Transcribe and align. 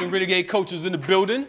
What's 0.00 0.12
happening, 0.14 0.28
Renegade 0.28 0.48
Culture's 0.48 0.86
in 0.86 0.92
the 0.92 0.98
building? 0.98 1.46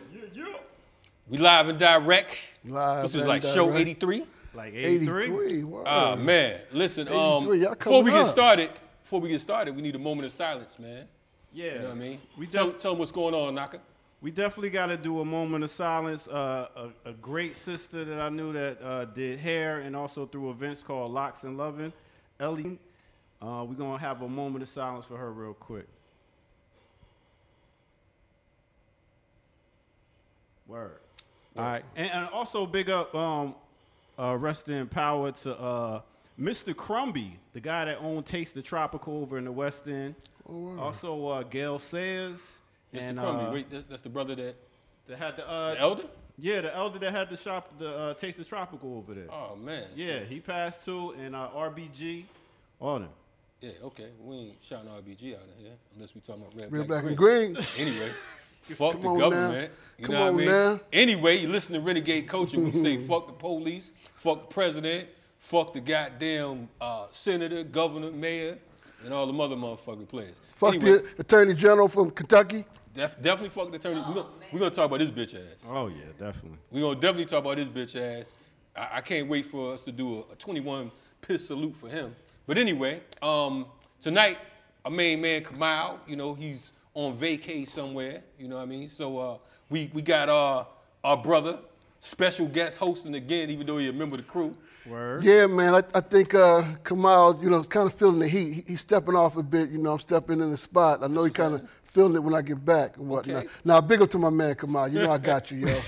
We 1.29 1.37
live 1.37 1.69
and 1.69 1.79
direct. 1.79 2.55
Live 2.65 3.03
this 3.03 3.15
is 3.15 3.21
and 3.21 3.29
like 3.29 3.43
show 3.43 3.73
83. 3.73 4.23
Like 4.53 4.73
83. 4.73 5.23
83. 5.23 5.63
Word. 5.63 5.83
Ah 5.87 6.17
man, 6.17 6.59
listen. 6.73 7.07
Um, 7.07 7.45
before 7.45 8.03
we 8.03 8.11
coming 8.11 8.13
get 8.13 8.25
started, 8.25 8.69
before 9.01 9.21
we 9.21 9.29
get 9.29 9.39
started, 9.39 9.73
we 9.73 9.81
need 9.81 9.95
a 9.95 9.99
moment 9.99 10.25
of 10.25 10.33
silence, 10.33 10.77
man. 10.79 11.07
Yeah. 11.53 11.65
You 11.65 11.79
know 11.79 11.83
what 11.85 11.91
I 11.91 11.95
mean? 11.95 12.19
We, 12.37 12.45
tell, 12.45 12.71
def- 12.71 12.79
tell 12.79 12.91
them 12.91 12.99
what's 12.99 13.13
going 13.13 13.33
on, 13.33 13.55
Naka. 13.55 13.79
we 14.19 14.31
definitely 14.31 14.69
got 14.69 14.87
to 14.87 14.97
do 14.97 15.21
a 15.21 15.25
moment 15.25 15.63
of 15.63 15.69
silence. 15.69 16.27
Uh, 16.27 16.67
a, 17.05 17.09
a 17.11 17.13
great 17.13 17.55
sister 17.55 18.03
that 18.03 18.19
I 18.19 18.27
knew 18.27 18.51
that 18.51 18.81
uh, 18.83 19.05
did 19.05 19.39
hair 19.39 19.79
and 19.79 19.95
also 19.95 20.25
through 20.25 20.49
events 20.49 20.81
called 20.81 21.13
Locks 21.13 21.43
and 21.43 21.57
Loving, 21.57 21.93
Ellie. 22.37 22.79
Uh, 23.41 23.63
we're 23.65 23.75
going 23.75 23.97
to 23.97 24.05
have 24.05 24.21
a 24.21 24.27
moment 24.27 24.61
of 24.63 24.67
silence 24.67 25.05
for 25.05 25.15
her 25.15 25.31
real 25.31 25.53
quick. 25.53 25.87
Word. 30.71 30.99
All 31.57 31.63
right. 31.65 31.83
And, 31.95 32.09
and 32.11 32.29
also 32.29 32.65
big 32.65 32.89
up, 32.89 33.13
um, 33.13 33.55
uh, 34.17 34.37
rest 34.37 34.69
in 34.69 34.87
power 34.87 35.31
to 35.31 35.59
uh, 35.59 36.01
Mr. 36.39 36.75
Crumby, 36.75 37.37
the 37.53 37.59
guy 37.59 37.85
that 37.85 37.97
owned 37.99 38.25
Taste 38.25 38.53
the 38.55 38.61
Tropical 38.61 39.17
over 39.21 39.37
in 39.37 39.43
the 39.45 39.51
West 39.51 39.85
End. 39.87 40.15
also, 40.47 41.27
uh, 41.27 41.43
Gale 41.43 41.77
Sayers. 41.79 42.39
Mr. 42.93 43.01
And, 43.09 43.19
Crumby. 43.19 43.43
uh, 43.45 43.51
Wait, 43.51 43.69
that, 43.69 43.89
that's 43.89 44.01
the 44.01 44.09
brother 44.09 44.35
that 44.35 44.55
that 45.07 45.17
had 45.17 45.35
the, 45.37 45.49
uh, 45.49 45.73
the 45.73 45.79
elder. 45.79 46.03
yeah, 46.37 46.61
the 46.61 46.73
elder 46.75 46.99
that 46.99 47.11
had 47.11 47.29
the 47.29 47.37
shop, 47.37 47.71
the 47.79 47.89
uh, 47.97 48.13
Taste 48.13 48.37
the 48.37 48.43
Tropical 48.45 48.97
over 48.97 49.13
there. 49.13 49.27
Oh 49.31 49.55
man. 49.57 49.83
yeah, 49.95 50.19
So- 50.19 50.25
he 50.25 50.39
passed 50.39 50.85
too, 50.85 51.11
and 51.19 51.35
uh, 51.35 51.49
RBG, 51.55 52.23
all 52.79 52.99
them. 52.99 53.09
yeah. 53.61 53.71
Okay. 53.83 54.07
We 54.21 54.35
ain't 54.37 54.57
shouting 54.63 54.89
RBG 54.89 55.33
out 55.35 55.41
of 55.43 55.61
here 55.61 55.71
unless 55.95 56.13
we 56.15 56.21
talking 56.21 56.43
about 56.43 56.55
red, 56.55 56.71
Red, 56.71 56.87
black, 56.87 57.01
black, 57.01 57.03
and 57.09 57.17
green. 57.17 57.53
green. 57.53 57.65
Anyway, 57.77 58.09
fuck 58.61 58.93
Come 58.93 59.01
the 59.01 59.15
government. 59.19 59.53
now. 59.71 59.75
You 59.97 60.05
Come 60.05 60.15
know 60.15 60.21
what 60.31 60.33
I 60.33 60.37
mean? 60.37 60.45
now. 60.47 60.79
Anyway, 60.93 61.37
you 61.37 61.47
listen 61.47 61.75
to 61.75 61.81
Renegade 61.81 62.27
Culture. 62.27 62.59
We 62.59 62.71
say 62.71 62.97
fuck 63.07 63.27
the 63.27 63.33
police, 63.33 63.93
fuck 64.15 64.49
the 64.49 64.53
president, 64.53 65.07
fuck 65.39 65.73
the 65.73 65.81
goddamn 65.81 66.69
uh, 66.79 67.05
senator, 67.11 67.63
governor, 67.63 68.11
mayor, 68.11 68.57
and 69.03 69.13
all 69.13 69.27
the 69.27 69.33
mother 69.33 69.55
motherfucking 69.55 70.07
players. 70.07 70.41
Fuck 70.55 70.75
anyway, 70.75 70.99
the 70.99 71.05
Attorney 71.19 71.53
General 71.53 71.87
from 71.87 72.11
Kentucky. 72.11 72.65
def- 72.93 73.21
definitely 73.21 73.49
fuck 73.49 73.69
the 73.71 73.77
attorney. 73.77 73.99
We're 74.07 74.13
gonna, 74.15 74.27
we 74.51 74.59
gonna 74.59 74.71
talk 74.73 74.85
about 74.91 74.99
this 74.99 75.11
bitch 75.11 75.35
ass. 75.35 75.67
Oh 75.71 75.87
yeah, 75.87 76.05
definitely. 76.19 76.57
We're 76.71 76.81
gonna 76.81 76.99
definitely 76.99 77.25
talk 77.25 77.39
about 77.43 77.57
this 77.57 77.69
bitch 77.69 77.95
ass. 77.99 78.33
I, 78.75 78.89
I 78.97 79.01
can't 79.01 79.27
wait 79.27 79.45
for 79.45 79.73
us 79.73 79.83
to 79.85 79.91
do 79.91 80.19
a, 80.29 80.33
a 80.33 80.35
21 80.35 80.91
piss 81.21 81.47
salute 81.47 81.75
for 81.77 81.89
him. 81.89 82.15
But 82.47 82.57
anyway, 82.57 83.01
um, 83.21 83.65
tonight, 83.99 84.37
our 84.85 84.91
main 84.91 85.21
man 85.21 85.43
Kamal, 85.43 85.99
you 86.07 86.15
know, 86.15 86.33
he's 86.33 86.73
on 86.93 87.15
vacay 87.15 87.67
somewhere, 87.67 88.23
you 88.37 88.47
know 88.47 88.57
what 88.57 88.63
I 88.63 88.65
mean? 88.65 88.87
So 88.87 89.17
uh, 89.17 89.37
we, 89.69 89.89
we 89.93 90.01
got 90.01 90.29
uh, 90.29 90.65
our 91.03 91.17
brother, 91.17 91.59
special 91.99 92.47
guest 92.47 92.77
hosting 92.77 93.15
again, 93.15 93.49
even 93.49 93.65
though 93.65 93.77
he 93.77 93.89
a 93.89 93.93
member 93.93 94.15
of 94.15 94.21
the 94.21 94.27
crew. 94.27 94.55
Word. 94.85 95.23
Yeah, 95.23 95.45
man. 95.45 95.75
I, 95.75 95.83
I 95.93 96.01
think 96.01 96.33
uh, 96.33 96.63
Kamal, 96.83 97.39
you 97.43 97.51
know, 97.51 97.63
kind 97.63 97.85
of 97.85 97.93
feeling 97.93 98.17
the 98.17 98.27
heat. 98.27 98.53
He, 98.53 98.63
he's 98.67 98.81
stepping 98.81 99.15
off 99.15 99.37
a 99.37 99.43
bit. 99.43 99.69
You 99.69 99.77
know, 99.77 99.93
I'm 99.93 99.99
stepping 99.99 100.41
in 100.41 100.49
the 100.49 100.57
spot. 100.57 101.03
I 101.03 101.07
know 101.07 101.23
he 101.23 101.29
kind 101.29 101.53
of 101.53 101.69
happening. 101.91 102.13
feeling 102.13 102.15
it 102.15 102.23
when 102.23 102.33
I 102.33 102.41
get 102.41 102.63
back 102.63 102.97
and 102.97 103.07
whatnot. 103.07 103.45
Okay. 103.45 103.47
Now, 103.63 103.81
big 103.81 104.01
up 104.01 104.09
to 104.11 104.17
my 104.17 104.29
man 104.29 104.55
Kamal. 104.55 104.87
You 104.87 104.99
know 104.99 105.11
I 105.11 105.17
got 105.17 105.51
you, 105.51 105.67
yo. 105.67 105.81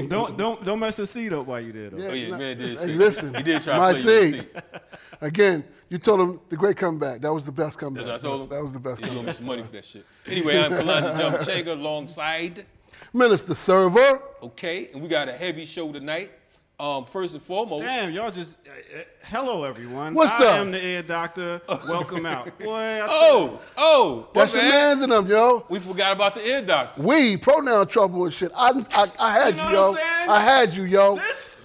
don't 0.08 0.36
don't 0.36 0.64
don't 0.64 0.78
mess 0.78 0.96
the 0.96 1.06
seat 1.06 1.32
up 1.32 1.46
while 1.46 1.60
you 1.60 1.72
there 1.72 1.90
though. 1.90 1.98
Yeah. 1.98 2.08
Oh 2.08 2.14
yeah, 2.14 2.30
nah, 2.30 2.38
man 2.38 2.58
did 2.58 2.78
hey, 2.78 2.86
listen, 2.86 3.34
he 3.34 3.42
did 3.42 3.62
try 3.62 3.78
my 3.78 3.92
to 3.92 4.02
play 4.02 4.20
you 4.20 4.26
in 4.26 4.32
the 4.32 4.38
seat. 4.38 4.52
seat. 4.52 4.62
Again, 5.20 5.64
you 5.88 5.98
told 5.98 6.20
him 6.20 6.40
the 6.48 6.56
great 6.56 6.76
comeback. 6.76 7.20
That 7.20 7.32
was 7.32 7.44
the 7.44 7.52
best 7.52 7.78
comeback. 7.78 8.04
That's 8.04 8.22
what 8.22 8.30
I 8.30 8.36
told 8.36 8.42
him. 8.42 8.48
That 8.50 8.62
was 8.62 8.72
the 8.72 8.80
best 8.80 9.00
He's 9.00 9.08
gonna 9.08 9.18
comeback. 9.18 9.34
some 9.34 9.46
money 9.46 9.62
for 9.62 9.72
that 9.72 9.84
shit. 9.84 10.04
Anyway, 10.26 10.58
I'm 10.58 10.72
Kalanja 10.72 11.14
Jamachega 11.14 11.68
alongside. 11.68 12.64
Minister 13.12 13.54
Server. 13.54 14.20
Okay, 14.42 14.88
and 14.92 15.02
we 15.02 15.08
got 15.08 15.28
a 15.28 15.32
heavy 15.32 15.64
show 15.64 15.92
tonight. 15.92 16.32
Um, 16.80 17.04
first 17.04 17.34
and 17.34 17.42
foremost, 17.42 17.82
Damn, 17.82 18.12
y'all 18.12 18.30
just 18.30 18.56
uh, 18.64 19.00
uh, 19.00 19.02
hello 19.24 19.64
everyone. 19.64 20.14
What's 20.14 20.30
I 20.30 20.46
up? 20.46 20.54
am 20.60 20.70
the 20.70 20.80
ear 20.86 21.02
doctor. 21.02 21.60
Welcome 21.88 22.24
out. 22.24 22.56
Boy, 22.60 22.70
I 23.02 23.06
Oh, 23.10 23.60
oh, 23.76 24.28
my 24.32 24.42
That's 24.42 24.52
your 24.52 24.62
bad. 24.62 24.70
man's 24.70 25.02
in 25.02 25.10
them, 25.10 25.26
yo. 25.26 25.66
We 25.68 25.80
forgot 25.80 26.14
about 26.14 26.36
the 26.36 26.46
ear 26.46 26.62
doctor. 26.62 27.02
We 27.02 27.36
pronoun 27.36 27.88
trouble 27.88 28.26
and 28.26 28.32
shit. 28.32 28.52
I, 28.54 28.80
I, 28.92 29.10
I 29.18 29.32
had 29.32 29.56
You 29.56 29.62
you, 29.62 29.70
yo. 29.70 29.90
what 29.90 30.02
I'm? 30.04 30.30
I 30.30 30.40
had 30.40 30.72
you, 30.74 30.82
yo. 30.84 31.16
this 31.16 31.60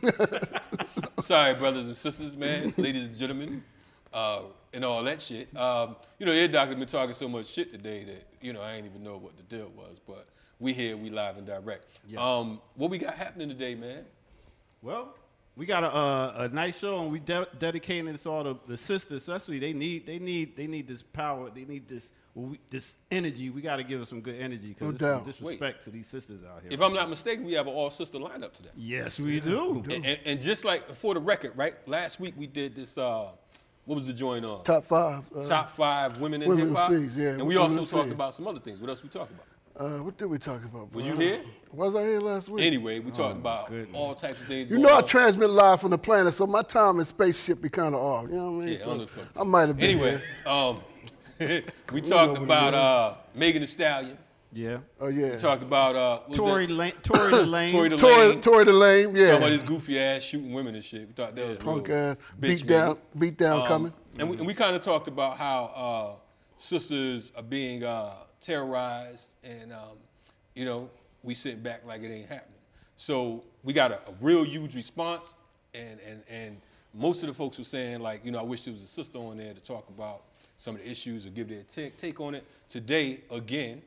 Sorry, 1.18 1.54
brothers 1.54 1.86
and 1.86 1.96
sisters, 1.96 2.36
man, 2.36 2.72
ladies 2.76 3.06
and 3.08 3.16
gentlemen, 3.16 3.64
uh, 4.14 4.42
and 4.72 4.84
all 4.84 5.02
that 5.02 5.20
shit. 5.20 5.48
Um, 5.56 5.96
you 6.20 6.26
know, 6.26 6.32
the 6.32 6.38
ear 6.38 6.46
doctor 6.48 6.76
been 6.76 6.86
talking 6.86 7.12
so 7.14 7.28
much 7.28 7.46
shit 7.46 7.72
today 7.72 8.04
that 8.04 8.24
you 8.40 8.52
know 8.52 8.62
I 8.62 8.74
ain't 8.74 8.86
even 8.86 9.02
know 9.02 9.16
what 9.16 9.36
the 9.36 9.42
deal 9.42 9.68
was. 9.76 9.98
But 9.98 10.28
we 10.60 10.72
here, 10.74 10.96
we 10.96 11.10
live 11.10 11.38
and 11.38 11.46
direct. 11.46 11.86
Um, 12.16 12.60
what 12.76 12.90
we 12.90 12.98
got 12.98 13.14
happening 13.14 13.48
today, 13.48 13.74
man? 13.74 14.04
Well, 14.82 15.14
we 15.56 15.66
got 15.66 15.84
a, 15.84 15.94
uh, 15.94 16.48
a 16.50 16.54
nice 16.54 16.78
show, 16.78 17.02
and 17.02 17.10
we 17.10 17.18
de- 17.18 17.48
dedicating 17.58 18.06
this 18.06 18.22
to 18.22 18.30
all 18.30 18.44
the, 18.44 18.56
the 18.66 18.76
sisters. 18.76 19.28
Especially, 19.28 19.58
they 19.58 19.72
need 19.72 20.06
they 20.06 20.18
need 20.18 20.56
they 20.56 20.66
need 20.66 20.86
this 20.86 21.02
power. 21.02 21.50
They 21.50 21.64
need 21.64 21.88
this 21.88 22.12
well, 22.34 22.46
we, 22.46 22.60
this 22.70 22.94
energy. 23.10 23.50
We 23.50 23.60
got 23.60 23.76
to 23.76 23.84
give 23.84 23.98
them 23.98 24.06
some 24.06 24.20
good 24.20 24.40
energy 24.40 24.76
No 24.80 24.90
because 24.92 25.00
there's 25.00 25.10
some 25.10 25.18
doubt. 25.18 25.26
disrespect 25.26 25.84
to 25.84 25.90
these 25.90 26.06
sisters 26.06 26.40
out 26.44 26.62
here. 26.62 26.70
If 26.72 26.80
I'm 26.80 26.94
not 26.94 27.10
mistaken, 27.10 27.44
we 27.44 27.54
have 27.54 27.66
an 27.66 27.74
all 27.74 27.90
sister 27.90 28.18
lineup 28.18 28.52
today. 28.52 28.70
yes, 28.76 29.18
we 29.18 29.40
do. 29.40 29.82
And, 29.90 30.06
and, 30.06 30.18
and 30.24 30.40
just 30.40 30.64
like 30.64 30.88
for 30.90 31.14
the 31.14 31.20
record, 31.20 31.52
right? 31.56 31.74
Last 31.88 32.20
week 32.20 32.34
we 32.36 32.46
did 32.46 32.74
this. 32.74 32.96
Uh, 32.96 33.30
what 33.86 33.96
was 33.96 34.06
the 34.06 34.12
joint 34.12 34.44
on? 34.44 34.62
Top 34.62 34.84
five. 34.84 35.24
Uh, 35.34 35.48
Top 35.48 35.70
five 35.70 36.20
women 36.20 36.42
in 36.42 36.56
hip 36.56 36.70
hop. 36.70 36.92
Yeah, 36.92 37.30
and 37.30 37.46
we 37.46 37.56
also 37.56 37.84
talked 37.84 38.12
about 38.12 38.34
some 38.34 38.46
other 38.46 38.60
things. 38.60 38.78
What 38.78 38.88
else 38.88 39.02
we 39.02 39.08
talked 39.08 39.32
about? 39.32 39.46
Uh, 39.76 39.98
what 39.98 40.16
did 40.16 40.26
we 40.26 40.38
talk 40.38 40.62
about? 40.64 40.92
Was 40.92 41.04
bro? 41.06 41.14
you 41.14 41.20
here? 41.20 41.40
Was 41.72 41.94
I 41.94 42.02
here 42.02 42.20
last 42.20 42.48
week? 42.48 42.64
Anyway, 42.64 42.98
we 42.98 43.10
talked 43.10 43.36
about 43.36 43.68
goodness. 43.68 43.96
all 43.96 44.14
types 44.14 44.40
of 44.40 44.46
things. 44.46 44.70
You 44.70 44.76
going 44.76 44.88
know 44.88 44.98
I 44.98 45.02
transmit 45.02 45.50
live 45.50 45.80
from 45.80 45.90
the 45.90 45.98
planet, 45.98 46.34
so 46.34 46.46
my 46.46 46.62
time 46.62 46.98
and 46.98 47.06
spaceship 47.06 47.62
be 47.62 47.68
kind 47.68 47.94
of 47.94 48.00
off. 48.00 48.26
You 48.28 48.36
know 48.36 48.50
what 48.52 48.62
I 48.62 48.66
mean? 48.66 48.68
Yeah, 48.68 48.74
I 48.74 48.78
So 48.78 48.84
don't 48.86 48.98
know 48.98 49.04
the 49.04 49.10
fuck. 49.10 49.40
I 49.40 49.44
might 49.44 49.68
have 49.68 49.76
been. 49.76 49.90
Anyway, 49.90 50.20
um, 50.46 50.80
we 51.92 52.00
talked 52.00 52.38
about 52.38 52.74
uh, 52.74 53.14
Megan 53.34 53.62
Thee 53.62 53.68
Stallion. 53.68 54.18
Yeah. 54.52 54.78
Oh 55.00 55.08
yeah. 55.08 55.30
We 55.30 55.36
talked 55.36 55.62
about 55.62 55.94
uh, 55.94 56.18
what 56.18 56.28
was 56.30 56.36
Tory? 56.38 56.66
Lane, 56.66 56.92
Tory 57.02 57.32
Lane. 57.32 57.72
Tory 57.72 57.88
the 57.88 57.96
Tory, 57.96 58.28
Lane. 58.28 58.40
Tory 58.40 58.64
the 58.64 58.72
lame. 58.72 59.16
Yeah. 59.16 59.26
Talking 59.26 59.38
about 59.38 59.52
his 59.52 59.62
goofy 59.62 60.00
ass 60.00 60.22
shooting 60.22 60.52
women 60.52 60.74
and 60.74 60.82
shit. 60.84 61.06
We 61.06 61.12
thought 61.12 61.36
that 61.36 61.48
was 61.48 61.58
punk 61.58 61.88
ass 61.88 62.16
bitch 62.38 62.40
beat 62.40 62.66
down, 62.66 62.98
beat 63.16 63.38
down 63.38 63.60
Um, 63.62 63.66
coming. 63.68 63.92
And 64.18 64.28
we, 64.28 64.36
we 64.38 64.54
kind 64.54 64.74
of 64.74 64.82
talked 64.82 65.06
about 65.06 65.38
how 65.38 65.64
uh, 65.66 66.20
sisters 66.56 67.32
are 67.36 67.44
being 67.44 67.84
uh, 67.84 68.14
terrorized, 68.40 69.32
and 69.44 69.72
um, 69.72 69.98
you 70.54 70.64
know 70.64 70.90
we 71.22 71.34
sit 71.34 71.62
back 71.62 71.84
like 71.86 72.02
it 72.02 72.12
ain't 72.12 72.28
happening. 72.28 72.58
So 72.96 73.44
we 73.64 73.72
got 73.72 73.92
a, 73.92 73.96
a 74.08 74.14
real 74.20 74.44
huge 74.44 74.74
response, 74.74 75.34
and 75.74 75.98
and 76.06 76.22
and 76.28 76.56
most 76.94 77.22
of 77.22 77.28
the 77.28 77.34
folks 77.34 77.58
were 77.58 77.64
saying 77.64 78.00
like, 78.00 78.24
you 78.24 78.32
know, 78.32 78.40
I 78.40 78.42
wish 78.42 78.64
there 78.64 78.72
was 78.72 78.82
a 78.82 78.86
sister 78.86 79.18
on 79.18 79.36
there 79.36 79.54
to 79.54 79.62
talk 79.62 79.88
about 79.88 80.22
some 80.56 80.74
of 80.74 80.82
the 80.82 80.90
issues 80.90 81.24
or 81.26 81.30
give 81.30 81.48
their 81.48 81.62
take, 81.62 81.96
take 81.96 82.20
on 82.20 82.34
it. 82.34 82.44
Today, 82.68 83.20
again, 83.30 83.80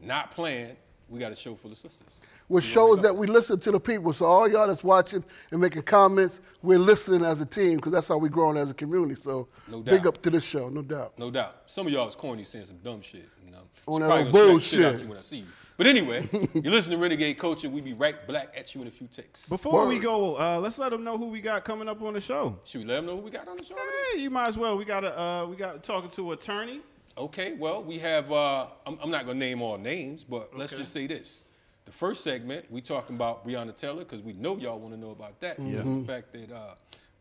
not 0.00 0.30
planned. 0.30 0.76
We 1.08 1.20
got 1.20 1.30
a 1.30 1.36
show 1.36 1.54
full 1.54 1.70
of 1.70 1.78
sisters. 1.78 2.20
Which 2.48 2.72
So 2.72 2.84
where 2.84 2.90
we 2.90 2.96
shows 2.96 3.02
that 3.02 3.16
we 3.16 3.26
listen 3.26 3.60
to 3.60 3.70
the 3.70 3.78
people. 3.78 4.12
So 4.12 4.26
all 4.26 4.48
y'all 4.48 4.66
that's 4.66 4.82
watching 4.82 5.22
and 5.50 5.60
making 5.60 5.82
comments, 5.82 6.40
we're 6.62 6.78
listening 6.78 7.24
as 7.24 7.40
a 7.40 7.46
team 7.46 7.76
because 7.76 7.92
that's 7.92 8.08
how 8.08 8.18
we're 8.18 8.28
growing 8.28 8.56
as 8.56 8.70
a 8.70 8.74
community. 8.74 9.20
So 9.22 9.46
No 9.68 9.80
big 9.80 10.06
up 10.06 10.20
to 10.22 10.30
this 10.30 10.42
show, 10.42 10.68
no 10.68 10.82
doubt. 10.82 11.18
No 11.18 11.30
doubt. 11.30 11.62
Some 11.66 11.86
of 11.86 11.92
y'all 11.92 12.08
is 12.08 12.16
corny 12.16 12.44
saying 12.44 12.64
some 12.64 12.78
dumb 12.78 13.02
shit. 13.02 13.28
You 13.44 13.52
know? 13.52 13.62
On 13.86 14.00
She's 14.00 14.00
that 14.00 14.06
probably 14.06 14.32
gonna 14.32 14.32
smack 14.32 14.54
the 14.54 14.60
shit 14.60 14.80
bullshit. 14.80 15.02
you 15.02 15.08
when 15.08 15.18
I 15.18 15.22
see 15.22 15.36
you. 15.38 15.46
But 15.76 15.86
anyway, 15.86 16.28
you 16.54 16.70
listen 16.70 16.92
to 16.92 16.98
Renegade 16.98 17.38
Culture. 17.38 17.68
We 17.68 17.80
be 17.82 17.92
right 17.92 18.26
back 18.26 18.54
at 18.56 18.74
you 18.74 18.80
in 18.80 18.88
a 18.88 18.90
few 18.90 19.06
ticks. 19.08 19.48
Before 19.48 19.86
we 19.86 19.98
go, 19.98 20.36
uh, 20.38 20.58
let's 20.58 20.78
let 20.78 20.90
them 20.90 21.04
know 21.04 21.18
who 21.18 21.26
we 21.26 21.40
got 21.40 21.64
coming 21.64 21.88
up 21.88 22.00
on 22.02 22.14
the 22.14 22.20
show. 22.20 22.58
Should 22.64 22.80
we 22.80 22.86
let 22.86 22.96
them 22.96 23.06
know 23.06 23.16
who 23.16 23.22
we 23.22 23.30
got 23.30 23.46
on 23.46 23.58
the 23.58 23.64
show? 23.64 23.74
today? 23.74 23.86
Hey, 24.14 24.22
you 24.22 24.30
might 24.30 24.48
as 24.48 24.56
well. 24.56 24.76
We 24.76 24.84
got 24.86 25.04
a 25.04 25.20
uh, 25.20 25.46
we 25.46 25.56
got 25.56 25.82
talking 25.84 26.10
to 26.10 26.32
attorney. 26.32 26.80
Okay, 27.18 27.54
well, 27.54 27.82
we 27.82 27.98
have, 27.98 28.30
uh, 28.30 28.66
I'm, 28.84 28.98
I'm 29.02 29.10
not 29.10 29.24
going 29.24 29.40
to 29.40 29.46
name 29.46 29.62
all 29.62 29.78
names, 29.78 30.22
but 30.22 30.54
let's 30.54 30.72
just 30.72 30.92
say 30.92 31.06
this. 31.06 31.46
The 31.86 31.92
first 31.92 32.22
segment, 32.22 32.66
we 32.70 32.82
talking 32.82 33.16
about 33.16 33.42
Breonna 33.42 33.74
Taylor 33.74 34.00
because 34.04 34.20
we 34.20 34.34
know 34.34 34.58
y'all 34.58 34.78
want 34.78 34.92
to 34.92 35.00
know 35.00 35.12
about 35.12 35.40
that. 35.40 35.56
Because 35.56 35.86
of 35.86 36.06
the 36.06 36.12
fact 36.12 36.32
that 36.34 36.52
uh, 36.52 36.74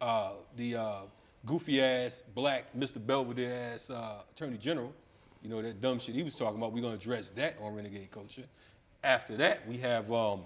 uh, 0.04 0.32
the 0.58 0.76
uh, 0.76 0.96
goofy 1.46 1.82
ass, 1.82 2.24
black, 2.34 2.66
Mr. 2.78 3.06
Belvedere 3.06 3.54
ass 3.74 3.90
uh, 3.90 4.24
attorney 4.30 4.58
general, 4.58 4.94
you 5.46 5.52
know, 5.52 5.62
that 5.62 5.80
dumb 5.80 6.00
shit 6.00 6.16
he 6.16 6.24
was 6.24 6.36
talking 6.36 6.58
about, 6.58 6.74
we're 6.74 6.82
going 6.82 6.98
to 6.98 7.00
address 7.00 7.30
that 7.32 7.56
on 7.62 7.76
Renegade 7.76 8.10
Culture. 8.10 8.42
After 9.04 9.38
that, 9.38 9.68
we 9.68 9.78
have 9.78 10.12
um, 10.12 10.42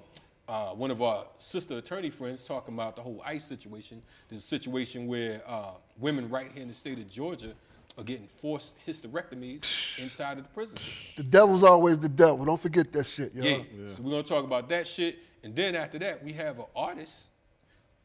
uh, 0.50 0.72
one 0.72 0.92
of 0.92 1.02
our 1.02 1.24
sister 1.38 1.78
attorney 1.78 2.10
friends 2.10 2.44
talking 2.44 2.74
about 2.74 2.98
the 2.98 3.02
whole 3.02 3.22
ICE 3.26 3.42
situation. 3.42 4.02
There's 4.28 4.42
a 4.42 4.46
situation 4.46 5.08
where 5.08 5.42
uh, 5.48 5.72
women 5.98 6.30
right 6.30 6.52
here 6.52 6.62
in 6.62 6.68
the 6.68 6.74
state 6.74 6.98
of 6.98 7.10
Georgia 7.10 7.54
are 7.98 8.04
getting 8.04 8.28
forced 8.28 8.76
hysterectomies 8.86 9.64
inside 9.98 10.38
of 10.38 10.44
the 10.44 10.50
prison 10.50 10.76
system. 10.76 11.06
The 11.16 11.24
devil's 11.24 11.64
always 11.64 11.98
the 11.98 12.10
devil. 12.10 12.44
Don't 12.44 12.60
forget 12.60 12.92
that 12.92 13.06
shit, 13.06 13.34
yo. 13.34 13.44
Yeah. 13.46 13.64
So 13.88 14.04
we're 14.04 14.12
gonna 14.12 14.24
talk 14.24 14.44
about 14.44 14.68
that 14.68 14.86
shit, 14.86 15.20
and 15.46 15.56
then 15.56 15.76
after 15.76 15.98
that, 16.00 16.22
we 16.22 16.34
have 16.34 16.60
an 16.60 16.66
artist 16.76 17.32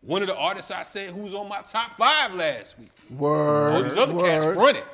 one 0.07 0.21
of 0.21 0.29
the 0.29 0.37
artists 0.37 0.71
I 0.71 0.83
said 0.83 1.11
who 1.11 1.23
was 1.23 1.33
on 1.33 1.49
my 1.49 1.63
top 1.63 1.97
five 1.97 2.35
last 2.35 2.79
week. 2.79 2.91
Word. 3.11 3.75
All 3.75 3.83
these 3.83 3.97
other 3.97 4.13
word. 4.13 4.23
cats 4.23 4.45
fronted. 4.45 4.85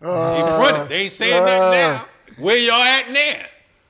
They 0.00 0.08
fronted. 0.08 0.88
They 0.88 1.02
ain't 1.02 1.12
saying 1.12 1.44
nothing 1.44 1.62
uh. 1.62 1.70
now. 1.70 2.06
Where 2.38 2.58
y'all 2.58 2.82
at 2.82 3.10
now? 3.10 3.44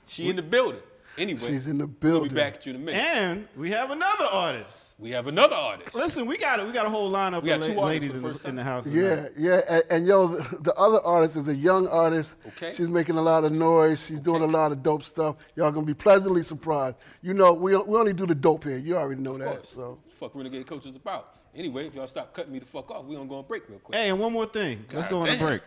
She 0.06 0.28
in 0.28 0.36
the 0.36 0.42
building. 0.42 0.80
Anyway, 1.18 1.40
She's 1.40 1.66
in 1.66 1.78
the 1.78 1.86
building. 1.86 2.22
We'll 2.22 2.30
be 2.30 2.34
back 2.36 2.54
at 2.54 2.66
you 2.66 2.74
in 2.74 2.76
a 2.76 2.84
minute. 2.84 3.00
And 3.00 3.48
we 3.56 3.70
have 3.70 3.90
another 3.90 4.26
artist. 4.26 4.85
We 4.98 5.10
have 5.10 5.26
another 5.26 5.56
artist. 5.56 5.94
Listen, 5.94 6.26
we 6.26 6.38
got 6.38 6.58
it. 6.58 6.66
We 6.66 6.72
got 6.72 6.86
a 6.86 6.88
whole 6.88 7.10
lineup 7.12 7.42
We 7.42 7.48
got 7.50 7.60
of 7.60 7.66
two 7.66 7.74
la- 7.74 7.84
artists 7.88 8.06
ladies 8.06 8.10
for 8.10 8.16
in 8.16 8.22
the 8.22 8.28
the, 8.28 8.32
first 8.34 8.44
in 8.46 8.56
the 8.56 8.64
house. 8.64 8.86
Yeah, 8.86 9.16
tonight. 9.16 9.32
yeah, 9.36 9.60
and, 9.68 9.84
and 9.90 10.06
yo, 10.06 10.26
the, 10.28 10.58
the 10.60 10.74
other 10.76 11.00
artist 11.02 11.36
is 11.36 11.46
a 11.48 11.54
young 11.54 11.86
artist. 11.88 12.34
Okay. 12.48 12.72
She's 12.72 12.88
making 12.88 13.18
a 13.18 13.22
lot 13.22 13.44
of 13.44 13.52
noise. 13.52 14.06
She's 14.06 14.20
doing 14.20 14.40
a 14.42 14.46
lot 14.46 14.72
of 14.72 14.82
dope 14.82 15.04
stuff. 15.04 15.36
Y'all 15.54 15.70
gonna 15.70 15.84
be 15.84 15.92
pleasantly 15.92 16.42
surprised. 16.42 16.96
You 17.20 17.34
know, 17.34 17.52
we 17.52 17.76
we 17.76 17.98
only 17.98 18.14
do 18.14 18.26
the 18.26 18.34
dope 18.34 18.64
here. 18.64 18.78
You 18.78 18.96
already 18.96 19.20
know 19.20 19.32
Of 19.32 19.38
that. 19.40 19.48
course. 19.56 19.68
So 19.68 19.98
Fuck 20.10 20.34
Renegade 20.34 20.66
Culture 20.66 20.88
is 20.88 20.96
about. 20.96 21.34
Anyway, 21.54 21.86
if 21.86 21.94
y'all 21.94 22.06
stop 22.06 22.32
cutting 22.32 22.52
me 22.52 22.58
the 22.58 22.64
fuck 22.66 22.90
off, 22.90 23.04
we 23.04 23.16
gonna 23.16 23.28
go 23.28 23.36
on 23.36 23.44
break 23.46 23.68
real 23.68 23.78
quick. 23.80 23.98
Hey, 23.98 24.08
and 24.08 24.18
one 24.18 24.32
more 24.32 24.46
thing. 24.46 24.84
Let's 24.92 25.08
go 25.08 25.20
on 25.20 25.28
a 25.28 25.36
break. 25.36 25.62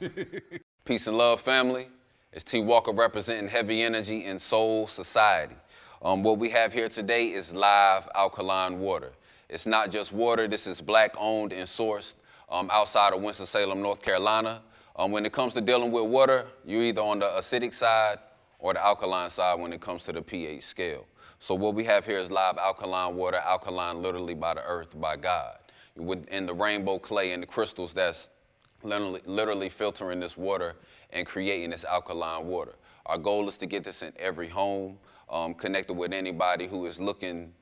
Peace 0.84 1.06
and 1.06 1.16
love, 1.16 1.40
family. 1.40 1.88
It's 2.32 2.44
T 2.44 2.60
Walker 2.60 2.92
representing 2.92 3.48
Heavy 3.48 3.82
Energy 3.82 4.24
and 4.24 4.40
Soul 4.42 4.86
Society. 4.88 5.54
Um, 6.00 6.22
what 6.22 6.38
we 6.38 6.48
have 6.50 6.72
here 6.72 6.88
today 6.88 7.26
is 7.26 7.52
live 7.52 8.08
alkaline 8.14 8.78
water. 8.78 9.10
It's 9.48 9.66
not 9.66 9.90
just 9.90 10.12
water, 10.12 10.46
this 10.46 10.68
is 10.68 10.80
black 10.80 11.12
owned 11.18 11.52
and 11.52 11.66
sourced 11.66 12.14
um, 12.48 12.70
outside 12.70 13.12
of 13.12 13.20
Winston-Salem, 13.20 13.82
North 13.82 14.00
Carolina. 14.00 14.62
Um, 14.94 15.10
when 15.10 15.26
it 15.26 15.32
comes 15.32 15.54
to 15.54 15.60
dealing 15.60 15.90
with 15.90 16.04
water, 16.04 16.46
you're 16.64 16.84
either 16.84 17.02
on 17.02 17.18
the 17.18 17.26
acidic 17.26 17.74
side 17.74 18.18
or 18.60 18.74
the 18.74 18.84
alkaline 18.84 19.28
side 19.28 19.58
when 19.58 19.72
it 19.72 19.80
comes 19.80 20.04
to 20.04 20.12
the 20.12 20.22
pH 20.22 20.62
scale. 20.62 21.04
So 21.40 21.56
what 21.56 21.74
we 21.74 21.82
have 21.84 22.06
here 22.06 22.18
is 22.18 22.30
live 22.30 22.58
alkaline 22.58 23.16
water, 23.16 23.38
alkaline 23.38 24.00
literally 24.00 24.34
by 24.34 24.54
the 24.54 24.64
earth, 24.64 24.98
by 25.00 25.16
God. 25.16 25.58
Within 25.96 26.46
the 26.46 26.54
rainbow 26.54 27.00
clay 27.00 27.32
and 27.32 27.42
the 27.42 27.46
crystals 27.46 27.92
that's 27.92 28.30
literally, 28.84 29.20
literally 29.26 29.68
filtering 29.68 30.20
this 30.20 30.36
water 30.36 30.76
and 31.10 31.26
creating 31.26 31.70
this 31.70 31.84
alkaline 31.84 32.46
water. 32.46 32.74
Our 33.06 33.18
goal 33.18 33.48
is 33.48 33.56
to 33.58 33.66
get 33.66 33.82
this 33.82 34.02
in 34.02 34.12
every 34.18 34.48
home, 34.48 34.98
um, 35.30 35.54
connected 35.54 35.94
with 35.94 36.12
anybody 36.12 36.66
who 36.66 36.86
is 36.86 36.98
looking 37.00 37.52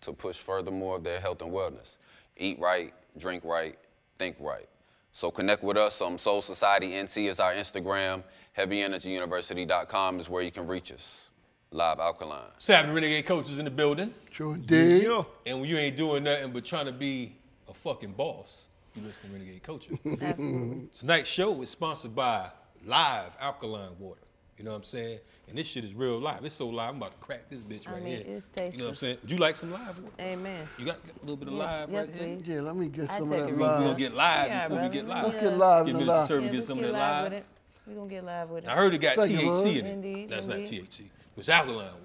to 0.00 0.12
push 0.12 0.36
furthermore 0.36 0.96
of 0.96 1.04
their 1.04 1.20
health 1.20 1.42
and 1.42 1.50
wellness. 1.52 1.96
Eat 2.36 2.58
right, 2.58 2.92
drink 3.18 3.44
right, 3.44 3.78
think 4.18 4.36
right. 4.40 4.68
So 5.12 5.30
connect 5.30 5.62
with 5.62 5.76
us. 5.76 6.00
Um, 6.00 6.18
Soul 6.18 6.42
Society 6.42 6.90
NC 6.90 7.30
is 7.30 7.38
our 7.40 7.54
Instagram. 7.54 8.24
HeavyEnergyUniversity.com 8.58 10.20
is 10.20 10.28
where 10.28 10.42
you 10.42 10.50
can 10.50 10.66
reach 10.66 10.92
us. 10.92 11.30
Live 11.70 11.98
alkaline. 11.98 12.50
Seven 12.58 12.94
Renegade 12.94 13.26
Culture 13.26 13.50
is 13.50 13.58
in 13.58 13.64
the 13.64 13.70
building. 13.70 14.14
true 14.30 14.52
indeed. 14.52 15.02
Yeah. 15.02 15.22
And 15.46 15.60
when 15.60 15.68
you 15.68 15.76
ain't 15.76 15.96
doing 15.96 16.22
nothing 16.24 16.52
but 16.52 16.64
trying 16.64 16.86
to 16.86 16.92
be 16.92 17.36
a 17.68 17.74
fucking 17.74 18.12
boss, 18.12 18.68
you 18.94 19.02
listen 19.02 19.28
to 19.30 19.36
Renegade 19.36 19.62
Culture. 19.62 19.94
Absolutely. 20.20 20.88
Tonight's 20.96 21.28
show 21.28 21.62
is 21.62 21.70
sponsored 21.70 22.14
by 22.14 22.48
Live 22.86 23.36
Alkaline 23.40 23.90
Water. 23.98 24.20
You 24.56 24.64
know 24.64 24.70
what 24.70 24.76
I'm 24.78 24.82
saying? 24.84 25.18
And 25.48 25.58
this 25.58 25.66
shit 25.66 25.84
is 25.84 25.94
real 25.94 26.18
live. 26.20 26.44
It's 26.44 26.54
so 26.54 26.68
live, 26.68 26.90
I'm 26.90 26.96
about 26.98 27.20
to 27.20 27.26
crack 27.26 27.50
this 27.50 27.64
bitch 27.64 27.86
right 27.86 27.88
I 27.88 27.92
right 27.94 28.02
mean, 28.04 28.24
here. 28.24 28.40
it's 28.56 28.74
You 28.74 28.78
know 28.78 28.84
what 28.84 28.90
I'm 28.90 28.94
saying? 28.94 29.18
Would 29.22 29.30
you 29.32 29.36
like 29.38 29.56
some 29.56 29.72
live? 29.72 29.98
Amen. 30.20 30.68
You 30.78 30.86
got, 30.86 31.04
got 31.04 31.16
a 31.16 31.20
little 31.20 31.36
bit 31.36 31.48
of 31.48 31.54
Yeah. 31.54 31.60
live 31.60 31.90
yes, 31.90 32.06
right 32.06 32.16
here? 32.16 32.36
please. 32.36 32.46
Yeah, 32.48 32.60
let 32.60 32.76
me 32.76 32.86
get 32.86 33.10
I 33.10 33.18
some 33.18 33.30
take 33.30 33.40
of 33.40 33.46
that 33.46 33.52
right 33.64 33.78
We're 33.78 33.84
gonna 33.84 33.98
get 33.98 34.14
live 34.14 34.46
Yeah, 34.48 34.62
before 34.68 34.76
we 34.76 34.78
brother. 34.82 34.94
get 34.94 35.06
live. 35.08 35.24
Let's 35.24 35.36
get 35.36 35.56
live 35.56 35.86
Give 35.86 35.94
in 35.94 35.98
me 35.98 36.04
the 36.04 36.10
the 36.12 36.16
live. 36.18 36.28
service, 36.28 36.44
Yeah, 36.44 36.50
get 36.52 36.56
let's 36.56 36.66
some 36.68 36.78
of 36.78 36.84
get 36.84 36.92
that 36.92 36.98
live 37.00 37.22
live. 37.24 37.32
with 37.32 37.40
it. 37.40 37.46
We're 37.86 37.94
gonna 37.94 38.08
get 38.10 38.24
live 38.24 38.50
with 38.50 38.64
it. 38.64 38.70
I 38.70 38.74
heard 38.76 38.94
it 38.94 39.00
got 39.00 39.16
Thank 39.16 39.30
THC 39.32 39.44
Lord. 39.44 39.66
in 39.66 39.86
it. 39.86 39.90
Indeed, 39.90 40.28
That's 40.28 40.46
not. 40.46 40.58
THC. 40.58 41.02
It's 41.36 41.48
alkaline 41.48 41.76
water. 41.86 41.96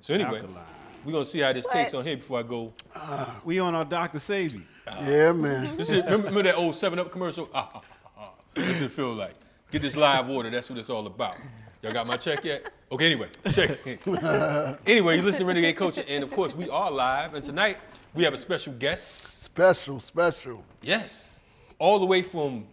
So 0.00 0.14
anyway, 0.14 0.40
Alkaline. 0.40 0.62
we're 1.04 1.12
gonna 1.12 1.24
see 1.24 1.40
how 1.40 1.52
this 1.54 1.66
tastes 1.72 1.94
on 1.94 2.04
here 2.04 2.16
before 2.16 2.40
I 2.40 2.42
go. 2.42 2.74
We 3.44 3.58
on 3.58 3.74
our 3.74 3.84
Dr. 3.84 4.18
Savy. 4.18 4.60
Yeah, 4.86 5.32
man. 5.32 5.76
This 5.78 5.90
is 5.90 6.02
remember, 6.04 6.28
remember 6.28 6.42
that 6.44 6.56
old 6.56 6.74
Seven 6.74 6.98
Up 6.98 7.10
commercial? 7.10 7.48
Ah, 7.54 7.70
ah, 7.74 7.80
ah, 8.04 8.20
ah. 8.20 8.32
What's 8.54 8.80
it 8.82 8.90
feel 8.92 9.14
like? 9.14 9.34
Get 9.72 9.80
this 9.82 9.96
live 9.96 10.28
water. 10.28 10.50
That's 10.50 10.68
what 10.70 10.78
it's 10.78 10.90
all 10.90 11.06
about. 11.06 11.36
Y'all 11.86 11.94
got 11.94 12.08
my 12.08 12.16
check 12.16 12.44
yet? 12.44 12.68
Okay, 12.90 13.12
anyway, 13.12 13.28
check. 13.52 13.78
anyway, 14.88 15.16
you 15.16 15.22
listen 15.22 15.42
to 15.42 15.46
Renegade 15.46 15.76
Culture, 15.76 16.02
and 16.08 16.24
of 16.24 16.32
course, 16.32 16.52
we 16.56 16.68
are 16.68 16.90
live. 16.90 17.34
And 17.34 17.44
tonight, 17.44 17.78
we 18.12 18.24
have 18.24 18.34
a 18.34 18.38
special 18.38 18.72
guest. 18.72 19.44
Special, 19.44 20.00
special. 20.00 20.64
Yes, 20.82 21.42
all 21.78 22.00
the 22.00 22.06
way 22.06 22.22
from 22.22 22.66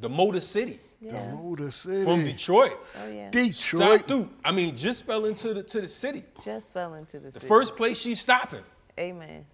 the 0.00 0.08
Motor 0.08 0.38
City, 0.38 0.78
Yeah. 1.00 1.32
Motor 1.34 1.72
City. 1.72 2.04
from 2.04 2.22
Detroit. 2.22 2.74
Oh 3.02 3.08
yeah. 3.08 3.30
Detroit. 3.30 3.82
Stop 3.82 4.06
through. 4.06 4.30
I 4.44 4.52
mean, 4.52 4.76
just 4.76 5.06
fell 5.06 5.24
into 5.24 5.54
the 5.54 5.64
to 5.64 5.80
the 5.80 5.88
city. 5.88 6.22
Just 6.44 6.72
fell 6.72 6.94
into 6.94 7.18
the, 7.18 7.30
The 7.32 7.40
city. 7.40 7.46
first 7.48 7.74
place 7.76 7.98
she's 7.98 8.20
stopping 8.20 8.62
Amen. 8.96 9.44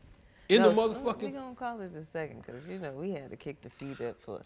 In 0.48 0.62
No, 0.62 0.70
the 0.70 0.74
so 0.74 0.88
We 0.88 0.94
motherfucking 0.94 1.34
gonna 1.34 1.54
call 1.54 1.80
it 1.82 1.94
a 1.94 2.04
second 2.04 2.42
because 2.44 2.66
you 2.66 2.78
know 2.78 2.92
we 2.92 3.10
had 3.10 3.30
to 3.30 3.36
kick 3.36 3.60
the 3.60 3.68
feet 3.70 4.00
up 4.00 4.16
for 4.20 4.40
a 4.40 4.44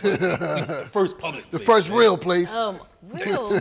second. 0.00 0.86
first 0.88 1.16
public. 1.18 1.44
The 1.50 1.58
place, 1.58 1.66
first 1.66 1.88
man. 1.88 1.98
real 1.98 2.18
place. 2.18 2.50
um, 2.52 2.80
real. 3.02 3.46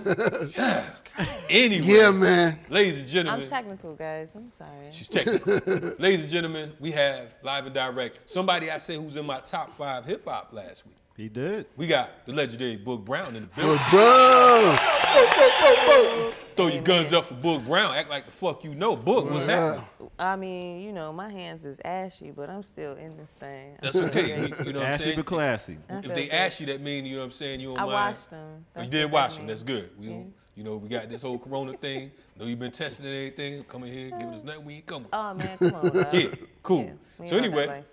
Anyway, 1.49 1.85
Yeah, 1.85 2.11
man. 2.11 2.57
ladies 2.69 2.99
and 3.01 3.07
gentlemen, 3.07 3.43
I'm 3.43 3.49
technical, 3.49 3.95
guys. 3.95 4.29
I'm 4.35 4.49
sorry. 4.57 4.89
She's 4.91 5.07
technical. 5.09 5.53
Ladies 5.99 6.21
and 6.23 6.29
gentlemen, 6.31 6.73
we 6.79 6.91
have 6.91 7.35
live 7.43 7.65
and 7.67 7.75
direct 7.75 8.27
somebody 8.29 8.71
I 8.71 8.77
say 8.79 8.95
who's 8.95 9.15
in 9.15 9.25
my 9.25 9.37
top 9.39 9.69
five 9.71 10.05
hip 10.05 10.25
hop 10.27 10.51
last 10.53 10.85
week. 10.87 10.95
He 11.15 11.29
did. 11.29 11.67
We 11.77 11.85
got 11.87 12.25
the 12.25 12.33
legendary 12.33 12.77
Boog 12.77 13.05
Brown 13.05 13.35
in 13.35 13.43
the 13.43 13.61
Boog 13.61 13.91
building. 13.91 14.77
Brown. 14.77 16.33
Throw 16.55 16.67
your 16.67 16.83
guns 16.83 17.13
up 17.13 17.25
for 17.25 17.33
Boog 17.35 17.65
Brown. 17.65 17.95
Act 17.95 18.09
like 18.09 18.25
the 18.25 18.31
fuck 18.31 18.63
you 18.63 18.73
know. 18.75 18.95
Boog, 18.95 19.29
what's 19.29 19.45
happening? 19.45 19.85
I 20.19 20.35
mean, 20.35 20.81
you 20.81 20.91
know, 20.91 21.11
my 21.13 21.31
hands 21.31 21.65
is 21.65 21.79
ashy, 21.85 22.31
but 22.31 22.49
I'm 22.49 22.63
still 22.63 22.93
in 22.95 23.15
this 23.17 23.31
thing. 23.31 23.77
That's 23.81 23.95
okay. 23.95 24.39
You, 24.41 24.55
you 24.65 24.73
know 24.73 24.79
what 24.79 24.87
I'm 24.87 24.93
Ashy 24.93 25.03
saying? 25.03 25.15
but 25.17 25.25
classy. 25.25 25.77
I 25.89 25.97
If 25.97 26.05
feel 26.05 26.15
they 26.15 26.25
good. 26.25 26.31
ask 26.33 26.59
you, 26.59 26.65
that 26.67 26.81
mean 26.81 27.05
you 27.05 27.13
know 27.13 27.19
what 27.19 27.25
I'm 27.25 27.31
saying. 27.31 27.59
You 27.59 27.69
don't 27.69 27.77
I 27.79 27.81
mind. 27.81 27.91
watched 28.15 28.29
them. 28.31 28.65
That's 28.73 28.85
you 28.85 28.91
did 28.91 29.03
what 29.05 29.13
watch 29.13 29.31
that 29.33 29.37
them. 29.37 29.47
That's 29.47 29.63
good. 29.63 29.89
We, 29.99 30.07
Yeah. 30.07 30.21
You 30.55 30.63
know, 30.63 30.77
we 30.77 30.87
got 30.87 31.09
this 31.09 31.23
whole 31.23 31.39
Corona 31.39 31.75
thing. 31.75 32.11
Know 32.37 32.45
you've 32.45 32.59
been 32.59 32.71
testing 32.71 33.07
and 33.07 33.15
everything. 33.15 33.63
Come 33.63 33.85
in 33.85 33.91
here, 33.93 34.09
give 34.19 34.29
us 34.29 34.43
nothing 34.43 34.65
we 34.65 34.73
ain't 34.75 34.85
come 34.85 35.01
with. 35.03 35.09
Oh 35.13 35.33
man, 35.33 35.57
come 35.57 35.73
on. 35.73 35.89
dog. 35.89 36.07
Yeah, 36.13 36.27
cool. 36.61 36.83
Yeah, 36.83 36.91
we 37.17 37.27
so 37.27 37.35
ain't 37.37 37.45
on 37.45 37.51
that 37.51 37.57
anyway, 37.57 37.67
life. 37.67 37.85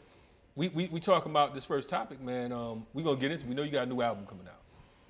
We, 0.56 0.68
we 0.70 0.88
we 0.88 1.00
talking 1.00 1.30
about 1.30 1.54
this 1.54 1.64
first 1.64 1.88
topic, 1.88 2.20
man. 2.20 2.52
Um, 2.52 2.86
we're 2.92 3.02
gonna 3.04 3.18
get 3.20 3.30
into. 3.32 3.46
We 3.46 3.54
know 3.54 3.62
you 3.62 3.70
got 3.70 3.86
a 3.86 3.90
new 3.90 4.02
album 4.02 4.26
coming 4.26 4.46
out. 4.46 4.60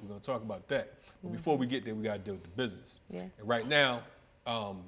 We're 0.02 0.08
gonna 0.08 0.20
talk 0.20 0.42
about 0.42 0.68
that. 0.68 0.94
But 1.22 1.32
before 1.32 1.56
we 1.56 1.66
get 1.66 1.84
there, 1.84 1.94
we 1.94 2.02
gotta 2.04 2.18
deal 2.18 2.34
with 2.34 2.44
the 2.44 2.48
business. 2.50 3.00
Yeah. 3.10 3.20
And 3.38 3.48
right 3.48 3.66
now, 3.66 4.02
um, 4.46 4.82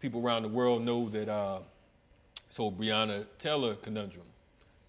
people 0.00 0.24
around 0.24 0.42
the 0.42 0.48
world 0.48 0.82
know 0.84 1.08
that 1.10 1.28
uh, 1.28 1.60
this 2.48 2.56
whole 2.56 2.72
Breonna 2.72 3.24
Taylor 3.38 3.74
conundrum. 3.76 4.24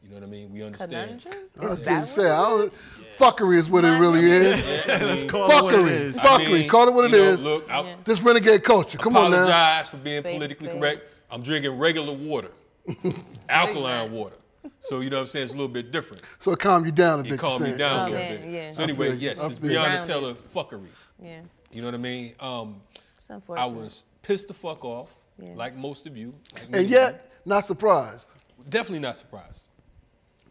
You 0.03 0.09
know 0.11 0.17
what 0.17 0.23
I 0.27 0.29
mean? 0.29 0.51
We 0.51 0.63
understand. 0.63 1.23
Conundrum? 1.23 1.49
I 1.59 1.65
was 1.65 1.79
Is 1.79 1.85
gonna 1.85 1.99
that 2.01 2.09
say, 2.09 2.23
what 2.25 2.31
I 2.31 2.45
it 2.45 2.57
don't, 2.57 2.73
is? 2.73 2.79
fuckery 3.17 3.57
is 3.57 3.69
what 3.69 3.83
it 3.85 3.89
really 3.99 4.19
is. 4.29 4.63
Yeah, 4.85 4.97
I 4.97 5.03
mean, 5.15 5.27
Call 5.27 5.49
it 5.49 5.51
Fuckery. 5.73 6.17
I 6.19 6.25
Fuckery. 6.25 6.53
mean, 6.53 6.69
Call 6.69 6.87
it 6.87 6.93
what 6.93 7.05
it 7.05 7.11
know, 7.11 7.17
is. 7.17 7.41
Look, 7.41 7.67
Yeah. 7.67 7.95
This 8.03 8.21
renegade 8.21 8.63
culture. 8.63 8.99
Come 8.99 9.17
on 9.17 9.31
now. 9.31 9.37
apologize 9.37 9.89
for 9.89 9.97
being 9.97 10.19
Spade, 10.21 10.33
politically 10.35 10.67
spade. 10.67 10.79
correct. 10.79 11.01
I'm 11.31 11.41
drinking 11.41 11.79
regular 11.79 12.13
water, 12.13 12.51
alkaline 13.49 14.11
water. 14.11 14.35
So 14.79 14.99
you 15.01 15.09
know 15.09 15.17
what 15.17 15.21
I'm 15.21 15.27
saying? 15.27 15.43
It's 15.45 15.53
a 15.53 15.57
little 15.57 15.71
bit 15.71 15.91
different. 15.91 16.23
So 16.39 16.51
it 16.51 16.59
calmed 16.59 16.85
you 16.85 16.91
down 16.91 17.19
a 17.19 17.23
bit. 17.23 17.33
It 17.33 17.39
calmed 17.39 17.63
me 17.65 17.71
down 17.73 17.99
Oh, 17.99 18.03
a 18.03 18.09
little 18.11 18.17
man, 18.27 18.41
bit. 18.41 18.49
yeah. 18.51 18.71
So 18.71 18.83
anyway, 18.83 19.09
feel 19.11 19.17
yes, 19.17 19.39
I 19.43 19.47
this 19.47 19.59
feel 19.59 19.71
you. 19.71 19.77
Breonna 19.77 20.05
Taylor 20.05 20.33
fuckery. 20.33 20.87
Yeah. 21.21 21.41
You 21.71 21.81
know 21.81 21.87
what 21.87 21.95
I 21.95 21.97
mean? 21.97 22.35
Um, 22.39 22.81
It's 23.15 23.29
I 23.31 23.65
was 23.65 24.05
pissed 24.21 24.47
the 24.47 24.53
fuck 24.53 24.85
off, 24.85 25.25
Yeah. 25.39 25.49
like 25.55 25.75
most 25.75 26.05
of 26.07 26.15
you. 26.17 26.33
like 26.53 26.63
And 26.67 26.75
of 26.75 26.89
yet, 26.89 27.31
not 27.45 27.65
surprised. 27.65 28.27
definitely 28.69 28.99
not 28.99 29.17
surprised. 29.17 29.67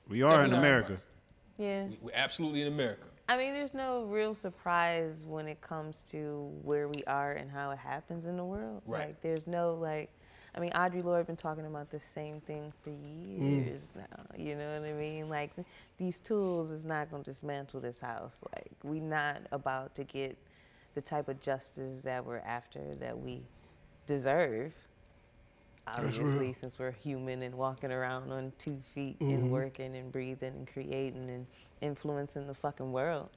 We 0.09 0.23
are 0.23 0.31
in 0.45 0.51
Definitely 0.51 0.51
not 0.51 0.59
America. 0.59 0.87
surprised. 0.99 1.07
Yeah. 1.59 1.85
We- 1.87 1.99
We're 2.03 2.11
absolutely 2.15 2.63
in 2.63 2.69
America. 2.69 3.07
I 3.29 3.39
mean, 3.39 3.55
there's 3.55 3.73
no 3.73 4.05
real 4.05 4.35
surprise 4.35 5.23
when 5.27 5.49
it 5.49 5.61
comes 5.63 6.03
to 6.11 6.51
where 6.63 6.89
we 6.89 7.03
are 7.07 7.33
and 7.33 7.51
how 7.51 7.71
it 7.71 7.79
happens 7.79 8.27
in 8.27 8.37
the 8.37 8.45
world. 8.45 8.83
Right. 8.87 9.07
Like, 9.09 9.23
there's 9.23 9.47
no 9.47 9.75
like, 9.75 10.11
I 10.57 10.61
mean, 10.61 10.71
Audre 10.71 11.03
Lorde 11.03 11.27
been 11.27 11.37
talking 11.37 11.67
about 11.67 11.91
the 11.91 11.99
same 11.99 12.41
thing 12.41 12.73
for 12.83 12.91
mm. 12.91 13.67
years 13.67 13.97
now. 13.97 14.25
You 14.37 14.55
know 14.55 14.79
what 14.79 14.89
I 14.89 14.93
mean? 14.93 15.29
Like, 15.29 15.51
these 15.99 16.21
tools 16.21 16.71
is 16.71 16.87
not 16.87 17.11
gonna 17.11 17.25
dismantle 17.25 17.81
this 17.81 17.99
house. 17.99 18.45
Like, 18.55 18.71
we 18.85 19.01
not 19.01 19.43
about 19.51 19.95
to 19.97 20.05
get 20.05 20.39
the 20.95 21.01
type 21.01 21.29
of 21.29 21.41
justice 21.41 22.03
that 22.03 22.25
we're 22.25 22.39
after 22.39 22.95
that 23.01 23.19
we 23.19 23.43
deserve. 24.07 24.73
Obviously, 25.87 26.53
since 26.53 26.79
we're 26.79 26.93
human 26.93 27.43
and 27.43 27.55
walking 27.57 27.93
around 27.93 28.33
on 28.33 28.53
two 28.59 28.81
feet 28.95 29.17
and 29.21 29.39
mm-hmm. 29.41 29.51
working 29.51 29.97
and 29.97 30.11
breathing 30.11 30.55
and 30.55 30.67
creating 30.73 31.29
and 31.29 31.47
influencing 31.83 32.47
the 32.47 32.55
fucking 32.55 32.91
world, 32.91 33.29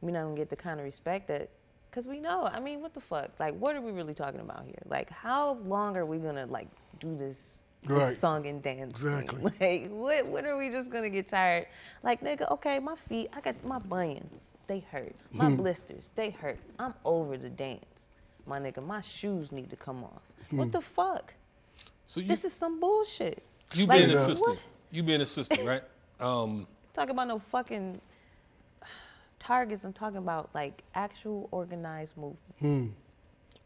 we're 0.00 0.10
not 0.10 0.24
gonna 0.24 0.36
get 0.36 0.50
the 0.50 0.56
kind 0.56 0.78
of 0.78 0.84
respect 0.84 1.28
that, 1.28 1.48
cause 1.90 2.06
we 2.06 2.20
know. 2.20 2.48
I 2.52 2.60
mean, 2.60 2.80
what 2.80 2.94
the 2.94 3.00
fuck? 3.00 3.30
Like, 3.38 3.54
what 3.54 3.74
are 3.76 3.80
we 3.80 3.92
really 3.92 4.14
talking 4.14 4.40
about 4.40 4.64
here? 4.64 4.78
Like, 4.86 5.10
how 5.10 5.58
long 5.66 5.96
are 5.96 6.06
we 6.06 6.18
gonna 6.18 6.46
like 6.46 6.68
do 7.00 7.16
this, 7.16 7.62
this 7.86 8.18
song 8.18 8.46
and 8.46 8.62
dance? 8.62 8.90
Exactly. 9.00 9.50
Thing? 9.52 9.82
Like, 9.90 9.90
what? 9.90 10.26
When 10.26 10.46
are 10.46 10.56
we 10.56 10.70
just 10.70 10.90
gonna 10.90 11.10
get 11.10 11.26
tired? 11.26 11.66
Like, 12.02 12.20
nigga, 12.22 12.50
okay, 12.52 12.78
my 12.78 12.94
feet, 12.94 13.30
I 13.34 13.40
got 13.40 13.62
my 13.64 13.78
bunions, 13.78 14.52
they 14.66 14.80
hurt. 14.90 15.14
My 15.32 15.50
blisters, 15.50 16.12
they 16.14 16.30
hurt. 16.30 16.58
I'm 16.78 16.94
over 17.04 17.36
the 17.36 17.50
dance, 17.50 18.08
my 18.46 18.58
nigga. 18.58 18.84
My 18.84 19.00
shoes 19.00 19.52
need 19.52 19.70
to 19.70 19.76
come 19.76 20.04
off. 20.04 20.22
What 20.50 20.72
the 20.72 20.80
fuck? 20.80 21.34
So 22.06 22.20
you, 22.20 22.26
This 22.26 22.44
is 22.44 22.52
some 22.54 22.80
bullshit. 22.80 23.42
you 23.74 23.84
like, 23.86 23.98
being 24.06 24.16
a 24.16 24.24
sister, 24.24 24.50
what? 24.50 24.58
you 24.90 25.02
being 25.02 25.20
a 25.20 25.26
sister, 25.26 25.62
right? 25.64 25.82
Um, 26.20 26.66
Talking 26.94 27.12
about 27.12 27.28
no 27.28 27.38
fucking 27.38 28.00
targets. 29.38 29.84
I'm 29.84 29.92
talking 29.92 30.18
about 30.18 30.50
like 30.54 30.82
actual 30.94 31.48
organized 31.50 32.16
movement. 32.16 32.92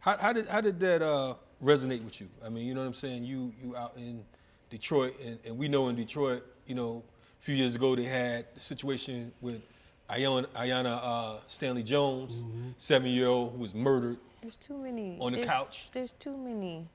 How, 0.01 0.17
how 0.19 0.33
did 0.33 0.47
how 0.49 0.61
did 0.61 0.81
that 0.81 1.03
uh, 1.03 1.35
resonate 1.63 2.03
with 2.05 2.21
you? 2.21 2.29
I 2.45 2.49
mean, 2.49 2.67
you 2.67 2.75
know 2.75 2.81
what 2.81 2.87
I'm 2.89 2.95
saying. 2.95 3.25
You 3.25 3.53
you 3.63 3.77
out 3.77 3.93
in 3.97 4.25
Detroit, 4.71 5.15
and, 5.25 5.39
and 5.47 5.57
we 5.59 5.69
know 5.69 5.89
in 5.89 5.97
Detroit, 5.97 6.43
you 6.67 6.75
know, 6.75 7.03
a 7.41 7.43
few 7.45 7.55
years 7.55 7.77
ago 7.77 7.95
they 7.95 8.05
had 8.05 8.47
the 8.55 8.61
situation 8.61 9.33
with 9.41 9.63
Aiyana, 10.11 10.47
Aiyana 10.49 10.99
uh, 11.03 11.37
Stanley 11.47 11.83
Jones, 11.83 12.45
seven 12.79 13.11
year 13.11 13.29
old 13.29 13.53
who 13.53 13.59
was 13.59 13.75
murdered. 13.75 14.19
There's 14.41 14.57
too 14.57 14.77
many. 14.77 15.19
On 15.21 15.33
the 15.33 15.39
there's- 15.39 15.47
couch. 15.51 15.89
There's 15.93 16.13
too 16.13 16.37
many. 16.37 16.87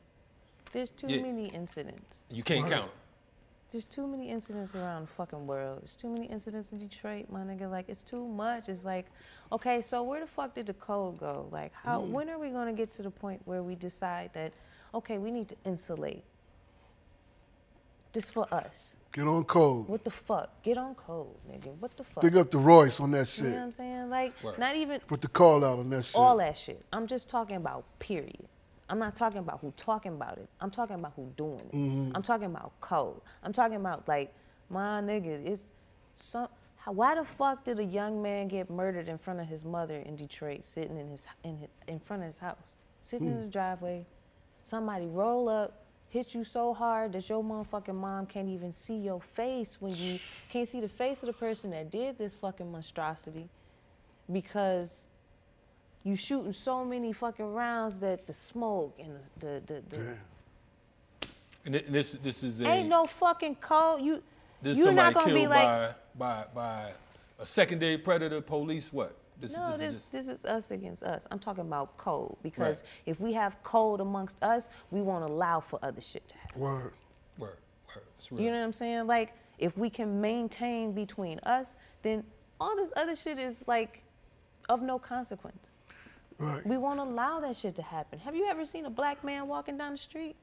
There's 0.73 0.89
too 0.89 1.07
Yeah. 1.07 1.21
many 1.21 1.45
incidents. 1.47 2.25
You 2.29 2.43
can't 2.43 2.67
count 2.67 2.87
them. 2.87 2.89
There's 3.69 3.85
too 3.85 4.07
many 4.07 4.29
incidents 4.29 4.75
around 4.75 5.07
the 5.07 5.13
fucking 5.13 5.45
world. 5.45 5.81
There's 5.81 5.95
too 5.95 6.09
many 6.09 6.27
incidents 6.27 6.71
in 6.71 6.77
Detroit, 6.77 7.25
my 7.29 7.41
nigga. 7.41 7.69
Like 7.69 7.89
it's 7.89 8.03
too 8.03 8.25
much. 8.25 8.69
It's 8.69 8.85
like, 8.85 9.07
okay, 9.51 9.81
so 9.81 10.03
where 10.03 10.21
the 10.21 10.27
fuck 10.27 10.55
did 10.55 10.67
the 10.67 10.73
code 10.73 11.19
go? 11.19 11.47
Like, 11.51 11.73
how? 11.73 12.01
Mm. 12.01 12.09
When 12.09 12.29
are 12.29 12.39
we 12.39 12.49
gonna 12.49 12.71
get 12.73 12.91
to 12.91 13.01
the 13.01 13.11
point 13.11 13.41
where 13.45 13.61
we 13.61 13.75
decide 13.75 14.31
that, 14.33 14.53
okay, 14.93 15.17
we 15.17 15.31
need 15.31 15.49
to 15.49 15.55
insulate. 15.65 16.23
This 18.13 18.31
for 18.31 18.51
us. 18.53 18.95
Get 19.11 19.27
on 19.27 19.43
code. 19.43 19.87
What 19.87 20.03
the 20.03 20.11
fuck? 20.11 20.61
Get 20.63 20.77
on 20.77 20.95
code, 20.95 21.27
nigga. 21.51 21.75
What 21.79 21.95
the 21.97 22.03
fuck? 22.03 22.23
Big 22.23 22.37
up 22.37 22.51
the 22.51 22.57
Royce 22.57 22.99
on 22.99 23.11
that 23.11 23.27
shit. 23.27 23.45
you 23.45 23.49
know 23.49 23.55
what 23.57 23.63
I'm 23.63 23.71
saying? 23.73 24.09
Like, 24.09 24.43
Word. 24.43 24.59
not 24.59 24.75
even 24.75 24.99
Put 25.01 25.21
the 25.21 25.27
call 25.27 25.65
out 25.65 25.79
on 25.79 25.89
that 25.89 26.05
shit. 26.05 26.15
all 26.15 26.37
that 26.37 26.55
shit. 26.57 26.85
I'm 26.93 27.05
just 27.05 27.27
talking 27.27 27.57
about 27.57 27.83
period. 27.99 28.47
I'm 28.89 28.99
not 28.99 29.15
talking 29.15 29.39
about 29.39 29.59
who 29.61 29.73
talking 29.75 30.13
about 30.13 30.37
it. 30.37 30.47
I'm 30.61 30.71
talking 30.71 30.95
about 30.95 31.13
who 31.15 31.31
doing 31.35 31.59
it. 31.59 31.75
Mm-hmm. 31.75 32.11
I'm 32.15 32.21
talking 32.23 32.45
about 32.47 32.71
code. 32.79 33.19
I'm 33.43 33.51
talking 33.53 33.75
about 33.77 34.07
like 34.07 34.33
my 34.69 35.01
nigga. 35.01 35.45
It's 35.45 35.71
some. 36.13 36.47
How, 36.77 36.93
why 36.93 37.15
the 37.15 37.23
fuck 37.25 37.63
did 37.65 37.79
a 37.79 37.83
young 37.83 38.21
man 38.21 38.47
get 38.47 38.69
murdered 38.69 39.09
in 39.09 39.17
front 39.17 39.39
of 39.41 39.47
his 39.47 39.65
mother 39.65 39.97
in 39.97 40.15
Detroit, 40.15 40.63
sitting 40.63 40.97
in 40.97 41.09
his 41.09 41.25
in 41.43 41.57
his, 41.57 41.69
in 41.87 41.99
front 41.99 42.23
of 42.23 42.27
his 42.27 42.39
house, 42.39 42.57
sitting 43.01 43.27
Hmm. 43.27 43.33
in 43.33 43.41
the 43.41 43.47
driveway? 43.51 44.05
Somebody 44.63 45.05
roll 45.07 45.49
up, 45.49 45.83
hit 46.09 46.33
you 46.33 46.43
so 46.45 46.73
hard 46.73 47.11
that 47.13 47.27
your 47.29 47.43
motherfucking 47.43 47.95
mom 47.95 48.25
can't 48.25 48.47
even 48.49 48.71
see 48.71 48.95
your 48.97 49.19
face 49.21 49.81
when 49.81 49.95
you 49.95 50.19
can't 50.49 50.67
see 50.67 50.79
the 50.79 50.89
face 50.89 51.23
of 51.23 51.27
the 51.27 51.33
person 51.33 51.71
that 51.71 51.89
did 51.91 52.17
this 52.17 52.35
fucking 52.35 52.71
monstrosity 52.71 53.49
because 54.31 55.07
you 56.07 56.15
shooting 56.15 56.53
so 56.53 56.85
many 56.85 57.11
fucking 57.11 57.53
rounds 57.53 57.99
that 57.99 58.25
the 58.25 58.33
smoke 58.33 58.97
and 58.97 59.19
the 59.39 59.45
the, 59.45 59.73
the, 59.73 59.81
the 59.89 59.97
Damn. 59.97 60.17
And 61.65 61.75
this 61.93 62.13
this 62.13 62.43
is 62.43 62.61
a 62.61 62.67
ain't 62.67 62.87
no 62.87 63.03
fucking 63.03 63.55
code. 63.55 64.01
You 64.01 64.23
this 64.61 64.73
is 64.73 64.79
you're 64.79 64.93
not 64.93 65.13
gonna 65.13 65.33
be 65.33 65.47
like 65.47 65.67
by 65.67 65.93
by 66.17 66.45
by 66.55 66.91
a 67.39 67.45
secondary 67.45 67.97
predator. 67.97 68.39
Police 68.39 68.93
what? 68.93 69.17
This, 69.39 69.55
no. 69.55 69.71
this 69.71 69.79
This 69.79 69.87
is 69.87 69.93
just 69.93 70.11
this 70.13 70.27
is 70.29 70.45
us 70.45 70.71
against 70.71 71.03
us. 71.03 71.27
I'm 71.29 71.39
talking 71.39 71.61
about 71.61 71.97
code 71.97 72.37
because 72.41 72.77
Right. 72.77 72.89
if 73.05 73.19
we 73.19 73.33
have 73.33 73.61
code 73.63 73.99
amongst 73.99 74.41
us, 74.41 74.69
we 74.91 75.01
won't 75.01 75.25
allow 75.25 75.59
for 75.59 75.77
other 75.83 76.01
shit 76.01 76.25
to 76.29 76.37
happen. 76.37 76.61
Word. 76.61 76.93
word 77.37 77.57
word. 77.89 78.03
It's 78.17 78.31
real. 78.31 78.41
You 78.41 78.51
know 78.51 78.59
what 78.59 78.65
I'm 78.65 78.73
saying? 78.73 79.07
Like 79.07 79.33
if 79.59 79.77
we 79.77 79.89
can 79.89 80.21
maintain 80.21 80.93
between 80.93 81.39
us, 81.39 81.75
then 82.01 82.23
all 82.61 82.77
this 82.77 82.93
other 82.95 83.15
shit 83.15 83.37
is 83.37 83.67
like 83.67 84.03
of 84.69 84.81
no 84.81 84.97
consequence. 84.97 85.76
Right. 86.39 86.65
We 86.65 86.77
won't 86.77 86.99
allow 86.99 87.39
that 87.39 87.55
shit 87.55 87.75
to 87.77 87.81
happen. 87.81 88.19
Have 88.19 88.35
you 88.35 88.45
ever 88.47 88.63
seen 88.63 88.85
a 88.85 88.89
black 88.89 89.23
man 89.23 89.47
walking 89.47 89.77
down 89.77 89.93
the 89.93 89.97
street? 89.97 90.35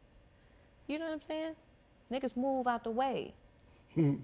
You 0.88 0.98
know 0.98 1.06
what 1.06 1.14
I'm 1.14 1.22
saying? 1.22 1.54
Niggas 2.10 2.36
move 2.36 2.66
out 2.66 2.84
the 2.84 2.90
way. 2.90 3.32
Hmm. 3.94 4.16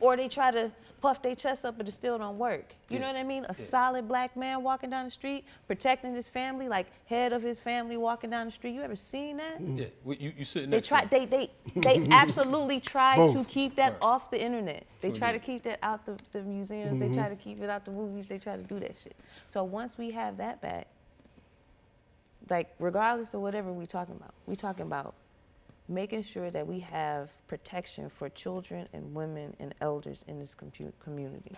Or 0.00 0.16
they 0.16 0.28
try 0.28 0.50
to 0.50 0.70
puff 1.00 1.22
their 1.22 1.34
chest 1.34 1.64
up, 1.64 1.78
but 1.78 1.88
it 1.88 1.92
still 1.92 2.18
don't 2.18 2.38
work. 2.38 2.74
You 2.88 2.98
know 2.98 3.06
what 3.06 3.16
I 3.16 3.22
mean? 3.22 3.44
A 3.44 3.54
Yeah. 3.58 3.64
solid 3.64 4.06
black 4.06 4.36
man 4.36 4.62
walking 4.62 4.90
down 4.90 5.06
the 5.06 5.10
street, 5.10 5.44
protecting 5.66 6.14
his 6.14 6.28
family, 6.28 6.68
like 6.68 6.88
head 7.06 7.32
of 7.32 7.42
his 7.42 7.58
family 7.60 7.96
walking 7.96 8.28
down 8.30 8.46
the 8.46 8.52
street. 8.52 8.72
You 8.72 8.82
ever 8.82 8.96
seen 8.96 9.38
that? 9.38 9.60
Mm-hmm. 9.60 9.76
yeah, 9.78 9.86
well, 10.04 10.16
you 10.18 10.32
you 10.36 10.44
sitting 10.44 10.70
there. 10.70 10.80
They 10.80 10.86
try. 10.86 11.02
to 11.02 11.08
They 11.08 11.24
they 11.26 11.50
they 11.74 12.06
absolutely 12.10 12.80
try 12.80 13.16
to 13.32 13.44
keep 13.44 13.76
that 13.76 13.92
Right. 13.92 14.02
off 14.02 14.30
the 14.30 14.42
internet. 14.42 14.84
They 15.00 15.08
Sure 15.10 15.18
try 15.18 15.32
do. 15.32 15.38
to 15.38 15.44
keep 15.44 15.62
that 15.62 15.78
out 15.82 16.04
the, 16.04 16.18
the 16.32 16.42
museums. 16.42 17.00
They 17.00 17.08
try 17.08 17.24
mm-hmm. 17.24 17.36
to 17.36 17.42
keep 17.42 17.60
it 17.60 17.70
out 17.70 17.84
the 17.84 17.92
movies. 17.92 18.28
They 18.28 18.38
try 18.38 18.56
to 18.56 18.62
do 18.62 18.78
that 18.80 18.96
shit. 19.02 19.16
So 19.48 19.64
once 19.64 19.96
we 19.96 20.10
have 20.10 20.36
that 20.36 20.60
back, 20.60 20.86
like 22.48 22.74
regardless 22.78 23.32
of 23.34 23.40
whatever 23.40 23.72
we 23.72 23.86
talking 23.86 24.16
about, 24.16 24.34
we 24.46 24.56
talking 24.56 24.86
about 24.86 25.14
making 25.90 26.22
sure 26.22 26.50
that 26.50 26.66
we 26.66 26.78
have 26.80 27.28
protection 27.48 28.08
for 28.08 28.28
children 28.28 28.86
and 28.92 29.14
women 29.14 29.54
and 29.58 29.74
elders 29.80 30.24
in 30.28 30.38
this 30.38 30.54
community. 31.02 31.52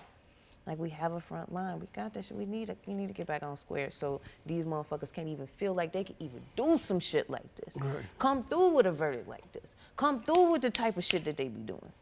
Like 0.66 0.78
we 0.78 0.90
have 0.90 1.12
a 1.12 1.20
front 1.20 1.52
line. 1.52 1.80
We 1.80 1.86
got 1.94 2.14
that 2.14 2.24
shit. 2.24 2.36
We 2.36 2.46
need 2.46 2.68
to, 2.68 2.76
we 2.86 2.94
need 2.94 3.08
to 3.08 3.12
get 3.14 3.26
back 3.26 3.42
on 3.42 3.56
square 3.56 3.90
so 3.90 4.20
these 4.46 4.64
motherfuckers 4.64 5.12
can't 5.12 5.28
even 5.28 5.46
feel 5.46 5.74
like 5.74 5.92
they 5.92 6.04
can 6.04 6.14
even 6.20 6.40
do 6.56 6.78
some 6.78 7.00
shit 7.00 7.28
like 7.28 7.52
this. 7.56 7.76
Right. 7.80 7.96
Come 8.18 8.44
through 8.44 8.68
with 8.70 8.86
a 8.86 8.92
verdict 8.92 9.28
like 9.28 9.50
this. 9.52 9.74
Come 9.96 10.22
through 10.22 10.52
with 10.52 10.62
the 10.62 10.70
type 10.70 10.96
of 10.96 11.04
shit 11.04 11.24
that 11.24 11.36
they 11.36 11.48
be 11.48 11.60
doing. 11.62 11.92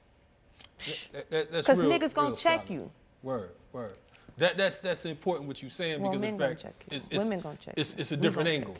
That- 1.12 1.30
that- 1.30 1.52
that's 1.52 1.66
'Cause 1.66 1.78
real- 1.80 1.90
niggas 1.90 2.14
gonna 2.14 2.36
check 2.36 2.66
solid. 2.66 2.70
you. 2.70 2.90
Word, 3.22 3.50
word. 3.72 3.94
That 4.38 4.56
that's 4.56 4.78
that's 4.78 5.04
important 5.04 5.48
what 5.48 5.60
you're 5.62 5.70
saying 5.70 6.00
Well, 6.00 6.10
because 6.12 6.22
in 6.24 6.38
fact 6.38 6.62
check 6.62 6.74
you. 6.90 6.96
it's, 6.96 7.08
it's 7.08 7.24
Women 7.24 7.40
gonna 7.40 7.56
check 7.56 7.74
it's, 7.76 7.94
you. 7.94 8.00
it's 8.00 8.12
a 8.12 8.16
different 8.16 8.48
angle. 8.48 8.76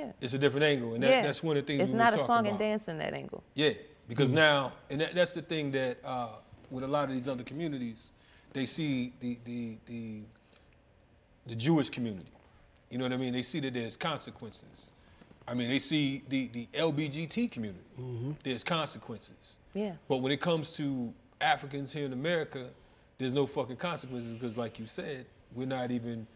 Yeah. 0.00 0.12
It's 0.20 0.32
a 0.34 0.38
different 0.38 0.64
angle, 0.64 0.94
and 0.94 1.02
that, 1.02 1.10
yeah. 1.10 1.22
that's 1.22 1.42
one 1.42 1.56
of 1.56 1.66
the 1.66 1.72
things 1.72 1.82
It's 1.82 1.92
we 1.92 1.98
not 1.98 2.14
were 2.14 2.20
a 2.20 2.24
song 2.24 2.40
about. 2.40 2.50
and 2.50 2.58
dance 2.58 2.88
in 2.88 2.98
that 2.98 3.12
angle. 3.12 3.42
Yeah, 3.54 3.72
because 4.08 4.30
now, 4.30 4.72
and 4.88 5.00
that, 5.00 5.14
that's 5.14 5.32
the 5.32 5.42
thing 5.42 5.70
that 5.72 5.98
uh, 6.04 6.28
with 6.70 6.84
a 6.84 6.88
lot 6.88 7.08
of 7.08 7.14
these 7.14 7.28
other 7.28 7.44
communities, 7.44 8.12
they 8.52 8.66
see 8.66 9.12
the 9.20 9.38
the 9.44 9.76
the 9.86 10.22
the 11.46 11.54
Jewish 11.54 11.90
community. 11.90 12.32
You 12.90 12.98
know 12.98 13.04
what 13.04 13.12
I 13.12 13.18
mean? 13.18 13.32
They 13.32 13.42
see 13.42 13.60
that 13.60 13.74
there's 13.74 13.96
consequences. 13.96 14.90
I 15.46 15.54
mean, 15.54 15.68
they 15.68 15.78
see 15.78 16.22
the 16.28 16.48
the 16.48 16.66
LBGT 16.72 17.50
community. 17.50 17.84
There's 18.42 18.64
consequences. 18.64 19.58
Yeah. 19.74 19.92
But 20.08 20.22
when 20.22 20.32
it 20.32 20.40
comes 20.40 20.70
to 20.76 21.12
Africans 21.40 21.92
here 21.92 22.06
in 22.06 22.12
America, 22.12 22.66
there's 23.18 23.34
no 23.34 23.46
fucking 23.46 23.76
consequences 23.76 24.34
because, 24.34 24.56
like 24.56 24.78
you 24.78 24.86
said, 24.86 25.26
we're 25.54 25.66
not 25.66 25.90
even 25.90 26.26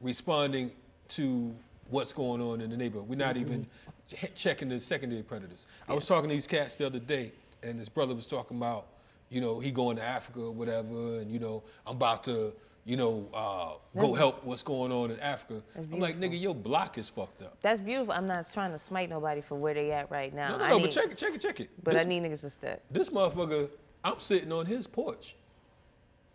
responding 0.00 0.70
to 1.08 1.54
what's 1.88 2.12
going 2.12 2.40
on 2.40 2.60
in 2.60 2.70
the 2.70 2.76
neighborhood. 2.76 3.08
We're 3.08 3.16
not 3.16 3.36
even 3.36 3.66
ch- 4.08 4.26
checking 4.34 4.68
the 4.68 4.80
secondary 4.80 5.22
predators. 5.22 5.66
I 5.88 5.94
was 5.94 6.06
talking 6.06 6.28
to 6.30 6.34
these 6.34 6.46
cats 6.46 6.76
the 6.76 6.86
other 6.86 6.98
day, 6.98 7.32
and 7.62 7.78
this 7.78 7.88
brother 7.88 8.14
was 8.14 8.26
talking 8.26 8.56
about, 8.56 8.86
you 9.30 9.40
know, 9.40 9.60
he 9.60 9.70
going 9.70 9.96
to 9.96 10.02
Africa 10.02 10.40
or 10.40 10.52
whatever, 10.52 11.18
and 11.20 11.30
you 11.30 11.38
know, 11.38 11.62
I'm 11.86 11.96
about 11.96 12.24
to, 12.24 12.54
you 12.84 12.96
know, 12.96 13.28
uh, 13.34 14.00
go 14.00 14.14
help 14.14 14.44
what's 14.44 14.62
going 14.62 14.92
on 14.92 15.10
in 15.10 15.18
Africa. 15.20 15.62
I'm 15.76 16.00
like, 16.00 16.18
nigga, 16.20 16.40
your 16.40 16.54
block 16.54 16.98
is 16.98 17.08
fucked 17.08 17.42
up. 17.42 17.56
That's 17.62 17.80
beautiful. 17.80 18.12
I'm 18.12 18.26
not 18.26 18.46
trying 18.52 18.72
to 18.72 18.78
smite 18.78 19.08
nobody 19.10 19.40
for 19.40 19.56
where 19.56 19.74
they 19.74 19.90
at 19.92 20.10
right 20.10 20.34
now. 20.34 20.48
No, 20.50 20.58
no, 20.58 20.64
I 20.64 20.68
no, 20.70 20.76
need, 20.78 20.82
but 20.84 20.90
check 20.90 21.10
it, 21.10 21.16
check 21.16 21.34
it, 21.34 21.40
check 21.40 21.60
it. 21.60 21.70
But 21.82 21.94
This- 21.94 22.04
I 22.04 22.08
need 22.08 22.22
niggas 22.22 22.42
to 22.42 22.50
step. 22.50 22.82
This 22.90 23.10
motherfucker, 23.10 23.70
I'm 24.02 24.18
sitting 24.18 24.52
on 24.52 24.66
his 24.66 24.86
porch. 24.86 25.36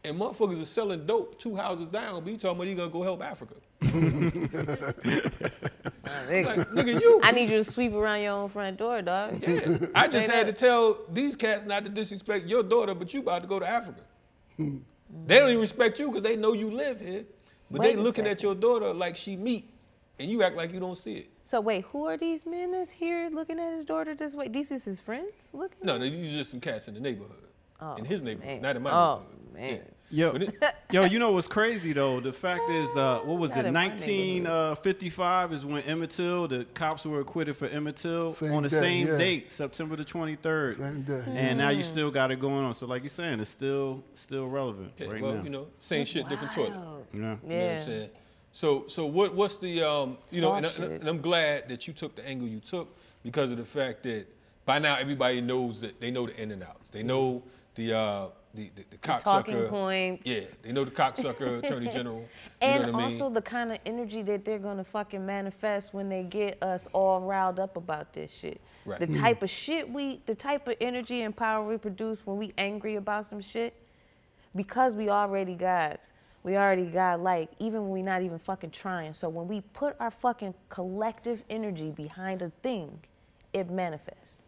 And 0.03 0.17
motherfuckers 0.17 0.61
are 0.61 0.65
selling 0.65 1.05
dope 1.05 1.37
two 1.37 1.57
houses 1.57 1.89
down, 1.89 2.23
but 2.23 2.31
he 2.31 2.37
talking 2.37 2.55
about 2.57 2.67
he 2.67 2.73
gonna 2.73 2.89
go 2.89 3.03
help 3.03 3.21
Africa. 3.21 3.55
Nigga, 3.81 5.35
Like, 6.45 6.69
nigga, 6.71 7.01
you. 7.01 7.19
I 7.23 7.31
need 7.31 7.49
you 7.49 7.57
to 7.57 7.63
sweep 7.63 7.93
around 7.93 8.21
your 8.21 8.33
own 8.33 8.49
front 8.49 8.77
door, 8.77 9.01
dog. 9.01 9.41
Yeah. 9.45 9.77
I 9.95 10.07
just 10.07 10.29
had 10.29 10.45
to 10.47 10.53
tell 10.53 10.99
these 11.11 11.35
cats 11.35 11.63
not 11.65 11.83
to 11.85 11.89
disrespect 11.89 12.47
your 12.47 12.63
daughter, 12.63 12.93
but 12.95 13.13
you 13.13 13.21
about 13.21 13.41
to 13.43 13.47
go 13.47 13.59
to 13.59 13.67
Africa. 13.67 14.01
they 14.57 15.39
don't 15.39 15.49
even 15.49 15.61
respect 15.61 15.99
you 15.99 16.07
because 16.07 16.23
they 16.23 16.35
know 16.35 16.53
you 16.53 16.71
live 16.71 16.99
here. 16.99 17.25
But 17.71 17.81
Wait 17.81 17.95
they 17.95 18.01
looking 18.01 18.25
at 18.27 18.41
your 18.41 18.55
daughter 18.55 18.93
like 18.93 19.15
she 19.15 19.35
meat, 19.35 19.69
and 20.17 20.29
you 20.31 20.41
act 20.43 20.55
like 20.55 20.73
you 20.73 20.79
don't 20.79 20.97
see 20.97 21.15
it. 21.17 21.29
So 21.43 21.61
wait, 21.61 21.85
who 21.85 22.05
are 22.07 22.17
these 22.17 22.45
men 22.45 22.71
that's 22.71 22.91
here 22.91 23.29
looking 23.31 23.59
at 23.59 23.73
his 23.73 23.85
daughter 23.85 24.15
this 24.15 24.33
way? 24.35 24.47
These 24.47 24.71
is 24.71 24.85
his 24.85 24.99
friends 25.01 25.49
looking? 25.53 25.77
No, 25.83 25.97
these 25.99 26.33
are 26.33 26.37
just 26.39 26.51
some 26.51 26.59
cats 26.59 26.87
in 26.87 26.95
the 26.95 26.99
neighborhood. 26.99 27.35
Oh, 27.81 27.95
in 27.95 28.05
his 28.05 28.21
neighborhood, 28.23 28.53
man. 28.53 28.61
not 28.61 28.75
in 28.75 28.83
my 28.83 28.91
Oh, 28.91 29.19
neighborhood. 29.19 29.53
man. 29.53 29.73
Yeah. 29.75 29.81
Yo, 30.11 30.31
it- 30.31 30.55
yo, 30.91 31.03
you 31.05 31.19
know 31.19 31.31
what's 31.31 31.47
crazy 31.47 31.93
though? 31.93 32.19
The 32.19 32.33
fact 32.33 32.69
is, 32.69 32.89
uh, 32.95 33.19
what 33.19 33.37
was 33.37 33.51
Not 33.51 33.59
it? 33.59 33.65
in 33.67 33.73
my 33.73 33.87
1955 33.89 35.53
is 35.53 35.65
when 35.65 35.83
Emmett 35.83 36.09
Till, 36.11 36.47
the 36.47 36.65
cops 36.73 37.05
were 37.05 37.19
acquitted 37.19 37.55
for 37.55 37.67
Emmett 37.67 37.97
Till 37.97 38.31
Same 38.31 38.53
on 38.53 38.63
the 38.63 38.69
day, 38.69 38.79
same 38.79 39.07
yeah. 39.07 39.15
date, 39.17 39.51
September 39.51 39.95
the 39.95 40.05
23rd. 40.05 40.77
Same 40.77 41.01
day. 41.03 41.23
And 41.27 41.57
now 41.57 41.69
you 41.69 41.83
still 41.83 42.09
got 42.11 42.31
it 42.31 42.39
going 42.39 42.65
on. 42.65 42.73
So 42.73 42.85
like 42.87 43.03
you're 43.03 43.09
saying, 43.09 43.39
it's 43.39 43.51
still 43.51 44.03
still 44.15 44.47
relevant 44.47 44.93
yeah, 44.97 45.11
right 45.11 45.21
well, 45.21 45.33
now. 45.35 45.43
you 45.43 45.49
know, 45.49 45.67
same 45.79 46.05
shit, 46.05 46.27
different 46.27 46.53
toilet. 46.53 46.71
Wow. 46.71 46.97
Yeah. 47.13 47.19
You 47.19 47.21
know 47.21 47.35
what 47.43 47.71
I'm 47.73 47.79
saying? 47.79 48.09
So, 48.51 48.87
so 48.87 49.05
what, 49.05 49.35
what's 49.35 49.57
the, 49.57 49.83
um, 49.83 50.17
you 50.31 50.41
know, 50.41 50.55
and, 50.55 50.65
Soft 50.65 50.79
I- 50.79 50.83
shit. 50.87 51.01
and 51.01 51.07
I'm 51.09 51.21
glad 51.21 51.69
that 51.69 51.87
you 51.87 51.93
took 51.93 52.15
the 52.15 52.27
angle 52.27 52.47
you 52.47 52.59
took 52.59 52.95
because 53.21 53.51
of 53.51 53.57
the 53.57 53.65
fact 53.65 54.01
that 54.03 54.25
by 54.65 54.79
now 54.79 54.95
everybody 54.97 55.39
knows 55.39 55.81
that 55.81 56.01
they 56.01 56.09
know 56.09 56.25
the 56.25 56.41
in 56.41 56.49
and 56.51 56.63
outs. 56.63 56.89
They 56.89 57.03
know 57.03 57.43
the, 57.75 57.95
uh, 57.95 58.25
the 58.53 58.71
the, 58.75 58.85
the 58.89 58.97
cocksucker. 58.97 59.23
talking 59.23 59.67
points. 59.67 60.27
Yeah, 60.27 60.41
they 60.61 60.71
know 60.71 60.83
the 60.83 60.91
cocksucker 60.91 61.59
attorney 61.63 61.89
general. 61.93 62.19
You 62.19 62.27
and 62.61 62.81
know 62.81 62.91
what 62.91 63.03
I 63.03 63.07
mean? 63.09 63.21
also 63.21 63.29
the 63.33 63.41
kind 63.41 63.71
of 63.71 63.79
energy 63.85 64.21
that 64.23 64.45
they're 64.45 64.59
gonna 64.59 64.83
fucking 64.83 65.25
manifest 65.25 65.93
when 65.93 66.09
they 66.09 66.23
get 66.23 66.61
us 66.63 66.87
all 66.93 67.21
riled 67.21 67.59
up 67.59 67.77
about 67.77 68.13
this 68.13 68.31
shit. 68.31 68.61
Right. 68.85 68.99
The 68.99 69.05
hmm. 69.07 69.13
type 69.13 69.43
of 69.43 69.49
shit 69.49 69.89
we, 69.89 70.21
the 70.25 70.35
type 70.35 70.67
of 70.67 70.75
energy 70.81 71.21
and 71.21 71.35
power 71.35 71.67
we 71.67 71.77
produce 71.77 72.25
when 72.25 72.37
we 72.37 72.53
angry 72.57 72.95
about 72.95 73.25
some 73.25 73.41
shit, 73.41 73.75
because 74.55 74.95
we 74.95 75.09
already 75.09 75.55
got, 75.55 76.11
we 76.43 76.55
already 76.55 76.85
got 76.85 77.21
like, 77.21 77.49
even 77.59 77.83
when 77.83 77.91
we 77.91 78.01
not 78.01 78.21
even 78.21 78.39
fucking 78.39 78.71
trying. 78.71 79.13
So 79.13 79.29
when 79.29 79.47
we 79.47 79.61
put 79.61 79.95
our 79.99 80.11
fucking 80.11 80.55
collective 80.69 81.43
energy 81.49 81.91
behind 81.91 82.41
a 82.41 82.51
thing, 82.63 82.99
it 83.53 83.69
manifests. 83.69 84.41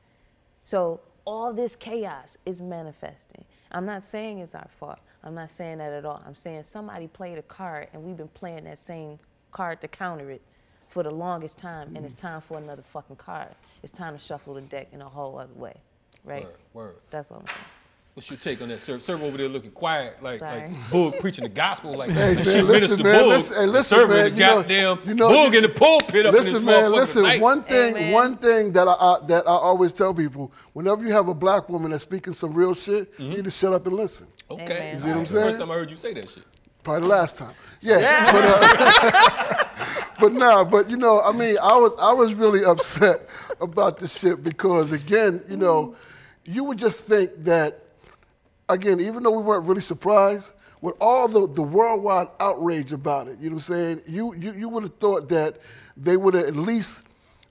So 0.64 1.02
all 1.26 1.54
this 1.54 1.76
chaos 1.76 2.38
is 2.46 2.62
manifesting. 2.62 3.46
I'm 3.72 3.86
not 3.86 4.04
saying 4.04 4.40
it's 4.40 4.56
our 4.56 4.68
fault. 4.80 5.00
I'm 5.24 5.36
not 5.36 5.52
saying 5.52 5.78
that 5.78 5.94
at 5.94 6.06
all. 6.06 6.22
I'm 6.26 6.36
saying 6.36 6.64
somebody 6.64 7.08
played 7.08 7.38
a 7.38 7.44
card 7.44 7.88
and 7.94 8.04
we've 8.04 8.18
been 8.18 8.28
playing 8.28 8.66
that 8.66 8.80
same 8.80 9.20
card 9.52 9.82
to 9.82 9.88
counter 9.88 10.30
it 10.32 10.42
for 10.90 11.04
the 11.04 11.12
longest 11.12 11.58
time, 11.58 11.96
and 11.96 12.06
it's 12.06 12.16
mm-hmm. 12.16 12.28
time 12.28 12.42
for 12.42 12.58
another 12.58 12.82
fucking 12.82 13.16
card. 13.16 13.56
It's 13.82 13.94
time 13.94 14.18
to 14.18 14.20
shuffle 14.20 14.56
the 14.56 14.62
deck 14.62 14.90
in 14.92 15.02
a 15.02 15.08
whole 15.08 15.40
other 15.40 15.54
way, 15.54 15.76
right? 16.26 16.44
Word, 16.44 16.58
word. 16.74 16.96
That's 17.10 17.30
what 17.30 17.40
I'm 17.40 17.48
saying. 17.48 17.58
What's 18.14 18.30
your 18.30 18.38
take 18.40 18.62
on 18.62 18.68
that? 18.68 18.82
Serve, 18.82 19.02
serve 19.02 19.24
over 19.24 19.38
there 19.38 19.48
looking 19.48 19.72
quiet, 19.72 20.22
like 20.22 20.40
Sorry. 20.40 20.62
like 20.68 20.72
Boog 20.90 21.20
preaching 21.22 21.46
the 21.46 21.50
gospel, 21.50 21.96
like 21.98 22.10
Hey, 22.12 22.34
that 22.34 22.36
man, 22.36 22.44
shit 22.44 22.66
listen, 22.66 22.68
Minister 22.98 23.04
man, 23.04 23.22
Boog, 23.24 23.28
listen- 23.30 23.56
hey, 23.56 23.66
listen, 23.68 23.98
serving 23.98 24.16
man, 24.16 24.24
the 24.26 24.32
you 24.32 24.36
know- 24.38 24.56
goddamn 24.56 25.08
you 25.08 25.14
know- 25.14 25.30
Boog 25.30 25.56
in 25.56 25.64
the 25.64 25.70
pulpit 25.70 26.26
up 26.26 26.36
in 26.36 26.44
this 26.44 26.52
Listen, 26.52 26.66
man, 26.66 26.92
listen. 26.92 27.24
tonight. 27.24 27.40
One 27.42 27.64
thing, 27.64 27.96
Amen. 27.96 28.12
one 28.12 28.38
thing 28.38 28.74
that 28.74 28.88
I, 28.88 28.92
I 28.92 29.18
that 29.28 29.48
I 29.48 29.52
always 29.52 29.94
tell 29.94 30.14
people: 30.14 30.52
whenever 30.74 31.06
you 31.06 31.14
have 31.14 31.30
a 31.30 31.34
black 31.34 31.70
woman 31.70 31.92
that's 31.92 32.04
speaking 32.04 32.34
some 32.34 32.54
real 32.54 32.76
shit, 32.76 33.14
you 33.18 33.30
need 33.30 33.46
to 33.46 33.52
shut 33.52 33.72
up 33.72 33.88
and 33.88 33.96
listen. 33.96 34.28
okay, 34.50 34.64
Amen. 34.64 34.96
You 34.96 35.02
see 35.02 35.08
what 35.08 35.18
I'm 35.18 35.26
saying? 35.28 35.46
First 35.46 35.60
time 35.62 35.72
I 35.72 35.74
heard 35.76 35.90
you 35.90 35.96
say 35.96 36.14
that 36.14 36.28
shit. 36.30 36.44
Probably 36.84 37.02
the 37.04 37.08
last 37.08 37.38
time. 37.38 37.54
Yeah. 37.80 38.32
But, 38.32 38.44
uh, 38.44 40.04
but 40.20 40.34
no, 40.34 40.66
but 40.66 40.90
you 40.90 40.98
know, 40.98 41.22
I 41.22 41.32
mean, 41.32 41.56
I 41.62 41.74
was 41.80 41.92
I 41.98 42.12
was 42.12 42.34
really 42.34 42.66
upset 42.74 43.26
about 43.62 44.00
this 44.00 44.18
shit 44.20 44.44
because 44.44 44.92
again, 44.92 45.44
you 45.48 45.56
know, 45.56 45.96
you 46.44 46.66
would 46.66 46.78
just 46.78 47.06
think 47.06 47.32
that 47.46 47.78
again, 48.72 49.00
even 49.00 49.24
though 49.24 49.32
we 49.32 49.44
weren't 49.44 49.66
really 49.66 49.82
surprised, 49.82 50.52
with 50.82 50.96
all 51.00 51.28
the, 51.28 51.48
the 51.48 51.62
worldwide 51.62 52.28
outrage 52.40 52.92
about 52.92 53.28
it, 53.28 53.38
you 53.40 53.50
know 53.50 53.58
what 53.58 53.70
I'm 53.70 53.76
saying? 53.76 54.02
You 54.08 54.34
you, 54.34 54.54
you 54.54 54.70
would 54.70 54.84
have 54.84 54.96
thought 54.96 55.30
that 55.30 55.58
they 55.96 56.18
would 56.18 56.34
have 56.34 56.46
at 56.46 56.56
least 56.56 57.04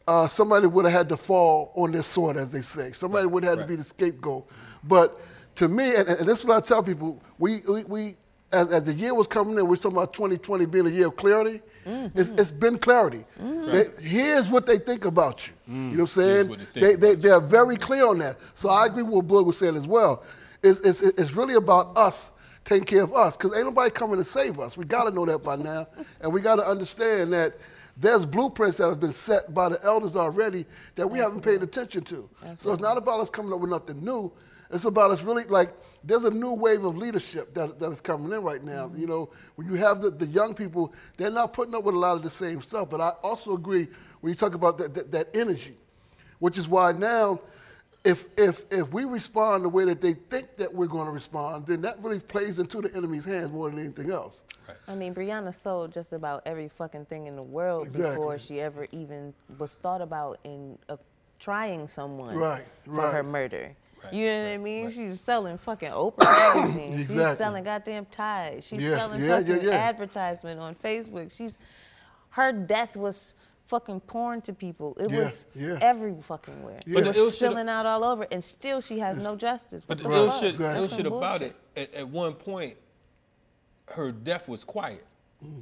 uh, 0.08 0.26
somebody 0.26 0.66
would 0.66 0.84
have 0.84 0.94
had 0.94 1.08
to 1.10 1.16
fall 1.16 1.72
on 1.76 1.92
their 1.92 2.02
sword, 2.02 2.36
as 2.36 2.50
they 2.50 2.62
say. 2.62 2.90
Somebody 2.92 3.26
would 3.26 3.44
have 3.44 3.58
had 3.58 3.64
to 3.64 3.68
be 3.68 3.76
the 3.76 3.84
scapegoat. 3.84 4.48
But 4.82 5.20
to 5.56 5.68
me, 5.68 5.94
and, 5.94 6.08
and 6.08 6.28
this 6.28 6.40
is 6.40 6.44
what 6.44 6.56
I 6.56 6.66
tell 6.66 6.82
people, 6.82 7.22
we, 7.38 7.58
we, 7.58 7.84
we 7.84 8.16
as, 8.50 8.72
as 8.72 8.84
the 8.84 8.92
year 8.92 9.14
was 9.14 9.28
coming 9.28 9.56
in, 9.58 9.68
we're 9.68 9.76
talking 9.76 9.92
about 9.92 10.12
2020 10.12 10.66
being 10.66 10.86
a 10.86 10.90
year 10.90 11.06
of 11.06 11.16
clarity. 11.16 11.60
Mm-hmm. 11.86 12.18
It's, 12.18 12.30
it's 12.30 12.50
been 12.50 12.78
clarity. 12.78 13.24
Mm-hmm. 13.40 13.70
They- 13.70 14.08
here's 14.08 14.48
what 14.48 14.66
they 14.66 14.78
think 14.78 15.04
about 15.04 15.46
you. 15.46 15.52
You 15.68 15.74
know 15.74 15.88
what 15.90 15.98
I'm 15.98 16.06
mm. 16.06 16.08
saying? 16.08 16.48
what 16.48 16.58
they 16.58 16.64
think 16.64 16.74
They, 16.74 16.94
they, 16.96 17.10
about 17.12 17.22
they're 17.22 17.40
very 17.40 17.76
clear 17.76 18.06
on 18.06 18.18
that. 18.18 18.38
So 18.54 18.68
I 18.68 18.86
agree 18.86 19.02
with 19.02 19.12
what 19.12 19.28
Boog 19.28 19.46
was 19.46 19.58
saying 19.58 19.76
as 19.76 19.86
well. 19.86 20.24
It's, 20.62 20.80
it's, 20.80 21.00
it's 21.02 21.32
really 21.32 21.54
about 21.54 21.96
us 21.96 22.30
taking 22.64 22.84
care 22.84 23.02
of 23.02 23.14
us 23.14 23.36
because 23.36 23.54
ain't 23.54 23.64
nobody 23.64 23.90
coming 23.90 24.18
to 24.18 24.24
save 24.24 24.60
us. 24.60 24.76
We 24.76 24.84
got 24.84 25.04
to 25.04 25.10
know 25.10 25.24
that 25.26 25.42
by 25.42 25.56
now. 25.56 25.88
And 26.20 26.32
we 26.32 26.40
got 26.40 26.56
to 26.56 26.66
understand 26.66 27.32
that 27.32 27.58
there's 27.96 28.24
blueprints 28.24 28.78
that 28.78 28.88
have 28.88 29.00
been 29.00 29.12
set 29.12 29.52
by 29.52 29.68
the 29.68 29.82
elders 29.84 30.16
already 30.16 30.66
that 30.94 31.06
we 31.06 31.18
haven't 31.18 31.42
paid 31.42 31.62
attention 31.62 32.02
to. 32.04 32.28
So 32.56 32.72
it's 32.72 32.82
not 32.82 32.96
about 32.96 33.20
us 33.20 33.30
coming 33.30 33.52
up 33.52 33.60
with 33.60 33.70
nothing 33.70 34.04
new. 34.04 34.32
It's 34.72 34.84
about 34.84 35.10
us 35.10 35.22
really 35.22 35.44
like 35.44 35.74
there's 36.04 36.24
a 36.24 36.30
new 36.30 36.52
wave 36.52 36.84
of 36.84 36.96
leadership 36.96 37.52
that, 37.54 37.78
that 37.80 37.90
is 37.90 38.00
coming 38.00 38.32
in 38.32 38.42
right 38.42 38.62
now. 38.62 38.90
You 38.96 39.06
know, 39.06 39.30
when 39.56 39.66
you 39.66 39.74
have 39.74 40.00
the, 40.00 40.10
the 40.10 40.26
young 40.26 40.54
people, 40.54 40.94
they're 41.16 41.30
not 41.30 41.52
putting 41.52 41.74
up 41.74 41.82
with 41.82 41.94
a 41.94 41.98
lot 41.98 42.16
of 42.16 42.22
the 42.22 42.30
same 42.30 42.62
stuff. 42.62 42.88
But 42.88 43.00
I 43.00 43.10
also 43.22 43.54
agree 43.54 43.88
when 44.20 44.30
you 44.30 44.36
talk 44.36 44.54
about 44.54 44.78
that, 44.78 44.94
that, 44.94 45.10
that 45.10 45.28
energy, 45.34 45.76
which 46.38 46.56
is 46.56 46.68
why 46.68 46.92
now, 46.92 47.40
if, 48.04 48.24
if, 48.36 48.64
if 48.70 48.92
we 48.92 49.04
respond 49.04 49.64
the 49.64 49.68
way 49.68 49.84
that 49.84 50.00
they 50.00 50.14
think 50.14 50.56
that 50.56 50.72
we're 50.72 50.86
going 50.86 51.04
to 51.06 51.12
respond, 51.12 51.66
then 51.66 51.82
that 51.82 52.02
really 52.02 52.18
plays 52.20 52.58
into 52.58 52.80
the 52.80 52.94
enemy's 52.96 53.24
hands 53.26 53.50
more 53.52 53.68
than 53.70 53.78
anything 53.78 54.10
else. 54.10 54.42
Right. 54.66 54.76
I 54.88 54.94
mean, 54.94 55.14
Breonna 55.14 55.54
sold 55.54 55.92
just 55.92 56.12
about 56.12 56.42
every 56.46 56.68
fucking 56.68 57.04
thing 57.06 57.26
in 57.26 57.36
the 57.36 57.42
world 57.42 57.92
before 57.92 58.38
she 58.38 58.60
ever 58.60 58.86
even 58.92 59.34
was 59.58 59.72
thought 59.72 60.00
about 60.00 60.38
in 60.44 60.78
uh, 60.88 60.96
trying 61.38 61.88
someone 61.88 62.36
Right, 62.36 62.64
for 62.86 63.10
her 63.10 63.22
murder. 63.22 63.74
Right, 64.04 64.14
you 64.14 64.26
know 64.26 64.42
what 64.44 64.48
I 64.52 64.56
mean? 64.58 64.84
right. 64.86 64.94
She's 64.94 65.20
selling 65.20 65.58
fucking 65.58 65.90
Oprah 65.90 66.54
magazine. 66.54 66.98
She's 67.06 67.36
selling 67.36 67.64
goddamn 67.64 68.06
ties. 68.06 68.64
She's 68.64 68.82
Yeah, 68.82 68.96
selling 68.96 69.20
yeah, 69.20 69.26
yeah, 69.26 69.38
fucking 69.54 69.64
yeah. 69.68 69.72
advertisement 69.72 70.58
on 70.58 70.74
Facebook. 70.76 71.30
She's 71.36 71.58
her 72.30 72.52
death 72.52 72.96
was 72.96 73.34
fucking 73.70 74.00
porn 74.00 74.40
to 74.42 74.52
people. 74.52 74.96
It 75.00 75.10
Yeah, 75.10 75.18
was 75.26 75.46
yeah. 75.54 75.78
every 75.80 76.14
fucking 76.22 76.62
where. 76.62 76.80
But 76.86 77.06
It 77.16 77.20
was 77.20 77.36
spilling 77.36 77.68
out 77.68 77.86
all 77.86 78.04
over, 78.04 78.26
and 78.32 78.42
still 78.44 78.80
she 78.80 78.98
has 78.98 79.16
no 79.16 79.36
justice. 79.36 79.82
But 79.86 79.98
What 79.98 80.02
the 80.02 80.08
the 80.10 80.14
ill 80.16 80.32
shit, 80.32 80.50
Exactly. 80.50 80.88
shit 80.88 81.06
about 81.06 81.42
it, 81.42 81.54
at, 81.76 81.94
at 81.94 82.08
one 82.08 82.34
point, 82.34 82.76
her 83.92 84.12
death 84.12 84.48
was 84.48 84.64
quiet 84.64 85.04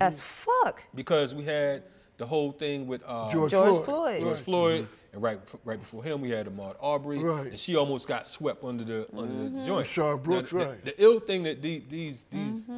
As 0.00 0.22
fuck. 0.22 0.82
because 0.94 1.34
we 1.34 1.44
had 1.44 1.84
the 2.16 2.26
whole 2.26 2.50
thing 2.52 2.86
with 2.86 3.02
uh, 3.06 3.30
George, 3.30 3.52
George 3.52 3.84
Floyd. 3.84 3.86
Floyd. 3.86 4.20
George 4.22 4.40
Floyd, 4.40 4.88
and 5.12 5.22
right 5.22 5.38
right 5.64 5.78
before 5.78 6.02
him 6.02 6.20
we 6.20 6.30
had 6.30 6.46
Ahmaud 6.46 6.74
Arbery, 6.82 7.18
Right. 7.20 7.46
and 7.46 7.58
she 7.58 7.76
almost 7.76 8.08
got 8.08 8.26
swept 8.26 8.64
under 8.64 8.82
the 8.84 9.06
under 9.16 9.48
the 9.50 9.64
joint. 9.66 9.86
Rayshard 9.86 10.22
Brooks, 10.24 10.50
the- 10.50 10.56
right. 10.56 10.84
The, 10.84 11.00
ill 11.02 11.20
thing 11.20 11.44
that 11.44 11.62
the, 11.62 11.80
these 11.88 12.24
these 12.24 12.68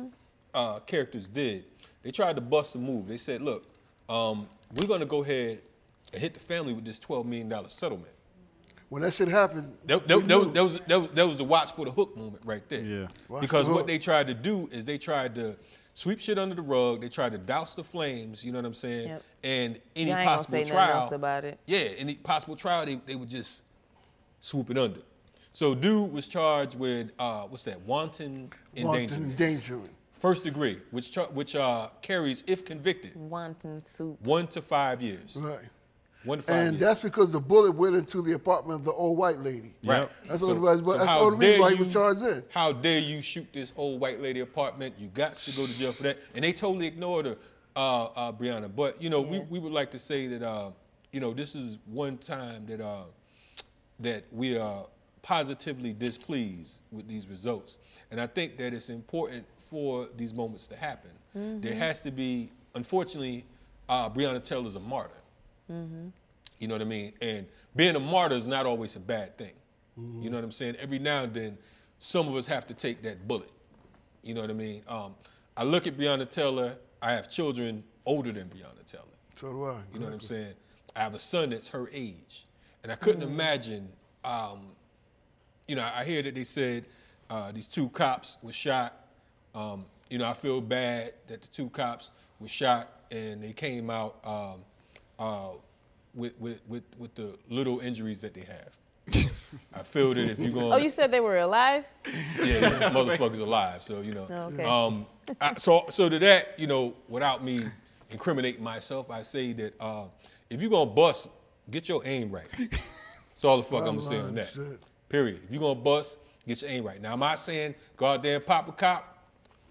uh, 0.52 0.80
characters 0.80 1.26
did, 1.26 1.64
they 2.02 2.10
tried 2.10 2.36
to 2.36 2.42
bust 2.42 2.74
a 2.74 2.78
move. 2.78 3.06
They 3.08 3.16
said, 3.16 3.40
"Look, 3.40 3.64
um, 4.10 4.46
we're 4.74 4.88
going 4.88 5.00
to 5.00 5.06
go 5.06 5.22
ahead 5.22 5.60
and 6.12 6.20
hit 6.20 6.34
the 6.34 6.40
family 6.40 6.72
with 6.72 6.84
this 6.84 6.98
twelve 6.98 7.26
million 7.26 7.48
dollar 7.48 7.68
settlement." 7.68 8.12
When 8.90 9.02
that 9.02 9.14
shit 9.14 9.28
happened, 9.28 9.72
That, 9.86 10.08
that, 10.08 10.26
that 10.26 10.36
was, 10.36 10.48
that, 10.48 10.64
was, 10.64 10.80
that, 10.88 11.00
was, 11.00 11.10
that 11.10 11.26
was 11.26 11.38
the 11.38 11.44
watch 11.44 11.70
for 11.70 11.84
the 11.84 11.92
hook 11.92 12.16
moment 12.16 12.42
right 12.44 12.68
there. 12.68 12.80
Yeah. 12.80 13.06
Watch 13.28 13.40
Because 13.40 13.66
the 13.66 13.72
what 13.72 13.86
they 13.86 13.98
tried 13.98 14.26
to 14.26 14.34
do 14.34 14.68
is 14.72 14.84
they 14.84 14.98
tried 14.98 15.36
to 15.36 15.56
sweep 15.94 16.18
shit 16.18 16.40
under 16.40 16.56
the 16.56 16.62
rug. 16.62 17.00
They 17.00 17.08
tried 17.08 17.30
to 17.30 17.38
douse 17.38 17.76
the 17.76 17.84
flames. 17.84 18.44
You 18.44 18.50
know 18.50 18.58
what 18.58 18.64
I'm 18.64 18.74
saying? 18.74 19.08
Yep. 19.08 19.22
And 19.44 19.80
any 19.94 20.10
Y'all 20.10 20.18
ain't 20.18 20.26
gonna 20.26 20.36
possible 20.38 20.64
trial, 20.64 21.02
else 21.02 21.12
about 21.12 21.44
it. 21.44 21.60
yeah, 21.66 21.78
any 21.98 22.14
possible 22.16 22.56
trial, 22.56 22.84
they, 22.84 22.96
they 23.06 23.14
would 23.14 23.28
just 23.28 23.62
swoop 24.40 24.70
it 24.70 24.78
under. 24.78 25.02
So 25.52 25.74
dude 25.76 26.12
was 26.12 26.26
charged 26.26 26.76
with 26.76 27.12
uh, 27.18 27.42
what's 27.42 27.64
that? 27.64 27.80
Wanton 27.82 28.50
wanton 28.76 29.24
endangerment. 29.24 29.92
Endangering. 30.22 30.34
First 30.34 30.44
degree, 30.44 30.78
which 30.90 31.16
which 31.32 31.56
uh, 31.56 31.88
carries, 32.02 32.44
if 32.46 32.64
convicted, 32.64 33.12
Wanton 33.16 33.82
soup. 33.82 34.20
one 34.22 34.46
to 34.48 34.60
five 34.62 35.00
years. 35.02 35.36
Right. 35.42 35.58
One 36.24 36.38
to 36.38 36.44
five 36.44 36.56
And 36.56 36.72
years. 36.74 36.80
that's 36.80 37.00
because 37.00 37.32
the 37.32 37.40
bullet 37.40 37.72
went 37.72 37.96
into 37.96 38.20
the 38.20 38.32
apartment 38.34 38.80
of 38.80 38.84
the 38.84 38.92
old 38.92 39.16
white 39.16 39.38
lady. 39.38 39.72
Right. 39.82 40.08
That's 40.28 40.40
So- 40.40 40.48
the 40.48 40.54
so 40.54 40.66
that's 40.82 40.98
the 41.00 41.06
how 41.06 41.20
only 41.20 41.38
dare 41.38 41.48
reason 41.48 41.60
why 41.62 41.70
he 41.72 41.78
was 41.78 41.86
you- 41.86 41.92
charged 41.94 42.22
in. 42.22 42.44
How 42.50 42.72
dare 42.72 42.98
you 43.00 43.22
shoot 43.22 43.46
this 43.52 43.72
old 43.76 44.00
white 44.00 44.20
lady 44.20 44.40
apartment? 44.40 44.94
You 44.98 45.08
got 45.08 45.36
to 45.36 45.52
go 45.52 45.66
to 45.66 45.78
jail 45.78 45.92
for 45.92 46.02
that. 46.04 46.18
And 46.34 46.44
they 46.44 46.52
totally 46.52 46.86
ignored 46.86 47.24
her, 47.26 47.36
uh, 47.74 48.04
uh, 48.04 48.32
Breonna. 48.32 48.70
But, 48.74 49.00
you 49.00 49.08
know, 49.08 49.22
we, 49.22 49.38
Yeah. 49.38 49.44
we 49.48 49.58
would 49.58 49.72
like 49.72 49.90
to 49.92 49.98
say 49.98 50.26
that, 50.26 50.42
uh, 50.42 50.72
you 51.10 51.20
know, 51.20 51.32
this 51.32 51.54
is 51.54 51.78
one 51.86 52.18
time 52.18 52.66
that, 52.66 52.82
uh, 52.82 53.04
that 54.00 54.24
we 54.30 54.58
are 54.58 54.84
positively 55.22 55.92
displeased 55.92 56.82
with 56.90 57.08
these 57.08 57.26
results. 57.28 57.78
And 58.10 58.20
I 58.20 58.26
think 58.26 58.56
that 58.58 58.72
it's 58.74 58.88
important 58.90 59.44
for 59.58 60.08
these 60.16 60.34
moments 60.34 60.66
to 60.68 60.76
happen. 60.76 61.10
There 61.34 61.74
has 61.74 62.00
to 62.00 62.10
be, 62.10 62.50
unfortunately, 62.74 63.44
uh, 63.88 64.10
Breonna 64.10 64.42
Taylor's 64.42 64.76
a 64.76 64.80
martyr. 64.80 65.14
You 66.58 66.68
know 66.68 66.74
what 66.74 66.82
I 66.82 66.86
mean? 66.86 67.12
And 67.20 67.46
being 67.76 67.94
a 67.96 68.00
martyr 68.00 68.34
is 68.34 68.46
not 68.46 68.66
always 68.66 68.96
a 68.96 69.00
bad 69.00 69.38
thing. 69.38 69.52
You 70.20 70.30
know 70.30 70.36
what 70.38 70.44
I'm 70.44 70.50
saying? 70.50 70.76
Every 70.80 70.98
now 70.98 71.22
and 71.24 71.34
then, 71.34 71.58
some 71.98 72.26
of 72.26 72.34
us 72.34 72.46
have 72.46 72.66
to 72.68 72.74
take 72.74 73.02
that 73.02 73.28
bullet. 73.28 73.50
You 74.22 74.34
know 74.34 74.40
what 74.40 74.50
I 74.50 74.54
mean? 74.54 74.82
Um, 74.88 75.14
I 75.56 75.64
look 75.64 75.86
at 75.86 75.96
Breonna 75.96 76.28
Taylor. 76.28 76.76
I 77.02 77.12
have 77.12 77.28
children 77.30 77.84
older 78.06 78.32
than 78.32 78.48
Breonna 78.48 78.84
Taylor. 78.86 79.04
So 79.34 79.50
do 79.52 79.64
I. 79.66 79.74
You 79.92 80.00
know 80.00 80.06
what 80.06 80.14
I'm 80.14 80.20
saying? 80.20 80.54
I 80.96 81.00
have 81.00 81.14
a 81.14 81.18
son 81.18 81.50
that's 81.50 81.68
her 81.68 81.88
age, 81.92 82.46
and 82.82 82.90
I 82.90 82.96
couldn't 82.96 83.22
imagine. 83.22 83.88
Um, 84.24 84.68
you 85.70 85.76
know, 85.76 85.88
I 85.94 86.02
hear 86.04 86.20
that 86.22 86.34
they 86.34 86.42
said 86.42 86.86
uh, 87.30 87.52
these 87.52 87.68
two 87.68 87.88
cops 87.90 88.38
were 88.42 88.50
shot. 88.50 89.06
Um, 89.54 89.84
you 90.10 90.18
know, 90.18 90.26
I 90.28 90.32
feel 90.32 90.60
bad 90.60 91.12
that 91.28 91.42
the 91.42 91.46
two 91.46 91.70
cops 91.70 92.10
were 92.40 92.48
shot 92.48 92.90
and 93.12 93.40
they 93.40 93.52
came 93.52 93.88
out 93.88 94.16
um, 94.24 94.64
uh, 95.20 95.50
with, 96.12 96.38
with, 96.40 96.60
with, 96.66 96.82
with 96.98 97.14
the 97.14 97.38
little 97.48 97.78
injuries 97.78 98.20
that 98.22 98.34
they 98.34 98.40
have. 98.40 98.76
I 99.72 99.84
feel 99.84 100.12
that 100.12 100.28
if 100.28 100.40
you're 100.40 100.50
going, 100.50 100.72
Oh, 100.72 100.76
you 100.76 100.90
said 100.90 101.12
they 101.12 101.20
were 101.20 101.38
alive? 101.38 101.84
yeah, 102.04 102.14
these 102.40 102.78
motherfuckers 102.90 103.40
alive. 103.40 103.78
So 103.78 104.00
you 104.00 104.12
know. 104.12 104.26
Oh, 104.28 104.34
okay. 104.46 104.64
Um, 104.64 105.06
I, 105.40 105.54
so 105.54 105.84
so 105.88 106.08
to 106.08 106.18
that, 106.18 106.54
you 106.58 106.66
know, 106.66 106.94
without 107.08 107.44
me 107.44 107.64
incriminating 108.10 108.62
myself, 108.62 109.08
I 109.08 109.22
say 109.22 109.52
that 109.52 109.74
uh, 109.80 110.06
if 110.48 110.60
you're 110.60 110.70
gonna 110.70 110.90
bust, 110.90 111.28
get 111.70 111.88
your 111.88 112.02
aim 112.04 112.30
right. 112.32 112.48
That's 112.58 113.44
all 113.44 113.56
the 113.56 113.62
fuck 113.62 113.80
I'm 113.80 113.96
gonna 113.96 114.02
say 114.02 114.18
on 114.18 114.34
that. 114.34 114.52
shit. 114.52 114.80
Period. 115.10 115.42
If 115.44 115.50
you're 115.50 115.60
gonna 115.60 115.78
bust, 115.78 116.18
Get 116.46 116.62
your 116.62 116.70
aim 116.70 116.84
right. 116.84 117.00
Now, 117.00 117.12
am 117.12 117.22
I 117.22 117.34
saying 117.34 117.74
goddamn 117.96 118.42
pop 118.42 118.68
a 118.68 118.72
cop? 118.72 119.18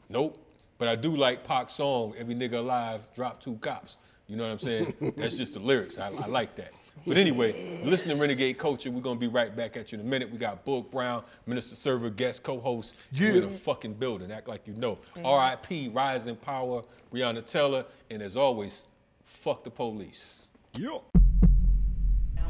Nope. 0.08 0.38
But 0.78 0.88
I 0.88 0.96
do 0.96 1.16
like 1.16 1.46
Pac's 1.46 1.74
song, 1.74 2.14
Every 2.18 2.36
Nigga 2.36 2.54
Alive 2.54 3.08
Drop 3.14 3.42
Two 3.42 3.56
Cops. 3.58 3.98
You 4.28 4.38
know 4.38 4.46
what 4.46 4.54
I'm 4.54 4.60
saying? 4.60 4.94
That's 5.18 5.36
just 5.36 5.54
the 5.54 5.60
lyrics. 5.60 5.98
I, 5.98 6.08
I 6.08 6.28
like 6.28 6.56
that. 6.56 6.72
But 7.06 7.18
anyway, 7.18 7.82
listen 7.84 8.10
to 8.12 8.16
Renegade 8.16 8.58
Culture. 8.58 8.92
We're 8.92 9.02
gonna 9.02 9.20
be 9.20 9.28
right 9.28 9.54
back 9.54 9.76
at 9.76 9.92
you 9.92 10.00
in 10.00 10.06
a 10.06 10.08
minute. 10.08 10.32
We 10.32 10.38
got 10.38 10.66
Boog 10.66 10.92
Brown, 10.92 11.24
Minister 11.46 11.76
Server, 11.76 12.10
guest 12.10 12.44
co-host. 12.44 12.96
You 13.12 13.28
in 13.28 13.42
the 13.42 13.50
fucking 13.50 13.96
building. 13.96 14.32
Act 14.32 14.48
like 14.48 14.68
you 14.68 14.74
know. 14.76 15.00
R.I.P. 15.24 15.90
Rising 15.90 16.36
Power, 16.36 16.84
Breonna 17.12 17.46
Taylor, 17.46 17.86
and 18.10 18.22
as 18.22 18.38
always, 18.38 18.86
fuck 19.24 19.64
the 19.64 19.72
police. 19.72 20.50
Yo. 20.78 21.04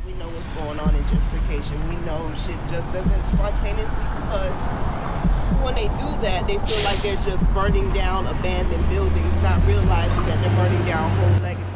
We 0.05 0.13
know 0.13 0.29
what's 0.29 0.47
going 0.59 0.79
on 0.79 0.95
in 0.95 1.03
gentrification. 1.03 1.77
We 1.89 1.95
know 2.05 2.31
shit 2.45 2.57
just 2.69 2.85
doesn't 2.93 3.23
spontaneously 3.33 4.05
combust. 4.15 4.61
When 5.63 5.75
they 5.75 5.87
do 5.87 6.09
that, 6.21 6.47
they 6.47 6.57
feel 6.57 6.83
like 6.85 7.01
they're 7.01 7.23
just 7.23 7.43
burning 7.53 7.91
down 7.93 8.27
abandoned 8.27 8.87
buildings, 8.89 9.33
not 9.43 9.65
realizing 9.65 10.25
that 10.25 10.41
they're 10.41 10.55
burning 10.55 10.85
down 10.85 11.09
whole 11.17 11.41
legacy. 11.41 11.69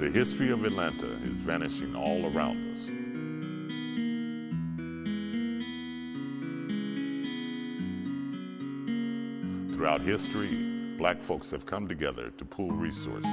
The 0.00 0.08
history 0.08 0.50
of 0.50 0.64
Atlanta 0.64 1.08
is 1.24 1.36
vanishing 1.42 1.94
all 1.94 2.24
around 2.34 2.72
us. 2.72 2.86
Throughout 9.74 10.00
history, 10.00 10.56
black 10.96 11.20
folks 11.20 11.50
have 11.50 11.66
come 11.66 11.86
together 11.86 12.30
to 12.30 12.44
pool 12.46 12.70
resources, 12.70 13.30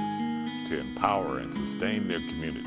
to 0.68 0.78
empower 0.78 1.38
and 1.38 1.52
sustain 1.52 2.06
their 2.08 2.20
communities. 2.20 2.66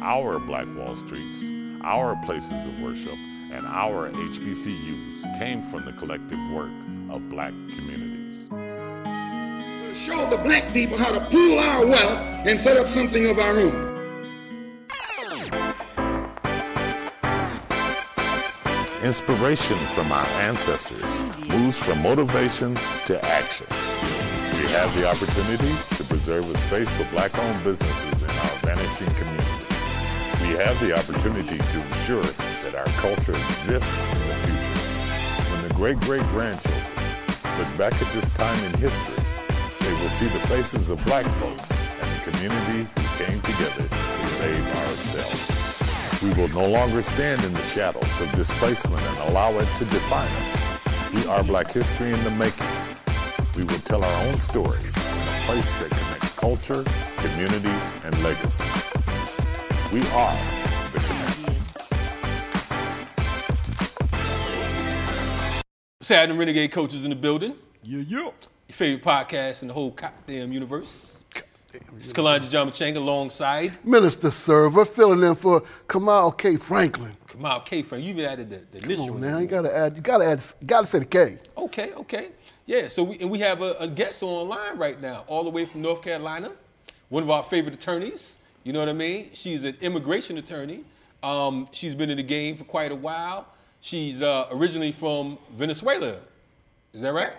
Our 0.00 0.38
Black 0.38 0.66
Wall 0.74 0.96
Streets, 0.96 1.42
our 1.84 2.16
places 2.24 2.66
of 2.66 2.80
worship, 2.80 3.18
and 3.52 3.66
our 3.66 4.10
HBCUs 4.10 5.38
came 5.38 5.62
from 5.62 5.84
the 5.84 5.92
collective 5.92 6.38
work 6.50 6.70
of 7.10 7.28
black 7.28 7.52
communities. 7.74 8.48
To 8.48 9.94
show 10.06 10.30
the 10.30 10.38
black 10.38 10.72
people 10.72 10.96
how 10.96 11.12
to 11.12 11.28
pool 11.30 11.58
our 11.58 11.84
wealth 11.86 12.46
and 12.46 12.58
set 12.60 12.78
up 12.78 12.88
something 12.94 13.26
of 13.26 13.38
our 13.38 13.60
own. 13.60 13.92
Inspiration 19.04 19.76
from 19.94 20.10
our 20.10 20.26
ancestors 20.40 21.20
moves 21.48 21.76
from 21.76 22.02
motivation 22.02 22.74
to 23.04 23.22
action. 23.24 23.66
We 24.56 24.68
have 24.68 24.96
the 24.96 25.06
opportunity 25.06 25.91
preserve 26.22 26.48
a 26.54 26.58
space 26.58 26.88
for 26.96 27.10
black-owned 27.10 27.64
businesses 27.64 28.22
in 28.22 28.30
our 28.30 28.56
vanishing 28.62 29.10
community. 29.18 29.66
We 30.46 30.54
have 30.54 30.78
the 30.78 30.94
opportunity 30.94 31.58
to 31.58 31.78
ensure 31.82 32.22
that 32.62 32.76
our 32.78 32.86
culture 33.02 33.34
exists 33.34 33.98
in 34.14 34.28
the 34.30 34.34
future. 34.46 34.78
When 35.50 35.66
the 35.66 35.74
great-great-grandchildren 35.74 37.58
look 37.58 37.66
back 37.76 38.00
at 38.00 38.06
this 38.14 38.30
time 38.30 38.54
in 38.66 38.78
history, 38.78 39.18
they 39.82 39.92
will 40.00 40.14
see 40.14 40.26
the 40.26 40.38
faces 40.46 40.90
of 40.90 41.04
black 41.06 41.26
folks 41.42 41.72
and 41.74 42.06
the 42.14 42.30
community 42.30 42.86
who 42.86 43.24
came 43.24 43.40
together 43.42 43.82
to 43.82 44.26
save 44.38 44.62
ourselves. 44.86 46.22
We 46.22 46.30
will 46.34 46.54
no 46.54 46.70
longer 46.70 47.02
stand 47.02 47.42
in 47.42 47.52
the 47.52 47.66
shadows 47.74 48.20
of 48.20 48.30
displacement 48.36 49.02
and 49.02 49.30
allow 49.30 49.50
it 49.58 49.66
to 49.78 49.84
define 49.86 50.30
us. 50.46 51.14
We 51.14 51.26
are 51.26 51.42
Black 51.42 51.72
history 51.72 52.12
in 52.12 52.22
the 52.22 52.30
making. 52.30 52.91
We 53.62 53.66
will 53.66 53.80
tell 53.82 54.02
our 54.02 54.26
own 54.26 54.34
stories 54.34 54.96
in 54.96 55.18
a 55.28 55.42
place 55.46 55.70
that 55.78 55.88
connects 55.90 56.36
culture, 56.36 56.84
community, 57.18 57.68
and 58.02 58.20
legacy. 58.20 58.64
We 59.92 60.00
are 60.08 60.34
the 60.92 60.98
connection. 60.98 61.54
What's 65.98 66.08
happening, 66.08 66.38
Renegade 66.38 66.72
Culture's 66.72 67.04
in 67.04 67.10
the 67.10 67.16
building? 67.16 67.54
Yeah, 67.84 68.00
yeah. 68.00 68.18
Your 68.18 68.32
favorite 68.70 69.04
podcast 69.04 69.62
in 69.62 69.68
the 69.68 69.74
whole 69.74 69.90
goddamn 69.90 70.50
universe. 70.50 71.21
It's 71.96 72.12
Kalanja 72.12 72.50
Jamachanga 72.50 72.96
alongside 72.96 73.82
Minister 73.84 74.30
Server 74.30 74.84
filling 74.84 75.22
in 75.22 75.34
for 75.34 75.62
Kamal 75.88 76.32
K. 76.32 76.56
Franklin. 76.56 77.12
Kamal 77.26 77.60
K. 77.60 77.82
Franklin, 77.82 78.04
You 78.08 78.14
even 78.22 78.30
added 78.30 78.50
the, 78.50 78.78
the 78.78 78.84
initial. 78.84 79.06
Come 79.06 79.14
on 79.16 79.20
now, 79.22 79.32
there. 79.34 79.40
you 79.42 79.46
gotta 79.48 79.76
add, 79.76 79.96
you 79.96 80.02
gotta 80.02 80.24
add, 80.26 80.44
you 80.60 80.66
gotta 80.66 80.86
say 80.86 80.98
the 80.98 81.04
K. 81.06 81.38
Okay, 81.56 81.92
okay. 81.94 82.28
Yeah, 82.66 82.88
so 82.88 83.02
we, 83.04 83.18
and 83.20 83.30
we 83.30 83.38
have 83.40 83.62
a, 83.62 83.74
a 83.80 83.88
guest 83.88 84.22
online 84.22 84.76
right 84.76 85.00
now, 85.00 85.24
all 85.26 85.44
the 85.44 85.50
way 85.50 85.64
from 85.64 85.82
North 85.82 86.02
Carolina, 86.02 86.52
one 87.08 87.22
of 87.22 87.30
our 87.30 87.42
favorite 87.42 87.74
attorneys. 87.74 88.38
You 88.64 88.72
know 88.72 88.80
what 88.80 88.88
I 88.88 88.92
mean? 88.92 89.30
She's 89.32 89.64
an 89.64 89.76
immigration 89.80 90.38
attorney. 90.38 90.84
Um, 91.22 91.66
she's 91.72 91.94
been 91.94 92.10
in 92.10 92.16
the 92.16 92.22
game 92.22 92.56
for 92.56 92.64
quite 92.64 92.92
a 92.92 92.96
while. 92.96 93.46
She's 93.80 94.22
uh, 94.22 94.46
originally 94.52 94.92
from 94.92 95.38
Venezuela. 95.54 96.16
Is 96.92 97.00
that 97.00 97.12
right? 97.12 97.32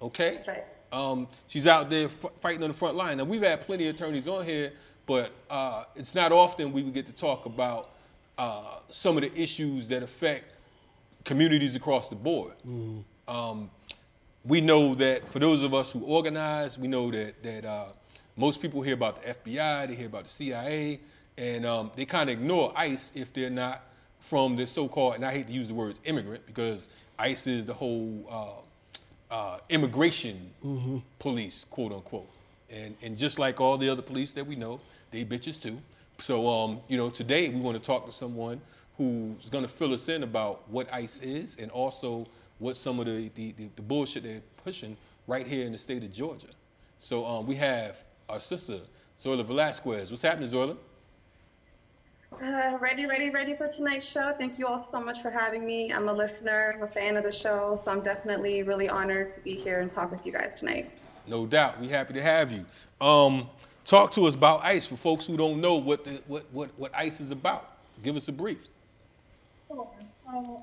Okay. 0.00 0.34
That's 0.36 0.48
right. 0.48 0.64
Um, 0.92 1.28
she's 1.46 1.66
out 1.66 1.88
there 1.90 2.06
f- 2.06 2.26
fighting 2.40 2.62
on 2.62 2.70
the 2.70 2.76
front 2.76 2.96
line. 2.96 3.20
And 3.20 3.28
we've 3.28 3.42
had 3.42 3.60
plenty 3.60 3.88
of 3.88 3.94
attorneys 3.94 4.26
on 4.28 4.44
here, 4.44 4.72
but 5.06 5.32
uh, 5.48 5.84
it's 5.96 6.14
not 6.14 6.32
often 6.32 6.72
we 6.72 6.82
would 6.82 6.94
get 6.94 7.06
to 7.06 7.14
talk 7.14 7.46
about 7.46 7.90
uh, 8.38 8.78
some 8.88 9.16
of 9.16 9.22
the 9.22 9.40
issues 9.40 9.88
that 9.88 10.02
affect 10.02 10.54
communities 11.24 11.76
across 11.76 12.08
the 12.08 12.16
board. 12.16 12.54
Um, 13.28 13.70
we 14.44 14.60
know 14.60 14.94
that 14.94 15.28
for 15.28 15.38
those 15.38 15.62
of 15.62 15.74
us 15.74 15.92
who 15.92 16.02
organize, 16.04 16.78
we 16.78 16.88
know 16.88 17.10
that 17.10 17.42
that 17.42 17.64
uh, 17.64 17.86
most 18.36 18.62
people 18.62 18.80
hear 18.80 18.94
about 18.94 19.22
the 19.22 19.34
FBI, 19.34 19.88
they 19.88 19.94
hear 19.94 20.06
about 20.06 20.24
the 20.24 20.30
CIA, 20.30 20.98
and 21.36 21.66
um, 21.66 21.90
they 21.94 22.06
kind 22.06 22.30
of 22.30 22.36
ignore 22.38 22.72
ICE 22.74 23.12
if 23.14 23.32
they're 23.34 23.50
not 23.50 23.84
from 24.18 24.56
the 24.56 24.66
so-called, 24.66 25.14
and 25.16 25.24
I 25.24 25.32
hate 25.32 25.46
to 25.48 25.52
use 25.52 25.68
the 25.68 25.74
words 25.74 26.00
immigrant 26.04 26.46
because 26.46 26.88
ICE 27.18 27.46
is 27.46 27.66
the 27.66 27.74
whole 27.74 28.64
uh, 29.30 29.58
immigration 29.68 30.50
police, 31.18 31.64
quote 31.64 31.92
unquote. 31.92 32.28
And, 32.72 32.96
and 33.02 33.16
just 33.16 33.38
like 33.38 33.60
all 33.60 33.76
the 33.78 33.88
other 33.88 34.02
police 34.02 34.32
that 34.32 34.46
we 34.46 34.56
know, 34.56 34.78
they 35.10 35.24
bitches 35.24 35.60
too. 35.60 35.78
So, 36.18 36.46
um, 36.46 36.80
you 36.88 36.96
know, 36.96 37.10
today 37.10 37.48
we 37.48 37.60
want 37.60 37.76
to 37.76 37.82
talk 37.82 38.06
to 38.06 38.12
someone 38.12 38.60
who's 38.96 39.48
going 39.48 39.64
to 39.64 39.70
fill 39.70 39.94
us 39.94 40.08
in 40.08 40.22
about 40.22 40.68
what 40.68 40.92
ICE 40.92 41.20
is 41.20 41.56
and 41.56 41.70
also 41.70 42.26
what 42.58 42.76
some 42.76 43.00
of 43.00 43.06
the, 43.06 43.30
the, 43.34 43.52
the, 43.52 43.70
the 43.76 43.82
bullshit 43.82 44.22
they're 44.22 44.42
pushing 44.62 44.96
right 45.26 45.46
here 45.46 45.64
in 45.64 45.72
the 45.72 45.78
state 45.78 46.04
of 46.04 46.12
Georgia. 46.12 46.48
So 46.98 47.26
um, 47.26 47.46
we 47.46 47.54
have 47.56 48.04
our 48.28 48.38
sister, 48.38 48.78
Zoila 49.18 49.44
Velasquez. 49.44 50.10
What's 50.10 50.22
happening, 50.22 50.48
Zoila? 50.50 50.76
Uh, 52.32 52.78
ready, 52.80 53.06
ready, 53.06 53.28
ready 53.28 53.54
for 53.54 53.68
tonight's 53.68 54.06
show. 54.06 54.32
Thank 54.38 54.58
you 54.58 54.66
all 54.66 54.82
so 54.82 55.00
much 55.00 55.20
for 55.20 55.30
having 55.30 55.66
me. 55.66 55.92
I'm 55.92 56.08
a 56.08 56.12
listener, 56.12 56.74
I'm 56.74 56.82
a 56.82 56.86
fan 56.86 57.16
of 57.16 57.24
the 57.24 57.32
show, 57.32 57.76
so 57.76 57.90
I'm 57.90 58.00
definitely 58.00 58.62
really 58.62 58.88
honored 58.88 59.28
to 59.30 59.40
be 59.40 59.54
here 59.54 59.80
and 59.80 59.90
talk 59.90 60.10
with 60.10 60.24
you 60.24 60.32
guys 60.32 60.54
tonight. 60.54 60.90
No 61.26 61.44
doubt. 61.44 61.78
We're 61.80 61.90
happy 61.90 62.14
to 62.14 62.22
have 62.22 62.50
you. 62.50 62.64
Um, 63.04 63.48
talk 63.84 64.12
to 64.12 64.24
us 64.24 64.34
about 64.34 64.64
ICE 64.64 64.86
for 64.86 64.96
folks 64.96 65.26
who 65.26 65.36
don't 65.36 65.60
know 65.60 65.76
what, 65.76 66.04
the, 66.04 66.22
what, 66.28 66.44
what, 66.52 66.70
what 66.78 66.94
ICE 66.94 67.20
is 67.20 67.30
about. 67.30 67.76
Give 68.02 68.16
us 68.16 68.28
a 68.28 68.32
brief. 68.32 68.68
So 69.68 69.90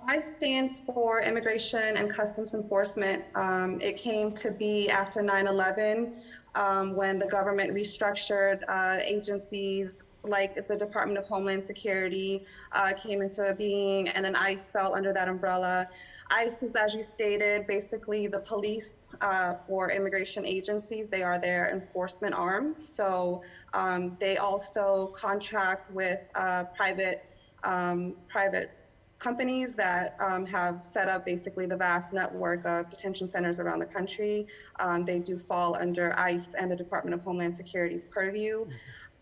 ICE 0.08 0.34
stands 0.34 0.80
for 0.80 1.21
Immigration 1.21 1.97
and 1.97 2.10
Customs 2.10 2.53
Enforcement. 2.53 3.23
Um, 3.36 3.80
it 3.82 3.97
came 3.97 4.32
to 4.34 4.49
be 4.49 4.89
after 4.89 5.21
9/11 5.21 6.13
um, 6.56 6.95
when 6.95 7.19
the 7.19 7.25
government 7.25 7.73
restructured 7.73 8.63
uh, 8.67 8.99
agencies 9.03 10.03
like 10.27 10.67
the 10.67 10.75
Department 10.75 11.17
of 11.17 11.25
Homeland 11.25 11.65
Security 11.65 12.45
uh, 12.71 12.93
came 12.93 13.21
into 13.21 13.53
being, 13.57 14.09
and 14.09 14.23
then 14.23 14.35
ICE 14.35 14.69
fell 14.69 14.95
under 14.95 15.13
that 15.13 15.27
umbrella. 15.27 15.87
ICE 16.29 16.63
is, 16.63 16.75
as 16.75 16.93
you 16.93 17.03
stated, 17.03 17.65
basically 17.67 18.27
the 18.27 18.39
police 18.39 19.07
uh, 19.21 19.55
for 19.67 19.91
immigration 19.91 20.45
agencies. 20.45 21.07
They 21.07 21.23
are 21.23 21.39
their 21.39 21.69
enforcement 21.71 22.35
arm. 22.35 22.75
So 22.77 23.43
um, 23.73 24.17
they 24.19 24.37
also 24.37 25.13
contract 25.15 25.91
with 25.91 26.19
uh, 26.35 26.65
private 26.75 27.23
um, 27.63 28.15
private 28.27 28.71
companies 29.19 29.73
that 29.73 30.15
um, 30.19 30.45
have 30.45 30.83
set 30.83 31.09
up 31.09 31.25
basically 31.25 31.65
the 31.65 31.75
vast 31.75 32.13
network 32.13 32.63
of 32.65 32.89
detention 32.89 33.27
centers 33.27 33.59
around 33.59 33.79
the 33.79 33.85
country. 33.85 34.45
Um, 34.79 35.05
they 35.05 35.19
do 35.19 35.39
fall 35.39 35.75
under 35.75 36.17
ICE 36.19 36.53
and 36.53 36.69
the 36.69 36.75
Department 36.75 37.15
of 37.15 37.21
Homeland 37.21 37.55
Security's 37.55 38.05
purview. 38.05 38.67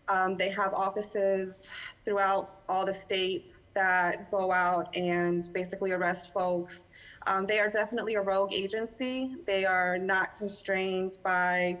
Um, 0.08 0.34
they 0.36 0.50
have 0.50 0.72
offices 0.72 1.68
throughout 2.04 2.60
all 2.68 2.86
the 2.86 2.92
states 2.92 3.64
that 3.74 4.30
go 4.30 4.52
out 4.52 4.94
and 4.96 5.52
basically 5.52 5.92
arrest 5.92 6.32
folks. 6.32 6.90
Um, 7.26 7.46
they 7.46 7.58
are 7.58 7.68
definitely 7.68 8.14
a 8.14 8.20
rogue 8.20 8.52
agency. 8.52 9.34
They 9.46 9.64
are 9.64 9.98
not 9.98 10.38
constrained 10.38 11.16
by 11.24 11.78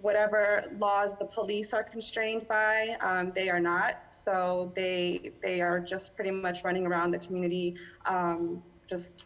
whatever 0.00 0.64
laws 0.78 1.16
the 1.18 1.26
police 1.26 1.72
are 1.72 1.84
constrained 1.84 2.48
by. 2.48 2.96
Um, 3.00 3.32
they 3.34 3.50
are 3.50 3.60
not. 3.60 4.12
So 4.12 4.72
they 4.74 5.32
they 5.42 5.60
are 5.60 5.78
just 5.78 6.16
pretty 6.16 6.30
much 6.30 6.64
running 6.64 6.86
around 6.86 7.12
the 7.12 7.18
community, 7.18 7.76
um, 8.06 8.62
just 8.88 9.24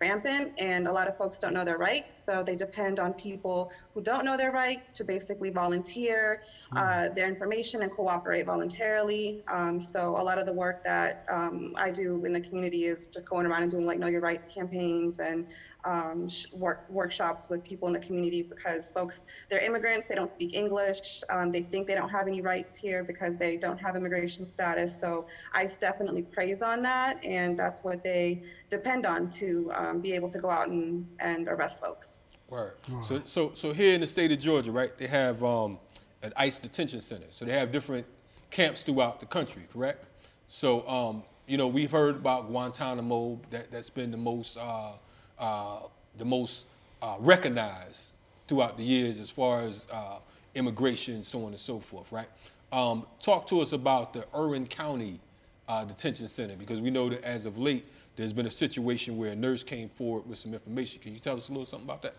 rampant 0.00 0.52
and 0.58 0.86
a 0.86 0.92
lot 0.92 1.08
of 1.08 1.16
folks 1.16 1.38
don't 1.38 1.54
know 1.54 1.64
their 1.64 1.78
rights 1.78 2.20
so 2.24 2.42
they 2.42 2.54
depend 2.54 3.00
on 3.00 3.14
people 3.14 3.70
who 3.94 4.02
don't 4.02 4.24
know 4.24 4.36
their 4.36 4.52
rights 4.52 4.92
to 4.92 5.04
basically 5.04 5.48
volunteer 5.48 6.42
uh, 6.76 7.08
their 7.14 7.28
information 7.28 7.82
and 7.82 7.90
cooperate 7.90 8.44
voluntarily. 8.44 9.42
Um, 9.48 9.80
so 9.80 10.10
a 10.20 10.22
lot 10.22 10.38
of 10.38 10.44
the 10.44 10.52
work 10.52 10.84
that 10.84 11.24
um, 11.28 11.72
i 11.76 11.90
do 11.90 12.24
in 12.24 12.32
the 12.32 12.40
community 12.40 12.84
is 12.84 13.06
just 13.08 13.28
going 13.28 13.46
around 13.46 13.62
and 13.62 13.70
doing 13.70 13.86
like 13.86 13.98
know 13.98 14.06
your 14.06 14.20
rights 14.20 14.46
campaigns 14.46 15.18
and 15.18 15.46
um, 15.86 16.28
work, 16.52 16.84
workshops 16.90 17.48
with 17.48 17.62
people 17.64 17.86
in 17.86 17.94
the 17.94 18.00
community 18.00 18.42
because 18.42 18.90
folks, 18.90 19.24
they're 19.48 19.64
immigrants, 19.64 20.06
they 20.06 20.16
don't 20.16 20.28
speak 20.28 20.52
English, 20.52 21.22
um, 21.30 21.52
they 21.52 21.62
think 21.62 21.86
they 21.86 21.94
don't 21.94 22.08
have 22.08 22.26
any 22.26 22.42
rights 22.42 22.76
here 22.76 23.04
because 23.04 23.36
they 23.36 23.56
don't 23.56 23.78
have 23.78 23.96
immigration 23.96 24.44
status. 24.44 24.98
So 24.98 25.26
ICE 25.54 25.78
definitely 25.78 26.22
preys 26.22 26.60
on 26.60 26.82
that, 26.82 27.24
and 27.24 27.58
that's 27.58 27.82
what 27.84 28.02
they 28.02 28.42
depend 28.68 29.06
on 29.06 29.30
to 29.30 29.70
um, 29.74 30.00
be 30.00 30.12
able 30.12 30.28
to 30.30 30.38
go 30.38 30.50
out 30.50 30.68
and, 30.68 31.06
and 31.20 31.48
arrest 31.48 31.80
folks. 31.80 32.18
Right. 32.50 32.72
So, 33.02 33.22
so, 33.24 33.52
so 33.54 33.72
here 33.72 33.94
in 33.94 34.00
the 34.00 34.06
state 34.06 34.30
of 34.32 34.38
Georgia, 34.38 34.70
right, 34.70 34.96
they 34.98 35.06
have 35.06 35.42
um, 35.42 35.78
an 36.22 36.32
ICE 36.36 36.58
detention 36.58 37.00
center. 37.00 37.26
So 37.30 37.44
they 37.44 37.52
have 37.52 37.72
different 37.72 38.06
camps 38.50 38.82
throughout 38.82 39.20
the 39.20 39.26
country, 39.26 39.62
correct? 39.72 40.04
So, 40.46 40.86
um, 40.88 41.22
you 41.46 41.56
know, 41.56 41.68
we've 41.68 41.90
heard 41.90 42.16
about 42.16 42.48
Guantanamo. 42.48 43.40
That 43.50 43.70
that's 43.70 43.90
been 43.90 44.10
the 44.10 44.16
most 44.16 44.56
uh, 44.56 44.92
uh, 45.38 45.80
the 46.18 46.24
most 46.24 46.66
uh, 47.02 47.16
recognized 47.18 48.14
throughout 48.48 48.76
the 48.76 48.84
years 48.84 49.20
as 49.20 49.30
far 49.30 49.60
as 49.60 49.86
uh, 49.92 50.18
immigration, 50.54 51.22
so 51.22 51.40
on 51.44 51.48
and 51.48 51.58
so 51.58 51.78
forth, 51.78 52.10
right? 52.12 52.28
Um, 52.72 53.06
talk 53.20 53.46
to 53.48 53.60
us 53.60 53.72
about 53.72 54.12
the 54.12 54.26
Irwin 54.34 54.66
County 54.66 55.20
uh, 55.68 55.84
Detention 55.84 56.28
Center 56.28 56.56
because 56.56 56.80
we 56.80 56.90
know 56.90 57.08
that 57.08 57.22
as 57.22 57.46
of 57.46 57.58
late, 57.58 57.84
there's 58.16 58.32
been 58.32 58.46
a 58.46 58.50
situation 58.50 59.18
where 59.18 59.32
a 59.32 59.36
nurse 59.36 59.62
came 59.62 59.88
forward 59.88 60.26
with 60.26 60.38
some 60.38 60.54
information. 60.54 61.02
Can 61.02 61.12
you 61.12 61.20
tell 61.20 61.36
us 61.36 61.48
a 61.48 61.52
little 61.52 61.66
something 61.66 61.86
about 61.86 62.02
that? 62.02 62.14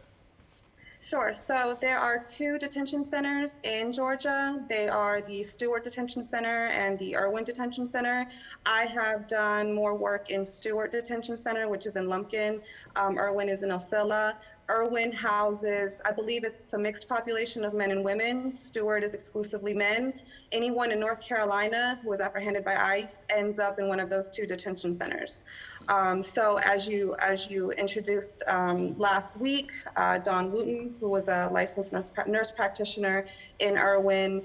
Sure. 1.10 1.34
So 1.34 1.78
there 1.80 1.98
are 1.98 2.22
two 2.22 2.60
detention 2.60 3.02
centers 3.02 3.62
in 3.63 3.93
Georgia. 3.93 4.62
They 4.67 4.89
are 4.89 5.22
the 5.22 5.41
Stewart 5.41 5.86
Detention 5.86 6.22
Center 6.22 6.65
and 6.65 7.00
the 7.00 7.15
Irwin 7.15 7.46
Detention 7.46 7.88
Center. 7.88 8.28
I 8.65 8.88
have 8.88 9.26
done 9.26 9.72
more 9.72 9.96
work 9.96 10.30
in 10.32 10.43
Stewart 10.43 10.91
Detention 10.91 11.38
Center, 11.38 11.70
which 11.70 11.86
is 11.86 11.96
in 11.96 12.08
Lumpkin. 12.08 12.62
Um, 12.98 13.17
Irwin 13.17 13.48
is 13.48 13.63
in 13.63 13.70
Ocilla. 13.70 14.34
Irwin 14.70 15.14
houses, 15.14 16.02
I 16.04 16.12
believe 16.12 16.44
it's 16.44 16.74
a 16.74 16.78
mixed 16.78 17.08
population 17.08 17.64
of 17.64 17.74
men 17.74 17.92
and 17.92 18.04
women. 18.04 18.52
Stewart 18.52 19.02
is 19.04 19.14
exclusively 19.14 19.74
men. 19.74 20.14
Anyone 20.52 20.92
in 20.92 21.00
North 21.00 21.22
Carolina 21.22 22.00
who 22.04 22.12
is 22.12 22.20
apprehended 22.20 22.66
by 22.66 22.76
ICE 22.76 23.22
ends 23.30 23.60
up 23.60 23.80
in 23.80 23.88
one 23.88 24.02
of 24.02 24.10
those 24.10 24.30
two 24.30 24.46
detention 24.46 24.94
centers. 24.94 25.44
Um, 25.88 26.22
so 26.22 26.60
as 26.60 26.86
you 26.86 27.16
as 27.20 27.50
you 27.50 27.72
introduced 27.72 28.44
um, 28.48 28.98
last 29.00 29.38
week, 29.38 29.72
uh, 29.96 30.18
Dawn 30.18 30.52
Wooten, 30.52 30.96
who 31.00 31.10
was 31.10 31.30
a 31.30 31.50
licensed 31.52 31.94
nurse 32.28 32.52
practitioner 32.52 33.26
in 33.60 33.78
Irwin, 33.78 34.44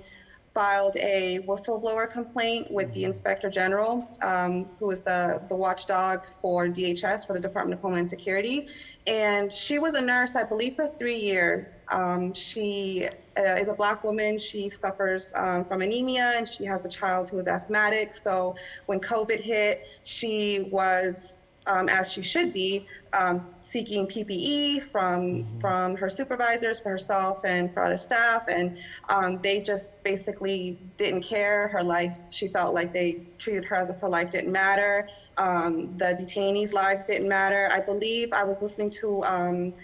filed 0.54 0.96
a 0.96 1.38
whistleblower 1.46 2.10
complaint 2.10 2.70
with 2.70 2.92
the 2.92 3.04
Inspector 3.04 3.48
General, 3.50 4.06
um, 4.20 4.66
who 4.78 4.90
is 4.90 5.00
the, 5.00 5.40
the 5.48 5.54
watchdog 5.54 6.26
for 6.40 6.68
DHS, 6.68 7.26
for 7.26 7.32
the 7.32 7.40
Department 7.40 7.78
of 7.78 7.82
Homeland 7.82 8.10
Security. 8.10 8.66
And 9.06 9.50
she 9.50 9.78
was 9.78 9.94
a 9.94 10.00
nurse, 10.00 10.36
I 10.36 10.42
believe, 10.42 10.76
for 10.76 10.86
three 10.86 11.18
years. 11.18 11.80
Um, 11.90 12.34
she 12.34 13.08
uh, 13.36 13.42
is 13.42 13.68
a 13.68 13.74
black 13.74 14.04
woman. 14.04 14.36
She 14.38 14.68
suffers 14.68 15.32
um, 15.36 15.64
from 15.64 15.82
anemia 15.82 16.34
and 16.36 16.46
she 16.46 16.64
has 16.64 16.84
a 16.84 16.88
child 16.88 17.30
who 17.30 17.38
is 17.38 17.48
asthmatic. 17.48 18.12
So 18.12 18.54
when 18.86 19.00
COVID 19.00 19.40
hit, 19.40 19.86
she 20.04 20.68
was 20.70 21.41
um, 21.66 21.88
as 21.88 22.12
she 22.12 22.22
should 22.22 22.52
be, 22.52 22.86
um, 23.12 23.46
seeking 23.60 24.06
PPE 24.06 24.90
from 24.90 25.44
mm-hmm. 25.44 25.60
from 25.60 25.96
her 25.96 26.08
supervisors, 26.10 26.80
for 26.80 26.90
herself, 26.90 27.44
and 27.44 27.72
for 27.72 27.82
other 27.82 27.98
staff, 27.98 28.44
and 28.48 28.78
um, 29.08 29.40
they 29.42 29.60
just 29.60 30.02
basically 30.02 30.78
didn't 30.96 31.22
care. 31.22 31.68
Her 31.68 31.82
life, 31.82 32.16
she 32.30 32.48
felt 32.48 32.74
like 32.74 32.92
they 32.92 33.26
treated 33.38 33.64
her 33.66 33.76
as 33.76 33.90
if 33.90 33.98
her 34.00 34.08
life 34.08 34.30
didn't 34.30 34.52
matter. 34.52 35.08
Um, 35.36 35.96
the 35.98 36.06
detainees' 36.06 36.72
lives 36.72 37.04
didn't 37.04 37.28
matter. 37.28 37.68
I 37.72 37.80
believe 37.80 38.32
I 38.32 38.44
was 38.44 38.62
listening 38.62 38.90
to 38.90 39.22
um, 39.24 39.74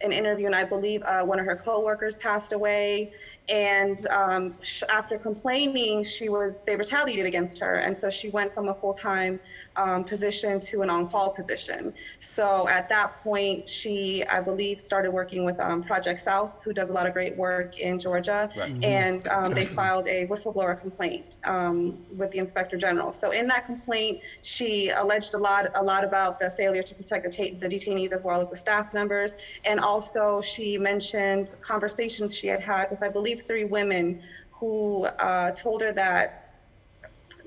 an 0.00 0.12
interview, 0.12 0.46
and 0.46 0.54
I 0.54 0.64
believe 0.64 1.02
uh, 1.02 1.22
one 1.22 1.38
of 1.38 1.46
her 1.46 1.56
coworkers 1.56 2.16
passed 2.16 2.52
away. 2.52 3.12
And 3.48 4.06
um, 4.08 4.54
sh- 4.62 4.82
after 4.90 5.18
complaining, 5.18 6.04
she 6.04 6.28
was 6.28 6.60
they 6.66 6.76
retaliated 6.76 7.26
against 7.26 7.58
her, 7.60 7.76
and 7.76 7.96
so 7.96 8.10
she 8.10 8.28
went 8.28 8.52
from 8.52 8.68
a 8.68 8.74
full-time 8.74 9.40
um, 9.76 10.04
position 10.04 10.60
to 10.60 10.82
an 10.82 10.90
on-call 10.90 11.30
position. 11.30 11.94
So 12.18 12.68
at 12.68 12.88
that 12.90 13.22
point, 13.22 13.68
she, 13.68 14.24
I 14.24 14.40
believe, 14.40 14.80
started 14.80 15.12
working 15.12 15.44
with 15.44 15.58
um, 15.60 15.82
Project 15.82 16.20
South, 16.20 16.52
who 16.62 16.72
does 16.74 16.90
a 16.90 16.92
lot 16.92 17.06
of 17.06 17.14
great 17.14 17.36
work 17.36 17.78
in 17.78 17.98
Georgia, 17.98 18.50
right. 18.56 18.70
mm-hmm. 18.70 18.84
and 18.84 19.28
um, 19.28 19.54
they 19.54 19.64
filed 19.64 20.06
a 20.08 20.26
whistleblower 20.26 20.78
complaint 20.78 21.38
um, 21.44 21.96
with 22.16 22.30
the 22.32 22.38
Inspector 22.38 22.76
General. 22.76 23.12
So 23.12 23.30
in 23.30 23.46
that 23.48 23.64
complaint, 23.64 24.20
she 24.42 24.90
alleged 24.90 25.34
a 25.34 25.38
lot, 25.38 25.68
a 25.74 25.82
lot 25.82 26.04
about 26.04 26.38
the 26.38 26.50
failure 26.50 26.82
to 26.82 26.94
protect 26.94 27.24
the, 27.24 27.30
ta- 27.30 27.56
the 27.58 27.68
detainees 27.68 28.12
as 28.12 28.24
well 28.24 28.40
as 28.40 28.50
the 28.50 28.56
staff 28.56 28.92
members, 28.92 29.36
and 29.64 29.80
also 29.80 30.40
she 30.40 30.76
mentioned 30.76 31.54
conversations 31.60 32.34
she 32.34 32.48
had 32.48 32.60
had 32.60 32.90
with, 32.90 33.02
I 33.02 33.08
believe, 33.08 33.37
three 33.46 33.64
women 33.64 34.22
who 34.50 35.04
uh, 35.04 35.52
told 35.52 35.80
her 35.82 35.92
that 35.92 36.48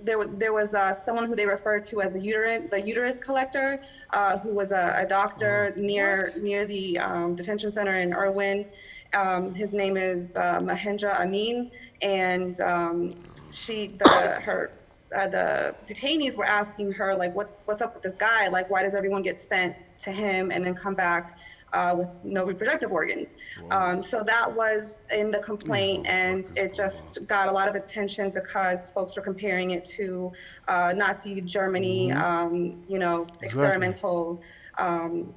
there, 0.03 0.25
there 0.25 0.53
was 0.53 0.73
uh, 0.73 0.93
someone 0.93 1.27
who 1.27 1.35
they 1.35 1.45
referred 1.45 1.83
to 1.85 2.01
as 2.01 2.13
the 2.13 2.19
uterus, 2.19 2.63
the 2.71 2.81
uterus 2.81 3.19
collector, 3.19 3.81
uh, 4.11 4.37
who 4.39 4.49
was 4.49 4.71
a, 4.71 4.95
a 4.97 5.05
doctor 5.05 5.73
oh, 5.75 5.79
near 5.79 6.31
what? 6.33 6.43
near 6.43 6.65
the 6.65 6.97
um, 6.99 7.35
detention 7.35 7.69
center 7.71 7.95
in 7.95 8.13
Irwin. 8.13 8.65
Um, 9.13 9.53
his 9.53 9.73
name 9.73 9.97
is 9.97 10.35
uh, 10.35 10.59
Mahendra 10.59 11.19
Amin, 11.19 11.69
and 12.01 12.59
um, 12.61 13.15
she, 13.51 13.95
the 14.03 14.39
her, 14.41 14.71
uh, 15.15 15.27
the 15.27 15.75
detainees 15.87 16.35
were 16.37 16.45
asking 16.45 16.93
her 16.93 17.13
like, 17.13 17.35
what, 17.35 17.59
what's 17.65 17.81
up 17.81 17.93
with 17.93 18.03
this 18.03 18.13
guy? 18.13 18.47
Like, 18.47 18.69
why 18.69 18.83
does 18.83 18.93
everyone 18.93 19.21
get 19.21 19.39
sent 19.39 19.75
to 19.99 20.11
him 20.11 20.51
and 20.51 20.63
then 20.63 20.73
come 20.73 20.95
back? 20.95 21.37
Uh, 21.73 21.95
with 21.97 22.09
no 22.23 22.45
reproductive 22.45 22.91
organs. 22.91 23.35
Um, 23.69 24.01
so 24.03 24.23
that 24.23 24.53
was 24.53 25.03
in 25.11 25.31
the 25.31 25.39
complaint, 25.39 26.05
and 26.07 26.45
it 26.57 26.73
just 26.73 27.25
got 27.27 27.49
a 27.49 27.51
lot 27.51 27.67
of 27.67 27.75
attention 27.75 28.29
because 28.29 28.91
folks 28.91 29.15
were 29.15 29.21
comparing 29.21 29.71
it 29.71 29.85
to 29.85 30.31
uh, 30.67 30.93
Nazi 30.95 31.41
Germany, 31.41 32.09
mm-hmm. 32.09 32.21
um, 32.21 32.83
you 32.87 32.99
know, 32.99 33.27
experimental. 33.41 34.41
Um, 34.77 35.33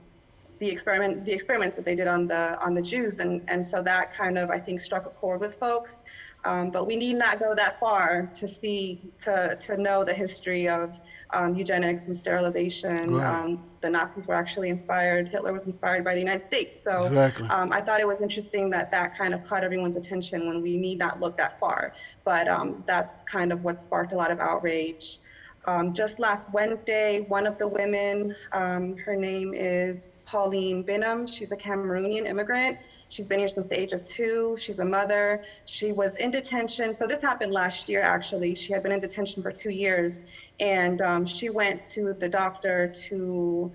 the 0.61 0.69
experiment, 0.71 1.25
the 1.25 1.33
experiments 1.33 1.75
that 1.75 1.85
they 1.85 1.97
did 1.97 2.07
on 2.07 2.29
the 2.29 2.59
on 2.65 2.75
the 2.75 2.81
Jews, 2.81 3.19
and 3.19 3.43
and 3.49 3.63
so 3.65 3.83
that 3.83 4.15
kind 4.15 4.39
of 4.39 4.51
I 4.51 4.59
think 4.59 4.81
struck 4.81 5.05
a 5.05 5.11
chord 5.11 5.41
with 5.41 5.57
folks. 5.57 6.05
Um, 6.45 6.71
but 6.71 6.87
we 6.87 6.97
need 6.97 7.15
not 7.15 7.39
go 7.39 7.55
that 7.55 7.81
far 7.81 8.31
to 8.35 8.47
see 8.47 9.13
to 9.21 9.57
to 9.61 9.77
know 9.77 10.05
the 10.05 10.13
history 10.13 10.69
of 10.69 11.01
um, 11.35 11.55
eugenics 11.55 12.07
and 12.07 12.17
sterilization. 12.17 13.15
Right. 13.15 13.45
Um, 13.45 13.65
the 13.81 13.91
Nazis 13.91 14.27
were 14.27 14.35
actually 14.35 14.71
inspired, 14.71 15.29
Hitler 15.29 15.53
was 15.53 15.67
inspired 15.67 16.05
by 16.05 16.15
the 16.15 16.21
United 16.21 16.45
States. 16.45 16.83
So 16.83 17.05
exactly. 17.05 17.47
um, 17.49 17.71
I 17.73 17.83
thought 17.83 18.01
it 18.01 18.07
was 18.07 18.23
interesting 18.23 18.71
that 18.71 18.91
that 18.93 19.17
kind 19.17 19.35
of 19.35 19.45
caught 19.45 19.63
everyone's 19.63 19.97
attention 19.97 20.47
when 20.47 20.63
we 20.63 20.79
need 20.79 20.99
not 20.99 21.21
look 21.21 21.37
that 21.37 21.61
far. 21.61 21.93
But 22.25 22.49
um, 22.49 22.83
that's 22.87 23.23
kind 23.23 23.53
of 23.53 23.63
what 23.63 23.79
sparked 23.79 24.13
a 24.13 24.17
lot 24.17 24.31
of 24.31 24.41
outrage. 24.41 25.19
Um, 25.67 25.95
just 25.95 26.19
last 26.19 26.53
Wednesday, 26.53 27.23
one 27.29 27.47
of 27.47 27.57
the 27.57 27.67
women, 27.67 28.37
um, 28.53 28.97
her 28.99 29.17
name 29.17 29.55
is 29.55 30.19
Pauline 30.27 30.85
Binam. 30.85 31.27
She's 31.27 31.53
a 31.53 31.57
Cameroonian 31.57 32.27
immigrant. 32.27 32.79
She's 33.09 33.27
been 33.27 33.39
here 33.39 33.49
since 33.49 33.67
the 33.67 33.81
age 33.81 33.93
of 33.93 34.05
two. 34.05 34.57
She's 34.59 34.79
a 34.79 34.85
mother. 34.85 35.43
She 35.65 35.93
was 35.93 36.17
in 36.17 36.31
detention. 36.31 36.93
So 36.93 37.07
this 37.07 37.23
happened 37.23 37.53
last 37.53 37.89
year, 37.89 38.03
actually. 38.03 38.55
She 38.55 38.73
had 38.73 38.83
been 38.83 38.93
in 38.93 39.01
detention 39.01 39.43
for 39.43 39.53
two 39.53 39.71
years. 39.71 40.21
And 40.61 41.01
um, 41.01 41.25
she 41.25 41.49
went 41.49 41.85
to 41.87 42.13
the 42.13 42.29
doctor 42.29 42.89
to 43.09 43.73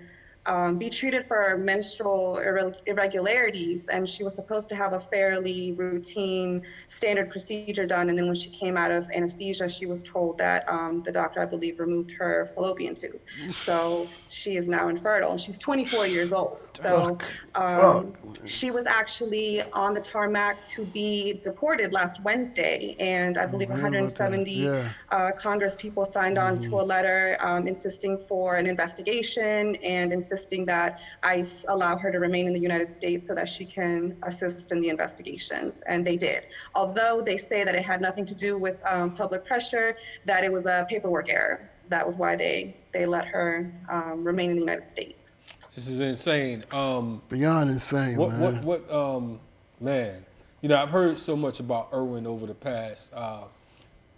um, 0.50 0.78
be 0.78 0.90
treated 0.90 1.28
for 1.28 1.56
menstrual 1.56 2.38
irregularities, 2.86 3.86
and 3.86 4.08
she 4.08 4.24
was 4.24 4.34
supposed 4.34 4.68
to 4.70 4.74
have 4.74 4.94
a 4.94 4.98
fairly 4.98 5.70
routine 5.72 6.62
standard 6.88 7.30
procedure 7.30 7.86
done. 7.86 8.08
And 8.08 8.18
then 8.18 8.26
when 8.26 8.34
she 8.34 8.50
came 8.50 8.76
out 8.76 8.90
of 8.90 9.08
anesthesia, 9.12 9.68
she 9.68 9.86
was 9.86 10.02
told 10.02 10.38
that 10.38 10.68
um, 10.68 11.04
the 11.04 11.12
doctor, 11.12 11.40
I 11.40 11.44
believe, 11.44 11.78
removed 11.78 12.10
her 12.18 12.50
fallopian 12.56 12.96
tube. 12.96 13.20
So 13.54 14.08
she 14.28 14.56
is 14.56 14.66
now 14.66 14.88
infertile, 14.88 15.30
and 15.30 15.40
she's 15.40 15.56
24 15.56 16.08
years 16.08 16.32
old. 16.32 16.58
So 16.74 17.16
um, 17.54 18.12
she 18.44 18.72
was 18.72 18.86
actually 18.86 19.62
on 19.70 19.94
the 19.94 20.00
tarmac 20.00 20.64
to 20.64 20.84
be 20.84 21.34
deported 21.44 21.92
last 21.92 22.24
Wednesday, 22.24 22.96
and 22.98 23.38
I 23.38 23.46
believe 23.46 23.70
170 23.70 24.50
yeah. 24.50 24.88
uh, 25.12 25.30
Congress 25.30 25.76
people 25.78 26.04
signed 26.04 26.38
on 26.38 26.58
mm. 26.58 26.64
to 26.64 26.80
a 26.80 26.82
letter 26.82 27.36
um, 27.40 27.68
insisting 27.68 28.18
for 28.26 28.56
an 28.56 28.66
investigation 28.66 29.76
and 29.76 30.12
insisting 30.12 30.39
that 30.66 31.00
ICE 31.22 31.64
allow 31.68 31.96
her 31.96 32.10
to 32.10 32.18
remain 32.18 32.46
in 32.46 32.52
the 32.52 32.60
United 32.60 32.92
States 32.92 33.26
so 33.26 33.34
that 33.34 33.48
she 33.48 33.64
can 33.64 34.16
assist 34.22 34.72
in 34.72 34.80
the 34.80 34.88
investigations. 34.88 35.82
And 35.86 36.06
they 36.06 36.16
did. 36.16 36.46
Although 36.74 37.22
they 37.24 37.36
say 37.36 37.64
that 37.64 37.74
it 37.74 37.84
had 37.84 38.00
nothing 38.00 38.26
to 38.26 38.34
do 38.34 38.58
with 38.58 38.76
um, 38.86 39.14
public 39.14 39.44
pressure, 39.44 39.96
that 40.24 40.44
it 40.44 40.52
was 40.52 40.66
a 40.66 40.86
paperwork 40.88 41.28
error. 41.28 41.70
That 41.88 42.06
was 42.06 42.16
why 42.16 42.36
they, 42.36 42.76
they 42.92 43.06
let 43.06 43.26
her 43.26 43.72
um, 43.88 44.24
remain 44.24 44.50
in 44.50 44.56
the 44.56 44.62
United 44.62 44.88
States. 44.88 45.38
This 45.74 45.88
is 45.88 46.00
insane. 46.00 46.64
Um, 46.72 47.22
Beyond 47.28 47.70
insane, 47.70 48.16
what, 48.16 48.32
man. 48.32 48.64
What, 48.64 48.88
what, 48.88 48.92
um, 48.92 49.40
man, 49.80 50.24
you 50.60 50.68
know, 50.68 50.76
I've 50.76 50.90
heard 50.90 51.18
so 51.18 51.36
much 51.36 51.60
about 51.60 51.88
Irwin 51.92 52.26
over 52.26 52.46
the 52.46 52.54
past 52.54 53.12
uh, 53.14 53.44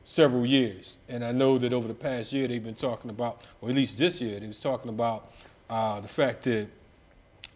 several 0.04 0.44
years, 0.44 0.98
and 1.08 1.22
I 1.22 1.32
know 1.32 1.58
that 1.58 1.72
over 1.72 1.86
the 1.86 1.94
past 1.94 2.32
year 2.32 2.48
they've 2.48 2.64
been 2.64 2.74
talking 2.74 3.10
about, 3.10 3.42
or 3.60 3.68
at 3.68 3.74
least 3.74 3.98
this 3.98 4.20
year, 4.20 4.40
they 4.40 4.46
was 4.46 4.60
talking 4.60 4.88
about 4.88 5.30
uh, 5.68 6.00
the 6.00 6.08
fact 6.08 6.42
that 6.44 6.68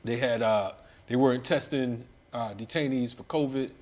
they 0.04 0.16
had 0.16 0.42
uh, 0.42 0.72
they 1.06 1.16
weren't 1.16 1.44
testing 1.44 2.04
uh, 2.32 2.54
detainees 2.54 3.14
for 3.14 3.22
COVID. 3.24 3.72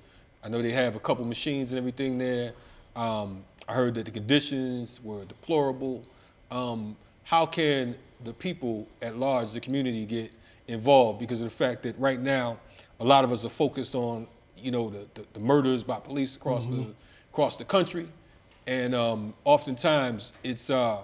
I 0.43 0.49
know 0.49 0.61
they 0.61 0.71
have 0.71 0.95
a 0.95 0.99
couple 0.99 1.25
machines 1.25 1.71
and 1.71 1.79
everything 1.79 2.17
there. 2.17 2.53
Um, 2.95 3.43
I 3.67 3.73
heard 3.73 3.95
that 3.95 4.05
the 4.05 4.11
conditions 4.11 5.01
were 5.03 5.25
deplorable. 5.25 6.03
Um, 6.51 6.95
how 7.23 7.45
can 7.45 7.95
the 8.23 8.33
people 8.33 8.87
at 9.01 9.17
large, 9.17 9.53
the 9.53 9.59
community, 9.59 10.05
get 10.05 10.31
involved? 10.67 11.19
Because 11.19 11.41
of 11.41 11.49
the 11.49 11.55
fact 11.55 11.83
that 11.83 11.97
right 11.99 12.19
now, 12.19 12.59
a 12.99 13.03
lot 13.03 13.23
of 13.23 13.31
us 13.31 13.43
are 13.43 13.49
focused 13.49 13.95
on, 13.95 14.27
you 14.55 14.71
know, 14.71 14.89
the, 14.89 15.07
the, 15.15 15.25
the 15.33 15.39
murders 15.39 15.83
by 15.83 15.99
police 15.99 16.35
across 16.35 16.65
the 16.67 16.93
across 17.31 17.57
the 17.57 17.65
country, 17.65 18.05
and 18.67 18.95
um, 18.95 19.33
oftentimes 19.43 20.31
it's 20.43 20.69
uh, 20.69 21.01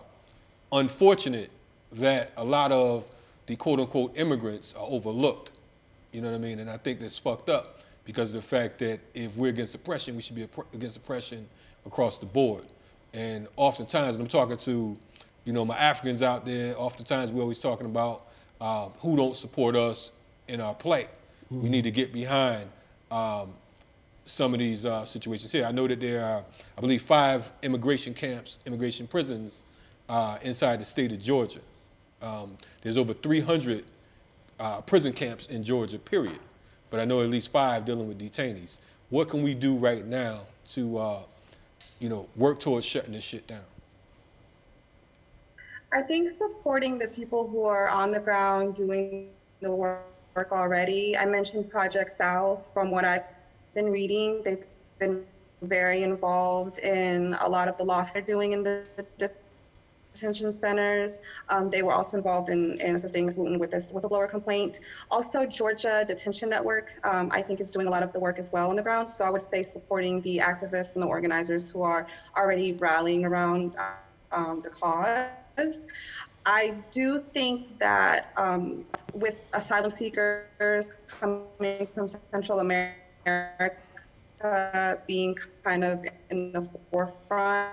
unfortunate 0.72 1.50
that 1.94 2.32
a 2.38 2.44
lot 2.44 2.72
of 2.72 3.10
the 3.48 3.56
quote 3.56 3.80
unquote 3.80 4.18
immigrants 4.18 4.74
are 4.74 4.86
overlooked. 4.88 5.52
You 6.12 6.22
know 6.22 6.32
what 6.32 6.38
I 6.38 6.40
mean? 6.40 6.60
And 6.60 6.70
I 6.70 6.78
think 6.78 7.00
that's 7.00 7.18
fucked 7.18 7.50
up 7.50 7.80
because 8.06 8.34
of 8.34 8.42
the 8.42 8.48
fact 8.48 8.80
that 8.80 9.00
if 9.14 9.36
we're 9.38 9.50
against 9.50 9.76
oppression, 9.76 10.16
we 10.16 10.22
should 10.22 10.36
be 10.36 10.48
against 10.74 10.98
oppression 10.98 11.48
across 11.86 12.18
the 12.18 12.26
board. 12.26 12.64
And 13.14 13.48
oftentimes, 13.56 14.18
when 14.18 14.22
I'm 14.22 14.30
talking 14.30 14.58
to, 14.58 14.98
you 15.46 15.54
know, 15.54 15.66
my 15.66 15.78
Africans 15.78 16.22
out 16.22 16.46
there, 16.46 16.76
oftentimes 16.78 17.32
we're 17.32 17.42
always 17.42 17.60
talking 17.60 17.86
about 17.86 18.28
um, 18.60 18.92
who 19.00 19.16
don't 19.16 19.36
support 19.36 19.76
us 19.76 20.12
in 20.48 20.62
our 20.62 20.74
plight. 20.74 21.10
We 21.50 21.68
need 21.70 21.84
to 21.84 21.92
get 21.92 22.14
behind 22.14 22.70
um, 23.10 23.54
some 24.24 24.54
of 24.54 24.60
these 24.60 24.86
uh, 24.86 25.04
situations 25.04 25.52
here. 25.52 25.66
I 25.66 25.72
know 25.72 25.88
that 25.88 26.00
there 26.00 26.24
are, 26.24 26.46
I 26.78 26.82
believe, 26.82 27.02
five 27.02 27.52
immigration 27.62 28.14
camps, 28.14 28.60
immigration 28.66 29.08
prisons 29.08 29.64
uh, 30.08 30.38
inside 30.44 30.80
the 30.80 30.86
state 30.86 31.12
of 31.12 31.20
Georgia. 31.20 31.60
Um, 32.22 32.58
there's 32.82 32.98
over 32.98 33.14
300 33.14 33.84
uh, 34.60 34.82
prison 34.82 35.14
camps 35.14 35.48
in 35.48 35.64
Georgia, 35.64 35.98
period. 35.98 36.40
But 36.90 37.00
I 37.00 37.06
know 37.06 37.22
at 37.22 37.30
least 37.30 37.52
five 37.52 37.86
dealing 37.86 38.08
with 38.08 38.20
detainees. 38.20 38.80
What 39.10 39.30
can 39.30 39.42
we 39.42 39.54
do 39.54 39.76
right 39.76 40.06
now 40.06 40.42
to, 40.70 40.98
uh, 40.98 41.20
you 42.00 42.10
know, 42.10 42.30
work 42.36 42.60
towards 42.60 42.86
shutting 42.86 43.14
this 43.14 43.24
shit 43.24 43.48
down? 43.48 43.64
I 45.94 46.02
think 46.02 46.32
supporting 46.38 46.98
the 46.98 47.08
people 47.08 47.48
who 47.48 47.64
are 47.64 47.90
on 47.90 48.12
the 48.12 48.20
ground 48.20 48.76
doing 48.76 49.30
the 49.62 49.72
work 49.72 50.06
already. 50.52 51.18
I 51.18 51.26
mentioned 51.26 51.70
Project 51.70 52.16
South. 52.16 52.66
From 52.74 52.92
what 52.92 53.04
I've 53.04 53.26
been 53.74 53.92
reading, 53.92 54.42
they've 54.44 54.64
been 55.00 55.26
very 55.62 56.04
involved 56.04 56.80
in 56.80 57.36
a 57.42 57.48
lot 57.48 57.68
of 57.68 57.78
the 57.78 57.84
loss 57.84 58.12
they're 58.12 58.22
doing 58.22 58.54
in 58.54 58.64
the 58.64 58.84
detention 60.14 60.52
centers. 60.52 61.20
Um, 61.50 61.70
they 61.70 61.82
were 61.82 61.94
also 61.94 62.18
involved 62.18 62.50
in, 62.50 62.80
in 62.82 62.96
assisting 62.96 63.26
Ms. 63.26 63.38
Wooten 63.38 63.60
with 63.60 63.72
this 63.72 63.92
whistleblower 63.92 64.30
complaint. 64.30 64.82
Also, 65.10 65.46
Georgia 65.46 66.04
Detention 66.08 66.50
Network, 66.50 66.92
um, 67.04 67.30
I 67.32 67.42
think, 67.42 67.62
is 67.62 67.72
doing 67.72 67.88
a 67.88 67.90
lot 67.90 68.04
of 68.04 68.12
the 68.14 68.20
work 68.20 68.40
as 68.40 68.52
well 68.52 68.70
on 68.70 68.76
the 68.76 68.82
ground. 68.82 69.08
So 69.08 69.24
I 69.24 69.30
would 69.30 69.42
say 69.42 69.64
supporting 69.64 70.22
the 70.22 70.38
activists 70.40 70.96
and 70.96 71.04
the 71.04 71.08
organizers 71.08 71.70
who 71.70 71.82
are 71.82 72.08
already 72.38 72.74
rallying 72.74 73.26
around 73.26 73.76
um, 74.32 74.62
the 74.62 74.70
cause. 74.70 75.88
I 76.46 76.76
do 76.92 77.20
think 77.20 77.78
that 77.80 78.32
um, 78.36 78.86
with 79.14 79.36
asylum 79.54 79.92
seekers 79.92 80.90
coming 81.08 81.88
from 81.94 82.08
Central 82.32 82.60
America 82.60 83.76
being 85.06 85.38
kind 85.64 85.84
of 85.84 86.04
in 86.32 86.52
the 86.52 86.68
forefront, 86.90 87.72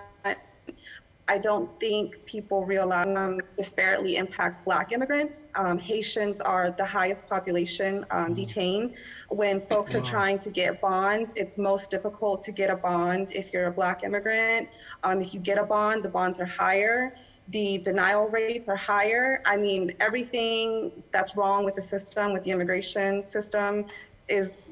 I 1.28 1.38
don't 1.38 1.68
think 1.78 2.24
people 2.24 2.64
realize 2.64 3.06
um, 3.06 3.40
disparately 3.58 4.14
impacts 4.14 4.62
Black 4.62 4.92
immigrants. 4.92 5.50
Um, 5.54 5.78
Haitians 5.78 6.40
are 6.40 6.70
the 6.70 6.84
highest 6.84 7.28
population 7.28 8.06
um, 8.10 8.32
detained. 8.32 8.94
When 9.28 9.60
folks 9.60 9.94
are 9.94 10.00
trying 10.00 10.38
to 10.40 10.50
get 10.50 10.80
bonds, 10.80 11.34
it's 11.36 11.58
most 11.58 11.90
difficult 11.90 12.42
to 12.44 12.52
get 12.52 12.70
a 12.70 12.76
bond 12.76 13.32
if 13.32 13.52
you're 13.52 13.66
a 13.66 13.72
Black 13.72 14.04
immigrant. 14.04 14.68
Um, 15.04 15.20
if 15.20 15.34
you 15.34 15.40
get 15.40 15.58
a 15.58 15.64
bond, 15.64 16.02
the 16.02 16.08
bonds 16.08 16.40
are 16.40 16.46
higher. 16.46 17.14
The 17.48 17.78
denial 17.78 18.28
rates 18.28 18.68
are 18.68 18.76
higher. 18.76 19.42
I 19.44 19.56
mean, 19.56 19.94
everything 20.00 20.90
that's 21.12 21.36
wrong 21.36 21.64
with 21.64 21.76
the 21.76 21.82
system, 21.82 22.32
with 22.32 22.44
the 22.44 22.50
immigration 22.50 23.22
system, 23.22 23.86
is 24.28 24.64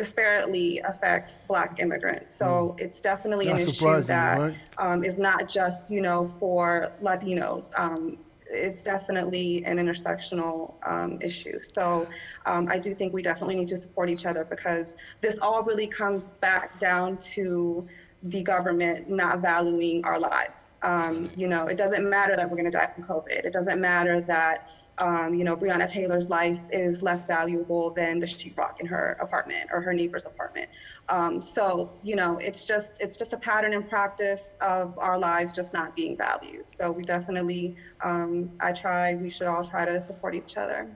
disparately 0.00 0.80
affects 0.88 1.44
Black 1.46 1.78
immigrants. 1.78 2.34
So 2.34 2.74
it's 2.78 3.00
definitely 3.00 3.48
an 3.48 3.58
issue 3.58 4.00
that 4.02 4.38
right? 4.38 4.54
um, 4.78 5.04
is 5.04 5.18
not 5.18 5.48
just, 5.48 5.90
you 5.90 6.00
know, 6.00 6.26
for 6.26 6.92
Latinos. 7.02 7.70
Um, 7.78 8.18
it's 8.46 8.82
definitely 8.82 9.64
an 9.64 9.76
intersectional 9.76 10.74
um, 10.84 11.18
issue. 11.20 11.60
So 11.60 12.08
um, 12.46 12.68
I 12.68 12.78
do 12.78 12.94
think 12.94 13.12
we 13.12 13.22
definitely 13.22 13.56
need 13.56 13.68
to 13.68 13.76
support 13.76 14.10
each 14.10 14.26
other 14.26 14.44
because 14.44 14.96
this 15.20 15.38
all 15.38 15.62
really 15.62 15.86
comes 15.86 16.32
back 16.34 16.78
down 16.80 17.18
to 17.34 17.86
the 18.22 18.42
government 18.42 19.08
not 19.08 19.40
valuing 19.40 20.04
our 20.04 20.18
lives. 20.18 20.68
Um, 20.82 21.30
you 21.36 21.48
know, 21.48 21.68
it 21.68 21.76
doesn't 21.76 22.08
matter 22.08 22.36
that 22.36 22.48
we're 22.48 22.56
going 22.56 22.70
to 22.70 22.76
die 22.76 22.90
from 22.94 23.04
COVID. 23.04 23.44
It 23.44 23.52
doesn't 23.52 23.80
matter 23.80 24.20
that 24.22 24.68
um, 25.00 25.34
you 25.34 25.44
know, 25.44 25.56
Breonna 25.56 25.90
Taylor's 25.90 26.28
life 26.28 26.60
is 26.70 27.02
less 27.02 27.26
valuable 27.26 27.90
than 27.90 28.20
the 28.20 28.26
sheetrock 28.26 28.80
in 28.80 28.86
her 28.86 29.16
apartment 29.20 29.70
or 29.72 29.80
her 29.80 29.94
neighbor's 29.94 30.26
apartment. 30.26 30.68
Um, 31.08 31.40
so, 31.40 31.90
you 32.02 32.16
know, 32.16 32.36
it's 32.38 32.64
just 32.64 32.94
it's 33.00 33.16
just 33.16 33.32
a 33.32 33.36
pattern 33.36 33.72
and 33.72 33.88
practice 33.88 34.54
of 34.60 34.96
our 34.98 35.18
lives 35.18 35.52
just 35.52 35.72
not 35.72 35.96
being 35.96 36.16
valued. 36.16 36.68
So 36.68 36.92
we 36.92 37.02
definitely, 37.02 37.76
um, 38.02 38.50
I 38.60 38.72
try, 38.72 39.14
we 39.14 39.30
should 39.30 39.46
all 39.46 39.64
try 39.66 39.86
to 39.86 40.00
support 40.00 40.34
each 40.34 40.56
other. 40.56 40.88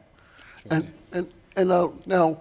And, 0.70 0.94
and, 1.12 1.34
and 1.56 1.72
uh, 1.72 1.88
now, 2.06 2.40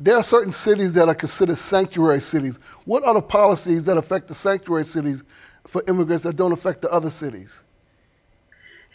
there 0.00 0.16
are 0.16 0.22
certain 0.22 0.52
cities 0.52 0.94
that 0.94 1.08
are 1.08 1.14
considered 1.14 1.58
sanctuary 1.58 2.20
cities. 2.20 2.58
What 2.84 3.02
are 3.02 3.14
the 3.14 3.22
policies 3.22 3.86
that 3.86 3.96
affect 3.96 4.28
the 4.28 4.34
sanctuary 4.34 4.86
cities 4.86 5.22
for 5.66 5.82
immigrants 5.88 6.24
that 6.24 6.36
don't 6.36 6.52
affect 6.52 6.82
the 6.82 6.90
other 6.90 7.10
cities? 7.10 7.50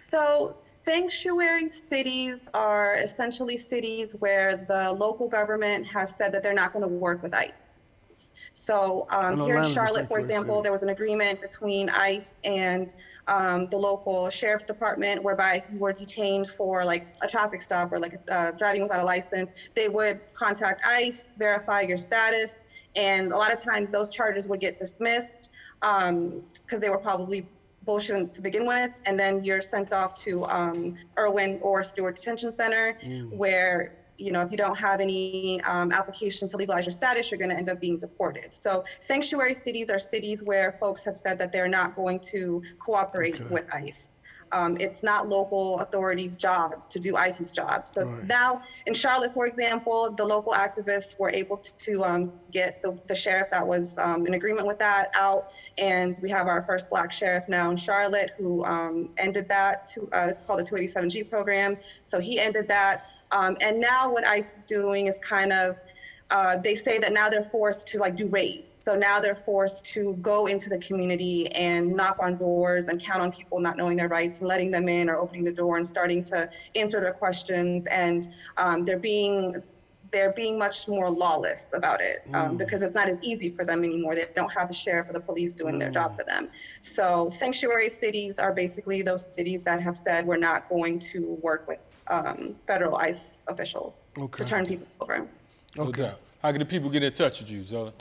So 0.10 0.54
sanctuary 0.84 1.69
cities 1.69 2.48
are 2.54 2.96
essentially 2.96 3.58
cities 3.58 4.15
where 4.19 4.56
the 4.67 4.91
local 4.93 5.28
government 5.28 5.86
has 5.88 6.15
said 6.15 6.32
that 6.34 6.43
they're 6.43 6.54
not 6.54 6.74
going 6.74 6.84
to 6.84 6.88
work 6.88 7.24
with 7.24 7.34
ICE. 7.34 7.52
So 8.54 9.08
um, 9.10 9.41
here 9.41 9.58
in 9.58 9.74
Charlotte, 9.74 10.08
for 10.08 10.19
example, 10.19 10.62
there 10.62 10.72
was 10.72 10.84
an 10.84 10.89
agreement 10.89 11.41
between 11.41 11.89
ICE 11.89 12.38
and 12.43 12.93
um, 13.28 13.65
the 13.65 13.78
local 13.78 14.30
sheriff's 14.30 14.65
department 14.65 15.24
whereby 15.24 15.56
if 15.56 15.63
you 15.72 15.80
were 15.80 15.93
detained 15.93 16.48
for 16.52 16.86
like 16.86 17.08
a 17.24 17.28
traffic 17.28 17.62
stop 17.63 17.91
or 17.91 18.00
like 18.00 18.19
uh, 18.30 18.52
driving 18.52 18.84
without 18.84 19.00
a 19.00 19.04
license, 19.04 19.52
they 19.76 19.89
would 19.89 20.19
contact 20.34 20.82
ICE, 20.86 21.34
verify 21.38 21.82
your 21.82 21.98
status, 21.98 22.62
and 22.96 23.32
a 23.32 23.38
lot 23.38 23.52
of 23.52 23.62
times 23.62 23.89
those 23.89 24.12
charges 24.12 24.48
would 24.48 24.60
get 24.60 24.78
dismissed 24.78 25.50
because 25.82 26.80
they 26.80 26.89
were 26.89 27.00
probably 27.00 27.48
bullshit 27.86 28.34
to 28.34 28.41
begin 28.41 28.65
with, 28.65 28.91
and 29.06 29.19
then 29.19 29.43
you're 29.43 29.62
sent 29.62 29.91
off 29.93 30.13
to 30.15 30.46
um, 30.46 30.93
Irwin 31.17 31.60
or 31.62 31.84
Stewart 31.84 32.15
Detention 32.15 32.52
Center, 32.52 32.98
where 33.30 33.91
you 34.17 34.32
know 34.32 34.41
if 34.41 34.52
you 34.52 34.58
don't 34.58 34.78
have 34.78 35.00
any 35.00 35.62
um, 35.63 35.91
application 35.91 36.48
to 36.50 36.58
legalize 36.58 36.86
your 36.86 36.91
status, 36.91 37.32
you're 37.32 37.38
going 37.38 37.50
to 37.50 37.58
end 37.58 37.69
up 37.69 37.80
being 37.80 37.98
deported. 38.00 38.54
So 38.54 38.84
sanctuary 39.02 39.54
cities 39.54 39.89
are 39.89 40.00
cities 40.00 40.43
where 40.43 40.78
folks 40.80 41.04
have 41.06 41.17
said 41.17 41.38
that 41.39 41.52
they're 41.52 41.67
not 41.67 41.96
going 41.96 42.19
to 42.32 42.62
cooperate 42.80 43.50
with 43.50 43.65
ICE. 43.74 44.12
Um, 44.53 44.77
it's 44.79 45.03
not 45.03 45.27
local 45.27 45.79
authorities' 45.79 46.37
jobs 46.37 46.87
to 46.89 46.99
do 46.99 47.15
ICE's 47.15 47.51
jobs. 47.51 47.91
So 47.91 48.05
Right. 48.05 48.23
now 48.27 48.61
in 48.85 48.93
Charlotte, 48.93 49.33
for 49.33 49.45
example, 49.47 50.11
the 50.15 50.25
local 50.25 50.53
activists 50.53 51.17
were 51.17 51.31
able 51.31 51.61
to 51.85 52.03
um, 52.03 52.31
get 52.51 52.81
the, 52.83 52.97
the 53.07 53.15
sheriff 53.15 53.49
that 53.51 53.65
was 53.65 53.97
um, 53.97 54.25
in 54.27 54.33
agreement 54.35 54.67
with 54.67 54.77
that 54.79 55.09
out, 55.15 55.45
and 55.77 56.17
we 56.21 56.29
have 56.29 56.47
our 56.47 56.62
first 56.63 56.89
black 56.89 57.12
sheriff 57.12 57.43
now 57.47 57.71
in 57.71 57.77
Charlotte 57.77 58.31
who 58.37 58.63
um, 58.65 59.10
ended 59.17 59.47
that. 59.49 59.87
To, 59.93 60.08
uh, 60.13 60.27
it's 60.29 60.39
called 60.45 60.60
the 60.60 60.63
287G 60.63 61.29
program. 61.29 61.77
So 62.06 62.19
he 62.19 62.39
ended 62.39 62.67
that, 62.67 63.01
um, 63.31 63.58
and 63.62 63.79
now 63.79 64.12
what 64.12 64.25
ICE 64.27 64.54
is 64.54 64.65
doing 64.65 65.08
is 65.08 65.19
kind 65.19 65.51
of 65.51 65.77
uh, 66.29 66.58
they 66.63 66.75
say 66.75 66.97
that 66.97 67.13
now 67.13 67.29
they're 67.29 67.43
forced 67.43 67.87
to 67.87 67.99
like 67.99 68.15
do 68.15 68.27
raids. 68.27 68.73
So 68.84 68.96
now 68.98 69.21
they're 69.21 69.34
forced 69.34 69.86
to 69.94 70.17
go 70.21 70.48
into 70.48 70.67
the 70.67 70.77
community 70.77 71.50
and 71.54 71.96
knock 71.96 72.17
on 72.19 72.36
doors 72.36 72.90
and 72.90 73.02
count 73.02 73.21
on 73.21 73.31
people 73.31 73.62
not 73.62 73.77
knowing 73.77 73.96
their 73.96 74.10
rights 74.10 74.40
and 74.40 74.48
letting 74.50 74.71
them 74.71 74.90
in 74.90 75.10
or 75.10 75.15
opening 75.15 75.46
the 75.46 75.54
door 75.54 75.77
and 75.77 75.88
starting 75.88 76.21
to 76.25 76.50
answer 76.75 77.00
their 77.00 77.13
questions. 77.13 77.88
And 77.88 78.27
um, 78.58 78.84
they're 78.84 79.00
being 79.00 79.63
they're 80.12 80.34
being 80.34 80.60
much 80.60 80.86
more 80.90 81.10
lawless 81.10 81.71
about 81.73 82.02
it 82.02 82.23
um, 82.34 82.58
because 82.58 82.81
it's 82.81 82.94
not 82.94 83.08
as 83.08 83.23
easy 83.23 83.50
for 83.50 83.63
them 83.63 83.86
anymore. 83.86 84.15
They 84.15 84.25
don't 84.36 84.52
have 84.52 84.67
the 84.67 84.73
sheriff 84.73 85.10
or 85.10 85.13
the 85.13 85.21
police 85.21 85.56
doing 85.56 85.79
their 85.79 85.90
job 85.90 86.17
for 86.17 86.25
them. 86.25 86.50
So 86.81 87.29
sanctuary 87.31 87.90
cities 87.90 88.38
are 88.38 88.54
basically 88.54 89.02
those 89.02 89.34
cities 89.34 89.63
that 89.63 89.81
have 89.81 89.98
said 89.98 90.27
we're 90.27 90.36
not 90.36 90.67
going 90.67 91.00
to 91.13 91.40
work 91.42 91.67
with 91.69 91.79
um, 92.10 92.56
federal 92.67 92.98
ICE 92.98 93.44
officials 93.48 94.06
Okay. 94.15 94.44
to 94.44 94.46
turn 94.48 94.65
people 94.65 94.88
over. 95.00 95.25
No 95.75 95.92
doubt. 95.92 96.19
How 96.44 96.52
can 96.52 96.60
the 96.60 96.65
people 96.65 96.90
get 96.90 97.02
in 97.02 97.13
touch 97.13 97.40
with 97.40 97.50
you, 97.50 97.63
Zola? 97.63 97.94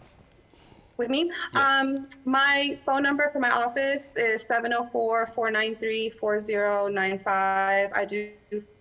With 1.03 1.11
me, 1.11 1.33
um, 1.57 2.07
my 2.25 2.79
phone 2.87 3.03
number 3.03 3.29
for 3.33 3.41
my 3.41 3.51
office 3.51 4.15
is 4.15 4.47
704-493-4095. 4.47 7.27
I 7.27 8.07
do 8.09 8.31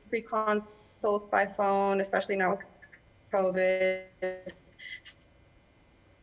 free 0.08 0.22
consults 0.22 1.26
by 1.32 1.48
phone, 1.48 2.00
especially 2.00 2.36
now 2.36 2.52
with 2.52 2.60
COVID. 3.34 4.04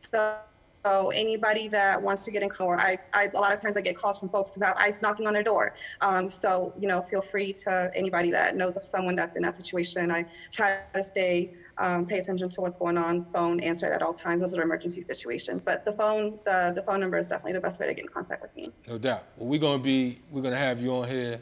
So, 0.09 0.37
so 0.85 1.09
anybody 1.09 1.67
that 1.67 2.01
wants 2.01 2.23
to 2.23 2.31
get 2.31 2.43
in 2.43 2.49
car, 2.49 2.79
I, 2.79 2.97
I, 3.13 3.29
a 3.33 3.37
lot 3.37 3.53
of 3.53 3.59
times 3.59 3.75
I 3.75 3.81
get 3.81 3.97
calls 3.97 4.17
from 4.17 4.29
folks 4.29 4.55
about 4.55 4.79
ICE 4.79 5.01
knocking 5.01 5.27
on 5.27 5.33
their 5.33 5.43
door. 5.43 5.75
Um, 5.99 6.29
so, 6.29 6.73
you 6.79 6.87
know, 6.87 7.01
feel 7.01 7.21
free 7.21 7.51
to 7.53 7.91
anybody 7.93 8.31
that 8.31 8.55
knows 8.55 8.77
of 8.77 8.85
someone 8.85 9.17
that's 9.17 9.35
in 9.35 9.43
that 9.43 9.55
situation. 9.55 10.11
I 10.11 10.25
try 10.53 10.79
to 10.93 11.03
stay, 11.03 11.55
um, 11.79 12.05
pay 12.05 12.19
attention 12.19 12.49
to 12.49 12.61
what's 12.61 12.75
going 12.75 12.97
on, 12.97 13.25
phone, 13.33 13.59
answer 13.61 13.87
it 13.91 13.93
at 13.95 14.01
all 14.01 14.13
times. 14.13 14.41
Those 14.41 14.53
are 14.55 14.61
emergency 14.61 15.01
situations. 15.01 15.63
But 15.63 15.85
the 15.85 15.93
phone, 15.93 16.37
the, 16.45 16.73
the 16.75 16.83
phone 16.83 16.99
number 16.99 17.17
is 17.17 17.27
definitely 17.27 17.53
the 17.53 17.61
best 17.61 17.79
way 17.79 17.87
to 17.87 17.93
get 17.93 18.03
in 18.03 18.09
contact 18.09 18.41
with 18.41 18.55
me. 18.55 18.71
No 18.87 18.97
doubt. 18.97 19.23
Well, 19.37 19.49
we're 19.49 19.59
gonna 19.59 19.81
be 19.81 20.19
we're 20.29 20.41
gonna 20.41 20.55
have 20.57 20.79
you 20.81 20.91
on 20.93 21.07
here 21.07 21.41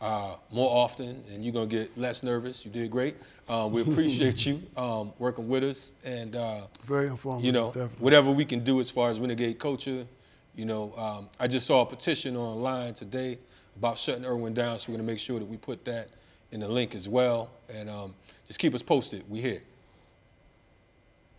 uh, 0.00 0.34
more 0.50 0.70
often, 0.70 1.22
and 1.32 1.44
you're 1.44 1.52
gonna 1.52 1.66
get 1.66 1.96
less 1.98 2.22
nervous. 2.22 2.64
You 2.64 2.70
did 2.70 2.90
great. 2.90 3.16
Um, 3.48 3.72
we 3.72 3.82
appreciate 3.82 4.44
you 4.46 4.62
um, 4.76 5.12
working 5.18 5.48
with 5.48 5.64
us, 5.64 5.92
and 6.04 6.34
uh, 6.34 6.62
Very 6.84 7.06
informative. 7.08 7.44
you 7.44 7.52
know 7.52 7.66
definitely. 7.68 7.96
whatever 7.98 8.32
we 8.32 8.44
can 8.44 8.64
do 8.64 8.80
as 8.80 8.90
far 8.90 9.10
as 9.10 9.20
renegade 9.20 9.58
culture. 9.58 10.06
You 10.54 10.66
know, 10.66 10.94
um, 10.96 11.28
I 11.38 11.46
just 11.48 11.66
saw 11.66 11.82
a 11.82 11.86
petition 11.86 12.36
online 12.36 12.94
today 12.94 13.38
about 13.76 13.98
shutting 13.98 14.24
Irwin 14.24 14.54
down, 14.54 14.78
so 14.78 14.92
we're 14.92 14.98
gonna 14.98 15.06
make 15.06 15.18
sure 15.18 15.38
that 15.38 15.48
we 15.48 15.56
put 15.56 15.84
that 15.84 16.10
in 16.52 16.60
the 16.60 16.68
link 16.68 16.94
as 16.94 17.08
well, 17.08 17.50
and 17.74 17.90
um, 17.90 18.14
just 18.46 18.58
keep 18.60 18.74
us 18.74 18.82
posted. 18.82 19.28
We 19.28 19.40
here, 19.40 19.60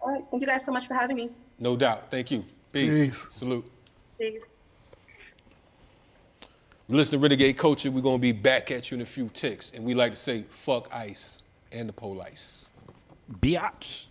All 0.05 0.11
right. 0.11 0.23
Thank 0.29 0.41
you 0.41 0.47
guys 0.47 0.63
so 0.63 0.71
much 0.71 0.87
for 0.87 0.93
having 0.93 1.15
me. 1.17 1.29
no 1.57 1.75
doubt. 1.75 2.11
Thank 2.11 2.29
you. 2.29 2.45
Peace. 2.71 3.09
Peace. 3.09 3.25
Salute. 3.31 3.65
Peace. 4.19 4.57
We 6.87 6.95
listen 6.95 7.13
to 7.13 7.23
Renegade 7.23 7.57
Culture. 7.57 7.89
We're 7.89 8.01
gonna 8.01 8.19
be 8.19 8.31
back 8.31 8.69
at 8.69 8.91
you 8.91 8.95
in 8.95 9.01
a 9.01 9.05
few 9.05 9.29
ticks, 9.29 9.71
and 9.73 9.83
we 9.83 9.95
like 9.95 10.11
to 10.11 10.17
say 10.17 10.43
fuck 10.49 10.93
ice 10.93 11.45
and 11.71 11.89
the 11.89 11.93
police. 11.93 12.69
Biatch. 13.39 14.04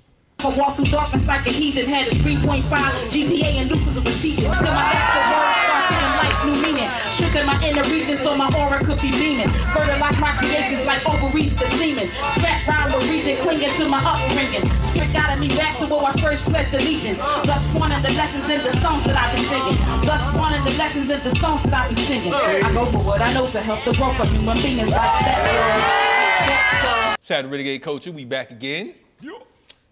I 0.44 0.52
walk 0.58 0.76
through 0.76 0.92
darkness 0.92 1.26
like 1.26 1.46
a 1.48 1.50
heathen, 1.50 1.86
had 1.86 2.08
a 2.08 2.10
3.5 2.20 2.68
GPA 2.68 3.64
and 3.64 3.70
Lucifer 3.70 4.00
was 4.00 4.20
teaching. 4.20 4.44
Till 4.44 4.76
my 4.76 4.92
extra 4.92 5.20
words 5.32 5.56
start 5.64 5.88
giving 5.88 6.14
life 6.20 6.38
new 6.44 6.56
meaning. 6.60 6.90
Shook 7.16 7.32
in 7.32 7.46
my 7.48 7.56
inner 7.64 7.80
region 7.88 8.16
so 8.20 8.36
my 8.36 8.52
aura 8.52 8.84
could 8.84 9.00
be 9.00 9.08
beaming. 9.16 9.48
Fertilize 9.72 10.20
my 10.20 10.36
creations 10.36 10.84
like 10.84 11.00
ovaries 11.08 11.56
the 11.56 11.64
semen. 11.80 12.12
Spat 12.36 12.60
rhyme 12.68 12.92
with 12.92 13.08
reason 13.08 13.40
clinging 13.40 13.72
to 13.80 13.88
my 13.88 14.04
upbringing. 14.04 14.68
Spirit 14.92 15.16
guided 15.16 15.40
me 15.40 15.48
back 15.56 15.78
to 15.78 15.86
where 15.86 16.04
I 16.04 16.12
first 16.20 16.44
pledged 16.44 16.74
allegiance. 16.74 17.24
Thus 17.48 17.64
spawning 17.64 18.02
the 18.02 18.12
lessons 18.12 18.44
in 18.44 18.60
the 18.60 18.76
songs 18.84 19.04
that 19.08 19.16
I've 19.16 19.32
been 19.32 19.48
singing. 19.48 19.80
Thus 20.04 20.20
spawning 20.28 20.60
the 20.60 20.76
lessons 20.76 21.08
in 21.08 21.24
the 21.24 21.32
songs 21.40 21.62
that 21.62 21.72
I 21.72 21.88
be 21.88 21.94
singing. 21.96 22.34
I 22.34 22.70
go 22.74 22.84
for 22.84 23.00
what 23.00 23.22
I 23.22 23.32
know 23.32 23.48
to 23.48 23.60
help 23.62 23.82
the 23.88 23.94
growth 23.94 24.20
of 24.20 24.28
human 24.28 24.60
beings 24.60 24.92
like 24.92 25.24
that. 25.24 27.16
Saturday 27.22 27.48
Renegade 27.50 27.80
Culture, 27.80 28.12
we 28.12 28.26
back 28.26 28.50
again. 28.50 28.92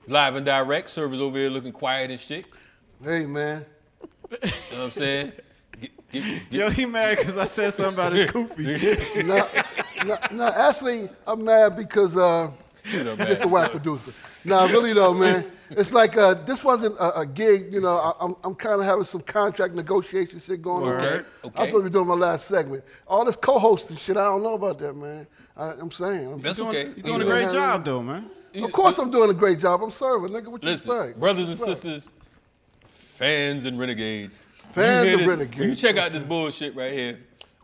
Live 0.07 0.37
and 0.37 0.45
direct. 0.45 0.89
Servers 0.89 1.21
over 1.21 1.39
here 1.39 1.51
looking 1.51 1.73
quiet 1.73 2.11
and 2.11 2.19
shit. 2.19 2.47
Hey, 3.03 3.27
man. 3.27 3.65
You 4.31 4.37
know 4.39 4.51
what 4.71 4.81
I'm 4.85 4.91
saying? 4.91 5.33
Get, 5.81 6.11
get, 6.11 6.25
get, 6.25 6.43
Yo, 6.53 6.71
he 6.71 6.87
mad 6.87 7.19
because 7.19 7.37
I 7.37 7.45
said 7.45 7.73
something 7.75 7.95
about 7.95 8.13
his 8.13 8.31
goofy. 8.31 9.23
no, 9.25 9.47
no, 10.05 10.19
no, 10.33 10.47
actually, 10.49 11.09
I'm 11.27 11.45
mad 11.45 11.77
because 11.77 12.17
uh, 12.17 12.51
He's 12.85 13.05
man. 13.05 13.17
just 13.19 13.45
a 13.45 13.49
white 13.49 13.71
producer. 13.71 14.13
No, 14.45 14.67
really 14.69 14.93
though, 14.93 15.15
man. 15.15 15.45
It's 15.71 15.93
like 15.93 16.17
uh, 16.17 16.35
this 16.35 16.65
wasn't 16.65 16.97
a, 16.97 17.21
a 17.21 17.27
gig. 17.27 17.73
You 17.73 17.81
know, 17.81 17.97
I, 17.97 18.13
I'm, 18.21 18.35
I'm 18.43 18.55
kind 18.55 18.81
of 18.81 18.87
having 18.87 19.05
some 19.05 19.21
contract 19.21 19.75
negotiation 19.75 20.41
shit 20.41 20.63
going 20.63 20.89
on. 20.89 20.97
Okay, 20.97 21.07
I 21.07 21.17
was 21.17 21.25
okay. 21.45 21.67
supposed 21.67 21.85
to 21.85 21.91
be 21.91 21.93
doing 21.93 22.09
my 22.09 22.15
last 22.15 22.47
segment. 22.47 22.83
All 23.07 23.25
this 23.25 23.37
co-hosting 23.37 23.97
shit, 23.97 24.17
I 24.17 24.25
don't 24.25 24.43
know 24.43 24.55
about 24.55 24.79
that, 24.81 24.95
man. 24.95 25.27
I, 25.57 25.73
I'm 25.73 25.93
saying. 25.93 26.33
I'm 26.33 26.41
That's 26.41 26.59
doing- 26.59 26.71
okay. 26.71 26.85
You're 26.89 26.97
You 26.97 27.03
doing 27.03 27.23
a 27.23 27.25
great 27.25 27.51
job, 27.51 27.85
though, 27.85 28.03
man. 28.03 28.29
You- 28.53 28.65
Of 28.65 28.73
course, 28.73 28.99
I'm 28.99 29.11
doing 29.11 29.31
a 29.31 29.35
great 29.35 29.59
job. 29.61 29.83
I'm 29.83 29.91
serving, 29.91 30.31
nigga. 30.31 30.49
What 30.49 30.63
you 30.63 30.69
Listen, 30.71 30.91
say? 30.91 31.13
brothers 31.19 31.49
and 31.51 31.61
Right. 31.61 31.69
sisters, 31.71 32.13
fans 32.85 33.65
and 33.65 33.79
renegades. 33.79 34.47
Fans 34.75 35.07
you 35.07 35.13
and 35.13 35.21
this- 35.21 35.27
renegades. 35.29 35.67
You 35.67 35.75
check 35.75 35.99
out 35.99 36.13
this 36.13 36.23
bullshit 36.25 36.75
right 36.75 36.93
here. 36.93 37.19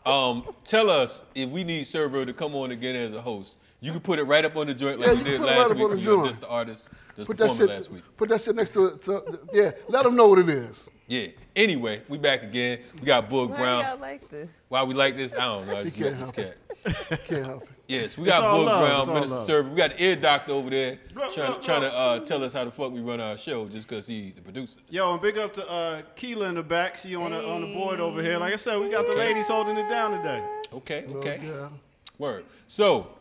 Um, 0.07 0.45
tell 0.65 0.91
us 0.91 1.23
if 1.35 1.51
we 1.51 1.65
need 1.65 1.87
Servo 1.87 2.25
to 2.25 2.33
come 2.33 2.55
on 2.55 2.71
again 2.71 2.97
as 2.97 3.13
a 3.15 3.21
host. 3.21 3.59
You 3.81 3.93
can 3.93 4.01
put 4.01 4.19
it 4.19 4.25
right 4.25 4.45
up 4.45 4.57
on 4.57 4.67
the 4.67 4.75
joint 4.75 4.99
like 4.99 5.09
Yeah, 5.09 5.13
you 5.13 5.19
you 5.19 5.25
did 5.25 5.41
last 5.41 5.69
right 5.71 5.79
week 5.79 5.89
when 5.89 5.99
you 5.99 6.09
were 6.11 6.15
joint. 6.17 6.27
just 6.29 6.41
the 6.41 6.49
artist 6.49 6.89
that's 7.17 7.27
Put 7.27 7.37
that 7.37 7.57
shit. 7.57 7.69
last 7.69 7.91
week. 7.93 8.03
Put 8.17 8.29
that 8.31 8.43
shit 8.43 8.57
next 8.57 8.73
to 8.73 8.87
it. 8.87 9.05
So, 9.05 9.25
yeah, 9.53 9.73
let 9.89 10.03
them 10.05 10.17
know 10.17 10.27
what 10.29 10.39
it 10.41 10.49
is. 10.49 10.89
Yeah. 11.07 11.29
Anyway, 11.55 12.03
we 12.09 12.19
back 12.19 12.43
again. 12.43 12.81
We 13.01 13.07
got 13.07 13.29
Boog 13.31 13.51
Why 13.51 13.57
Brown. 13.57 13.85
y'all 13.85 13.99
like 13.99 14.29
this? 14.31 14.51
Why 14.69 14.83
we 14.83 14.95
like 14.95 15.17
this? 15.17 15.35
I 15.35 15.39
don't 15.45 15.67
know. 15.67 15.77
I 15.79 15.85
just 15.85 15.97
can't 15.97 16.19
met 16.19 16.35
this 16.35 16.45
help 16.85 17.07
cat. 17.11 17.21
Can't 17.29 17.47
help 17.47 17.63
it. 17.65 17.69
Yes, 17.89 18.19
we 18.19 18.27
got 18.27 18.45
all 18.45 18.61
Boog 18.61 18.67
love, 18.67 18.81
Brown, 18.81 19.01
it's 19.01 19.09
all 19.09 19.15
Minister 19.15 19.35
love. 19.37 19.45
Server. 19.47 19.71
We 19.71 19.77
got 19.77 19.91
the 19.93 20.05
ear 20.05 20.15
doctor 20.15 20.53
over 20.53 20.69
there 20.69 20.99
trying, 21.33 21.59
trying 21.63 21.81
to 21.81 21.95
uh, 21.97 22.19
tell 22.19 22.45
us 22.45 22.53
how 22.53 22.65
the 22.67 22.71
fuck 22.71 22.93
we 22.93 23.01
run 23.01 23.19
our 23.19 23.39
show 23.39 23.67
just 23.67 23.89
because 23.89 24.07
he 24.07 24.33
the 24.33 24.43
producer. 24.43 24.81
Yo, 24.91 25.11
and 25.15 25.23
big 25.23 25.39
up 25.39 25.55
to 25.55 25.67
uh, 25.67 26.03
Keela 26.15 26.51
in 26.51 26.57
the 26.57 26.63
back. 26.63 26.97
She 26.97 27.17
on 27.17 27.31
the 27.31 27.49
on 27.49 27.63
the 27.63 27.73
board 27.73 27.99
over 27.99 28.23
here. 28.23 28.37
Like 28.37 28.53
I 28.53 28.57
said, 28.57 28.79
we 28.79 28.91
got 28.91 29.07
the 29.07 29.15
ladies 29.15 29.47
holding 29.47 29.79
it 29.79 29.89
down 29.89 30.19
today. 30.19 30.45
Okay, 30.75 31.07
okay. 31.15 31.41
Yeah. 31.43 31.71
Word. 32.19 32.45
So, 32.67 33.17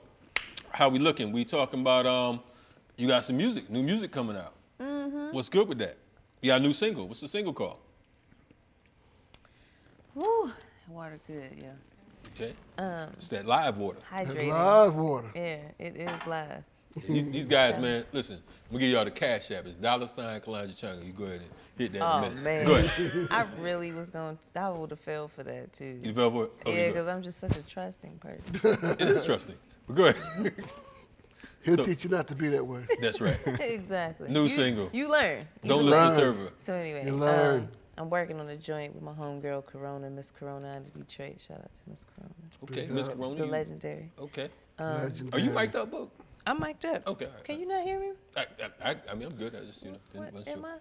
how 0.72 0.90
we 0.90 1.00
looking? 1.00 1.32
We 1.32 1.46
talking 1.46 1.80
about 1.80 2.06
um, 2.06 2.42
you 2.98 3.08
got 3.08 3.24
some 3.24 3.38
music, 3.38 3.70
new 3.70 3.84
music 3.84 4.12
coming 4.12 4.36
out. 4.36 4.54
Mm-hmm. 4.82 5.30
What's 5.32 5.48
good 5.48 5.70
with 5.70 5.78
that? 5.78 5.96
You 6.42 6.52
got 6.52 6.60
a 6.60 6.64
new 6.64 6.74
single. 6.74 7.08
What's 7.08 7.22
the 7.22 7.30
single 7.30 7.54
called? 7.54 7.80
Whew, 10.14 10.52
water 10.90 11.22
good, 11.26 11.52
yeah. 11.62 11.70
Okay. 12.40 12.54
Um, 12.78 13.10
It's 13.14 13.28
that 13.30 13.46
live 13.46 13.78
water. 13.78 14.00
hydrating. 14.12 14.50
Live 14.50 14.96
water. 14.96 15.28
Yeah, 15.36 15.58
it 15.80 15.98
is 15.98 16.28
live. 16.28 16.64
These 17.08 17.30
these 17.32 17.48
guys, 17.48 17.78
man, 17.78 18.06
listen, 18.12 18.38
I'm 18.38 18.72
gonna 18.72 18.80
give 18.80 18.90
y'all 18.94 19.06
the 19.06 19.12
cash 19.12 19.52
app. 19.52 19.66
It's 19.68 19.78
dollar 19.78 20.08
sign 20.08 20.40
Kalanja 20.42 20.74
Changa. 20.76 21.06
You 21.06 21.14
go 21.14 21.26
ahead 21.26 21.42
and 21.42 21.50
hit 21.78 21.94
that 21.94 22.02
Oh 22.02 22.18
in 22.18 22.24
a 22.24 22.30
minute. 22.36 22.44
man, 22.44 22.66
Go 22.66 22.76
ahead. 22.76 23.28
I 23.32 23.46
really 23.62 23.92
was 23.92 24.10
going. 24.10 24.38
to 24.56 24.60
I 24.60 24.70
would 24.70 24.90
have 24.90 25.00
fell 25.00 25.28
for 25.28 25.44
that 25.44 25.74
too. 25.74 26.00
You 26.02 26.12
fell 26.14 26.32
for 26.32 26.46
it? 26.46 26.52
Oh, 26.66 26.72
yeah, 26.72 26.88
because 26.88 27.08
I'm 27.08 27.22
just 27.22 27.40
such 27.40 27.56
a 27.58 27.62
trusting 27.68 28.18
person. 28.20 28.44
It 29.00 29.02
is 29.02 29.24
trusting. 29.24 29.56
But 29.86 29.96
go 29.96 30.06
ahead. 30.08 30.54
He'll 31.64 31.78
So- 31.78 31.84
teach 31.84 32.04
you 32.04 32.10
not 32.10 32.28
to 32.30 32.36
be 32.36 32.48
that 32.50 32.66
way. 32.66 32.82
That's 33.02 33.22
right. 33.22 33.38
exactly. 33.60 34.30
New 34.30 34.44
You- 34.44 34.50
single. 34.50 34.90
You 34.92 35.12
learn. 35.12 35.48
You 35.62 35.70
Don't 35.70 35.84
learn. 35.84 36.08
listen 36.08 36.20
to 36.20 36.26
Learn. 36.26 36.36
server. 36.38 36.52
So 36.58 36.74
anyway, 36.74 37.06
You 37.06 37.14
learn. 37.14 37.60
um, 37.62 37.68
I'm 37.98 38.10
working 38.10 38.40
on 38.40 38.48
a 38.50 38.56
joint 38.56 38.94
with 38.94 39.04
my 39.04 39.14
homegirl 39.14 39.66
Corona, 39.66 40.10
Miss 40.10 40.32
Corona 40.32 40.68
out 40.70 40.78
of 40.78 40.94
Detroit. 40.94 41.42
Shout 41.46 41.58
out 41.58 41.72
to 41.74 41.90
Miss 41.90 42.06
Corona, 42.16 42.34
Okay, 42.64 42.88
Miss 42.94 43.08
Corona. 43.08 43.36
the 43.36 43.46
you- 43.46 43.52
legendary. 43.52 44.12
Okay. 44.20 44.50
Um, 44.78 45.04
legendary. 45.04 45.42
Are 45.42 45.46
you 45.46 45.52
mic'd 45.52 45.76
up, 45.76 45.92
Boog? 45.92 46.10
I'm 46.46 46.60
mic'd 46.60 46.86
up. 46.86 47.08
Okay. 47.08 47.26
all 47.26 47.32
right, 47.32 47.44
Can 47.44 47.56
all 47.56 47.62
you 47.62 47.68
not 47.68 47.84
hear 47.84 48.00
me? 48.00 48.12
right. 48.36 48.48
I, 48.84 48.92
I, 48.92 48.96
I 49.12 49.16
mean, 49.16 49.28
I'm 49.30 49.36
good. 49.36 49.56
I 49.56 49.66
just, 49.66 49.84
you 49.84 49.92
know, 49.92 49.98
didn't, 50.12 50.26
What 50.26 50.34
wasn't 50.34 50.56
am 50.56 50.62
sure. 50.64 50.70
I? 50.70 50.78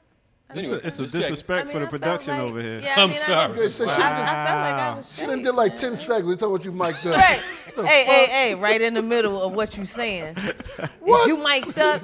Anyway, 0.59 0.81
It's 0.85 0.99
a 0.99 1.03
just 1.03 1.13
checking. 1.15 1.21
disrespect 1.23 1.69
I 1.69 1.73
for 1.73 1.79
the 1.81 1.87
I 1.87 1.89
production 1.89 2.35
like- 2.35 2.43
over 2.43 2.61
here. 2.63 2.79
Yeah, 2.81 2.95
I 2.99 3.03
I'm 3.03 3.11
mean, 3.11 3.19
I- 3.19 3.27
sorry. 3.27 3.59
Okay, 3.59 3.71
so 3.71 3.89
I, 3.89 3.97
she, 3.97 4.03
I 4.03 4.47
felt 4.47 4.61
like 4.61 4.75
I 4.75 4.95
was 4.97 5.13
she 5.15 5.21
done 5.23 5.31
straight, 5.31 5.43
did 5.45 5.55
like 5.55 5.77
10 5.77 5.97
seconds. 5.97 6.37
Tell 6.39 6.51
what 6.53 6.65
you 6.65 6.73
mic'd 6.73 7.07
up. 7.07 7.17
Right. 7.17 7.41
hey, 7.87 8.05
hey, 8.05 8.27
hey, 8.27 8.55
right 8.55 8.81
in 8.81 8.95
the 8.95 9.03
middle 9.03 9.43
of 9.43 9.57
what 9.57 9.77
you 9.77 9.87
saying. 9.87 10.37
Is 10.39 11.27
you 11.27 11.37
mic'd 11.43 11.79
up? 11.79 12.03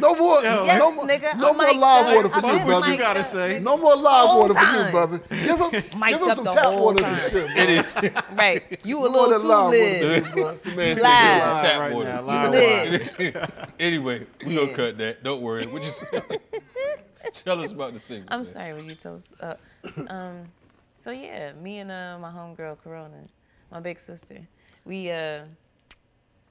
No 0.00 0.14
more, 0.16 0.42
Yes, 0.42 0.78
no 0.80 0.92
more, 0.92 1.06
nigga, 1.06 1.36
no 1.38 1.50
I'm 1.50 1.56
more 1.56 1.72
live 1.72 2.06
up. 2.06 2.16
water 2.16 2.28
for 2.28 2.52
you, 2.52 2.64
brother. 2.64 2.90
You 2.92 2.98
gotta 2.98 3.22
say? 3.22 3.60
No 3.60 3.76
more 3.76 3.94
live 3.96 4.26
Whole 4.30 4.40
water 4.48 4.54
for 4.54 4.76
you, 4.84 4.90
brother. 4.90 5.18
Give 5.30 5.58
him, 5.60 5.70
give 5.70 6.20
him 6.20 6.34
some 6.34 6.44
tap 6.46 6.72
water 6.80 7.02
time. 7.04 7.14
and 7.14 7.86
shit, 8.02 8.12
bro. 8.14 8.22
Right. 8.36 8.80
You 8.84 9.00
a 9.00 9.08
little 9.08 9.40
too 9.40 9.46
live 9.46 9.64
water 9.64 9.68
lit. 9.76 10.24
for 10.24 10.28
you, 10.38 10.42
bro. 10.44 10.58
The 10.64 10.70
man 10.76 10.96
said 10.96 11.02
Live. 11.02 11.60
tap 11.62 11.92
water. 11.92 12.22
live 12.22 13.72
anyway, 13.78 14.26
we 14.44 14.54
gonna 14.56 14.72
cut 14.72 14.98
that. 14.98 15.22
Don't 15.22 15.42
worry. 15.42 15.66
What 15.66 15.82
you 15.84 15.90
say? 15.90 16.20
Tell 17.32 17.60
us 17.60 17.72
about 17.72 17.92
the 17.94 18.00
single. 18.00 18.26
I'm 18.30 18.38
man. 18.40 18.44
sorry, 18.44 18.72
will 18.74 18.82
you 18.82 18.94
tell 18.94 19.14
us? 19.14 19.32
Uh, 19.40 19.54
um, 20.08 20.44
so 20.98 21.10
yeah, 21.12 21.52
me 21.52 21.78
and 21.78 21.90
uh, 21.90 22.18
my 22.20 22.30
homegirl 22.30 22.78
Corona, 22.82 23.22
my 23.70 23.80
big 23.80 23.98
sister, 24.00 24.38
we 24.84 25.10
uh, 25.10 25.42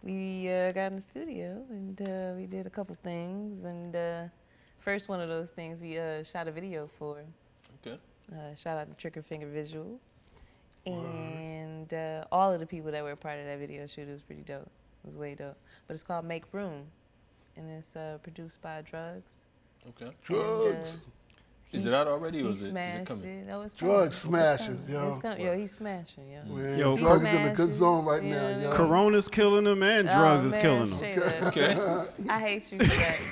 we 0.03 0.49
uh, 0.49 0.71
got 0.71 0.91
in 0.91 0.95
the 0.95 1.01
studio 1.01 1.63
and 1.69 2.01
uh, 2.01 2.33
we 2.35 2.45
did 2.45 2.67
a 2.67 2.69
couple 2.69 2.95
things. 2.95 3.63
And 3.63 3.95
uh, 3.95 4.23
first 4.79 5.09
one 5.09 5.19
of 5.19 5.29
those 5.29 5.49
things, 5.49 5.81
we 5.81 5.97
uh, 5.97 6.23
shot 6.23 6.47
a 6.47 6.51
video 6.51 6.89
for. 6.97 7.23
Okay. 7.85 7.99
Uh, 8.31 8.55
shout 8.55 8.77
out 8.77 8.89
to 8.89 8.95
Trigger 8.95 9.21
Finger 9.21 9.47
Visuals. 9.47 10.01
And 10.85 11.93
uh, 11.93 12.23
all 12.31 12.53
of 12.53 12.59
the 12.59 12.65
people 12.65 12.91
that 12.91 13.03
were 13.03 13.15
part 13.15 13.39
of 13.39 13.45
that 13.45 13.59
video 13.59 13.85
shoot, 13.87 14.07
it 14.07 14.11
was 14.13 14.21
pretty 14.21 14.43
dope. 14.43 14.69
It 15.03 15.07
was 15.07 15.15
way 15.15 15.35
dope. 15.35 15.57
But 15.85 15.93
it's 15.93 16.03
called 16.03 16.25
Make 16.25 16.45
Room, 16.53 16.83
and 17.57 17.69
it's 17.69 17.95
uh, 17.95 18.19
produced 18.23 18.61
by 18.61 18.81
Drugs. 18.83 19.35
Okay. 19.89 20.11
And, 20.29 20.75
uh, 20.75 20.91
Is 21.74 21.86
it 21.86 21.93
out 21.93 22.07
already, 22.07 22.41
or 22.43 22.49
is 22.49 22.49
it, 22.49 22.51
is 22.51 22.63
it 22.63 22.72
smashed 22.72 23.05
coming? 23.07 23.26
it. 23.26 23.47
No, 23.47 23.61
it's 23.61 23.76
Drug 23.76 23.91
coming. 23.91 24.07
It's 24.07 24.18
smashes, 24.20 24.68
coming. 24.86 24.89
yo. 24.89 25.09
It's 25.09 25.22
coming. 25.22 25.41
Yo, 25.45 25.57
he's 25.57 25.72
smashing, 25.72 26.32
yo. 26.32 26.43
Man, 26.45 26.80
Yo, 26.80 26.97
drugs 26.97 27.22
He 27.28 27.28
is 27.28 27.34
in 27.36 27.47
a 27.47 27.53
good 27.53 27.74
zone 27.74 28.05
right 28.05 28.22
smashes, 28.22 28.57
now, 28.63 28.70
yo. 28.70 28.76
Corona's 28.76 29.28
killing 29.28 29.65
them 29.65 29.84
and 29.84 30.07
drugs 30.07 30.43
oh, 30.43 30.47
is 30.47 30.51
man, 30.53 30.61
killing 30.61 30.89
them. 30.89 31.43
Okay. 31.47 31.78
I 32.30 32.39
hate 32.39 32.72
you 32.72 32.80
for 32.80 32.86
that. 32.86 33.20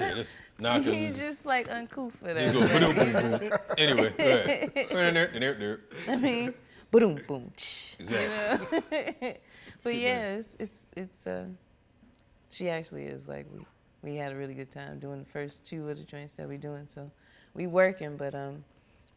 Yeah, 0.00 0.14
this 0.14 0.40
nah, 0.58 0.76
'cause 0.78 0.86
He's 0.86 1.18
just 1.18 1.44
like 1.44 1.70
uncouth 1.70 2.14
for 2.16 2.32
There 2.32 2.50
that. 2.50 2.54
you 2.54 2.60
go. 2.60 2.94
Boom, 2.94 3.12
boom, 3.12 3.50
boom. 3.50 3.58
Anyway, 3.76 4.14
go 4.16 4.24
ahead. 4.24 4.72
There, 4.74 5.10
there, 5.12 5.26
there, 5.38 5.54
there. 5.54 5.80
I 6.08 6.16
mean, 6.16 6.54
boom, 6.90 7.20
boom. 7.28 7.52
tch, 7.54 7.96
you 7.98 8.04
Exactly. 8.06 8.78
know? 8.80 9.34
but 9.84 9.94
yeah, 9.94 10.36
it's 10.36 10.56
it's 10.58 10.86
it's 10.96 11.26
uh, 11.26 11.44
she 12.48 12.70
actually 12.70 13.04
is 13.04 13.28
like 13.28 13.46
we 13.52 13.60
we 14.02 14.16
had 14.16 14.32
a 14.32 14.36
really 14.36 14.54
good 14.54 14.70
time 14.70 14.98
doing 14.98 15.18
the 15.18 15.28
first 15.28 15.66
two 15.66 15.86
of 15.90 15.98
the 15.98 16.04
joints 16.04 16.34
that 16.36 16.48
we're 16.48 16.56
doing. 16.56 16.86
So 16.86 17.10
we 17.54 17.66
working, 17.66 18.16
but 18.16 18.34
um, 18.34 18.64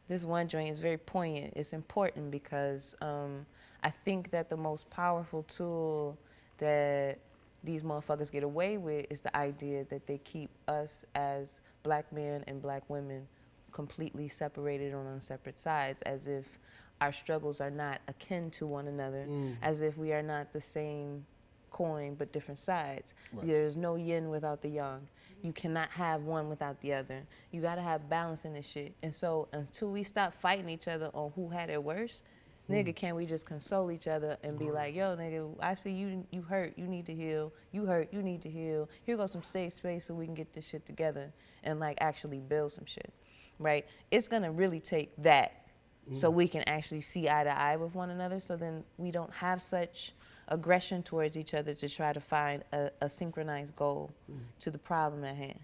this 0.08 0.24
one 0.24 0.48
joint 0.48 0.70
is 0.70 0.80
very 0.80 0.98
poignant. 0.98 1.54
It's 1.56 1.74
important 1.74 2.32
because 2.32 2.96
um, 3.02 3.46
I 3.84 3.90
think 3.90 4.32
that 4.32 4.50
the 4.50 4.58
most 4.58 4.90
powerful 4.90 5.44
tool 5.44 6.18
that 6.58 7.20
these 7.64 7.84
motherfuckers 7.84 8.32
get 8.32 8.44
away 8.44 8.78
with 8.78 9.06
is 9.10 9.22
the 9.22 9.36
idea 9.38 9.86
that 9.86 10.06
they 10.06 10.18
keep 10.20 10.50
us 10.68 11.06
as 11.16 11.62
black 11.84 12.12
men 12.12 12.44
and 12.48 12.62
black 12.62 12.84
women 12.90 13.28
completely 13.72 14.28
separated 14.28 14.94
on 14.94 15.20
separate 15.20 15.58
sides 15.58 16.02
as 16.04 16.28
if 16.28 16.60
our 17.02 17.12
struggles 17.12 17.60
are 17.60 17.72
not 17.72 18.00
akin 18.08 18.50
to 18.52 18.68
one 18.68 18.88
another, 18.88 19.26
as 19.62 19.82
if 19.82 19.98
we 19.98 20.14
are 20.14 20.22
not 20.22 20.54
the 20.54 20.62
same 20.62 21.26
coin 21.72 22.16
but 22.16 22.32
different 22.32 22.60
sides. 22.60 23.16
Right. 23.34 23.48
There's 23.48 23.76
no 23.76 23.96
yin 23.96 24.30
without 24.30 24.62
the 24.62 24.70
yang. 24.70 25.08
You 25.44 25.52
cannot 25.52 25.90
have 25.90 26.24
one 26.24 26.48
without 26.48 26.80
the 26.82 26.94
other. 26.94 27.22
You 27.52 27.62
gotta 27.62 27.82
have 27.82 28.10
balance 28.10 28.46
in 28.46 28.54
this 28.54 28.66
shit. 28.66 28.96
And 29.04 29.14
so 29.14 29.50
until 29.52 29.92
we 29.92 30.02
stop 30.02 30.34
fighting 30.34 30.70
each 30.70 30.88
other 30.88 31.12
on 31.14 31.34
who 31.36 31.50
had 31.50 31.70
it 31.70 31.84
worse, 31.84 32.24
hmm. 32.68 32.74
nigga, 32.74 32.96
can 32.96 33.14
we 33.14 33.26
just 33.26 33.46
console 33.46 33.92
each 33.92 34.08
other 34.08 34.38
and 34.42 34.58
be 34.58 34.72
like, 34.72 34.96
yo, 34.96 35.18
nigga, 35.18 35.54
I 35.60 35.74
see 35.74 35.92
you 35.92 36.26
you 36.32 36.42
hurt, 36.42 36.74
you 36.78 36.88
need 36.88 37.06
to 37.08 37.14
heal. 37.14 37.52
You 37.74 37.86
hurt, 37.86 38.08
you 38.14 38.24
need 38.24 38.42
to 38.44 38.50
heal. 38.50 38.90
Here 39.04 39.18
goes 39.18 39.34
some 39.34 39.44
safe 39.44 39.74
space 39.74 40.06
so 40.06 40.14
we 40.14 40.26
can 40.26 40.34
get 40.34 40.54
this 40.54 40.66
shit 40.66 40.86
together 40.86 41.30
and 41.64 41.78
like 41.78 41.98
actually 42.00 42.40
build 42.40 42.72
some 42.72 42.86
shit. 42.86 43.12
Right? 43.60 43.86
It's 44.12 44.30
gonna 44.30 44.52
really 44.52 44.80
take 44.80 45.12
that 45.18 45.68
hmm. 46.08 46.14
so 46.14 46.30
we 46.30 46.48
can 46.48 46.64
actually 46.70 47.02
see 47.02 47.28
eye 47.28 47.44
to 47.44 47.56
eye 47.56 47.76
with 47.76 47.94
one 47.96 48.12
another 48.12 48.40
so 48.40 48.56
then 48.56 48.86
we 48.98 49.12
don't 49.12 49.34
have 49.34 49.62
such 49.62 50.14
aggression 50.54 51.02
towards 51.02 51.36
each 51.36 51.54
other 51.56 51.74
to 51.74 51.90
try 51.90 52.14
to 52.14 52.22
find 52.22 52.64
a, 52.72 52.92
a 53.02 53.10
synchronized 53.10 53.76
goal 53.76 54.12
mm. 54.32 54.38
to 54.60 54.70
the 54.70 54.78
problem 54.78 55.24
at 55.24 55.36
hand. 55.36 55.60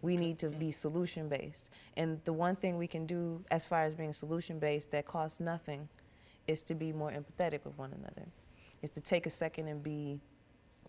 We 0.00 0.16
need 0.16 0.38
to 0.40 0.48
be 0.48 0.72
solution 0.72 1.28
based 1.28 1.70
and 1.96 2.20
the 2.24 2.32
one 2.32 2.56
thing 2.56 2.76
we 2.76 2.88
can 2.88 3.06
do 3.06 3.44
as 3.50 3.66
far 3.66 3.84
as 3.84 3.94
being 3.94 4.12
solution 4.12 4.58
based 4.58 4.90
that 4.90 5.06
costs 5.06 5.38
nothing 5.38 5.88
is 6.48 6.62
to 6.64 6.74
be 6.74 6.92
more 6.92 7.12
empathetic 7.12 7.64
with 7.64 7.76
one 7.76 7.92
another. 7.92 8.26
Is 8.80 8.90
to 8.90 9.00
take 9.00 9.26
a 9.26 9.30
second 9.30 9.68
and 9.68 9.80
be 9.80 10.18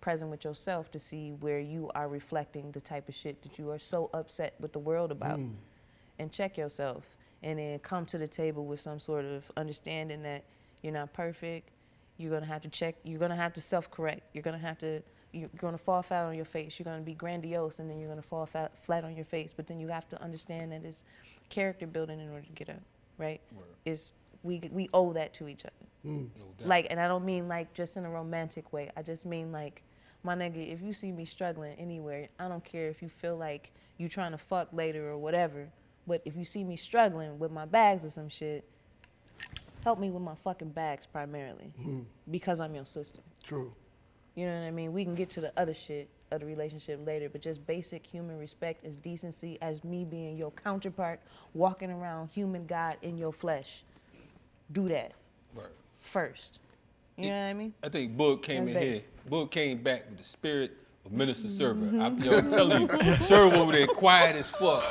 present 0.02 0.32
with 0.32 0.44
yourself 0.44 0.90
to 0.92 1.00
see 1.00 1.32
where 1.42 1.60
you 1.60 1.92
are 1.94 2.08
reflecting 2.08 2.72
the 2.72 2.82
type 2.82 3.08
of 3.08 3.14
shit 3.14 3.42
that 3.44 3.60
you 3.60 3.70
are 3.70 3.78
so 3.78 4.10
upset 4.14 4.56
with 4.60 4.74
the 4.74 4.80
world 4.80 5.12
about. 5.12 5.38
Mm. 5.38 5.54
And 6.18 6.32
check 6.32 6.58
yourself. 6.58 7.04
And 7.44 7.60
then 7.60 7.80
come 7.80 8.06
to 8.08 8.18
the 8.18 8.28
table 8.28 8.66
with 8.66 8.80
some 8.80 9.00
sort 9.00 9.26
of 9.26 9.52
understanding 9.58 10.24
that 10.24 10.44
you're 10.82 10.94
not 10.94 11.14
perfect 11.14 11.70
you're 12.24 12.32
going 12.32 12.44
to 12.44 12.48
have 12.48 12.62
to 12.64 12.70
check 12.70 12.96
you're 13.04 13.20
going 13.20 13.32
to 13.32 13.38
have 13.38 13.54
to 13.54 13.62
self-correct. 13.62 14.22
You're 14.34 14.44
going 14.44 14.60
to 14.60 14.66
have 14.66 14.78
to 14.80 15.02
you're 15.32 15.50
going 15.58 15.74
to 15.74 15.80
fall 15.80 16.02
flat 16.04 16.26
on 16.26 16.36
your 16.36 16.46
face. 16.46 16.78
You're 16.80 16.86
going 16.86 17.00
to 17.00 17.06
be 17.06 17.16
grandiose 17.16 17.80
and 17.80 17.90
then 17.90 18.00
you're 18.00 18.10
going 18.10 18.22
to 18.22 18.28
fall 18.28 18.46
flat, 18.46 18.72
flat 18.86 19.04
on 19.04 19.16
your 19.16 19.26
face. 19.26 19.52
But 19.56 19.68
then 19.68 19.80
you 19.80 19.88
have 19.90 20.08
to 20.10 20.22
understand 20.22 20.72
that 20.72 20.86
it's 20.86 21.06
character 21.50 21.88
building 21.88 22.20
in 22.20 22.30
order 22.30 22.46
to 22.46 22.52
get 22.54 22.70
up 22.70 22.82
right? 23.18 23.42
It's 23.86 24.14
we 24.44 24.62
we 24.72 24.90
owe 24.94 25.14
that 25.14 25.34
to 25.36 25.48
each 25.48 25.66
other. 25.66 25.74
Mm. 26.06 26.30
No 26.38 26.46
doubt. 26.58 26.68
like 26.68 26.88
and 26.90 27.00
i 27.00 27.08
don't 27.08 27.24
mean 27.24 27.48
like 27.48 27.74
just 27.74 27.96
in 27.98 28.06
a 28.06 28.10
romantic 28.10 28.74
way. 28.74 28.92
I 28.98 29.02
just 29.04 29.26
mean 29.26 29.52
like 29.52 29.84
my 30.24 30.36
nigga 30.36 30.72
if 30.74 30.82
you 30.82 30.94
see 30.94 31.12
me 31.12 31.26
struggling 31.26 31.76
anywhere 31.78 32.30
i 32.40 32.48
don't 32.48 32.64
care 32.64 32.88
if 32.88 33.02
you 33.02 33.10
feel 33.10 33.36
like 33.36 33.72
you're 33.98 34.10
trying 34.10 34.32
to 34.32 34.38
fuck 34.38 34.70
later 34.72 35.10
or 35.10 35.18
whatever 35.18 35.68
but 36.08 36.22
if 36.26 36.36
you 36.36 36.46
see 36.46 36.64
me 36.64 36.78
struggling 36.78 37.38
with 37.40 37.52
my 37.52 37.66
bags 37.66 38.06
or 38.06 38.10
some 38.10 38.30
shit 38.30 38.64
help 39.84 40.00
me 40.00 40.10
with 40.10 40.24
my 40.24 40.36
fucking 40.44 40.70
bags 40.70 41.06
primarily 41.06 41.72
mm-hmm. 41.80 42.02
because 42.32 42.60
i'm 42.60 42.74
your 42.74 42.86
sister 42.86 43.22
True. 43.44 43.74
you 44.36 44.46
know 44.46 44.60
what 44.60 44.68
I 44.68 44.72
mean? 44.72 44.94
We 44.94 45.04
can 45.04 45.16
get 45.16 45.30
to 45.32 45.42
the 45.42 45.52
other 45.58 45.74
shit 45.74 46.10
of 46.32 46.40
the 46.40 46.46
relationship 46.46 47.06
later, 47.06 47.30
but 47.30 47.42
just 47.42 47.66
basic 47.68 48.06
human 48.08 48.38
respect 48.40 48.84
as 48.86 48.96
decency 48.96 49.58
as 49.62 49.84
me 49.84 50.04
being 50.06 50.36
your 50.38 50.52
counterpart, 50.52 51.20
walking 51.54 51.92
around 51.92 52.30
human 52.30 52.66
God 52.66 52.96
in 53.02 53.18
your 53.18 53.32
flesh. 53.34 53.84
Do 54.72 54.88
that 54.88 55.12
Right. 55.54 55.68
first. 56.02 56.60
You 57.18 57.30
know 57.30 57.42
what 57.42 57.50
I 57.50 57.54
mean? 57.54 57.74
I 57.84 57.90
think 57.90 58.18
Boog 58.18 58.42
came 58.42 58.66
That's 58.66 58.78
in 58.78 58.84
here. 58.84 58.94
base. 58.94 59.08
Boog 59.30 59.52
came 59.52 59.84
back 59.84 60.10
with 60.10 60.18
the 60.18 60.24
spirit 60.24 60.72
of 60.72 60.88
Minister 61.12 61.48
Server. 61.50 61.86
I, 62.02 62.08
yo, 62.10 62.38
I'm 62.40 62.50
telling 62.50 62.82
you, 62.90 63.16
Server 63.22 63.58
over 63.58 63.72
there 63.74 63.86
quiet 63.86 64.36
as 64.36 64.50
fuck. 64.50 64.82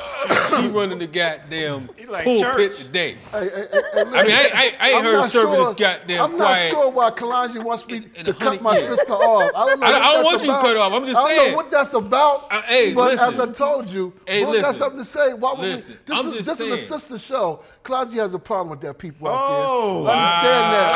She 0.50 0.68
running 0.68 0.98
the 0.98 1.06
goddamn 1.08 1.88
He 1.96 2.04
like 2.06 2.24
pulpit 2.24 2.70
church. 2.70 2.76
today. 2.84 3.16
Hey, 3.32 3.40
hey, 3.40 3.48
hey, 3.50 3.66
hey, 3.72 4.00
I 4.00 4.04
mean, 4.04 4.14
I, 4.14 4.20
I, 4.20 4.72
I 4.78 4.88
ain't 4.90 4.98
I'm 4.98 5.04
heard 5.04 5.12
not 5.16 5.30
Server 5.30 5.56
sure- 5.56 5.72
this 5.74 5.80
goddamn 5.80 6.20
I'm 6.22 6.34
quiet. 6.36 6.72
not 6.74 6.80
sure 6.82 6.90
why 6.90 7.10
Kalanji 7.10 7.64
wants 7.64 7.86
me 7.86 7.96
In- 7.96 8.10
in 8.14 8.24
to 8.26 8.34
cut 8.34 8.62
my 8.62 8.76
years. 8.78 8.98
sister 8.98 9.14
off. 9.14 9.50
I 9.56 9.66
don't 9.66 9.80
know. 9.80 9.86
I- 9.86 9.90
what 9.90 10.02
I 10.02 10.12
don't 10.12 10.22
that's 10.22 10.24
want 10.24 10.42
you 10.44 10.68
cut 10.68 10.76
off. 10.76 10.92
I'm 10.92 11.06
just 11.06 11.14
saying. 11.14 11.26
I 11.26 11.28
don't 11.28 11.38
saying. 11.38 11.50
know 11.50 11.56
what 11.56 11.70
that's 11.70 11.94
about. 11.94 12.46
Uh, 12.52 12.62
hey, 12.62 12.94
but 12.94 13.10
listen. 13.10 13.34
as 13.34 13.40
I 13.40 13.46
told 13.52 13.88
you, 13.88 14.12
Hey, 14.26 14.44
Boog 14.44 14.60
got 14.60 14.74
something 14.76 14.98
to 15.00 15.04
say. 15.06 15.32
Why 15.34 15.52
would 15.52 15.60
Listen, 15.60 15.94
we? 16.06 16.14
This 16.14 16.20
I'm 16.20 16.28
is 16.28 16.34
just 16.46 16.58
this 16.58 16.60
is 16.60 16.82
a 16.82 16.86
sister 16.86 17.18
show. 17.18 17.62
Kalanji 17.84 18.12
has 18.14 18.34
a 18.34 18.38
problem 18.38 18.68
with 18.70 18.80
that. 18.82 18.98
People 18.98 19.28
out 19.28 19.40
Oh. 19.48 20.04
there 20.04 20.14
understand 20.14 20.72
that. 20.74 20.92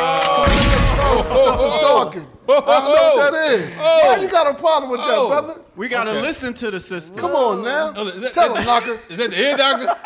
Oh, 0.99 1.23
Stop 1.27 1.81
talking. 1.81 2.27
oh, 2.31 2.36
I 2.49 2.61
know 2.85 3.17
what 3.17 3.33
that 3.33 3.53
is. 3.53 3.73
oh. 3.79 4.01
Why 4.17 4.23
you 4.23 4.29
got 4.29 4.47
a 4.47 4.55
problem 4.55 4.91
with 4.91 5.01
Oh. 5.03 5.29
that, 5.31 5.43
brother? 5.45 5.61
We 5.77 5.89
gotta 5.89 6.11
Okay. 6.11 6.21
listen 6.23 6.55
to 6.55 6.71
the 6.71 6.81
sister. 6.81 7.15
Come 7.17 7.33
on 7.33 7.63
now. 7.63 7.93
Oh, 7.97 8.07
is 8.09 8.21
that- 8.23 8.33
Tell 8.35 8.53
that- 8.55 8.59
him, 8.61 8.67
knocker. 8.67 8.99
Is 9.11 9.17
that 9.17 9.31
the 9.31 9.37
head 9.37 9.59
doctor? 9.59 9.97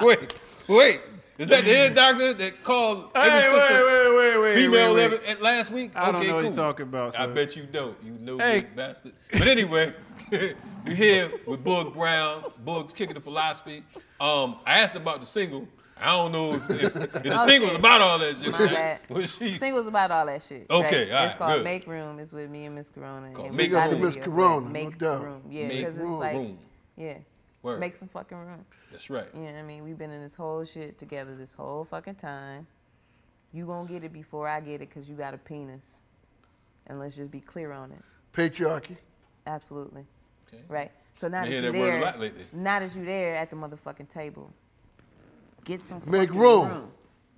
wait, 0.02 0.34
wait. 0.68 1.00
Is 1.38 1.48
that 1.48 1.64
the 1.64 1.72
head 1.74 1.94
doctor 1.94 2.34
that 2.34 2.62
called 2.62 3.08
Hey, 3.14 3.22
every 3.22 3.58
wait, 3.58 3.68
sister 3.68 3.84
wait, 3.86 4.16
wait, 4.16 4.40
wait, 4.42 4.54
female 4.54 4.94
wait, 4.94 5.02
every, 5.04 5.18
wait. 5.18 5.28
at 5.28 5.42
last 5.42 5.70
week? 5.72 5.90
I 5.96 6.06
don't 6.06 6.16
okay, 6.16 6.28
know 6.28 6.34
what 6.34 6.40
cool. 6.42 6.50
he's 6.50 6.58
talking 6.58 6.82
about, 6.86 7.18
I 7.18 7.26
bet 7.26 7.56
you 7.56 7.64
don't. 7.64 7.96
You 8.04 8.12
know 8.20 8.38
Hey. 8.38 8.60
big 8.60 8.76
bastard. 8.76 9.12
But 9.32 9.48
anyway, 9.48 9.92
we're 10.30 10.54
here 10.94 11.32
with 11.46 11.64
Boog 11.64 11.94
Brown. 11.94 12.44
Boog's 12.64 12.92
kicking 12.92 13.14
the 13.14 13.20
philosophy. 13.20 13.82
Um, 14.20 14.56
I 14.66 14.78
asked 14.80 14.94
about 14.94 15.20
the 15.20 15.26
single. 15.26 15.66
I 16.02 16.16
don't 16.16 16.32
know 16.32 16.54
if, 16.54 16.70
if, 16.70 16.96
if 16.96 17.10
the 17.12 17.44
single 17.48 17.68
was 17.70 17.78
about 17.78 18.00
all 18.00 18.18
that 18.18 18.36
shit. 18.36 18.52
My 18.52 18.58
right? 18.58 18.70
bad. 18.70 19.00
Was 19.08 19.36
she? 19.36 19.52
Singles 19.52 19.86
about 19.86 20.10
all 20.10 20.26
that 20.26 20.42
shit. 20.42 20.66
Okay, 20.70 21.10
right? 21.10 21.18
all 21.20 21.26
It's 21.26 21.34
called 21.36 21.52
good. 21.52 21.64
Make 21.64 21.86
Room. 21.86 22.18
It's 22.18 22.32
with 22.32 22.50
me 22.50 22.64
and 22.66 22.74
Miss 22.74 22.90
Corona. 22.90 23.30
Called 23.32 23.48
and 23.48 23.56
Make 23.56 23.70
Room. 23.70 23.80
Miss 23.82 23.92
video 23.92 24.10
for. 24.10 24.20
Corona, 24.30 24.66
no 24.66 24.72
Make 24.72 24.98
doubt. 24.98 25.22
room. 25.24 25.42
Yeah, 25.48 25.68
because 25.68 25.96
it's 25.96 26.06
like, 26.08 26.34
Room. 26.34 26.58
yeah, 26.96 27.14
Word. 27.62 27.80
make 27.80 27.94
some 27.94 28.08
fucking 28.08 28.36
room. 28.38 28.64
That's 28.90 29.08
right. 29.10 29.26
You 29.34 29.40
know 29.40 29.46
what 29.52 29.58
I 29.58 29.62
mean? 29.62 29.84
We've 29.84 29.98
been 29.98 30.10
in 30.10 30.22
this 30.22 30.34
whole 30.34 30.64
shit 30.64 30.98
together 30.98 31.34
this 31.36 31.54
whole 31.54 31.84
fucking 31.84 32.16
time. 32.16 32.66
You 33.52 33.66
gonna 33.66 33.88
get 33.88 34.02
it 34.04 34.12
before 34.12 34.48
I 34.48 34.60
get 34.60 34.76
it 34.82 34.88
because 34.88 35.08
you 35.08 35.14
got 35.14 35.34
a 35.34 35.38
penis. 35.38 36.00
And 36.88 36.98
let's 36.98 37.14
just 37.16 37.30
be 37.30 37.40
clear 37.40 37.72
on 37.72 37.92
it. 37.92 38.02
Patriarchy. 38.34 38.96
Absolutely. 39.46 40.04
Okay. 40.48 40.62
Right? 40.68 40.90
So 41.14 41.28
now 41.28 41.42
Been 41.42 41.50
that 41.50 41.62
you're 41.62 41.72
that 41.72 41.78
word 41.78 41.92
there, 41.92 42.00
lot 42.00 42.18
lately. 42.20 42.44
now 42.52 42.80
that 42.80 42.94
you're 42.94 43.04
there 43.04 43.36
at 43.36 43.50
the 43.50 43.56
motherfucking 43.56 44.08
table, 44.08 44.52
get 45.64 45.82
some 45.82 46.02
Make 46.06 46.28
fucking 46.28 46.40
room. 46.40 46.88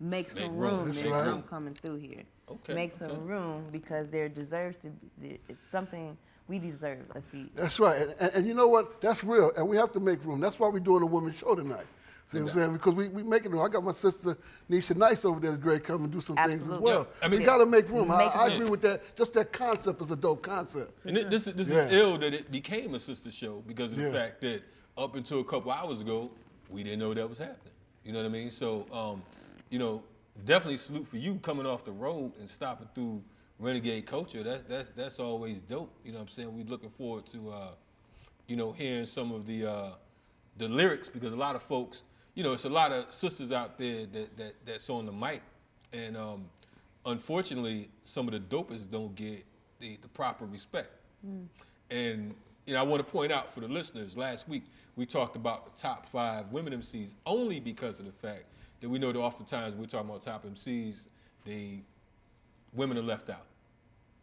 Make 0.01 0.31
some 0.31 0.43
Make 0.43 0.51
room. 0.53 0.61
room. 0.61 0.85
That's 0.87 0.99
There's 0.99 1.11
right. 1.11 1.27
room 1.27 1.43
coming 1.43 1.75
through 1.75 1.97
here. 1.97 2.23
Okay, 2.51 2.75
Make 2.75 2.93
some 2.93 3.11
okay. 3.11 3.21
room 3.21 3.65
because 3.73 4.11
there 4.11 4.29
deserves 4.29 4.77
to 4.79 4.89
be, 5.21 5.39
it's 5.49 5.67
something 5.67 6.17
we 6.47 6.59
deserve 6.59 6.99
a 7.15 7.23
seat. 7.23 7.51
That's 7.57 7.79
right. 7.81 8.03
And, 8.03 8.15
and, 8.21 8.33
and 8.35 8.47
you 8.47 8.53
know 8.55 8.69
what? 8.69 9.01
That's 9.01 9.25
real. 9.25 9.51
And 9.57 9.67
we 9.69 9.77
have 9.79 9.93
to 9.93 10.01
make 10.01 10.23
room. 10.25 10.41
That's 10.41 10.59
why 10.59 10.69
we're 10.69 10.81
doing 10.81 11.03
a 11.03 11.07
women's 11.07 11.37
show 11.39 11.55
tonight. 11.55 11.87
See 12.27 12.39
what 12.39 12.49
I'm 12.49 12.55
saying? 12.55 12.73
Because 12.75 12.95
we, 12.95 13.09
we 13.09 13.23
making 13.23 13.51
room. 13.53 13.63
I 13.63 13.69
got 13.69 13.85
my 13.85 13.93
sister 13.93 14.37
Nisha 14.71 14.97
Nice 14.97 15.25
over 15.27 15.39
there 15.41 15.51
is 15.53 15.59
great 15.59 15.85
come 15.85 16.05
and 16.05 16.13
do 16.13 16.21
some 16.23 16.37
things 16.37 16.63
as 16.63 16.69
well. 16.69 17.07
Yeah, 17.21 17.27
I 17.27 17.29
mean- 17.29 17.41
we 17.41 17.47
got 17.47 17.59
to 17.59 17.67
make 17.67 17.89
room. 17.91 18.11
I, 18.11 18.19
Make 18.25 18.37
I 18.37 18.45
room. 18.47 18.55
agree 18.57 18.71
with 18.71 18.81
that. 18.83 19.17
Just 19.17 19.35
that 19.35 19.53
concept 19.53 20.01
is 20.03 20.11
a 20.11 20.17
dope 20.17 20.43
concept. 20.43 20.93
And 21.07 21.17
it, 21.19 21.31
this, 21.31 21.47
is- 21.47 21.55
this 21.55 21.71
Yeah. 21.71 21.87
is 21.87 21.93
ill 21.93 22.19
that 22.19 22.35
it 22.35 22.51
became 22.51 22.95
a 22.95 22.99
sister 22.99 23.31
show 23.31 23.63
because 23.67 23.93
of 23.93 23.99
the 23.99 24.05
Yeah. 24.07 24.13
fact 24.13 24.41
that 24.43 24.63
up 24.99 25.17
until 25.17 25.41
a 25.41 25.45
couple 25.45 25.71
hours 25.71 26.01
ago, 26.01 26.31
we 26.71 26.83
didn't 26.83 26.99
know 26.99 27.13
that 27.15 27.29
was 27.29 27.39
happening. 27.39 27.73
You 28.05 28.13
know 28.13 28.21
what 28.21 28.27
I 28.27 28.33
mean? 28.33 28.51
So, 28.51 28.87
um, 28.93 29.23
you 29.71 29.79
know, 29.79 30.03
definitely 30.45 30.77
salute 30.77 31.09
for 31.09 31.17
you 31.17 31.37
coming 31.37 31.67
off 31.67 31.85
the 31.85 31.93
road 31.93 32.33
and 32.39 32.49
stopping 32.49 32.89
through 32.95 33.23
Renegade 33.59 34.07
Culture. 34.07 34.43
That's 34.43 34.63
that's 34.63 34.91
that's 34.91 35.21
always 35.21 35.61
dope. 35.63 35.91
You 36.05 36.13
know 36.13 36.19
what 36.19 36.23
I'm 36.25 36.29
saying? 36.29 36.55
We're 36.55 36.67
looking 36.67 36.91
forward 36.91 37.27
to, 37.27 37.51
uh, 37.51 37.69
you 38.47 38.57
know, 38.57 38.73
hearing 38.73 39.07
some 39.07 39.33
of 39.33 39.47
the 39.47 39.67
uh, 39.67 39.91
the 40.59 40.69
lyrics 40.69 41.09
because 41.09 41.33
a 41.33 41.37
lot 41.37 41.57
of 41.57 41.63
folks, 41.63 42.05
you 42.35 42.43
know, 42.43 42.53
it's 42.53 42.65
a 42.65 42.71
lot 42.71 42.93
of 42.93 43.11
sisters 43.11 43.53
out 43.53 43.79
there 43.79 44.07
that 44.07 44.37
that 44.37 44.53
that's 44.67 44.91
on 44.91 45.07
the 45.07 45.13
mic, 45.13 45.41
and 45.93 46.17
um, 46.17 46.45
unfortunately, 47.07 47.89
some 48.03 48.29
of 48.29 48.35
the 48.35 48.41
dopest 48.41 48.91
don't 48.91 49.15
get 49.15 49.45
the, 49.79 49.97
the 50.03 50.09
proper 50.09 50.45
respect. 50.45 50.91
And 51.91 52.35
you 52.67 52.75
know, 52.75 52.81
I 52.81 52.83
want 52.83 53.05
to 53.07 53.11
point 53.13 53.33
out 53.33 53.51
for 53.51 53.61
the 53.61 53.69
listeners. 53.69 54.17
Last 54.17 54.49
week 54.49 54.65
we 54.97 55.07
talked 55.07 55.37
about 55.37 55.67
the 55.67 55.81
top 55.81 56.07
five 56.07 56.51
women 56.51 56.73
MCs 56.73 57.15
only 57.27 57.61
because 57.61 58.01
of 58.01 58.07
the 58.07 58.13
fact 58.13 58.45
that 58.81 58.89
we 58.89 58.99
know 58.99 59.13
that 59.13 59.19
oftentimes 59.19 59.75
we're 59.75 59.87
talking 59.87 60.09
about 60.11 60.23
top 60.23 60.45
MCs, 60.45 61.09
the 61.45 61.81
women 62.75 62.97
are 62.99 63.03
left 63.03 63.29
out. 63.31 63.47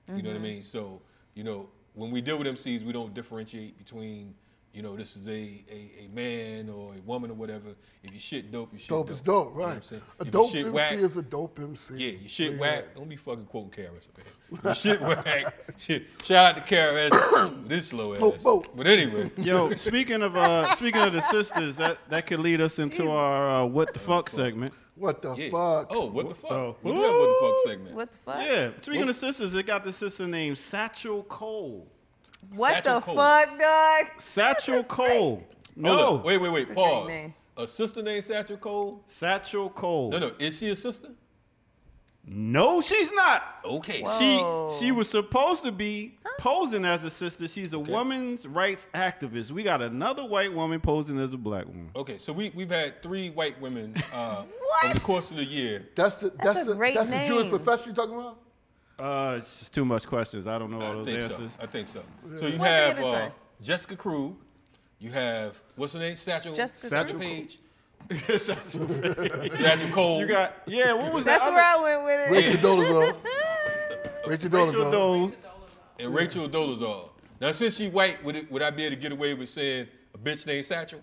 You 0.08 0.22
know 0.24 0.30
what 0.30 0.38
I 0.38 0.40
Mhm. 0.40 0.44
mean? 0.44 0.64
So, 0.64 1.02
you 1.36 1.44
know, 1.44 1.70
when 1.94 2.12
we 2.12 2.22
deal 2.22 2.38
with 2.38 2.48
MCs, 2.48 2.84
we 2.84 2.92
don't 2.92 3.14
differentiate 3.14 3.78
between, 3.78 4.34
you 4.74 4.82
know, 4.82 4.96
this 4.96 5.16
is 5.18 5.28
a, 5.28 5.32
a, 5.32 6.06
a 6.06 6.10
man 6.16 6.70
or 6.70 6.94
a 6.96 7.02
woman 7.02 7.30
or 7.32 7.34
whatever. 7.34 7.70
If 8.04 8.14
you 8.14 8.20
shit 8.20 8.52
dope, 8.52 8.72
you 8.72 8.80
shit 8.80 8.90
Dope 8.90 9.08
dope. 9.08 9.16
is 9.16 9.22
dope, 9.22 9.48
You 9.48 9.54
know 9.54 9.60
what 9.60 9.68
right. 9.68 9.76
I'm 9.76 9.82
saying? 9.82 10.02
A 10.20 10.24
If 10.24 10.32
dope 10.32 10.50
shit 10.52 10.60
MC 10.66 10.72
whack, 10.72 10.94
is 10.94 11.16
a 11.18 11.22
dope 11.22 11.60
MC. 11.60 11.94
yeah, 11.98 12.12
you 12.22 12.30
shit 12.30 12.54
Yeah. 12.54 12.60
whack. 12.60 12.96
Don't 12.96 13.10
be 13.10 13.16
fucking 13.18 13.46
quoting 13.46 13.72
Karis, 13.72 14.08
man. 14.16 14.62
You 14.66 14.74
shit 14.74 15.02
whack. 15.02 15.56
Shit. 15.78 16.04
Shout 16.24 16.58
out 16.58 16.66
to 16.68 16.76
Karis. 16.76 17.68
this 17.68 17.88
slow 17.88 18.14
ass. 18.34 18.44
But 18.76 18.88
anyway. 18.88 19.32
Yo, 19.38 19.72
speaking 19.72 20.22
of 20.22 20.36
uh, 20.36 20.64
speaking 20.76 21.02
of 21.02 21.14
the 21.14 21.22
sisters, 21.22 21.76
that 21.78 21.98
that 22.10 22.26
could 22.28 22.40
lead 22.40 22.62
us 22.62 22.78
into 22.80 23.10
our 23.12 23.62
uh, 23.64 23.66
what 23.66 23.94
the 23.94 24.00
fuck 24.00 24.30
segment. 24.30 24.74
What 24.96 25.22
the 25.22 25.34
Yeah. 25.36 25.50
fuck? 25.50 25.88
Oh, 25.90 26.08
what 26.12 26.30
the 26.30 26.36
fuck? 26.36 26.52
Oh. 26.52 26.76
We 26.84 26.92
do 26.92 26.98
have 27.02 27.12
what 27.12 27.28
the 27.28 27.38
fuck 27.42 27.56
segment. 27.72 27.96
What 27.96 28.12
the 28.12 28.18
fuck? 28.18 28.36
Yeah, 28.42 28.70
speaking 28.82 29.10
of 29.10 29.16
sisters, 29.16 29.54
it 29.56 29.66
got 29.66 29.84
the 29.84 29.94
sister 29.94 30.28
named 30.28 30.58
Satchuel 30.58 31.24
Cole. 31.24 31.88
What 32.56 32.76
Satchel 32.84 33.00
the 33.00 33.06
Cole. 33.06 33.16
fuck, 33.16 33.60
dog? 33.60 34.06
Satchuel 34.22 34.84
Cole. 34.84 35.48
No, 35.76 35.96
Hold. 35.96 36.24
Wait, 36.26 36.38
wait, 36.42 36.52
wait. 36.52 36.62
It's 36.64 36.72
a 36.72 36.74
great 36.74 36.84
Pause. 36.86 37.08
name. 37.10 37.34
A 37.58 37.68
sister 37.68 38.02
named 38.02 38.24
Satchuel 38.24 38.58
Cole? 38.58 39.04
Satchuel 39.08 39.70
Cole. 39.70 40.10
No, 40.12 40.20
no. 40.20 40.32
Is 40.40 40.58
she 40.60 40.70
a 40.70 40.76
sister? 40.76 41.10
No, 42.26 42.82
she's 42.82 43.12
not. 43.12 43.44
Okay. 43.66 44.02
Whoa. 44.04 44.70
She 44.78 44.86
she 44.86 44.92
was 44.92 45.10
supposed 45.10 45.64
to 45.64 45.72
be 45.72 46.18
posing 46.40 46.86
as 46.86 47.04
a 47.04 47.10
sister. 47.10 47.48
She's 47.48 47.74
a 47.74 47.80
woman's 47.80 48.46
rights 48.48 48.86
activist. 48.94 49.52
We 49.52 49.64
got 49.64 49.82
another 49.82 50.24
white 50.26 50.54
woman 50.54 50.80
posing 50.82 51.18
as 51.20 51.34
a 51.34 51.38
black 51.38 51.66
woman. 51.66 51.90
Okay, 51.96 52.18
so 52.20 52.32
we 52.32 52.52
we've 52.54 52.70
had 52.70 53.02
three 53.02 53.32
white 53.32 53.60
women 53.60 53.96
uh, 54.14 54.44
over 54.86 54.94
the 54.94 55.00
course 55.00 55.32
of 55.32 55.38
the 55.38 55.44
year. 55.46 55.88
That's 55.96 56.20
the 56.20 56.30
That's 56.30 56.44
that's, 56.44 56.68
a 56.68 56.70
the 56.72 56.76
great 56.76 56.94
that's 56.94 57.10
the 57.10 57.26
Jewish 57.26 57.44
name. 57.44 57.50
professor 57.50 57.90
you 57.90 57.96
talking 57.96 58.14
about? 58.16 58.38
Uh, 59.02 59.36
it's 59.38 59.60
just 59.60 59.74
too 59.74 59.84
much 59.84 60.06
questions. 60.06 60.46
I 60.46 60.60
don't 60.60 60.70
know 60.70 60.80
all 60.80 60.92
I 60.92 60.96
those 60.96 61.08
think 61.08 61.22
so. 61.24 61.34
answers. 61.34 61.52
I 61.60 61.66
think 61.66 61.88
so. 61.88 62.04
So 62.36 62.46
you 62.46 62.52
One 62.52 62.52
thing 62.52 62.60
have 62.60 62.98
at 62.98 63.04
a 63.04 63.08
uh, 63.08 63.20
time. 63.20 63.32
Jessica 63.62 63.96
Krug. 63.96 64.36
You 65.00 65.10
have 65.12 65.60
what's 65.76 65.94
her 65.94 66.00
name? 66.00 66.16
Satchel. 66.16 66.56
Jessica 66.56 66.88
Satchel 66.88 67.16
Krug. 67.20 67.22
Page. 67.22 67.60
Satchel 68.38 68.88
Satchuel 69.50 69.92
Cole. 69.92 70.20
You 70.20 70.28
got 70.28 70.56
yeah. 70.68 70.94
What 70.94 71.14
was 71.14 71.24
that? 71.24 71.40
That's 71.40 71.46
that? 71.46 71.54
where 71.54 71.64
I 71.64 71.82
went 71.82 72.04
with 72.06 72.28
it. 72.28 72.32
Rachel 72.32 72.60
Dolezal. 72.78 73.16
Rachel 74.28 74.50
Rachel 74.50 74.50
Dolezal. 74.50 74.92
Dole. 74.92 75.34
and 76.00 76.14
Rachel 76.14 76.48
Dolezal. 76.48 77.10
Now, 77.40 77.52
since 77.52 77.78
she 77.78 77.90
white, 77.90 78.24
would 78.24 78.36
it, 78.36 78.52
would 78.52 78.62
I 78.62 78.70
be 78.70 78.84
able 78.84 78.96
to 78.96 79.02
get 79.02 79.12
away 79.12 79.34
with 79.34 79.50
saying 79.50 79.88
a 80.14 80.18
bitch 80.20 80.46
named 80.46 80.64
Satchel? 80.66 81.02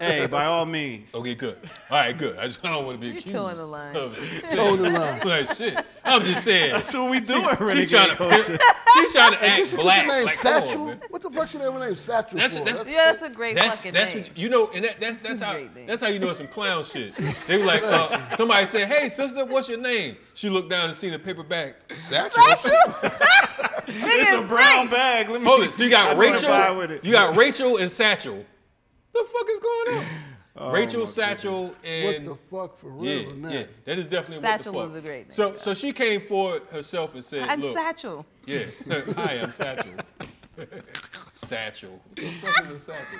Hey, 0.00 0.26
by 0.26 0.44
all 0.44 0.66
means. 0.66 1.14
Okay, 1.14 1.34
good. 1.34 1.56
All 1.90 1.96
right, 1.98 2.16
good. 2.16 2.36
I 2.36 2.44
just 2.44 2.62
I 2.62 2.72
don't 2.74 2.84
want 2.84 2.96
to 2.96 3.00
be 3.00 3.06
You're 3.06 3.16
accused. 3.16 3.34
toeing 3.36 3.56
the 3.56 3.64
line. 3.66 3.96
Of 3.96 4.18
Toeing 4.52 4.82
the 4.82 4.90
line. 4.90 5.20
like 5.24 5.50
shit. 5.54 5.78
I'm 6.04 6.22
just 6.24 6.44
saying. 6.44 6.72
That's 6.74 6.92
what 6.92 7.10
we 7.10 7.20
do 7.20 7.26
She, 7.26 7.34
in 7.42 7.56
she 7.56 7.64
Renegade 7.64 7.88
trying 7.88 8.08
to 8.10 8.16
Culture. 8.16 8.58
she 8.92 9.12
trying 9.12 9.32
to 9.32 9.38
Hey, 9.38 9.46
act 9.48 9.60
this 9.62 9.72
is 9.72 9.78
black. 9.80 10.04
your 10.06 10.14
name 10.14 10.24
Like, 10.26 10.34
come 10.36 10.52
Satchel? 10.62 10.80
on, 10.82 10.86
man. 10.88 11.00
What 11.08 11.22
the 11.22 11.30
fuck's 11.30 11.54
your 11.54 11.80
name 11.80 11.96
Satchel 11.96 12.36
That's- 12.38 12.58
for? 12.58 12.64
that's- 12.66 12.86
Yeah, 12.86 13.12
that's 13.12 13.22
a 13.22 13.30
great 13.30 13.54
That's 13.54 13.76
fucking 13.76 13.92
that's 13.94 14.14
name. 14.14 14.24
what, 14.24 14.36
you 14.38 14.48
know, 14.50 14.68
and 14.74 14.84
that, 14.84 15.00
that's 15.00 15.16
that's 15.18 15.40
how 15.40 15.52
name. 15.54 15.70
that's 15.86 16.02
how 16.02 16.08
you 16.08 16.18
know 16.18 16.28
it's 16.28 16.38
some 16.38 16.48
clown 16.48 16.84
shit. 16.84 17.14
They 17.46 17.56
were 17.56 17.64
like, 17.64 17.82
uh, 17.82 18.36
somebody 18.36 18.66
said, 18.66 18.88
"Hey, 18.88 19.08
sister, 19.08 19.46
what's 19.46 19.70
your 19.70 19.78
name?" 19.78 20.16
She 20.34 20.50
looked 20.50 20.68
down 20.68 20.88
and 20.88 20.94
seen 20.94 21.14
a 21.14 21.18
paper 21.18 21.42
bag. 21.42 21.76
Satchel. 22.08 22.42
It's 23.88 24.44
a 24.44 24.46
brown 24.46 24.88
bag. 24.88 25.28
Let 25.28 25.40
me 25.40 25.46
Hold 25.46 25.62
it. 25.62 25.70
So 25.72 25.84
you 25.84 25.90
got 25.90 26.16
I 26.16 26.18
Rachel. 26.18 26.76
with 26.76 26.90
it. 26.90 27.04
You 27.04 27.12
got 27.12 27.36
Rachel 27.36 27.76
and 27.78 27.90
Satchel. 27.90 28.44
What 29.16 29.26
the 29.26 29.32
fuck 29.38 29.50
is 29.50 29.60
going 29.60 29.98
on? 29.98 30.04
Oh, 30.58 30.72
Rachel, 30.72 31.06
Satchel, 31.06 31.64
What 31.66 31.76
and 31.84 32.26
the 32.28 32.34
fuck 32.34 32.78
for 32.78 32.88
real? 32.88 33.04
yeah, 33.24 33.28
on 33.28 33.50
yeah, 33.50 33.64
that 33.84 33.98
is 33.98 34.08
definitely 34.08 34.40
Satchel 34.42 34.72
what 34.72 34.90
the 34.90 34.98
is 34.98 35.04
fuck. 35.04 35.04
a 35.04 35.06
great 35.06 35.22
name, 35.24 35.30
So, 35.30 35.56
so 35.58 35.74
she 35.74 35.92
came 35.92 36.18
forward 36.22 36.62
herself 36.70 37.14
and 37.14 37.22
said, 37.22 37.46
I'm 37.46 37.60
"Look, 37.60 37.74
Satchel. 37.74 38.24
yeah, 38.46 38.64
hi, 39.14 39.38
I'm 39.42 39.52
Satchel. 39.52 39.92
Satchel. 41.36 41.90
What 41.90 42.16
the 42.16 42.30
fuck 42.32 42.64
is 42.66 42.70
a 42.72 42.78
Satchel? 42.78 43.18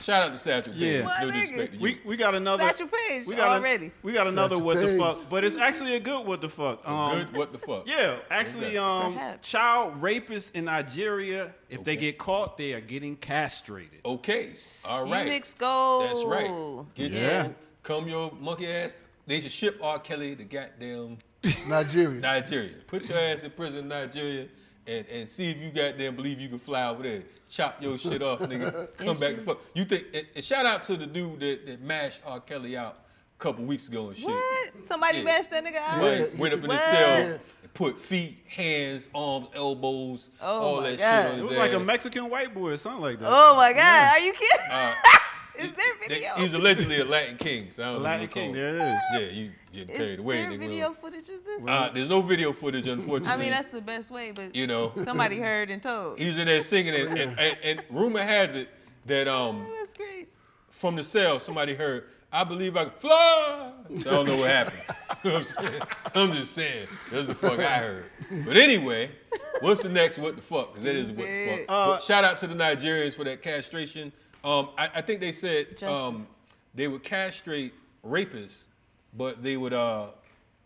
Shout 0.00 0.22
out 0.24 0.32
to 0.32 0.38
Satchel. 0.38 0.74
Yeah. 0.74 0.98
Page. 0.98 1.04
My 1.04 1.20
No 1.22 1.30
disrespect 1.30 1.72
to 1.72 1.78
you. 1.78 1.82
We 1.82 2.00
we 2.04 2.16
got 2.16 2.34
another. 2.34 2.64
Satchel 2.64 2.88
Paige 2.88 3.26
We 3.26 3.34
got 3.34 3.48
a- 3.48 3.60
already. 3.60 3.90
we 4.02 4.12
got 4.12 4.26
another 4.26 4.56
Satchel 4.56 4.66
what 4.66 4.76
the 4.80 4.86
Paige. 4.86 4.98
fuck, 5.00 5.18
but 5.28 5.44
it's 5.44 5.56
actually 5.56 5.94
a 5.96 6.00
good 6.00 6.26
what 6.26 6.40
the 6.40 6.48
fuck. 6.48 6.86
Um, 6.86 7.10
Good. 7.18 7.32
What 7.36 7.52
the 7.52 7.58
fuck? 7.58 7.84
Yeah, 7.88 8.16
actually, 8.30 8.66
Okay. 8.66 8.76
um, 8.78 9.14
Perhaps. 9.14 9.48
child 9.48 10.00
rapists 10.00 10.52
in 10.54 10.66
Nigeria, 10.66 11.52
if 11.70 11.82
they 11.82 11.92
Okay. 11.92 12.00
get 12.12 12.18
caught, 12.18 12.56
they 12.56 12.72
are 12.74 12.80
getting 12.80 13.16
castrated. 13.16 14.00
Okay. 14.04 14.50
All 14.84 15.08
right. 15.08 15.24
Phoenix 15.24 15.54
go. 15.54 16.00
That's 16.06 16.24
right. 16.24 16.94
Get 16.94 17.12
Yeah. 17.12 17.44
your 17.44 17.54
come 17.82 18.08
your 18.08 18.32
monkey 18.40 18.66
ass. 18.70 18.96
They 19.26 19.40
should 19.40 19.50
ship 19.50 19.78
R. 19.82 19.98
Kelly 19.98 20.36
to 20.36 20.44
goddamn 20.44 21.18
Nigeria. 21.66 22.20
Nigeria. 22.20 22.76
Put 22.86 23.08
your 23.08 23.18
ass 23.18 23.42
in 23.44 23.50
prison 23.50 23.80
in 23.80 23.88
Nigeria 23.88 24.46
and, 24.86 25.06
and 25.08 25.28
see 25.28 25.50
if 25.50 25.56
you 25.58 25.70
goddamn 25.70 26.16
believe 26.16 26.40
you 26.40 26.48
can 26.48 26.58
fly 26.58 26.88
over 26.88 27.02
there. 27.02 27.22
Chop 27.48 27.82
your 27.82 27.98
shit 27.98 28.22
off, 28.22 28.40
nigga. 28.40 28.96
Come 28.96 29.18
back 29.18 29.34
and 29.34 29.42
fuck. 29.42 29.58
You 29.74 29.84
think 29.84 30.04
and, 30.14 30.26
and 30.34 30.44
shout 30.44 30.66
out 30.66 30.82
to 30.84 30.96
the 30.96 31.06
dude 31.06 31.40
that, 31.40 31.66
that 31.66 31.82
mashed 31.82 32.22
R. 32.26 32.40
Kelly 32.40 32.76
out 32.76 32.98
a 33.38 33.42
couple 33.42 33.64
weeks 33.64 33.88
ago 33.88 34.08
and 34.08 34.16
shit. 34.16 34.26
What? 34.28 34.84
Somebody 34.84 35.18
Yeah. 35.18 35.24
mashed 35.24 35.50
that 35.50 35.64
nigga 35.64 35.76
out? 35.76 35.90
Somebody 35.90 36.36
went 36.36 36.54
up 36.54 36.64
in 36.64 36.70
his 36.70 36.78
What? 36.78 36.80
cell 36.80 37.16
and 37.26 37.40
put 37.74 37.98
feet, 37.98 38.38
hands, 38.48 39.10
arms, 39.14 39.48
elbows, 39.54 40.30
Oh 40.40 40.46
all 40.46 40.80
that 40.82 40.96
God. 40.98 40.98
shit 40.98 41.06
on 41.08 41.24
his 41.24 41.32
It 41.32 41.36
his 41.40 41.42
was 41.50 41.58
like 41.58 41.72
a. 41.72 41.80
Mexican 41.80 42.30
white 42.30 42.54
boy 42.54 42.70
or 42.70 42.76
something 42.78 43.02
like 43.02 43.18
that. 43.20 43.28
Oh 43.30 43.54
my 43.56 43.72
God. 43.72 44.08
Are 44.12 44.20
you 44.20 44.32
kidding? 44.32 44.66
Uh, 44.70 44.94
Is 45.58 45.72
there 45.72 45.84
They- 46.08 46.14
video? 46.14 46.34
He's 46.36 46.54
allegedly 46.54 47.00
a 47.00 47.04
Latin 47.04 47.36
king. 47.36 47.70
So 47.70 47.82
I 47.82 47.86
don't 47.86 47.94
know 47.96 48.00
Latin 48.04 48.20
what 48.20 48.22
you 48.22 48.28
King, 48.28 48.44
call 48.46 48.54
there 48.54 48.76
it. 48.76 48.80
it 48.80 48.82
is. 48.82 49.00
Yeah, 49.36 49.42
you 49.42 49.52
getting 49.72 49.88
Is 49.90 49.96
carried 49.96 50.18
away. 50.20 50.36
there 50.42 50.50
nigga. 50.50 50.58
video 50.58 50.92
footage 51.00 51.28
of 51.28 51.44
this? 51.44 51.60
Uh, 51.68 51.90
there's 51.94 52.08
no 52.08 52.20
video 52.20 52.52
footage, 52.52 52.86
unfortunately. 52.86 53.32
I 53.32 53.36
mean, 53.36 53.50
that's 53.50 53.72
the 53.72 53.80
best 53.80 54.10
way, 54.10 54.30
but 54.32 54.54
you 54.54 54.66
know, 54.66 54.92
somebody 55.04 55.38
heard 55.38 55.70
and 55.70 55.82
told. 55.82 56.18
he's 56.18 56.38
in 56.38 56.46
there 56.46 56.62
singing, 56.62 56.94
and, 56.94 57.18
and, 57.18 57.38
and, 57.40 57.58
and 57.64 57.82
rumor 57.90 58.22
has 58.22 58.54
it 58.54 58.68
that 59.06 59.28
um 59.28 59.66
Oh, 59.68 59.74
that's 59.80 59.92
great. 59.92 60.28
from 60.70 60.96
the 60.96 61.04
cell 61.04 61.38
somebody 61.38 61.74
heard, 61.74 62.04
"I 62.32 62.44
believe 62.44 62.76
I 62.76 62.84
can 62.84 62.92
fly." 62.98 63.72
So 64.00 64.10
I 64.10 64.14
don't 64.14 64.26
know 64.26 64.36
what 64.38 64.50
happened. 64.50 64.82
you 65.24 65.30
know 65.30 65.38
what 65.38 65.56
I'm 65.58 65.68
saying? 65.68 65.82
I'm 66.14 66.32
just 66.32 66.52
saying 66.52 66.88
that's 67.10 67.26
the 67.26 67.34
fuck 67.34 67.58
I 67.60 67.78
heard. 67.78 68.04
But 68.46 68.56
anyway, 68.56 69.10
what's 69.60 69.82
the 69.82 69.88
next? 69.88 70.18
What 70.18 70.36
the 70.36 70.42
fuck? 70.42 70.68
Because 70.70 70.84
that 70.84 70.96
is 70.96 71.10
what 71.12 71.26
the 71.26 71.46
fuck. 71.48 71.60
Uh, 71.68 71.86
but 71.92 72.02
shout 72.02 72.24
out 72.24 72.38
to 72.38 72.46
the 72.46 72.54
Nigerians 72.54 73.14
for 73.14 73.24
that 73.24 73.42
castration. 73.42 74.12
Um, 74.46 74.68
I, 74.78 74.88
I 74.94 75.00
think 75.00 75.20
they 75.20 75.32
said 75.32 75.82
um, 75.82 76.28
they 76.72 76.86
would 76.86 77.02
castrate 77.02 77.74
rapists, 78.06 78.68
but 79.12 79.42
they 79.42 79.56
would 79.56 79.72
uh, 79.72 80.10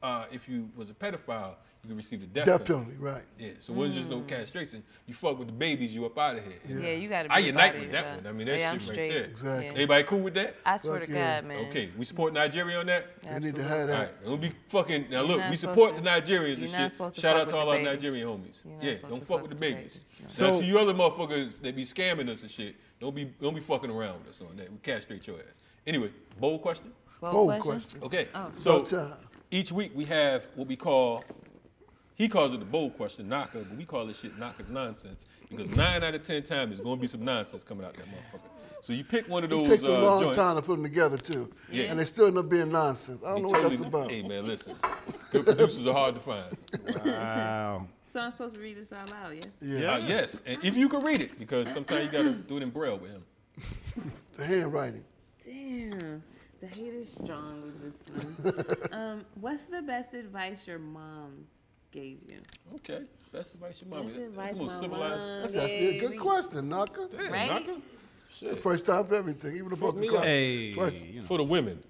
uh, 0.03 0.25
if 0.33 0.49
you 0.49 0.71
was 0.75 0.89
a 0.89 0.95
pedophile, 0.95 1.57
you 1.83 1.89
could 1.89 1.97
receive 1.97 2.21
the 2.21 2.27
death, 2.27 2.47
Death 2.47 2.65
penalty. 2.65 2.93
penalty, 2.93 3.05
right. 3.05 3.23
Yeah, 3.39 3.51
so 3.59 3.73
it 3.73 3.77
wasn't 3.77 3.97
just 3.97 4.11
no 4.11 4.21
castration. 4.23 4.83
You 5.07 5.13
fuck 5.13 5.39
with 5.39 5.49
the 5.49 5.53
babies, 5.53 5.95
you 5.95 6.07
up 6.07 6.19
out 6.19 6.37
of 6.37 6.45
here. 6.45 6.55
Mm. 6.69 6.83
Yeah, 6.83 6.91
you 6.93 7.09
gotta 7.09 7.31
I 7.33 7.39
unite 7.39 7.79
with 7.79 7.93
that 7.93 8.17
one. 8.17 8.27
I 8.27 8.33
mean, 8.33 8.47
that 8.47 8.59
Yeah, 8.59 8.73
shit 8.73 8.81
I'm 8.83 8.87
right 8.89 8.95
straight. 8.95 9.13
there. 9.13 9.25
Exactly. 9.25 9.65
Yeah. 9.67 9.71
Everybody 9.73 10.03
cool 10.05 10.21
with 10.23 10.35
that? 10.35 10.57
I 10.65 10.77
swear 10.79 11.01
Fuck 11.01 11.09
to 11.09 11.15
yeah. 11.15 11.41
God, 11.41 11.49
man. 11.49 11.67
Okay, 11.69 11.91
we 11.99 12.05
support 12.07 12.33
Nigeria 12.33 12.79
on 12.79 12.87
that. 12.87 13.23
They 13.23 13.39
need 13.41 13.55
to 13.57 13.63
have 13.63 13.89
that. 13.89 13.99
right, 13.99 14.25
don't 14.25 14.41
be 14.41 14.53
fucking. 14.69 15.07
Now 15.11 15.23
look, 15.23 15.43
we 15.51 15.57
support 15.57 15.97
to- 15.97 16.03
the 16.03 16.09
Nigerians 16.09 16.59
and 16.63 16.69
shit. 16.71 17.17
Shout 17.21 17.37
out 17.37 17.49
to 17.51 17.57
all 17.57 17.69
our 17.69 17.77
babies. 17.77 17.93
Nigerian 17.93 18.27
homies. 18.29 18.65
Yeah, 18.81 18.95
don't 19.09 19.19
fuck 19.21 19.29
fuck 19.29 19.43
with 19.43 19.51
the 19.51 19.57
babies. 19.57 20.03
babies. 20.19 20.33
So- 20.35 20.61
to 20.61 20.65
you 20.65 20.79
other 20.79 20.95
motherfuckers 20.95 21.61
that 21.61 21.77
be 21.77 21.85
scamming 21.85 22.29
us 22.31 22.41
and 22.43 22.51
shit, 22.51 22.77
don't 23.01 23.15
be 23.15 23.27
don't 23.39 23.55
be 23.55 23.61
fucking 23.61 23.91
around 23.91 24.21
with 24.21 24.29
us 24.31 24.41
on 24.41 24.57
that. 24.57 24.71
We 24.73 24.79
castrate 24.79 25.27
your 25.27 25.37
ass. 25.37 25.59
Anyway, 25.87 26.11
bold 26.39 26.63
question. 26.63 26.91
Bold 27.21 27.33
Bold 27.35 27.61
question? 27.63 28.01
question. 28.01 28.03
Okay, 28.03 28.29
Oh. 28.35 28.51
so 28.57 28.77
About 28.77 28.87
time. 28.87 29.13
Each 29.51 29.73
week 29.73 29.93
we 29.95 30.05
have 30.07 30.47
what 30.55 30.69
we 30.69 30.77
call. 30.77 31.25
He 32.15 32.29
calls 32.29 32.53
it 32.53 32.59
the 32.61 32.67
bold 32.67 32.97
question, 32.97 33.29
knocker, 33.29 33.61
but 33.65 33.77
we 33.79 33.85
call 33.87 34.05
this 34.05 34.21
shit 34.21 34.37
knockers 34.39 34.69
nonsense 34.69 35.27
because 35.49 35.69
nine 35.71 36.05
out 36.05 36.15
of 36.15 36.23
ten 36.23 36.43
times 36.43 36.69
there's 36.71 36.81
gonna 36.81 37.01
be 37.01 37.07
some 37.07 37.25
nonsense 37.25 37.65
coming 37.65 37.85
out 37.85 37.95
that 37.97 38.05
motherfucker. 38.07 38.41
So 38.83 38.93
you 38.93 39.05
pick 39.05 39.29
one 39.29 39.43
of 39.45 39.51
those. 39.51 39.67
It 39.67 39.71
takes 39.71 39.85
a 39.85 39.95
uh, 39.95 40.03
long 40.03 40.23
joints. 40.23 40.37
time 40.37 40.57
to 40.57 40.63
put 40.63 40.77
them 40.77 40.83
together 40.83 41.17
too, 41.17 41.51
Yeah. 41.71 41.85
and 41.85 41.99
they 41.99 42.05
still 42.05 42.27
end 42.27 42.37
up 42.39 42.49
being 42.49 42.71
nonsense. 42.71 43.23
I 43.23 43.29
don't 43.35 43.37
Be 43.37 43.43
know 43.53 43.61
what 43.61 43.71
that's 43.71 43.89
about. 43.89 44.11
Hey 44.11 44.23
man, 44.23 44.45
listen, 44.45 44.75
good 45.31 45.47
producers 45.47 45.87
are 45.87 45.95
hard 45.95 46.15
to 46.15 46.21
find. 46.21 46.57
Wow. 47.05 47.87
So 48.05 48.21
I'm 48.21 48.33
supposed 48.33 48.57
to 48.57 48.61
read 48.61 48.77
this 48.77 48.93
out 48.93 49.11
loud, 49.11 49.35
yes? 49.37 49.47
Yeah, 49.63 49.93
Uh, 49.95 49.99
yes, 49.99 50.43
and 50.45 50.63
if 50.65 50.77
you 50.77 50.89
can 50.89 51.03
read 51.03 51.23
it, 51.23 51.39
because 51.39 51.69
sometimes 51.73 52.05
you 52.07 52.11
gotta 52.11 52.35
do 52.35 52.57
it 52.57 52.63
in 52.63 52.71
braille 52.71 52.99
with 52.99 53.13
him. 53.13 53.23
the 54.37 54.45
handwriting. 54.45 55.05
Damn. 55.45 56.23
The 56.61 56.67
hate 56.67 56.95
is 56.95 57.11
strong 57.13 57.63
with 57.63 58.45
this 58.45 58.55
one. 58.91 58.93
um, 59.01 59.25
what's 59.41 59.65
the 59.65 59.81
best 59.83 60.13
advice 60.15 60.67
your 60.67 60.79
mom 60.79 61.47
gave 61.91 62.19
you? 62.29 62.39
Okay, 62.77 63.03
best 63.33 63.55
advice 63.55 63.81
your 63.83 63.91
mom. 63.91 64.05
Best 64.05 64.17
That's 64.17 64.29
advice 64.29 64.53
the 64.53 64.57
most 64.65 64.81
civilized. 64.81 65.29
mom 65.29 65.43
That's 65.43 65.55
actually 65.57 65.99
a 65.99 66.09
good 66.09 66.21
question, 66.21 66.69
Knocker. 66.69 67.09
Damn, 67.11 67.33
Right? 67.33 67.49
knocker. 67.49 67.81
Shit. 68.29 68.59
First 68.59 68.87
time 68.87 69.07
for 69.07 69.15
everything, 69.17 69.55
even 69.57 69.71
the 69.71 69.77
Fuck 69.77 69.81
broken 69.81 70.01
me 70.03 70.09
clock. 70.09 70.25
Hey, 70.25 70.73
Question. 70.75 71.07
you 71.13 71.21
know. 71.21 71.27
For 71.27 71.39
the 71.39 71.45
women. 71.45 71.83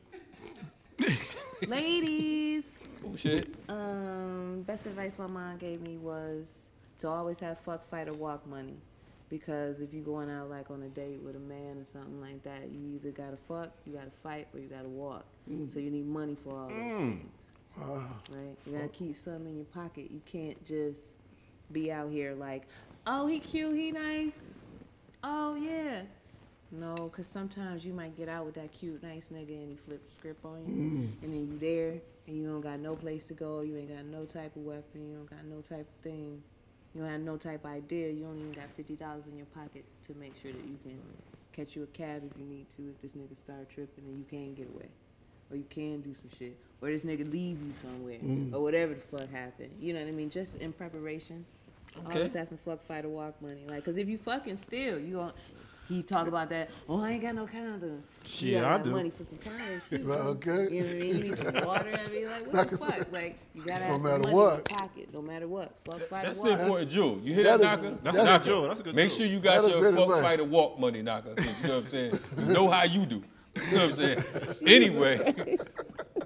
Ladies, 1.66 2.78
Oh 3.06 3.14
shit. 3.16 3.48
um, 3.68 4.62
best 4.66 4.86
advice 4.86 5.18
my 5.18 5.26
mom 5.26 5.58
gave 5.58 5.80
me 5.82 5.96
was 5.96 6.70
to 7.00 7.08
always 7.08 7.38
have 7.40 7.58
fuck, 7.58 7.86
fight, 7.90 8.08
or 8.08 8.12
walk 8.14 8.46
money. 8.46 8.76
Because 9.30 9.80
if 9.80 9.94
you're 9.94 10.04
going 10.04 10.28
out 10.28 10.50
like 10.50 10.70
on 10.70 10.82
a 10.82 10.88
date 10.88 11.20
with 11.22 11.36
a 11.36 11.40
man 11.40 11.78
or 11.78 11.84
something 11.84 12.20
like 12.20 12.42
that, 12.42 12.68
you 12.72 12.96
either 12.96 13.10
gotta 13.12 13.36
fuck, 13.36 13.70
you 13.86 13.92
gotta 13.94 14.10
fight, 14.10 14.48
or 14.52 14.58
you 14.60 14.66
gotta 14.68 14.88
walk. 14.88 15.24
Mm. 15.48 15.70
So 15.70 15.78
you 15.78 15.90
need 15.90 16.06
money 16.06 16.34
for 16.34 16.50
all 16.58 16.68
those 16.68 16.76
Mm. 16.76 17.18
things. 17.20 17.50
Wow. 17.78 18.08
Right? 18.30 18.56
You 18.66 18.72
gotta 18.72 18.88
keep 18.88 19.16
something 19.16 19.46
in 19.46 19.56
your 19.56 19.64
pocket. 19.66 20.10
You 20.10 20.20
can't 20.26 20.62
just 20.64 21.14
be 21.70 21.92
out 21.92 22.10
here 22.10 22.34
like, 22.34 22.64
oh, 23.06 23.28
he 23.28 23.38
cute, 23.38 23.72
he 23.74 23.92
nice. 23.92 24.58
Oh, 25.22 25.54
yeah. 25.54 26.02
No, 26.72 26.94
because 26.94 27.26
sometimes 27.28 27.84
you 27.84 27.92
might 27.92 28.16
get 28.16 28.28
out 28.28 28.46
with 28.46 28.54
that 28.54 28.72
cute, 28.72 29.02
nice 29.02 29.28
nigga 29.28 29.50
and 29.60 29.70
he 29.70 29.76
flip 29.76 30.04
the 30.04 30.10
script 30.10 30.44
on 30.44 30.64
you. 30.66 30.74
Mm. 30.74 31.22
And 31.22 31.32
then 31.32 31.46
you 31.46 31.58
there 31.58 32.00
and 32.26 32.36
you 32.36 32.46
don't 32.48 32.60
got 32.60 32.80
no 32.80 32.96
place 32.96 33.24
to 33.26 33.34
go. 33.34 33.60
You 33.60 33.76
ain't 33.76 33.94
got 33.94 34.04
no 34.06 34.24
type 34.24 34.54
of 34.56 34.62
weapon. 34.62 35.08
You 35.08 35.16
don't 35.16 35.30
got 35.30 35.44
no 35.44 35.60
type 35.60 35.86
of 35.88 36.02
thing. 36.02 36.42
You 36.94 37.02
don't 37.02 37.10
have 37.10 37.20
no 37.20 37.36
type 37.36 37.64
of 37.64 37.70
idea. 37.70 38.10
You 38.10 38.24
don't 38.24 38.38
even 38.38 38.52
got 38.52 38.76
$50 38.76 39.28
in 39.28 39.36
your 39.36 39.46
pocket 39.46 39.84
to 40.06 40.14
make 40.14 40.34
sure 40.42 40.52
that 40.52 40.64
you 40.64 40.78
can 40.82 40.98
catch 41.52 41.76
you 41.76 41.84
a 41.84 41.86
cab 41.86 42.22
if 42.24 42.38
you 42.38 42.46
need 42.46 42.66
to, 42.76 42.90
if 42.90 43.00
this 43.00 43.12
nigga 43.12 43.36
start 43.36 43.68
tripping 43.68 44.04
and 44.04 44.18
you 44.18 44.24
can 44.28 44.54
get 44.54 44.68
away. 44.74 44.88
Or 45.50 45.56
you 45.56 45.64
can 45.68 46.00
do 46.00 46.14
some 46.14 46.30
shit. 46.36 46.56
Or 46.80 46.88
this 46.90 47.04
nigga 47.04 47.30
leave 47.30 47.60
you 47.60 47.72
somewhere. 47.80 48.18
Mm. 48.18 48.54
Or 48.54 48.60
whatever 48.60 48.94
the 48.94 49.00
fuck 49.00 49.30
happened. 49.30 49.70
You 49.80 49.92
know 49.92 50.00
what 50.00 50.08
I 50.08 50.12
mean? 50.12 50.30
Just 50.30 50.56
in 50.56 50.72
preparation. 50.72 51.44
Okay. 52.06 52.18
Always 52.18 52.34
have 52.34 52.48
some 52.48 52.58
fuck, 52.58 52.82
fight, 52.82 53.04
or 53.04 53.08
walk 53.08 53.40
money. 53.42 53.64
Like, 53.68 53.84
cause 53.84 53.96
if 53.96 54.08
you 54.08 54.16
fucking 54.16 54.56
still, 54.56 54.98
you 54.98 55.16
gon' 55.16 55.32
he 55.90 56.02
talk 56.02 56.26
about 56.28 56.48
that. 56.50 56.70
Oh, 56.88 57.02
I 57.02 57.10
ain't 57.12 57.22
got 57.22 57.34
no 57.34 57.46
condoms. 57.46 58.04
Shit, 58.24 58.48
you 58.50 58.60
gotta 58.60 58.80
I 58.80 58.82
do. 58.84 58.90
money 58.90 59.10
for 59.10 59.24
some 59.24 59.38
condoms 59.38 59.90
too. 59.90 60.04
Right, 60.06 60.20
okay. 60.20 60.68
You 60.74 60.80
know 60.82 60.86
what 60.86 60.94
I 60.94 60.98
mean? 61.00 61.06
You 61.16 61.22
need 61.24 61.34
some 61.36 61.66
water. 61.66 62.00
I 62.06 62.08
mean, 62.10 62.26
like, 62.30 62.52
what 62.52 62.70
the 62.70 62.78
fuck? 62.86 63.12
Like, 63.12 63.38
you 63.54 63.62
gotta 63.64 63.80
no 63.80 63.86
have 63.86 63.94
some 63.96 64.02
matter 64.04 64.18
money 64.22 64.34
what. 64.34 64.52
in 64.52 64.56
your 64.56 64.62
pocket, 64.78 65.08
no 65.12 65.22
matter 65.22 65.48
what. 65.48 65.74
Fuck, 65.84 66.00
fight, 66.08 66.24
That's 66.24 66.38
or 66.38 66.44
the 66.44 66.50
walk. 66.52 66.60
important 66.60 66.90
jewel. 66.90 67.20
You 67.24 67.34
hear 67.34 67.44
that, 67.44 67.60
That 67.60 67.78
is- 67.84 67.90
Naka? 67.90 67.98
That's 68.04 68.16
a 68.18 68.22
good 68.22 68.42
jewel. 68.44 68.68
That's 68.68 68.80
a 68.80 68.82
good 68.84 68.94
Make 68.94 69.10
sure 69.10 69.26
you 69.26 69.40
got 69.40 69.62
That 69.62 69.68
is 69.68 69.74
your 69.80 69.92
fuck, 69.92 70.02
advice. 70.02 70.22
fight, 70.22 70.40
or 70.40 70.44
walk 70.44 70.78
money, 70.78 71.02
Naka. 71.02 71.34
'cause 71.34 71.46
you 71.62 71.68
know 71.68 71.74
what 71.74 71.82
I'm 71.82 71.88
saying? 71.88 72.18
You 72.38 72.44
know 72.54 72.70
how 72.70 72.84
you 72.84 73.04
do. 73.06 73.22
You 73.56 73.62
know 73.76 73.80
what 73.80 73.82
I'm 73.82 73.92
saying? 73.94 74.24
Anyway, 74.66 75.56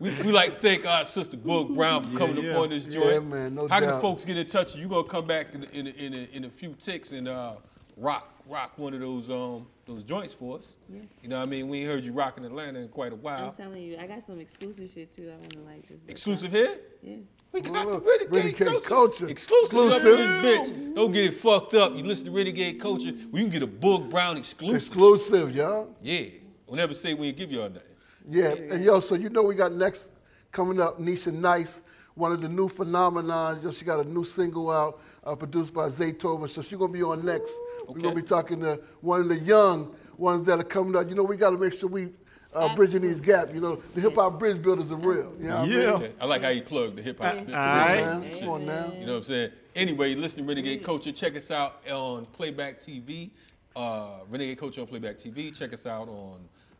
we, 0.01 0.11
we 0.23 0.33
like 0.33 0.55
to 0.55 0.61
thank 0.61 0.87
our 0.87 1.05
sister 1.05 1.37
Boog 1.37 1.75
Brown 1.75 2.03
for 2.03 2.11
Yeah, 2.11 2.19
coming 2.19 2.45
yeah. 2.45 2.51
up 2.53 2.59
on 2.59 2.71
this 2.71 2.87
Yeah, 2.87 3.01
joint. 3.01 3.29
man, 3.29 3.55
no 3.55 3.67
how 3.69 3.81
can 3.81 3.89
doubt. 3.91 4.03
folks 4.03 4.25
get 4.25 4.37
in 4.37 4.47
touch? 4.47 4.67
with 4.73 4.77
You 4.77 4.83
You 4.83 4.89
gonna 4.89 5.05
come 5.09 5.27
back 5.27 5.55
in 5.55 5.65
in, 5.65 5.87
in, 5.87 6.13
a, 6.15 6.37
in 6.37 6.45
a 6.45 6.51
few 6.51 6.75
ticks 6.79 7.13
and 7.13 7.29
uh, 7.29 7.55
rock 7.97 8.34
rock 8.47 8.73
one 8.79 8.95
of 8.95 9.01
those 9.01 9.31
um 9.31 9.67
those 9.87 10.03
joints 10.03 10.33
for 10.35 10.57
us. 10.57 10.77
Yeah. 10.89 11.01
You 11.23 11.29
know 11.29 11.37
what 11.39 11.43
I 11.43 11.47
mean? 11.47 11.69
We 11.69 11.81
ain't 11.81 11.91
heard 11.91 12.05
you 12.05 12.13
rocking 12.13 12.45
Atlanta 12.45 12.79
in 12.81 12.89
quite 12.89 13.13
a 13.13 13.17
while. 13.17 13.49
I'm 13.49 13.53
telling 13.55 13.83
you, 13.83 13.99
I 13.99 14.07
got 14.07 14.23
some 14.23 14.41
exclusive 14.41 14.91
shit 14.91 15.13
too. 15.13 15.31
I 15.31 15.37
wanna 15.37 15.69
like 15.71 15.87
just 15.87 16.09
Exclusive 16.09 16.53
y'all- 16.53 16.67
here? 16.67 16.79
Yeah. 17.03 17.17
We 17.53 17.61
got 17.61 17.87
Well, 17.87 18.01
the 18.01 18.09
Renegade, 18.09 18.35
Renegade 18.35 18.67
culture. 18.67 18.89
Culture. 18.89 19.29
Exclusive, 19.29 19.79
up 19.79 20.03
this 20.03 20.71
bitch. 20.71 20.95
Don't 20.97 21.13
get 21.13 21.25
it 21.27 21.35
fucked 21.35 21.75
up. 21.75 21.95
You 21.95 22.03
listen 22.03 22.27
to 22.27 22.33
Renegade 22.33 22.81
Culture, 22.81 23.13
well, 23.31 23.43
you 23.43 23.49
can 23.49 23.51
get 23.51 23.63
a 23.63 23.67
Boog 23.69 24.11
Brown 24.11 24.37
exclusive. 24.37 24.77
Exclusive, 24.77 25.55
y'all. 25.55 25.95
Yeah. 26.03 26.25
We'll 26.67 26.77
never 26.77 26.95
say 26.95 27.15
we 27.15 27.29
ain't 27.29 27.37
give 27.37 27.53
y'all 27.53 27.69
nothing. 27.71 27.91
Yeah, 28.29 28.55
and 28.55 28.83
yo, 28.85 28.99
so 29.01 29.15
you 29.15 29.29
know 29.29 29.43
we 29.43 29.55
got 29.55 29.71
next 29.73 30.11
coming 30.51 30.81
up, 30.81 30.99
Nisha 30.99 31.31
Nice, 31.33 31.81
one 32.15 32.33
of 32.33 32.41
the 32.41 32.49
new 32.49 32.69
phenomenons. 32.69 33.63
Yo, 33.63 33.71
she 33.71 33.85
got 33.85 34.05
a 34.05 34.09
new 34.09 34.25
single 34.25 34.71
out, 34.71 35.01
uh, 35.25 35.35
produced 35.35 35.73
by 35.73 35.89
Zaytoven. 35.89 36.49
So 36.51 36.63
she's 36.63 36.79
gonna 36.79 36.93
be 36.93 37.03
on 37.03 37.25
next. 37.25 37.53
We're 37.89 38.01
gonna 38.01 38.15
be 38.15 38.23
talking 38.23 38.61
to 38.61 38.81
one 39.01 39.21
of 39.21 39.29
the 39.29 39.39
young 39.39 39.95
ones 40.17 40.47
that 40.47 40.59
are 40.61 40.65
coming 40.65 40.97
up. 40.97 41.09
You 41.09 41.15
know, 41.15 41.23
we 41.23 41.37
gotta 41.37 41.57
make 41.59 41.79
sure 41.79 41.89
we 41.89 42.11
uh, 42.55 42.75
bridging 42.77 43.03
these 43.03 43.21
gaps. 43.21 43.53
You 43.53 43.61
know, 43.61 43.83
the 43.95 44.01
hip 44.01 44.15
hop 44.15 44.39
bridge 44.39 44.63
builders 44.63 44.91
are 44.93 44.97
real. 44.97 45.35
You 45.41 45.49
know 45.49 45.57
what 45.57 45.65
I 45.65 45.67
mean? 45.67 45.79
Yeah. 45.81 45.91
Okay. 45.95 46.13
I 46.21 46.27
like 46.27 46.43
how 46.43 46.51
you 46.51 46.63
plugged 46.63 46.97
the 46.97 47.03
hip 47.03 47.19
hop. 47.19 47.35
Uh, 47.35 47.41
the- 47.41 47.45
the 47.47 47.59
alright. 47.59 47.97
Man, 48.23 48.39
come 48.39 48.49
on 48.49 48.67
now. 48.67 48.93
You 48.99 49.07
know 49.07 49.13
what 49.15 49.19
I'm 49.19 49.25
saying? 49.25 49.51
Anyway, 49.75 50.15
listen 50.15 50.41
to 50.43 50.49
Renegade 50.49 50.85
Culture. 50.85 51.11
Check 51.13 51.37
us 51.37 51.51
out 51.51 51.81
on 51.91 52.27
Playback 52.27 52.79
TV. 52.79 53.31
Uh, 53.75 54.19
Renegade 54.31 54.59
Culture 54.59 54.83
on 54.83 54.87
Playback 54.87 55.17
TV. 55.19 55.53
Check 55.57 55.73
us 55.73 55.85
out 55.85 56.09
on 56.09 56.39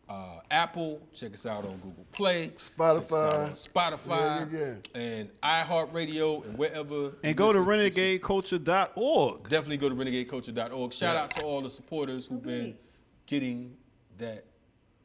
uh, 0.09 0.39
Apple. 0.51 1.07
Check 1.13 1.33
us 1.33 1.45
out 1.45 1.65
on 1.65 1.77
Google 1.77 2.05
Play. 2.11 2.47
Check 2.47 2.79
us 2.79 3.11
out 3.11 3.55
Spotify. 3.55 3.69
Spotify. 3.69 4.51
Yeah, 4.51 4.59
yeah, 4.59 5.01
And 5.01 5.29
iHeartRadio 5.41 6.45
and 6.45 6.57
wherever. 6.57 7.13
And 7.23 7.35
go 7.35 7.51
to 7.51 7.59
listen 7.59 7.77
this 7.77 7.95
renegadeculture.org. 7.95 9.49
Definitely 9.49 9.77
go 9.77 9.89
to 9.89 9.95
renegadeculture.org. 9.95 10.93
Shout 10.93 11.15
out 11.15 11.31
to 11.31 11.45
all 11.45 11.61
the 11.61 11.69
supporters 11.69 12.27
who've 12.27 12.43
been 12.43 12.77
getting 13.25 13.75
that 14.17 14.45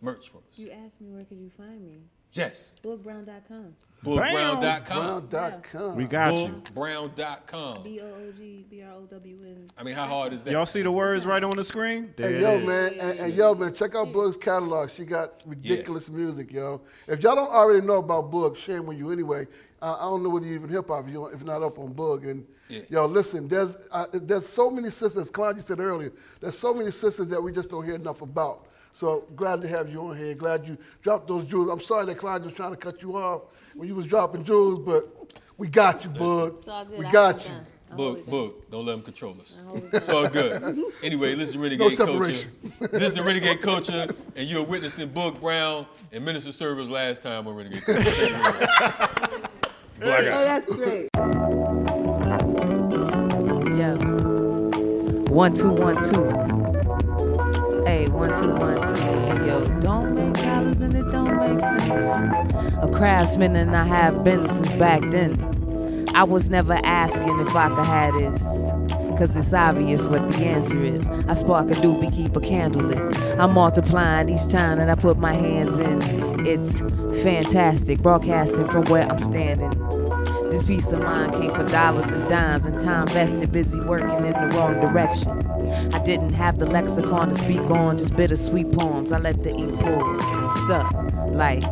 merch 0.00 0.28
from 0.28 0.40
us. 0.50 0.58
You 0.58 0.70
asked 0.70 1.00
me 1.00 1.10
where 1.10 1.24
could 1.24 1.38
you 1.38 1.50
find 1.56 1.86
me? 1.86 2.02
Yes. 2.32 2.76
BoogBrown.com. 2.82 3.74
BoogBrown.com. 4.04 5.26
Brown.com. 5.26 5.96
We 5.96 6.04
got 6.04 6.32
you. 6.34 6.48
BoogBrown.com. 6.74 7.82
B 7.82 8.00
O 8.00 8.06
O 8.06 8.32
G 8.36 8.64
B 8.70 8.82
R 8.82 8.92
O 8.94 9.00
W 9.02 9.36
N. 9.44 9.70
I 9.76 9.82
mean, 9.82 9.94
how 9.94 10.06
hard 10.06 10.32
is 10.32 10.44
that? 10.44 10.52
Y'all 10.52 10.64
see 10.66 10.82
the 10.82 10.90
words 10.92 11.26
right 11.26 11.42
on 11.42 11.56
the 11.56 11.64
screen? 11.64 12.12
There 12.16 12.30
Hey, 12.30 12.36
it 12.36 12.40
yo, 12.40 12.58
is. 12.58 12.66
man, 12.66 12.92
and, 13.00 13.18
and 13.18 13.34
yo, 13.34 13.54
man, 13.54 13.74
check 13.74 13.94
out 13.94 14.08
Boog's 14.12 14.36
catalog. 14.36 14.90
She 14.90 15.04
got 15.04 15.42
ridiculous 15.44 16.08
music, 16.08 16.52
yo. 16.52 16.80
If 17.08 17.22
y'all 17.22 17.34
don't 17.36 17.50
already 17.50 17.84
know 17.86 17.96
about 17.96 18.30
Boog, 18.30 18.56
shame 18.56 18.88
on 18.88 18.96
you 18.96 19.10
anyway. 19.10 19.46
Uh, 19.82 19.96
I 19.98 20.02
don't 20.02 20.22
know 20.22 20.28
whether 20.30 20.46
you 20.46 20.54
even 20.54 20.68
hip 20.70 20.88
hop 20.88 21.06
if 21.06 21.12
you're 21.12 21.32
if 21.32 21.40
you're 21.40 21.46
not 21.46 21.62
up 21.62 21.78
on 21.78 21.92
Boog. 21.94 22.30
And 22.30 22.46
Yeah. 22.68 22.80
yo, 22.88 23.06
listen, 23.06 23.48
there's 23.48 23.74
uh, 23.90 24.06
there's 24.12 24.48
so 24.48 24.70
many 24.70 24.90
sisters. 24.90 25.30
Claudia 25.30 25.62
said 25.62 25.80
earlier, 25.80 26.12
there's 26.40 26.58
so 26.58 26.72
many 26.72 26.90
sisters 26.90 27.28
that 27.28 27.42
we 27.42 27.52
just 27.52 27.68
don't 27.68 27.84
hear 27.84 27.96
enough 27.96 28.22
about. 28.22 28.66
So 28.92 29.24
glad 29.36 29.62
to 29.62 29.68
have 29.68 29.90
you 29.90 30.00
on 30.02 30.16
here. 30.16 30.34
Glad 30.34 30.66
you 30.66 30.76
dropped 31.02 31.28
those 31.28 31.44
jewels. 31.46 31.68
I'm 31.68 31.80
sorry 31.80 32.06
that 32.06 32.16
Claudia 32.18 32.46
was 32.48 32.56
trying 32.56 32.72
to 32.72 32.76
cut 32.76 33.00
you 33.02 33.16
off 33.16 33.42
when 33.74 33.88
you 33.88 33.94
was 33.94 34.06
dropping 34.06 34.44
jewels, 34.44 34.80
but 34.80 35.32
we 35.56 35.68
got 35.68 36.02
you, 36.04 36.10
Boog. 36.10 36.58
It's 36.58 36.68
all 36.68 36.84
good. 36.84 36.98
We 36.98 37.06
I 37.06 37.12
got 37.12 37.44
you. 37.44 37.50
it 37.52 37.54
down. 37.54 37.66
Boog, 37.98 38.24
Boog. 38.24 38.52
Don't 38.70 38.86
let 38.86 38.92
them 38.92 39.02
control 39.02 39.36
us. 39.40 39.60
I 39.64 39.68
hold 39.68 39.84
it 39.84 39.94
It's 39.94 40.08
all 40.08 40.28
good. 40.28 40.78
Anyway, 41.02 41.34
listen 41.34 41.54
to 41.54 41.60
Renegade 41.62 41.96
Culture. 41.96 42.48
This 42.80 43.02
is 43.02 43.14
the 43.14 43.22
Renegade 43.24 43.60
Culture, 43.60 44.06
and 44.36 44.46
you're 44.48 44.64
witnessing 44.64 45.08
Boog 45.08 45.40
Brown 45.40 45.86
and 46.12 46.24
Minister 46.24 46.52
Server 46.52 46.82
last 46.84 47.22
time 47.22 47.48
on 47.48 47.56
Renegade 47.56 47.84
Culture. 47.84 48.02
Thank 48.02 48.30
you 48.30 48.36
very. 48.42 49.42
Black 50.00 50.20
Oh, 50.20 50.44
that's 50.44 50.66
great. 50.72 51.10
Yeah. 53.76 53.94
One, 55.30 55.52
two, 55.54 55.72
one, 55.72 55.96
two. 56.04 56.59
Two, 58.20 58.50
one, 58.52 58.76
two. 58.76 59.02
Hey, 59.02 59.46
yo, 59.46 59.64
don't 59.80 60.14
make 60.14 60.34
dollars 60.44 60.80
and 60.82 60.94
it 60.94 61.10
don't 61.10 61.36
make 61.38 61.58
sense. 61.58 61.88
A 62.82 62.90
craftsman 62.92 63.56
and 63.56 63.74
I 63.74 63.84
have 63.84 64.22
been 64.22 64.46
since 64.46 64.74
back 64.74 65.00
then. 65.10 66.06
I 66.14 66.24
was 66.24 66.50
never 66.50 66.74
asking 66.84 67.40
if 67.40 67.56
I 67.56 67.68
could 67.70 67.86
have 67.86 68.14
this. 68.14 68.42
Cause 69.18 69.34
it's 69.36 69.54
obvious 69.54 70.04
what 70.04 70.30
the 70.32 70.44
answer 70.44 70.82
is. 70.82 71.08
I 71.08 71.32
spark 71.32 71.70
a 71.70 71.74
doobie, 71.74 72.14
keep 72.14 72.36
a 72.36 72.40
candle 72.40 72.82
lit. 72.82 73.16
I'm 73.38 73.52
multiplying 73.54 74.28
each 74.28 74.48
time 74.48 74.78
that 74.78 74.90
I 74.90 74.94
put 74.94 75.16
my 75.16 75.32
hands 75.32 75.78
in. 75.78 76.46
It's 76.46 76.80
fantastic, 77.22 78.00
broadcasting 78.00 78.68
from 78.68 78.84
where 78.84 79.10
I'm 79.10 79.18
standing. 79.18 79.70
This 80.50 80.62
peace 80.62 80.92
of 80.92 81.00
mind 81.00 81.32
came 81.32 81.50
for 81.52 81.66
dollars 81.68 82.12
and 82.12 82.28
dimes 82.28 82.66
and 82.66 82.78
time 82.78 83.06
vested, 83.08 83.50
busy 83.50 83.80
working 83.80 84.24
in 84.26 84.32
the 84.32 84.54
wrong 84.56 84.74
direction. 84.80 85.49
I 85.92 86.02
didn't 86.02 86.34
have 86.34 86.58
the 86.58 86.66
lexicon 86.66 87.28
to 87.28 87.34
speak 87.34 87.70
on, 87.70 87.98
just 87.98 88.16
bittersweet 88.16 88.72
poems. 88.72 89.12
I 89.12 89.18
let 89.18 89.42
the 89.42 89.50
ink 89.50 89.78
pour, 89.80 90.20
stuck 90.64 90.92
like. 91.32 91.64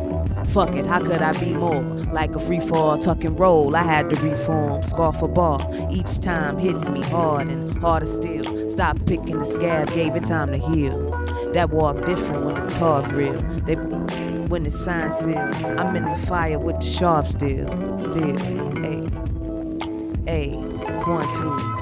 Fuck 0.47 0.73
it, 0.73 0.85
how 0.85 0.99
could 0.99 1.21
I 1.21 1.33
be 1.33 1.53
more? 1.53 1.81
Like 1.81 2.33
a 2.33 2.39
free 2.39 2.59
fall, 2.59 2.97
tuck 2.97 3.23
and 3.23 3.39
roll. 3.39 3.75
I 3.75 3.83
had 3.83 4.09
to 4.09 4.15
reform, 4.21 4.81
scarf 4.81 5.21
a 5.21 5.27
ball. 5.27 5.61
Each 5.91 6.19
time 6.19 6.57
hitting 6.57 6.91
me 6.91 7.03
hard 7.03 7.47
and 7.49 7.77
harder 7.77 8.07
still. 8.07 8.69
Stop 8.69 8.97
picking 9.05 9.37
the 9.37 9.45
scab, 9.45 9.91
gave 9.93 10.15
it 10.15 10.25
time 10.25 10.47
to 10.47 10.57
heal. 10.57 11.11
That 11.53 11.69
walk 11.69 12.03
different 12.05 12.45
when 12.45 12.55
the 12.55 12.71
tar 12.71 13.07
real. 13.09 13.39
They 13.65 13.75
when 13.75 14.63
the 14.63 14.71
sign 14.71 15.11
seal. 15.11 15.37
I'm 15.79 15.95
in 15.95 16.05
the 16.05 16.15
fire 16.25 16.57
with 16.57 16.79
the 16.79 16.85
sharp 16.85 17.27
steel. 17.27 17.67
Still, 17.99 18.37
hey, 18.79 19.07
hey, 20.25 20.53
one, 21.05 21.27
two. 21.37 21.78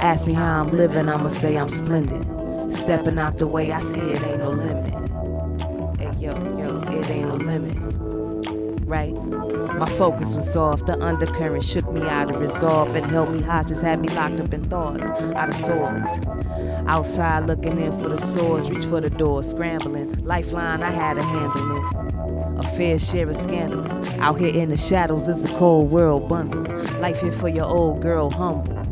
Ask 0.00 0.26
me 0.26 0.34
how 0.34 0.60
I'm 0.60 0.76
living, 0.76 1.08
I'ma 1.08 1.28
say 1.28 1.56
I'm 1.56 1.68
splendid. 1.68 2.26
Stepping 2.72 3.18
out 3.18 3.38
the 3.38 3.46
way 3.46 3.72
I 3.72 3.78
see 3.78 4.00
it 4.00 4.22
ain't 4.24 4.38
no 4.38 4.50
limit. 4.50 4.94
Hey, 5.98 6.12
yo, 6.20 6.34
yo, 6.58 6.80
it 6.92 7.10
ain't 7.10 7.28
no 7.28 7.36
limit. 7.36 7.76
Right? 8.86 9.14
My 9.78 9.88
focus 9.88 10.34
was 10.34 10.54
off. 10.54 10.84
The 10.86 11.00
undercurrent 11.00 11.64
shook 11.64 11.90
me 11.90 12.02
out 12.02 12.30
of 12.30 12.40
resolve 12.40 12.94
and 12.94 13.06
held 13.06 13.32
me 13.32 13.40
hostage, 13.42 13.80
had 13.80 14.00
me 14.00 14.08
locked 14.08 14.38
up 14.38 14.52
in 14.52 14.68
thoughts, 14.68 15.10
out 15.34 15.48
of 15.48 15.54
swords. 15.54 16.08
Outside 16.86 17.46
looking 17.46 17.80
in 17.80 17.90
for 18.00 18.08
the 18.08 18.20
swords, 18.20 18.70
reach 18.70 18.84
for 18.84 19.00
the 19.00 19.10
door, 19.10 19.42
scrambling. 19.42 20.24
Lifeline, 20.24 20.82
I 20.82 20.90
had 20.90 21.14
to 21.14 21.22
handle 21.22 21.76
it. 21.78 22.64
A 22.64 22.76
fair 22.76 22.98
share 22.98 23.28
of 23.28 23.36
scandalous. 23.36 24.14
Out 24.18 24.38
here 24.38 24.54
in 24.54 24.68
the 24.68 24.76
shadows, 24.76 25.26
it's 25.26 25.44
a 25.44 25.48
cold 25.56 25.90
world 25.90 26.28
bundle. 26.28 26.62
Life 27.00 27.20
here 27.22 27.32
for 27.32 27.48
your 27.48 27.66
old 27.66 28.00
girl, 28.02 28.30
humble. 28.30 28.85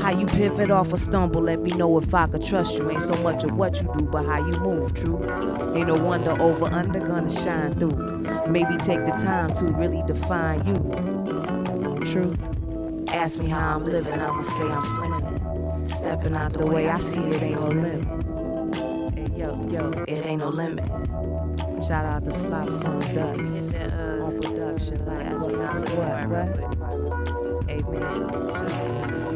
How 0.00 0.10
you 0.10 0.26
pivot 0.26 0.70
off 0.70 0.92
a 0.92 0.96
stumble, 0.96 1.42
let 1.42 1.60
me 1.60 1.70
know 1.72 1.98
if 1.98 2.14
I 2.14 2.26
could 2.26 2.44
trust 2.44 2.74
you. 2.74 2.90
Ain't 2.90 3.02
so 3.02 3.14
much 3.22 3.44
of 3.44 3.54
what 3.54 3.80
you 3.82 3.92
do, 3.96 4.04
but 4.06 4.24
how 4.24 4.38
you 4.38 4.58
move, 4.60 4.94
true. 4.94 5.22
Ain't 5.74 5.88
no 5.88 5.94
wonder 6.02 6.40
over 6.40 6.64
under 6.66 7.00
gonna 7.00 7.30
shine 7.30 7.74
through. 7.74 7.96
Maybe 8.48 8.76
take 8.78 9.04
the 9.04 9.12
time 9.12 9.52
to 9.54 9.66
really 9.66 10.02
define 10.06 10.66
you. 10.66 10.76
True. 12.10 12.34
Ask 13.08 13.40
me 13.40 13.48
how 13.48 13.76
I'm 13.76 13.84
living, 13.84 14.14
I'ma 14.14 14.42
say 14.42 14.64
I'm 14.64 14.82
swimming. 14.84 15.88
Stepping 15.88 16.36
out 16.36 16.54
the 16.54 16.64
way 16.66 16.88
I 16.88 16.96
see 16.96 17.20
it 17.22 17.42
ain't 17.42 17.60
no 17.60 17.68
limit. 17.68 19.14
Hey, 19.14 19.28
yo, 19.36 19.68
yo, 19.70 19.90
it 20.08 20.24
ain't 20.24 20.40
no 20.40 20.48
limit. 20.48 20.86
Shout 21.86 22.06
out 22.06 22.24
to 22.24 22.32
Slop 22.32 22.68
from 22.68 23.00
Dust 23.00 23.14
on 23.14 24.40
production. 24.40 25.04
Like, 25.04 25.32
what, 25.96 26.28
what? 26.28 26.48
Amen. 27.68 29.29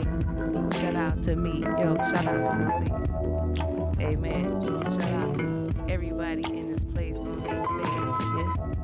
Shout 0.81 0.97
out 0.97 1.23
to 1.23 1.37
me. 1.37 1.61
Yo, 1.61 1.97
shout 1.97 2.27
out 2.27 2.47
to 2.47 2.55
me. 2.55 4.05
Amen. 4.05 4.67
Shout 4.83 5.13
out 5.13 5.35
to 5.37 5.75
everybody 5.89 6.43
in 6.47 6.73
this 6.73 6.85
place 6.85 7.19
on 7.19 7.41
these 7.43 7.65
stages. 7.65 8.21
Yeah. 8.35 8.75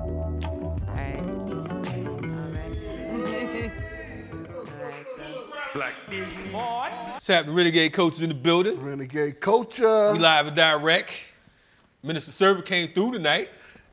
All 0.46 0.94
right. 0.96 1.20
All 1.26 2.50
right. 2.54 3.72
All 4.56 4.64
right, 4.86 5.06
so. 5.16 5.46
Black 5.74 5.94
What's 6.52 7.26
happening? 7.26 7.54
Renegade 7.54 7.92
Culture's 7.92 8.22
in 8.22 8.30
the 8.30 8.34
building. 8.34 8.80
Renegade 8.80 9.40
culture. 9.40 10.12
We 10.12 10.18
live 10.18 10.48
and 10.48 10.56
direct. 10.56 11.32
Minister 12.02 12.32
Server 12.32 12.62
came 12.62 12.88
through 12.88 13.12
tonight. 13.12 13.50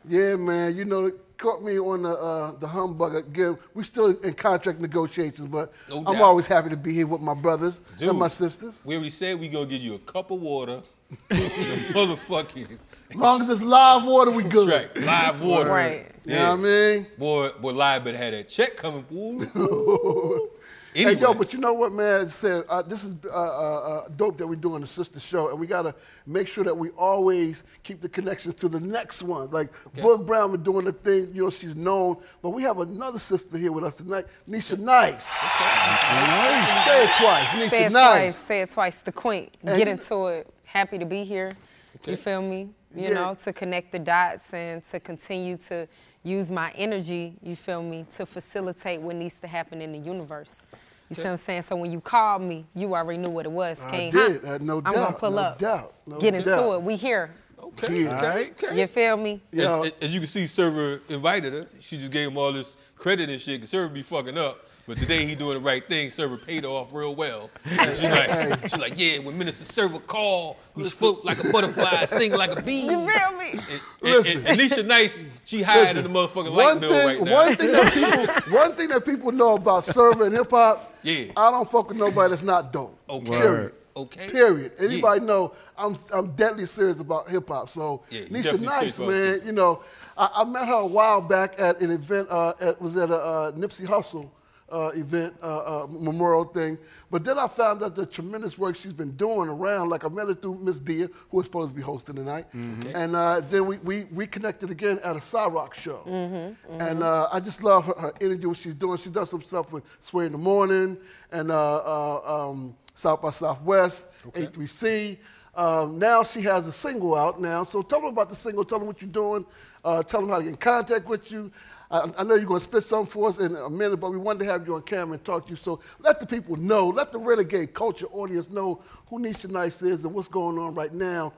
Yeah, 0.08 0.36
man. 0.38 0.76
You 0.76 0.86
know, 0.86 1.08
it 1.08 1.27
caught 1.38 1.64
me 1.64 1.80
on 1.80 2.04
the 2.04 2.10
uh, 2.10 2.52
the 2.60 2.68
humbug 2.68 3.16
again. 3.16 3.58
We're 3.74 3.84
still 3.84 4.18
in 4.20 4.34
contract 4.34 4.80
negotiations, 4.80 5.48
but 5.48 5.72
No 5.90 6.04
I'm 6.06 6.22
always 6.22 6.48
happy 6.48 6.70
to 6.70 6.78
be 6.78 6.94
here 6.94 7.08
with 7.08 7.22
my 7.22 7.34
brothers 7.34 7.80
Dude, 7.98 8.10
and 8.10 8.20
my 8.20 8.28
sisters. 8.28 8.74
We 8.84 8.96
already 8.96 9.10
said 9.12 9.40
we 9.40 9.48
gonna 9.48 9.66
give 9.66 9.82
you 9.82 9.96
a 9.96 10.00
cup 10.00 10.32
of 10.32 10.42
water. 10.42 10.82
motherfucking. 11.30 12.78
As 13.12 13.16
long 13.16 13.42
as 13.42 13.50
it's 13.50 13.62
live 13.62 14.04
water, 14.04 14.32
we 14.32 14.44
good. 14.44 14.68
That's 14.68 15.00
right. 15.00 15.06
Live 15.06 15.42
water. 15.42 15.70
Right. 15.70 16.12
You 16.26 16.34
know 16.34 16.58
what 16.58 16.60
I 16.60 16.64
mean? 16.64 17.08
Boy, 17.18 17.50
boy, 17.62 17.72
live 17.72 18.04
but 18.04 18.16
had 18.16 18.34
that 18.34 18.50
check 18.50 18.76
coming. 18.76 19.06
Ooh. 19.14 20.50
Hey, 20.98 21.14
yo, 21.16 21.32
but 21.32 21.54
you 21.54 21.60
know 21.60 21.74
what, 21.74 21.92
man? 21.92 22.28
Said, 22.28 22.64
uh, 22.68 22.82
this 22.82 23.04
is 23.04 23.14
uh, 23.26 23.30
uh, 23.30 23.36
uh, 23.36 24.08
dope 24.16 24.36
that 24.40 24.48
we're 24.48 24.56
doing 24.56 24.82
the 24.82 24.88
sister 24.88 25.20
show, 25.20 25.50
and 25.50 25.60
we 25.60 25.68
got 25.68 25.84
to 25.84 25.94
make 26.26 26.48
sure 26.48 26.64
that 26.64 26.76
we 26.76 26.90
always 26.92 27.64
keep 27.84 28.02
the 28.02 28.10
connections 28.10 28.56
to 28.56 28.68
the 28.68 28.80
next 28.80 29.22
one. 29.22 29.52
Like, 29.52 29.72
Boog 29.96 30.26
Brown 30.26 30.54
been 30.54 30.64
doing 30.64 30.86
the 30.86 30.92
thing, 30.92 31.30
you 31.36 31.44
know, 31.44 31.50
she's 31.52 31.76
known, 31.76 32.18
but 32.42 32.50
we 32.50 32.64
have 32.64 32.80
another 32.80 33.20
sister 33.20 33.60
here 33.60 33.72
with 33.72 33.84
us 33.84 33.98
tonight, 33.98 34.26
Nisha 34.50 34.80
Nice. 34.80 35.26
Say 35.26 37.04
it 37.04 37.10
twice, 37.20 37.46
Nisha 37.50 37.70
Say 37.70 37.86
it 37.86 37.92
Nice. 37.92 38.10
twice. 38.16 38.36
Say 38.36 38.62
it 38.62 38.72
twice. 38.72 39.00
The 39.02 39.12
queen. 39.12 39.52
And- 39.64 39.78
Get 39.78 39.88
into 39.88 40.26
it. 40.28 40.52
Happy 40.66 40.98
to 40.98 41.06
be 41.06 41.24
here. 41.24 41.52
Okay. 41.98 42.12
You 42.12 42.18
feel 42.18 42.42
me? 42.42 42.70
You 42.96 43.04
Yeah. 43.04 43.14
know, 43.14 43.36
to 43.44 43.54
connect 43.54 43.92
the 43.92 44.00
dots 44.00 44.52
and 44.52 44.84
to 44.86 45.00
continue 45.00 45.58
to 45.58 45.88
use 46.24 46.50
my 46.50 46.72
energy, 46.76 47.36
you 47.44 47.56
feel 47.56 47.84
me, 47.84 48.06
to 48.16 48.26
facilitate 48.26 49.00
what 49.00 49.16
needs 49.16 49.36
to 49.36 49.48
happen 49.48 49.80
in 49.80 49.92
the 49.92 50.00
universe. 50.00 50.66
You 51.10 51.16
see 51.16 51.22
what 51.24 51.30
I'm 51.32 51.38
saying? 51.38 51.62
So 51.64 51.76
when 51.78 51.92
you 51.92 52.02
called 52.02 52.42
me, 52.42 52.66
you 52.76 52.94
already 52.96 53.18
knew 53.20 53.30
what 53.30 53.46
it 53.46 53.52
was, 53.52 53.84
King. 53.90 54.10
I 54.16 54.28
did. 54.28 54.42
Huh? 54.44 54.52
Uh, 54.54 54.58
no 54.62 54.78
I'm 54.78 54.84
doubt, 54.84 54.96
gonna 54.96 55.14
pull 55.18 55.32
no 55.32 55.38
up. 55.38 55.58
doubt, 55.60 55.94
no 56.06 56.18
Get 56.18 56.36
into 56.36 56.50
doubt. 56.50 56.74
it. 56.74 56.82
We 56.84 56.96
here. 56.96 57.32
Okay, 57.60 58.04
Yeah. 58.04 58.18
okay, 58.18 58.52
okay. 58.52 58.80
You 58.80 58.88
feel 58.88 59.18
me? 59.18 59.42
As, 59.54 59.92
as 60.02 60.14
you 60.14 60.20
can 60.20 60.30
see, 60.30 60.48
Server 60.48 61.02
invited 61.10 61.54
her. 61.54 61.66
She 61.80 61.98
just 61.98 62.12
gave 62.12 62.30
him 62.30 62.38
all 62.38 62.52
this 62.54 62.78
credit 62.98 63.30
and 63.30 63.42
shit. 63.42 63.62
Cause 63.62 63.70
Server 63.70 63.92
be 63.94 64.04
fucking 64.04 64.38
up, 64.38 64.64
but 64.88 64.98
today 64.98 65.26
he 65.26 65.34
doing 65.36 65.56
the 65.56 65.60
right 65.60 65.84
thing. 65.84 66.10
Server 66.10 66.38
paid 66.38 66.64
her 66.64 66.70
off 66.70 66.94
real 66.94 67.16
well. 67.16 67.50
And 67.66 67.96
she 67.98 68.08
like, 68.10 68.68
she 68.70 68.78
like, 68.78 68.94
yeah. 69.00 69.20
When 69.20 69.38
Minister 69.38 69.66
Server 69.66 70.00
call, 70.00 70.58
we 70.76 70.84
float 70.90 71.26
like 71.26 71.44
a 71.44 71.52
butterfly, 71.52 72.06
sing 72.06 72.32
like 72.34 72.58
a 72.58 72.62
bee. 72.64 72.82
You 72.82 72.90
feel 73.10 73.38
me? 73.38 73.52
And, 73.52 73.62
and, 73.62 73.82
Listen. 74.02 74.46
and 74.48 74.60
Nisha 74.60 74.86
Nice, 74.86 75.24
she 75.46 75.62
hiding 75.64 75.98
in 75.98 76.04
the 76.04 76.10
motherfucking 76.20 76.52
light 76.52 76.66
one 76.66 76.80
bill 76.80 77.06
right 77.06 77.22
now. 77.22 77.34
One 77.44 77.56
thing, 77.56 77.72
that 77.72 77.94
people, 77.94 78.58
one 78.58 78.72
thing 78.74 78.88
that 78.90 79.04
people 79.06 79.32
know 79.32 79.56
about 79.56 79.84
server 79.84 80.26
and 80.26 80.34
hip 80.36 80.50
hop, 80.52 80.94
Yeah. 81.08 81.32
I 81.38 81.52
don't 81.52 81.70
fuck 81.72 81.88
with 81.88 81.98
nobody 81.98 82.30
that's 82.32 82.42
not 82.44 82.74
dope. 82.74 82.98
Okay. 83.10 83.30
Period. 83.30 83.74
Okay. 83.96 84.30
Period. 84.30 84.72
Yeah. 84.78 84.88
Anybody 84.88 85.26
know 85.26 85.54
I'm 85.78 85.96
I'm 86.14 86.32
deadly 86.34 86.66
serious 86.66 87.00
about 87.00 87.30
hip 87.30 87.48
hop. 87.48 87.70
So 87.70 88.04
Yeah, 88.10 88.24
Nisha 88.24 88.44
definitely 88.44 88.68
Nice, 88.68 89.00
man. 89.00 89.42
You 89.46 89.54
know, 89.54 89.84
I, 90.18 90.30
I 90.36 90.44
met 90.44 90.68
her 90.68 90.74
a 90.74 90.86
while 90.86 91.22
back 91.22 91.60
at 91.60 91.82
an 91.82 91.92
event. 91.92 92.28
Uh, 92.30 92.54
at, 92.60 92.82
was 92.82 92.98
at 92.98 93.10
a 93.10 93.16
uh, 93.16 93.52
Nipsey 93.54 93.86
Hussle. 93.88 94.30
Uh, 94.70 94.92
event, 94.96 95.34
uh, 95.42 95.84
uh, 95.84 95.88
memorial 95.90 96.44
thing. 96.44 96.78
But 97.10 97.24
then 97.24 97.40
I 97.40 97.48
found 97.48 97.82
out 97.84 97.96
the 97.96 98.06
tremendous 98.06 98.58
work 98.58 98.76
she's 98.76 98.92
been 98.92 99.16
doing 99.16 99.48
around. 99.48 99.88
Like 99.88 100.04
I 100.04 100.10
met 100.10 100.28
her 100.28 100.34
through 100.34 100.56
Miss 100.56 100.78
Dia, 100.78 101.08
who 101.30 101.38
was 101.38 101.46
supposed 101.46 101.70
to 101.70 101.76
be 101.76 101.82
hosting 101.82 102.16
tonight. 102.16 102.48
Okay. 102.54 102.92
And 102.92 103.16
uh, 103.16 103.40
then 103.40 103.66
we, 103.66 103.78
we 103.78 104.08
reconnected 104.12 104.70
again 104.70 105.00
at 105.06 105.16
a 105.16 105.20
Cyrock 105.20 105.74
show. 105.74 106.04
Mm-hmm. 106.06 106.82
And 106.82 107.02
uh, 107.02 107.30
I 107.32 107.40
just 107.40 107.64
love 107.64 107.86
her, 107.86 107.94
her 107.94 108.14
energy, 108.20 108.46
what 108.46 108.58
she's 108.58 108.76
doing. 108.76 108.98
She 108.98 109.10
does 109.10 109.30
some 109.30 109.42
stuff 109.42 109.72
with 109.72 109.86
Sway 110.02 110.26
in 110.26 110.34
the 110.34 110.38
Morning 110.38 110.98
and 111.32 111.50
uh, 111.50 111.78
uh, 111.78 112.50
um, 112.50 112.76
South 112.94 113.22
by 113.22 113.32
Southwest, 113.32 114.06
A3C. 114.34 115.18
Um, 115.56 115.98
now 115.98 116.24
she 116.24 116.42
has 116.42 116.68
a 116.68 116.72
single 116.72 117.16
out 117.16 117.42
now. 117.42 117.64
So 117.64 117.82
tell 117.82 118.02
them 118.02 118.10
about 118.10 118.30
the 118.30 118.36
single. 118.36 118.64
Tell 118.64 118.78
them 118.78 118.88
what 118.88 119.02
you're 119.02 119.10
doing. 119.10 119.46
Uh, 119.84 120.04
tell 120.04 120.22
them 120.22 120.30
how 120.30 120.38
to 120.38 120.44
get 120.44 120.50
in 120.50 120.58
contact 120.58 121.08
with 121.08 121.32
you. 121.32 121.52
I, 121.90 122.12
I 122.18 122.24
know 122.24 122.36
you're 122.36 122.46
going 122.46 122.60
to 122.60 122.66
spit 122.66 122.84
something 122.84 123.12
for 123.12 123.30
us 123.30 123.38
in 123.40 123.56
a 123.56 123.70
minute, 123.70 123.98
but 123.98 124.12
we 124.12 124.18
wanted 124.18 124.40
to 124.40 124.52
have 124.52 124.68
you 124.68 124.76
on 124.76 124.82
camera 124.82 125.14
and 125.14 125.26
talk 125.26 125.46
to 125.46 125.52
you. 125.52 125.58
So 125.58 125.80
let 126.00 126.20
the 126.20 126.26
people 126.26 126.56
know, 126.56 126.88
let 126.88 127.12
the 127.12 127.20
renegade 127.20 127.74
culture 127.74 128.08
audience 128.08 128.50
know 128.50 128.82
who 129.08 129.20
Nisha 129.20 129.50
Nice 129.50 129.82
is 129.82 130.04
and 130.04 130.14
what's 130.14 130.28
going 130.28 130.58
on 130.58 130.76
right 130.76 130.94
now 130.94 131.34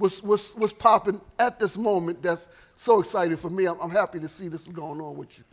what's, 0.00 0.22
what's, 0.22 0.54
what's 0.56 0.72
popping 0.72 1.20
at 1.38 1.60
this 1.60 1.76
moment 1.76 2.22
that's 2.22 2.48
so 2.76 3.00
exciting 3.00 3.36
for 3.36 3.50
me. 3.50 3.66
I'm, 3.66 3.78
I'm 3.80 3.90
happy 3.90 4.18
to 4.20 4.28
see 4.28 4.48
this 4.48 4.62
is 4.66 4.72
going 4.72 5.00
on 5.00 5.16
with 5.16 5.38
you. 5.38 5.44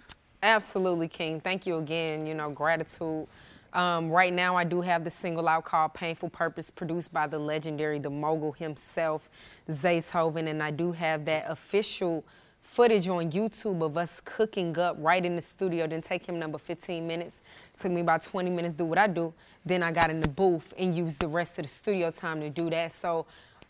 Absolutely, 0.42 1.08
King. 1.08 1.40
Thank 1.42 1.66
you 1.68 1.78
again. 1.78 2.26
You 2.26 2.34
know, 2.34 2.50
gratitude. 2.50 3.28
Um, 3.74 4.10
right 4.10 4.32
now, 4.32 4.56
I 4.56 4.64
do 4.64 4.82
have 4.82 5.04
the 5.04 5.10
single 5.10 5.48
out 5.48 5.66
called 5.66 5.94
Painful 5.94 6.30
Purpose, 6.30 6.72
produced 6.72 7.12
by 7.12 7.28
the 7.28 7.38
legendary, 7.38 8.00
the 8.00 8.10
mogul 8.10 8.54
himself, 8.54 9.30
Zaytoven. 9.70 10.48
And 10.48 10.64
I 10.64 10.72
do 10.72 10.92
have 10.94 11.26
that 11.26 11.46
official 11.50 12.24
footage 12.72 13.08
on 13.08 13.32
YouTube 13.32 13.82
of 13.84 13.98
us 13.98 14.22
cooking 14.24 14.78
up 14.78 14.96
right 15.00 15.26
in 15.26 15.36
the 15.36 15.42
studio. 15.42 15.88
Didn't 15.88 16.04
take 16.04 16.26
him 16.26 16.38
number 16.38 16.58
15 16.58 17.08
minutes. 17.08 17.42
Took 17.80 17.92
me 17.92 18.02
about 18.02 18.22
20 18.22 18.50
minutes 18.52 18.74
to 18.76 18.80
do 18.80 18.86
what 18.86 18.98
I 18.98 19.08
do. 19.08 19.34
Then 19.66 19.82
I 19.82 19.92
got 19.92 20.10
in 20.10 20.22
the 20.22 20.30
booth 20.30 20.74
and 20.78 20.96
used 20.96 21.20
the 21.20 21.28
rest 21.28 21.58
of 21.58 21.66
the 21.66 21.70
studio 21.70 22.12
time 22.12 22.40
to 22.42 22.50
do 22.50 22.70
that. 22.70 22.92
So 22.92 23.26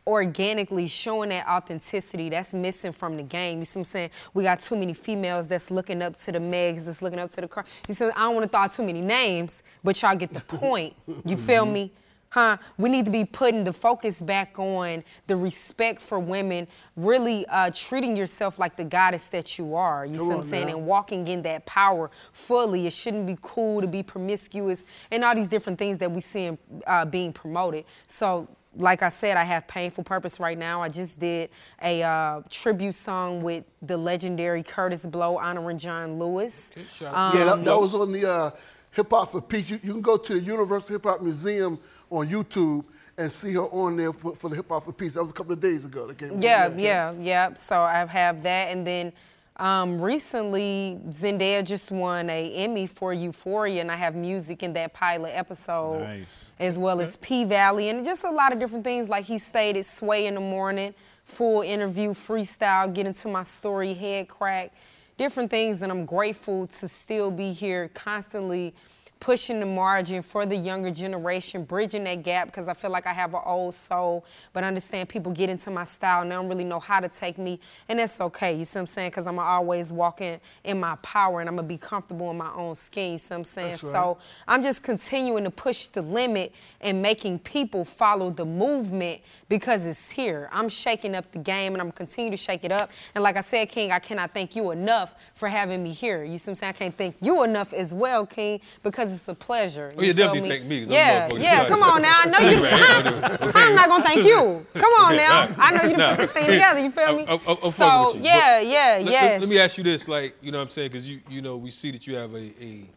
organically 0.05 0.87
showing 0.87 1.29
that 1.29 1.47
authenticity 1.47 2.29
that's 2.29 2.53
missing 2.53 2.91
from 2.91 3.17
the 3.17 3.23
game. 3.23 3.59
You 3.59 3.65
see 3.65 3.79
what 3.79 3.81
I'm 3.81 3.91
saying? 3.91 4.09
We 4.33 4.43
got 4.43 4.61
too 4.61 4.75
many 4.75 4.93
females 4.93 5.47
that's 5.47 5.69
looking 5.69 6.01
up 6.01 6.17
to 6.21 6.31
the 6.31 6.39
Megs, 6.39 6.85
that's 6.85 7.01
looking 7.01 7.19
up 7.19 7.29
to 7.31 7.41
the 7.41 7.47
car. 7.47 7.65
You 7.87 7.93
see, 7.93 8.05
I 8.05 8.21
don't 8.21 8.33
want 8.33 8.45
to 8.45 8.49
throw 8.49 8.61
out 8.61 8.73
too 8.73 8.83
many 8.83 9.01
names, 9.01 9.63
but 9.83 10.01
y'all 10.01 10.15
get 10.15 10.33
the 10.33 10.41
point. 10.41 10.95
You 11.25 11.37
feel 11.37 11.65
me? 11.65 11.91
Huh? 12.29 12.57
We 12.77 12.89
need 12.89 13.05
to 13.05 13.11
be 13.11 13.23
putting 13.25 13.63
the 13.63 13.73
focus 13.73 14.21
back 14.21 14.59
on 14.59 15.03
the 15.27 15.35
respect 15.35 16.01
for 16.01 16.19
women, 16.19 16.67
really 16.95 17.45
uh, 17.47 17.71
treating 17.73 18.17
yourself 18.17 18.59
like 18.59 18.75
the 18.75 18.83
goddess 18.83 19.29
that 19.29 19.57
you 19.57 19.75
are. 19.75 20.05
You 20.05 20.17
Come 20.17 20.27
see 20.27 20.33
what 20.35 20.37
I'm 20.37 20.49
saying? 20.49 20.67
now. 20.67 20.77
And 20.77 20.85
walking 20.85 21.27
in 21.27 21.41
that 21.43 21.65
power 21.65 22.11
fully. 22.33 22.85
It 22.85 22.93
shouldn't 22.93 23.25
be 23.27 23.37
cool 23.41 23.81
to 23.81 23.87
be 23.87 24.03
promiscuous 24.03 24.83
and 25.11 25.23
all 25.23 25.35
these 25.35 25.47
different 25.47 25.79
things 25.79 25.97
that 25.99 26.11
we 26.11 26.21
see 26.21 26.57
uh, 26.85 27.05
being 27.05 27.31
promoted. 27.31 27.85
So 28.07 28.47
like 28.75 29.01
I 29.01 29.09
said, 29.09 29.37
I 29.37 29.43
have 29.43 29.67
Painful 29.67 30.03
Purpose 30.03 30.39
right 30.39 30.57
now. 30.57 30.81
I 30.81 30.89
just 30.89 31.19
did 31.19 31.49
a 31.81 32.03
uh, 32.03 32.41
tribute 32.49 32.93
song 32.93 33.41
with 33.41 33.63
the 33.81 33.97
legendary 33.97 34.63
Kurtis 34.63 35.09
Blow 35.09 35.37
honoring 35.37 35.77
John 35.77 36.19
Lewis. 36.19 36.71
yeah, 37.01 37.11
that, 37.11 37.47
Um, 37.47 37.63
that 37.63 37.79
was 37.79 37.93
on 37.95 38.11
the 38.11 38.29
uh, 38.29 38.51
Hip 38.91 39.09
Hop 39.09 39.31
for 39.31 39.41
Peace. 39.41 39.69
You, 39.69 39.79
you 39.83 39.93
can 39.93 40.01
go 40.01 40.17
to 40.17 40.33
the 40.33 40.39
Universal 40.39 40.89
Hip 40.89 41.03
Hop 41.05 41.21
Museum 41.21 41.79
on 42.09 42.27
YouTube 42.27 42.83
and 43.17 43.31
see 43.31 43.53
her 43.53 43.63
on 43.63 43.97
there 43.97 44.13
for, 44.13 44.35
for 44.35 44.49
the 44.49 44.55
Hip 44.55 44.69
Hop 44.69 44.85
for 44.85 44.91
Peace. 44.93 45.15
That 45.15 45.23
was 45.23 45.31
a 45.31 45.33
couple 45.33 45.53
of 45.53 45.59
days 45.59 45.85
ago. 45.85 46.05
That 46.07 46.17
came 46.17 46.41
Yeah, 46.41 46.67
okay. 46.67 46.83
yeah, 46.83 47.13
yeah. 47.19 47.53
So 47.55 47.81
I 47.81 48.05
have 48.05 48.43
that, 48.43 48.69
and 48.75 48.85
then 48.85 49.11
um, 49.57 49.99
recently 49.99 50.99
Zendaya 51.09 51.63
just 51.63 51.89
won 51.89 52.29
a 52.29 52.53
Emmy 52.53 52.85
for 52.85 53.13
Euphoria, 53.13 53.81
and 53.81 53.91
I 53.91 53.95
have 53.95 54.13
music 54.15 54.61
in 54.61 54.73
that 54.73 54.93
pilot 54.93 55.31
episode, 55.35 56.01
Nice. 56.01 56.25
as 56.59 56.77
well 56.77 57.01
as 57.01 57.17
P 57.17 57.43
Valley, 57.43 57.89
and 57.89 58.05
just 58.05 58.23
a 58.23 58.29
lot 58.29 58.53
of 58.53 58.59
different 58.59 58.83
things. 58.83 59.09
Like 59.09 59.25
he 59.25 59.39
stated, 59.39 59.83
Sway 59.85 60.27
in 60.27 60.35
the 60.35 60.41
morning, 60.41 60.93
full 61.23 61.63
interview, 61.63 62.11
freestyle, 62.11 62.93
get 62.93 63.07
into 63.07 63.27
my 63.29 63.41
story, 63.43 63.95
head 63.95 64.27
crack, 64.27 64.73
different 65.17 65.49
things, 65.49 65.81
and 65.81 65.91
I'm 65.91 66.05
grateful 66.05 66.67
to 66.67 66.87
still 66.87 67.31
be 67.31 67.51
here, 67.51 67.89
constantly 67.95 68.75
pushing 69.19 69.59
the 69.59 69.65
margin 69.65 70.21
for 70.21 70.45
the 70.45 70.55
younger 70.55 70.91
generation, 70.91 71.63
bridging 71.63 72.03
that 72.05 72.23
gap 72.23 72.47
because 72.47 72.67
I 72.67 72.73
feel 72.73 72.91
like 72.91 73.05
I 73.05 73.13
have 73.13 73.33
an 73.33 73.41
old 73.45 73.75
soul, 73.75 74.25
but 74.53 74.63
I 74.63 74.67
understand 74.67 75.09
people 75.09 75.31
get 75.31 75.49
into 75.49 75.71
my 75.71 75.83
style 75.83 76.21
and 76.21 76.31
they 76.31 76.35
don't 76.35 76.47
really 76.47 76.63
know 76.63 76.79
how 76.79 76.99
to 76.99 77.09
take 77.09 77.37
me, 77.37 77.59
and 77.89 77.99
that's 77.99 78.21
okay. 78.21 78.55
You 78.55 78.65
see 78.65 78.79
what 78.79 78.81
I'm 78.81 78.87
saying? 78.87 79.09
Because 79.09 79.27
I'm 79.27 79.39
always 79.39 79.91
walking 79.91 80.39
in 80.63 80.79
my 80.79 80.95
power 81.01 81.39
and 81.41 81.49
I'm 81.49 81.55
gonna 81.55 81.67
be 81.67 81.77
comfortable 81.77 82.31
in 82.31 82.37
my 82.37 82.53
own 82.53 82.75
skin. 82.75 83.13
You 83.13 83.17
see 83.17 83.33
what 83.33 83.39
I'm 83.39 83.45
saying? 83.45 83.71
Right. 83.71 83.79
So 83.79 84.17
I'm 84.47 84.63
just 84.63 84.83
continuing 84.83 85.43
to 85.43 85.51
push 85.51 85.87
the 85.87 86.01
limit 86.01 86.53
and 86.81 87.01
making 87.01 87.39
people 87.39 87.83
follow 87.85 88.29
the 88.29 88.45
movement 88.45 89.21
because 89.49 89.85
it's 89.85 90.09
here. 90.09 90.49
I'm 90.51 90.69
shaking 90.69 91.15
up 91.15 91.31
the 91.31 91.39
game 91.39 91.73
and 91.73 91.81
I'm 91.81 91.91
continue 91.91 92.31
to 92.31 92.37
shake 92.37 92.63
it 92.63 92.71
up. 92.71 92.91
And 93.15 93.23
like 93.23 93.37
I 93.37 93.41
said, 93.41 93.69
King, 93.69 93.91
I 93.91 93.99
cannot 93.99 94.33
thank 94.33 94.55
you 94.55 94.71
enough 94.71 95.15
for 95.35 95.49
having 95.49 95.83
me 95.83 95.91
here. 95.91 96.23
You 96.23 96.37
see 96.37 96.51
what 96.51 96.51
I'm 96.51 96.55
saying? 96.55 96.69
I 96.69 96.77
can't 96.77 96.97
thank 96.97 97.15
you 97.21 97.43
enough 97.43 97.73
as 97.73 97.93
well, 97.93 98.25
King, 98.25 98.61
because 98.83 99.06
because 99.07 99.19
it's 99.19 99.27
a 99.29 99.33
pleasure. 99.35 99.93
Oh, 99.97 100.01
yeah, 100.01 100.07
You 100.07 100.13
feel 100.13 100.25
definitely 100.27 100.49
me? 100.49 100.55
thank 100.57 100.65
me, 100.69 100.79
'cause 100.81 100.87
I'm 100.89 100.93
Yeah, 100.93 101.27
yeah. 101.37 101.67
Come 101.67 101.83
on 101.83 102.01
now. 102.01 102.13
I 102.19 102.25
know 102.27 102.39
you. 102.39 102.57
Right, 102.63 103.21
right, 103.21 103.39
right. 103.41 103.55
I'm 103.55 103.75
not 103.75 103.87
gonna 103.87 104.03
thank 104.03 104.23
you. 104.25 104.65
Come 104.81 104.93
on 104.93 105.13
Okay, 105.13 105.17
now. 105.23 105.41
all 105.41 105.47
right. 105.47 105.55
I 105.57 105.71
know 105.71 105.83
you 105.83 105.91
to 105.91 105.97
Nah. 105.97 106.09
put 106.11 106.17
this 106.17 106.31
thing 106.31 106.45
together. 106.47 106.79
You 106.81 106.91
feel 106.91 107.15
me? 107.17 107.25
I'm, 107.27 107.39
I'm, 107.47 107.57
I'm 107.63 107.71
so 107.71 107.71
fucking 107.71 108.05
with 108.21 108.25
you. 108.25 108.31
yeah, 108.31 108.59
But 108.59 108.67
yeah, 108.67 108.79
let- 108.97 109.01
let- 109.05 109.11
yes. 109.11 109.39
Let, 109.41 109.49
me 109.49 109.59
ask 109.59 109.77
you 109.77 109.83
this, 109.83 110.07
like, 110.07 110.35
you 110.41 110.51
know 110.51 110.57
what 110.57 110.63
I'm 110.63 110.69
saying? 110.69 110.89
Because 110.91 111.09
you, 111.09 111.21
you 111.29 111.41
know, 111.41 111.57
we 111.57 111.69
see 111.69 111.91
that 111.91 112.05
you 112.05 112.15
have 112.15 112.33
a, 112.33 112.51
a, 112.61 112.89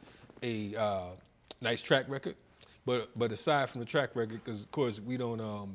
a 0.43 0.81
uh, 0.81 1.03
nice 1.61 1.81
track 1.83 2.07
record. 2.09 2.35
But, 2.87 3.09
but 3.17 3.31
aside 3.31 3.69
from 3.71 3.81
the 3.81 3.85
track 3.87 4.11
record, 4.17 4.43
because 4.45 4.63
of 4.65 4.71
course 4.71 5.01
we 5.01 5.17
don't, 5.17 5.41
um, 5.41 5.75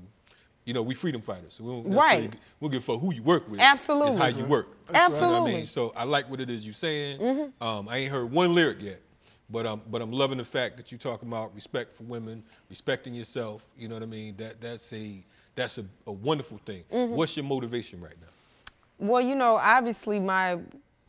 you 0.65 0.73
know, 0.73 0.81
we 0.81 0.95
freedom 0.95 1.21
fighters. 1.21 1.53
So 1.53 1.63
we 1.63 1.69
don't 1.71 1.85
necessarily 1.87 2.21
Right. 2.27 2.35
We 2.59 2.65
don't 2.67 2.71
give 2.71 2.81
a 2.89 2.93
fuck 2.93 2.99
who 3.01 3.13
you 3.13 3.21
work 3.23 3.49
with. 3.49 3.59
Absolutely. 3.61 4.13
It's 4.13 4.21
how 4.21 4.27
you 4.27 4.45
work. 4.45 4.67
Absolutely. 4.93 5.27
You 5.27 5.33
know 5.33 5.41
what 5.43 5.49
I 5.49 5.53
mean? 5.53 5.65
So 5.67 5.93
I 5.95 6.03
like 6.03 6.29
what 6.29 6.41
it 6.41 6.49
is 6.49 6.65
you're 6.65 6.73
saying. 6.73 7.19
Mhm. 7.19 7.51
Um, 7.61 7.87
I 7.87 7.97
ain't 7.97 8.11
heard 8.11 8.31
one 8.31 8.55
lyric 8.55 8.81
yet. 8.81 9.01
But 9.49 9.65
um, 9.67 9.81
but 9.91 10.01
I'm 10.01 10.11
loving 10.11 10.37
the 10.39 10.43
fact 10.43 10.77
that 10.77 10.91
you 10.91 10.97
talking 10.97 11.27
about 11.27 11.53
respect 11.53 11.95
for 11.95 12.03
women, 12.03 12.43
respecting 12.69 13.13
yourself. 13.13 13.67
You 13.77 13.87
know 13.87 13.95
what 13.95 14.03
I 14.03 14.07
mean? 14.07 14.35
That 14.37 14.59
that's 14.59 14.91
a 14.93 15.23
that's 15.53 15.77
a, 15.77 15.85
a 16.07 16.11
wonderful 16.11 16.59
thing. 16.65 16.83
Mhm. 16.91 17.09
What's 17.09 17.37
your 17.37 17.45
motivation 17.45 18.01
right 18.01 18.15
now? 18.19 18.27
Well, 18.97 19.21
you 19.21 19.35
know, 19.35 19.57
obviously 19.57 20.19
my 20.19 20.59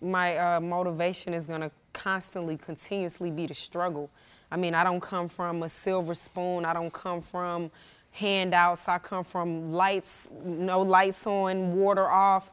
my 0.02 0.36
uh, 0.36 0.60
motivation 0.60 1.32
is 1.32 1.46
gonna 1.46 1.70
constantly, 1.94 2.58
continuously 2.58 3.30
be 3.30 3.46
the 3.46 3.54
struggle. 3.54 4.10
I 4.50 4.56
mean, 4.56 4.74
I 4.74 4.84
don't 4.84 5.00
come 5.00 5.28
from 5.28 5.62
a 5.62 5.68
silver 5.68 6.14
spoon. 6.14 6.66
I 6.66 6.74
don't 6.74 6.92
come 6.92 7.22
from 7.22 7.70
handouts. 8.10 8.86
I 8.86 8.98
come 8.98 9.24
from 9.24 9.72
lights, 9.72 10.30
no 10.44 10.82
lights 10.82 11.26
on, 11.26 11.74
water 11.74 12.08
off. 12.08 12.52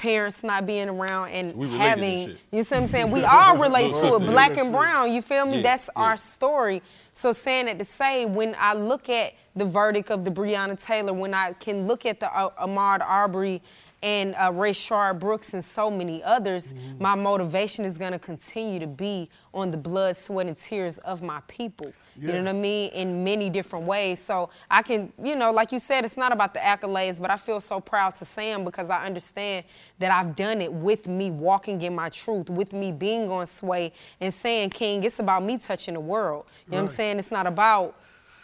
Parents 0.00 0.42
not 0.42 0.64
being 0.64 0.88
around 0.88 1.28
and 1.28 1.54
We 1.54 1.66
relate 1.66 1.72
to 1.72 1.78
this 1.78 1.88
having, 1.88 2.28
you 2.52 2.64
see 2.64 2.74
what 2.74 2.80
I'm 2.80 2.86
saying? 2.86 3.10
We 3.10 3.22
all 3.36 3.58
relate 3.58 3.92
to 3.96 4.14
it, 4.16 4.20
black 4.20 4.56
and 4.56 4.72
brown. 4.72 5.12
You 5.12 5.20
feel 5.20 5.44
me? 5.44 5.56
Yeah, 5.56 5.62
That's 5.62 5.90
yeah. 5.94 6.02
our 6.02 6.16
story. 6.16 6.80
So 7.12 7.34
saying 7.34 7.66
that 7.66 7.78
to 7.78 7.84
say, 7.84 8.24
when 8.24 8.56
I 8.58 8.72
look 8.72 9.10
at 9.10 9.34
the 9.54 9.66
verdict 9.66 10.10
of 10.10 10.24
the 10.24 10.30
Breonna 10.30 10.82
Taylor, 10.82 11.12
when 11.12 11.34
I 11.34 11.52
can 11.52 11.86
look 11.86 12.06
at 12.06 12.18
the 12.18 12.34
uh, 12.34 12.48
Ahmaud 12.66 13.02
Arbery 13.02 13.60
and 14.02 14.34
uh, 14.36 14.50
Rayshard 14.50 15.18
Brooks 15.18 15.52
and 15.54 15.64
so 15.64 15.90
many 15.90 16.22
others, 16.22 16.72
Mm-hmm. 16.72 17.02
my 17.02 17.14
motivation 17.14 17.84
is 17.84 17.98
going 17.98 18.12
to 18.12 18.18
continue 18.18 18.78
to 18.80 18.86
be 18.86 19.28
on 19.52 19.70
the 19.70 19.76
blood, 19.76 20.16
sweat, 20.16 20.46
and 20.46 20.56
tears 20.56 20.98
of 20.98 21.22
my 21.22 21.40
people. 21.48 21.92
You 22.18 22.28
know 22.32 22.38
what 22.42 22.48
I 22.48 22.52
mean? 22.52 22.90
In 22.90 23.24
many 23.24 23.48
different 23.48 23.86
ways. 23.86 24.20
So 24.20 24.50
I 24.70 24.82
can, 24.82 25.10
you 25.22 25.34
know, 25.36 25.52
like 25.52 25.72
you 25.72 25.78
said, 25.78 26.04
it's 26.04 26.18
not 26.18 26.32
about 26.32 26.52
the 26.52 26.60
accolades, 26.60 27.18
but 27.20 27.30
I 27.30 27.36
feel 27.36 27.60
so 27.62 27.80
proud 27.80 28.14
to 28.16 28.24
say 28.26 28.52
them 28.52 28.62
because 28.64 28.90
I 28.90 29.06
understand 29.06 29.64
that 30.00 30.10
I've 30.10 30.36
done 30.36 30.60
it 30.60 30.70
with 30.72 31.08
me 31.08 31.30
walking 31.30 31.80
in 31.80 31.94
my 31.94 32.10
truth, 32.10 32.50
with 32.50 32.72
me 32.74 32.92
being 32.92 33.30
on 33.30 33.46
sway 33.46 33.92
and 34.20 34.34
saying, 34.34 34.70
King, 34.70 35.02
it's 35.04 35.18
about 35.18 35.42
me 35.42 35.56
touching 35.56 35.94
the 35.94 36.00
world. 36.00 36.44
You 36.66 36.72
know 36.72 36.76
what 36.78 36.82
I'm 36.82 36.88
saying? 36.88 37.18
It's 37.18 37.30
not 37.30 37.46
about 37.46 37.96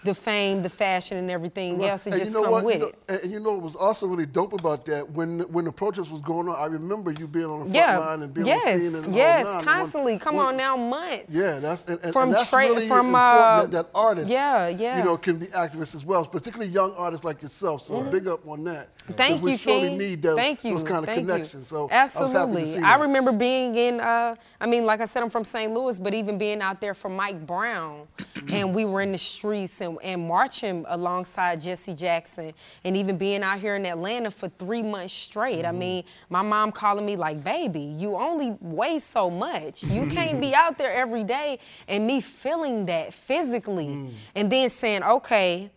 the 0.07 0.15
fame, 0.15 0.63
the 0.63 0.71
fashion, 0.71 1.19
and 1.19 1.31
everything 1.31 1.79
Right. 1.79 1.91
else. 1.91 2.07
It 2.07 2.13
And 2.15 2.21
just 2.23 2.33
you 2.33 2.39
know 2.39 2.45
come 2.45 2.53
what? 2.53 2.65
with 2.65 2.75
you 2.77 2.81
know, 2.81 2.87
it. 2.89 2.99
And 3.09 3.21
and 3.25 3.33
you 3.33 3.41
know 3.41 3.53
what 3.53 3.63
was 3.63 3.77
also 3.77 4.07
really 4.07 4.25
dope 4.27 4.55
about 4.55 4.87
that 4.87 5.11
when 5.11 5.41
when 5.53 5.65
the 5.67 5.73
protest 5.73 6.11
was 6.11 6.23
going 6.23 6.49
on. 6.49 6.57
I 6.57 6.67
remember 6.67 7.11
you 7.13 7.27
being 7.27 7.47
on 7.47 7.59
the 7.61 7.65
front 7.67 7.75
Yeah. 7.75 7.99
line 7.99 8.23
and 8.23 8.33
being 8.33 8.47
yes. 8.47 8.67
on 8.67 8.81
scene 8.81 8.95
and 8.95 9.07
all 9.07 9.13
yes. 9.13 9.47
nine. 9.47 9.65
Constantly. 9.65 10.19
Come 10.19 10.39
on 10.39 10.57
now, 10.57 10.77
months. 10.77 11.37
Yeah, 11.37 11.59
that's 11.59 11.85
and, 11.85 11.99
and, 12.03 12.13
From 12.13 12.29
and 12.31 12.39
that's 12.39 12.53
really 12.53 12.89
from, 12.89 13.15
uh, 13.15 13.63
that, 13.63 13.71
that 13.73 13.87
artists, 13.95 14.31
yeah, 14.31 14.69
yeah. 14.69 14.99
you 14.99 15.05
know, 15.05 15.17
can 15.19 15.39
be 15.39 15.47
activists 15.49 15.95
as 15.95 16.05
well, 16.05 16.25
particularly 16.25 16.73
young 16.73 16.93
artists 16.97 17.25
like 17.25 17.43
yourself. 17.43 17.87
So 17.87 17.95
Mhm. 17.95 18.11
big 18.11 18.27
up 18.29 18.47
on 18.49 18.65
that. 18.65 18.89
Thank 19.13 19.43
we 19.43 19.53
you, 19.53 19.59
surely 19.59 19.89
King. 19.91 19.99
need 19.99 20.23
those, 20.23 20.37
Thank 20.37 20.65
you. 20.65 20.73
those 20.73 20.83
kind 20.83 20.99
of 20.99 21.07
Thank 21.07 21.21
you. 21.21 21.27
connections. 21.33 21.69
So 21.69 21.89
I 21.91 21.95
happy 21.95 22.13
to 22.13 22.25
Absolutely. 22.25 22.67
see 22.73 22.79
I 22.81 22.97
remember 22.97 23.33
being 23.33 23.75
in, 23.75 24.01
uh, 24.01 24.35
I 24.61 24.67
mean, 24.67 24.85
like 24.85 25.01
I 25.01 25.05
said, 25.05 25.23
I'm 25.23 25.31
from 25.31 25.45
St. 25.45 25.73
Louis, 25.73 25.99
but 25.99 26.13
even 26.15 26.39
being 26.39 26.61
out 26.61 26.81
there 26.81 26.95
for 26.95 27.09
Mike 27.09 27.47
Brown, 27.47 28.09
and 28.49 28.75
we 28.75 28.85
were 28.85 29.01
in 29.03 29.13
the 29.13 29.19
streets 29.19 29.81
and, 29.81 29.96
and 30.03 30.27
marching 30.27 30.85
alongside 30.89 31.61
Jesse 31.61 31.95
Jackson, 31.95 32.53
and 32.85 32.97
even 32.97 33.17
being 33.17 33.43
out 33.43 33.61
here 33.61 33.77
in 33.77 33.87
Atlanta 33.87 34.31
for 34.31 34.49
three 34.49 34.83
months 34.83 35.15
straight. 35.15 35.65
I 35.65 35.69
mm-hmm. 35.69 35.79
mean, 35.79 36.05
my 36.31 36.43
mom 36.43 36.73
calling 36.73 37.05
me 37.05 37.17
like, 37.17 37.43
baby, 37.43 37.81
you 37.81 38.17
only 38.17 38.57
weigh 38.61 38.99
so 38.99 39.31
much. 39.31 39.83
You 39.83 40.07
can't 40.11 40.41
be 40.41 40.55
out 40.55 40.79
there 40.79 40.93
every 40.93 41.25
day. 41.25 41.59
And 41.89 42.07
me 42.07 42.21
feeling 42.21 42.87
that 42.87 43.13
physically, 43.13 43.87
mm. 43.87 44.13
and 44.35 44.51
then 44.51 44.71
saying, 44.71 45.03
okay, 45.03 45.71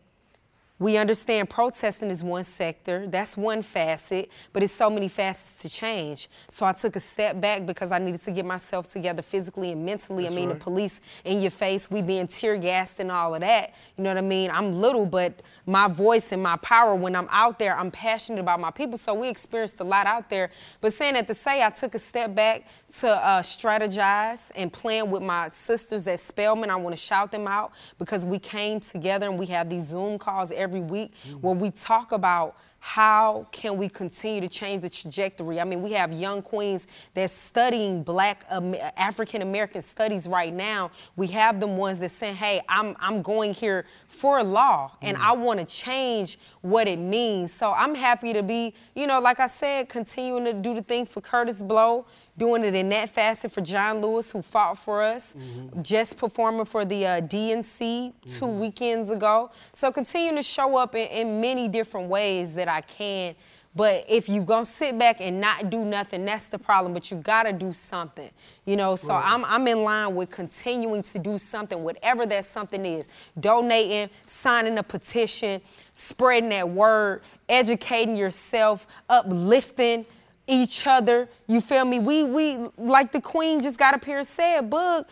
we 0.79 0.95
understand 0.95 1.49
protesting 1.49 2.09
is 2.09 2.23
one 2.23 2.45
sector, 2.45 3.05
that's 3.05 3.35
one 3.35 3.61
facet, 3.61 4.29
but 4.53 4.63
it's 4.63 4.71
so 4.71 4.89
many 4.89 5.09
facets 5.09 5.61
to 5.61 5.69
change. 5.69 6.29
So 6.49 6.65
I 6.65 6.71
took 6.71 6.95
a 6.95 7.01
step 7.01 7.41
back 7.41 7.65
because 7.65 7.91
I 7.91 7.99
needed 7.99 8.21
to 8.21 8.31
get 8.31 8.45
myself 8.45 8.89
together 8.89 9.21
physically 9.21 9.73
and 9.73 9.85
mentally. 9.85 10.25
I 10.25 10.29
mean, 10.29 10.47
right. 10.47 10.57
the 10.57 10.63
police 10.63 11.01
in 11.25 11.41
your 11.41 11.51
face, 11.51 11.91
we 11.91 12.01
being 12.01 12.27
tear 12.27 12.57
gassed 12.57 13.01
and 13.01 13.11
all 13.11 13.35
of 13.35 13.41
that. 13.41 13.73
You 13.97 14.05
know 14.05 14.11
what 14.11 14.17
I 14.17 14.21
mean? 14.21 14.51
I'm 14.51 14.79
little, 14.79 15.05
but 15.05 15.41
my 15.65 15.89
voice 15.89 16.31
and 16.31 16.41
my 16.41 16.55
power 16.57 16.95
when 16.95 17.13
I'm 17.13 17.27
out 17.29 17.59
there, 17.59 17.77
I'm 17.77 17.91
passionate 17.91 18.39
about 18.39 18.61
my 18.61 18.71
people. 18.71 18.97
So 18.97 19.13
we 19.13 19.27
experienced 19.27 19.81
a 19.81 19.83
lot 19.83 20.07
out 20.07 20.29
there. 20.29 20.49
But 20.79 20.93
saying 20.93 21.15
that 21.15 21.27
to 21.27 21.33
say, 21.33 21.61
I 21.61 21.71
took 21.71 21.93
a 21.93 21.99
step 21.99 22.33
back 22.33 22.65
to 22.99 23.09
uh, 23.09 23.41
strategize 23.41 24.51
and 24.55 24.71
plan 24.71 25.11
with 25.11 25.21
my 25.21 25.49
sisters 25.49 26.07
at 26.07 26.21
Spelman. 26.21 26.69
I 26.69 26.77
want 26.77 26.95
to 26.95 27.01
shout 27.01 27.31
them 27.31 27.47
out 27.47 27.73
because 27.97 28.23
we 28.23 28.39
came 28.39 28.79
together 28.79 29.27
and 29.27 29.37
we 29.37 29.45
have 29.47 29.69
these 29.69 29.87
Zoom 29.87 30.17
calls 30.17 30.51
every 30.51 30.68
week 30.77 31.13
where 31.41 31.55
we 31.55 31.71
talk 31.71 32.11
about 32.11 32.55
how 32.79 33.45
can 33.51 33.77
we 33.77 33.89
continue 33.89 34.41
to 34.41 34.47
change 34.47 34.81
the 34.81 34.89
trajectory? 34.89 35.59
I 35.59 35.65
mean, 35.65 35.81
we 35.81 35.91
have 35.93 36.13
young 36.13 36.41
queens 36.41 36.87
that's 37.13 37.33
studying 37.33 38.03
Black 38.03 38.45
um, 38.49 38.73
African 38.95 39.41
American 39.41 39.81
studies 39.81 40.27
right 40.27 40.53
now. 40.53 40.91
We 41.15 41.27
have 41.27 41.59
them 41.59 41.75
ones 41.77 41.99
that 41.99 42.11
say, 42.11 42.33
"Hey, 42.33 42.61
I'm 42.69 42.95
I'm 42.99 43.21
going 43.21 43.53
here 43.53 43.85
for 44.07 44.41
law, 44.43 44.91
and 45.01 45.17
I 45.17 45.33
want 45.33 45.59
to 45.59 45.65
change 45.65 46.39
what 46.61 46.87
it 46.87 46.99
means." 46.99 47.51
So 47.53 47.73
I'm 47.73 47.95
happy 47.95 48.31
to 48.33 48.41
be, 48.41 48.73
you 48.95 49.07
know, 49.07 49.19
like 49.19 49.39
I 49.39 49.47
said, 49.47 49.89
continuing 49.89 50.45
to 50.45 50.53
do 50.53 50.73
the 50.73 50.81
thing 50.81 51.05
for 51.05 51.21
Kurtis 51.21 51.61
Blow 51.61 52.05
doing 52.39 52.63
it 52.63 52.73
in 52.73 52.89
that 52.89 53.09
facet 53.09 53.51
for 53.51 53.61
John 53.61 54.01
Lewis, 54.01 54.31
who 54.31 54.41
fought 54.41 54.79
for 54.79 55.03
us, 55.03 55.35
just 55.83 56.17
performing 56.17 56.65
for 56.65 56.85
the 56.85 57.05
uh, 57.05 57.21
DNC 57.21 58.13
2 58.39 58.47
weekends 58.47 59.11
ago. 59.11 59.51
So 59.73 59.91
continuing 59.91 60.37
to 60.37 60.43
show 60.43 60.75
up 60.77 60.95
in, 60.95 61.07
in 61.09 61.41
many 61.41 61.67
different 61.67 62.09
ways 62.09 62.55
that 62.55 62.67
I 62.67 62.81
can. 62.81 63.35
But 63.75 64.05
if 64.09 64.27
you 64.27 64.41
gonna 64.41 64.65
sit 64.65 64.97
back 64.97 65.17
and 65.21 65.39
not 65.39 65.69
do 65.69 65.85
nothing, 65.85 66.25
that's 66.25 66.47
the 66.47 66.57
problem. 66.57 66.91
But 66.91 67.11
you 67.11 67.17
gotta 67.17 67.53
do 67.53 67.71
something, 67.71 68.29
you 68.65 68.75
know. 68.75 68.95
So 68.95 69.09
Right. 69.13 69.23
I'm 69.31 69.45
I'm 69.45 69.67
in 69.67 69.83
line 69.83 70.15
with 70.15 70.31
continuing 70.31 71.03
to 71.03 71.19
do 71.19 71.37
something, 71.37 71.83
whatever 71.83 72.25
that 72.25 72.45
something 72.45 72.83
is. 72.83 73.07
Donating, 73.39 74.09
signing 74.25 74.79
a 74.79 74.83
petition, 74.83 75.61
spreading 75.93 76.49
that 76.49 76.67
word, 76.67 77.21
educating 77.47 78.17
yourself, 78.17 78.87
uplifting 79.07 80.05
each 80.49 80.87
other. 80.87 81.29
You 81.47 81.61
feel 81.61 81.85
me? 81.85 81.99
We 81.99 82.23
we 82.25 82.67
like 82.77 83.11
the 83.11 83.21
queen 83.21 83.61
just 83.61 83.77
got 83.77 83.93
up 83.93 84.03
here 84.03 84.17
and 84.17 84.27
said, 84.27 84.69
Boog, 84.69 85.05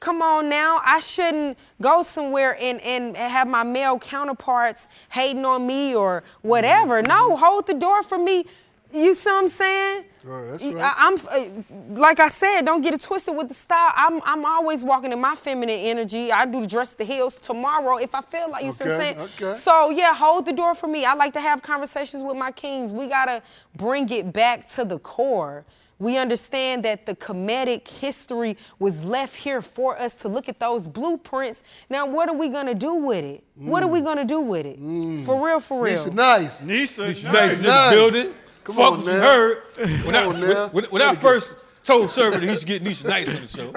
come 0.00 0.22
on 0.22 0.48
now. 0.48 0.80
I 0.84 1.00
shouldn't 1.00 1.58
go 1.80 2.02
somewhere 2.02 2.56
and, 2.60 2.80
and 2.82 3.16
have 3.16 3.48
my 3.48 3.62
male 3.62 3.98
counterparts 3.98 4.88
hating 5.10 5.44
on 5.44 5.66
me 5.66 5.94
or 5.94 6.22
whatever. 6.42 7.02
Mm-hmm. 7.02 7.08
No, 7.08 7.36
hold 7.36 7.66
the 7.66 7.74
door 7.74 8.02
for 8.02 8.18
me. 8.18 8.46
You 8.94 9.14
see 9.16 9.28
what 9.28 9.42
I'm 9.42 9.48
saying? 9.48 10.04
Right, 10.22 10.50
that's 10.52 10.64
I- 10.64 10.72
right. 10.72 10.94
I'm 10.96 11.14
uh, 11.28 11.98
like 12.00 12.20
I 12.20 12.28
said, 12.28 12.62
don't 12.64 12.80
get 12.80 12.94
it 12.94 13.00
twisted 13.00 13.36
with 13.36 13.48
the 13.48 13.54
style. 13.54 13.92
I'm 13.94 14.22
I'm 14.24 14.44
always 14.44 14.84
walking 14.84 15.12
in 15.12 15.20
my 15.20 15.34
feminine 15.34 15.78
energy. 15.80 16.30
I 16.32 16.46
do 16.46 16.60
the 16.60 16.66
dress 16.66 16.92
the 16.94 17.04
heels 17.04 17.36
tomorrow 17.36 17.98
if 17.98 18.14
I 18.14 18.22
feel 18.22 18.50
like 18.50 18.64
you 18.64 18.72
see 18.72 18.84
what 18.84 18.94
I'm 18.94 19.00
Okay, 19.00 19.12
saying. 19.14 19.28
okay. 19.50 19.54
So 19.58 19.90
yeah, 19.90 20.14
hold 20.14 20.46
the 20.46 20.52
door 20.52 20.74
for 20.74 20.86
me. 20.86 21.04
I 21.04 21.14
like 21.14 21.32
to 21.34 21.40
have 21.40 21.60
conversations 21.60 22.22
with 22.22 22.36
my 22.36 22.52
kings. 22.52 22.92
We 22.92 23.08
gotta 23.08 23.42
bring 23.76 24.08
it 24.10 24.32
back 24.32 24.66
to 24.70 24.84
the 24.84 24.98
core. 25.00 25.64
We 25.98 26.16
understand 26.18 26.84
that 26.84 27.06
the 27.06 27.14
comedic 27.16 27.86
history 27.88 28.56
was 28.78 29.04
left 29.04 29.36
here 29.36 29.62
for 29.62 29.98
us 29.98 30.14
to 30.14 30.28
look 30.28 30.48
at 30.48 30.58
those 30.60 30.88
blueprints. 30.88 31.62
Now, 31.90 32.06
what 32.06 32.28
are 32.28 32.34
we 32.34 32.48
gonna 32.48 32.74
do 32.74 32.94
with 32.94 33.24
it? 33.24 33.44
What 33.56 33.82
are 33.82 33.88
we 33.88 34.00
gonna 34.00 34.24
do 34.24 34.40
with 34.40 34.66
it? 34.66 34.78
For 35.24 35.44
real, 35.46 35.60
for 35.60 35.82
real. 35.84 36.04
Nisha, 36.04 36.12
nice. 36.14 36.62
Nisa, 36.62 37.02
Nisha 37.08 37.32
nice 37.32 37.56
in 37.56 37.62
this 37.62 37.90
building. 37.90 38.34
Come 38.64 38.74
Fuck 38.76 38.92
on, 38.92 38.96
what 38.98 39.06
you 39.06 39.12
heard. 39.12 39.62
When 39.76 40.02
Come 40.02 40.14
I, 40.14 40.24
on, 40.24 40.40
when, 40.40 40.50
now. 40.50 40.68
when, 40.68 40.84
when 40.86 41.02
I 41.02 41.14
first 41.14 41.56
told 41.84 42.10
Server 42.10 42.38
that 42.38 42.48
he 42.48 42.56
should 42.56 42.66
get 42.66 42.82
Nisha 42.82 43.04
Nice 43.06 43.28
on 43.34 43.42
the 43.42 43.48
show. 43.48 43.72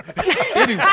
anyway. 0.56 0.84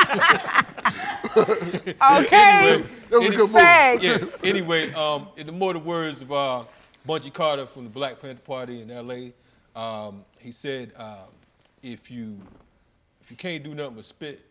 Okay. 1.37 1.95
Anyway, 2.01 2.87
That 3.09 3.19
was 3.19 3.23
a 3.23 3.27
any- 3.27 3.35
good 3.35 3.39
move. 3.39 3.51
Facts. 3.51 4.03
Yeah. 4.03 4.17
Anyway, 4.49 4.93
um, 4.93 5.27
in 5.37 5.47
the 5.47 5.51
more 5.53 5.73
the 5.73 5.79
words 5.79 6.21
of 6.21 6.31
uh, 6.31 6.63
Bunchy 7.05 7.29
Carter 7.29 7.65
from 7.65 7.83
the 7.83 7.89
Black 7.89 8.19
Panther 8.21 8.41
Party 8.41 8.81
in 8.81 8.89
L.A., 8.91 9.33
um, 9.77 10.23
he 10.39 10.51
said, 10.51 10.93
um, 10.95 11.27
"If 11.83 12.09
you 12.09 12.39
if 13.21 13.29
you 13.31 13.35
can't 13.37 13.63
do 13.63 13.73
nothing 13.75 13.95
but 13.95 14.05
spit, 14.05 14.45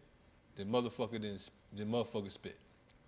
then 0.57 0.67
motherfucker 0.67 1.21
then 1.21 1.39
then 1.73 1.91
motherfucker 1.91 2.31
spit. 2.31 2.57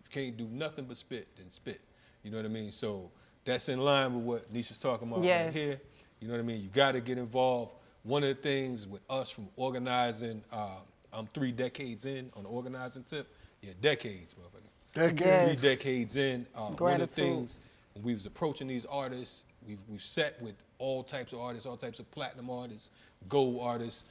If 0.01 0.15
you 0.17 0.23
can't 0.23 0.37
do 0.37 0.47
nothing 0.51 0.87
but 0.87 0.97
spit, 0.97 1.29
then 1.37 1.51
spit. 1.51 1.81
You 2.23 2.31
know 2.31 2.39
what 2.39 2.47
I 2.47 2.49
mean? 2.49 2.71
So 2.73 3.11
that's 3.45 3.69
in 3.69 3.79
line 3.81 4.15
with 4.15 4.25
what 4.25 4.55
Nisha's 4.55 4.79
talking 4.79 5.09
about 5.09 5.23
Yes. 5.23 5.47
right 5.47 5.55
here. 5.55 5.81
You 6.21 6.29
know 6.29 6.35
what 6.35 6.41
I 6.41 6.45
mean? 6.45 6.63
You 6.63 6.69
got 6.69 6.93
to 6.93 7.01
get 7.01 7.19
involved. 7.19 7.75
One 8.03 8.23
of 8.23 8.29
the 8.29 8.35
things 8.35 8.87
with 8.87 9.03
us 9.11 9.31
from 9.31 9.49
organizing, 9.57 10.43
uh, 10.53 10.77
I'm 11.13 11.27
three 11.29 11.53
decades 11.53 12.05
in 12.07 12.31
on 12.37 12.45
the 12.45 12.49
organizing 12.49 13.05
tip, 13.05 13.29
Yeah, 13.63 13.73
decades, 13.81 14.35
motherfucker. 14.35 14.63
Decades. 14.95 15.21
Yes. 15.21 15.61
Three 15.61 15.71
decades 15.77 16.17
in, 16.17 16.47
uh, 16.55 16.69
one 16.69 16.95
of 16.95 17.01
the 17.01 17.07
things 17.07 17.59
when 17.95 18.05
we 18.05 18.15
was 18.15 18.27
approaching 18.27 18.67
these 18.69 18.87
artists, 18.87 19.45
we've 19.67 19.81
we've 19.89 20.03
sat 20.03 20.41
with 20.43 20.55
all 20.79 21.03
types 21.03 21.33
of 21.33 21.41
artists, 21.41 21.67
all 21.67 21.77
types 21.77 21.99
of 21.99 22.11
platinum 22.11 22.51
artists, 22.51 22.91
gold 23.29 23.61
artists, 23.63 24.05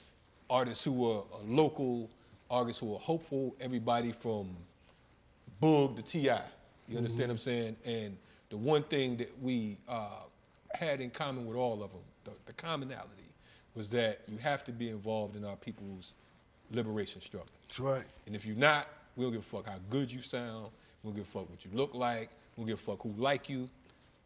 artists 0.49 0.83
who 0.83 1.09
are, 1.11 1.23
are 1.33 1.43
local, 1.45 2.09
artists 2.49 2.79
who 2.81 2.95
are 2.95 2.99
hopeful. 2.99 3.55
Everybody 3.61 4.11
from 4.11 4.55
Boog 5.61 5.95
to 5.97 6.01
Ti. 6.01 6.31
You 6.87 6.97
understand 6.97 7.29
what 7.29 7.33
I'm 7.33 7.37
saying? 7.37 7.75
And 7.85 8.17
the 8.49 8.57
one 8.57 8.83
thing 8.83 9.17
that 9.17 9.29
we 9.41 9.77
uh, 9.87 10.09
had 10.75 11.01
in 11.01 11.09
common 11.09 11.45
with 11.45 11.57
all 11.57 11.83
of 11.83 11.91
them, 11.91 12.01
the, 12.23 12.31
the 12.45 12.53
commonality, 12.53 13.09
was 13.75 13.89
that 13.89 14.19
you 14.27 14.37
have 14.37 14.63
to 14.65 14.71
be 14.71 14.89
involved 14.89 15.35
in 15.35 15.43
our 15.43 15.55
people's 15.55 16.13
liberation 16.71 17.21
struggle. 17.21 17.47
That's 17.67 17.79
right. 17.79 18.03
And 18.25 18.35
if 18.35 18.45
you're 18.45 18.55
not, 18.55 18.87
we 19.15 19.23
don't 19.23 19.31
give 19.33 19.41
a 19.41 19.43
fuck 19.43 19.67
how 19.67 19.77
good 19.89 20.11
you 20.11 20.21
sound. 20.21 20.67
We 21.03 21.09
don't 21.09 21.17
give 21.17 21.25
a 21.25 21.29
fuck 21.29 21.49
what 21.49 21.63
you 21.65 21.71
look 21.73 21.93
like. 21.93 22.29
We 22.55 22.61
don't 22.61 22.67
give 22.67 22.79
a 22.79 22.81
fuck 22.81 23.01
who 23.03 23.13
like 23.17 23.49
you. 23.49 23.69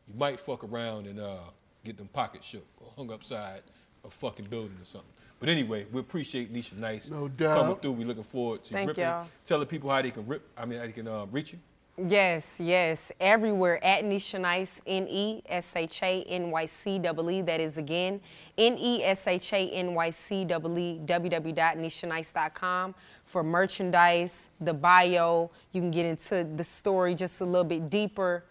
You 0.08 0.14
might 0.18 0.40
fuck 0.40 0.64
around 0.64 1.08
and 1.08 1.20
uh, 1.20 1.38
get 1.84 1.98
them 1.98 2.08
pockets 2.08 2.46
shook 2.48 2.66
or 2.80 2.92
hung 2.96 3.12
upside 3.12 3.62
a 4.06 4.10
fucking 4.10 4.46
building 4.46 4.78
or 4.82 4.86
something. 4.86 5.10
But 5.40 5.50
anyway, 5.50 5.86
we 5.92 6.00
appreciate 6.00 6.54
Nisha 6.54 6.76
Nice 6.78 7.10
No 7.10 7.28
doubt. 7.30 7.60
coming 7.60 7.76
through. 7.78 7.92
We're 7.94 8.08
looking 8.08 8.24
forward 8.24 8.64
to 8.66 8.74
Thank 8.74 8.90
ripping. 8.90 9.04
y'all. 9.04 9.28
Tell 9.46 9.60
the 9.60 9.66
people 9.66 9.90
how 9.90 10.02
they 10.02 10.12
can 10.12 10.26
rip. 10.26 10.48
I 10.58 10.66
mean, 10.66 10.80
how 10.80 10.86
they 10.86 10.92
can 10.92 11.08
uh, 11.08 11.26
reach 11.32 11.54
you. 11.54 11.60
Yes, 12.08 12.60
yes. 12.60 13.12
Everywhere 13.20 13.84
at 13.84 14.04
Nisha 14.04 14.40
Nice, 14.40 14.82
N 14.86 15.08
E 15.10 15.42
S 15.48 15.76
H 15.76 16.02
A 16.04 16.24
N 16.24 16.52
Y 16.52 16.66
C 16.66 17.00
double 17.00 17.30
E. 17.30 17.42
That 17.42 17.60
is 17.60 17.78
again, 17.78 18.22
N 18.58 18.78
E 18.78 19.04
S 19.04 19.28
H 19.28 19.52
A 19.54 19.70
N 19.70 19.94
Y 19.94 20.10
C 20.12 20.46
double 20.46 20.78
E, 20.80 21.00
www.nishanice.com 21.06 22.96
for 23.26 23.44
merchandise, 23.44 24.50
the 24.62 24.74
bio. 24.74 25.52
You 25.72 25.82
can 25.82 25.92
get 25.92 26.06
into 26.06 26.44
the 26.44 26.64
story 26.64 27.16
just 27.16 27.42
a 27.42 27.46
little 27.46 27.64
bit 27.64 27.90
deeper, 27.90 28.44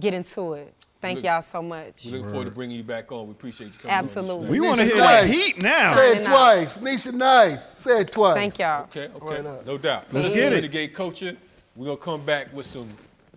get 0.00 0.14
into 0.14 0.54
it. 0.54 0.74
Thank 1.00 1.16
Look- 1.18 1.26
y'all 1.26 1.42
so 1.42 1.62
much. 1.62 2.04
We 2.04 2.10
looking 2.10 2.28
forward 2.28 2.46
to 2.46 2.50
bringing 2.50 2.76
you 2.76 2.82
back 2.82 3.12
on. 3.12 3.26
We 3.26 3.30
appreciate 3.32 3.68
you 3.68 3.78
coming 3.78 3.94
Absolutely. 3.94 4.46
on. 4.46 4.52
We 4.52 4.60
want 4.60 4.80
to 4.80 4.86
hear 4.86 4.96
that 4.96 5.30
heat 5.30 5.62
now. 5.62 5.94
Say 5.94 6.16
it 6.18 6.24
twice. 6.24 6.78
Nisha 6.78 7.12
Nice. 7.14 7.64
Say 7.78 8.00
it 8.00 8.10
twice. 8.10 8.34
Thank 8.34 8.58
y'all. 8.58 8.82
Okay, 8.84 9.08
okay. 9.14 9.40
Right 9.42 9.64
no 9.66 9.78
doubt. 9.78 10.06
Let's 10.12 10.26
This 10.26 10.34
get 10.34 10.52
it. 10.52 10.56
Renegade 10.56 10.94
Culture. 10.94 11.36
We're 11.78 11.84
going 11.84 11.96
to 11.98 12.02
come 12.02 12.24
back 12.24 12.52
with 12.52 12.66
some 12.66 12.88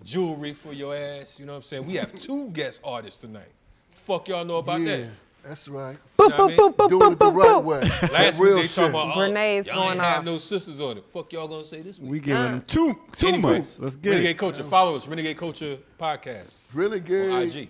jewelry 0.04 0.54
for 0.54 0.74
your 0.74 0.96
ass. 0.96 1.40
You 1.40 1.46
know 1.46 1.52
what 1.52 1.58
I'm 1.58 1.62
saying? 1.62 1.86
We 1.86 1.94
have 1.94 2.20
two 2.20 2.50
guest 2.50 2.82
artists 2.84 3.20
tonight. 3.20 3.52
Fuck 3.92 4.30
y'all 4.30 4.44
know 4.44 4.58
about 4.58 4.82
yeah, 4.82 4.98
that. 4.98 5.10
that's 5.44 5.68
right. 5.68 5.96
Boop, 6.18 6.32
You 6.32 6.38
know 6.38 6.46
what 6.48 6.76
I 6.80 6.88
mean? 6.88 7.00
Doing 7.00 7.12
it 7.14 7.20
the 7.20 7.32
right 7.32 7.64
way. 7.64 7.82
Last 8.12 8.40
week 8.40 8.48
real 8.48 8.56
they 8.56 8.62
shit. 8.64 8.72
talking 8.72 8.90
about, 8.90 9.16
oh, 9.16 9.32
Brene's 9.32 9.68
y'all 9.68 9.76
going 9.76 9.90
ain't 9.92 10.00
have 10.02 10.18
off. 10.18 10.26
no 10.26 10.38
sisters 10.40 10.82
on 10.82 10.98
it. 10.98 11.06
Fuck 11.06 11.32
y'all 11.34 11.48
gonna 11.48 11.64
say 11.64 11.84
this 11.84 12.00
week. 12.00 12.12
We 12.12 12.20
giving 12.20 12.42
them 12.42 12.64
two, 12.66 12.98
two 13.16 13.28
Anyway, 13.28 13.52
months. 13.60 13.78
Let's 13.78 13.96
get 13.96 14.10
it. 14.10 14.16
Renegade 14.16 14.36
it. 14.36 14.40
Culture. 14.40 14.64
Follow 14.64 14.96
us, 14.96 15.08
Renegade 15.08 15.38
Culture 15.38 15.78
Podcast 16.00 16.64
Renegade. 16.74 17.30
on 17.30 17.42
IG. 17.44 17.70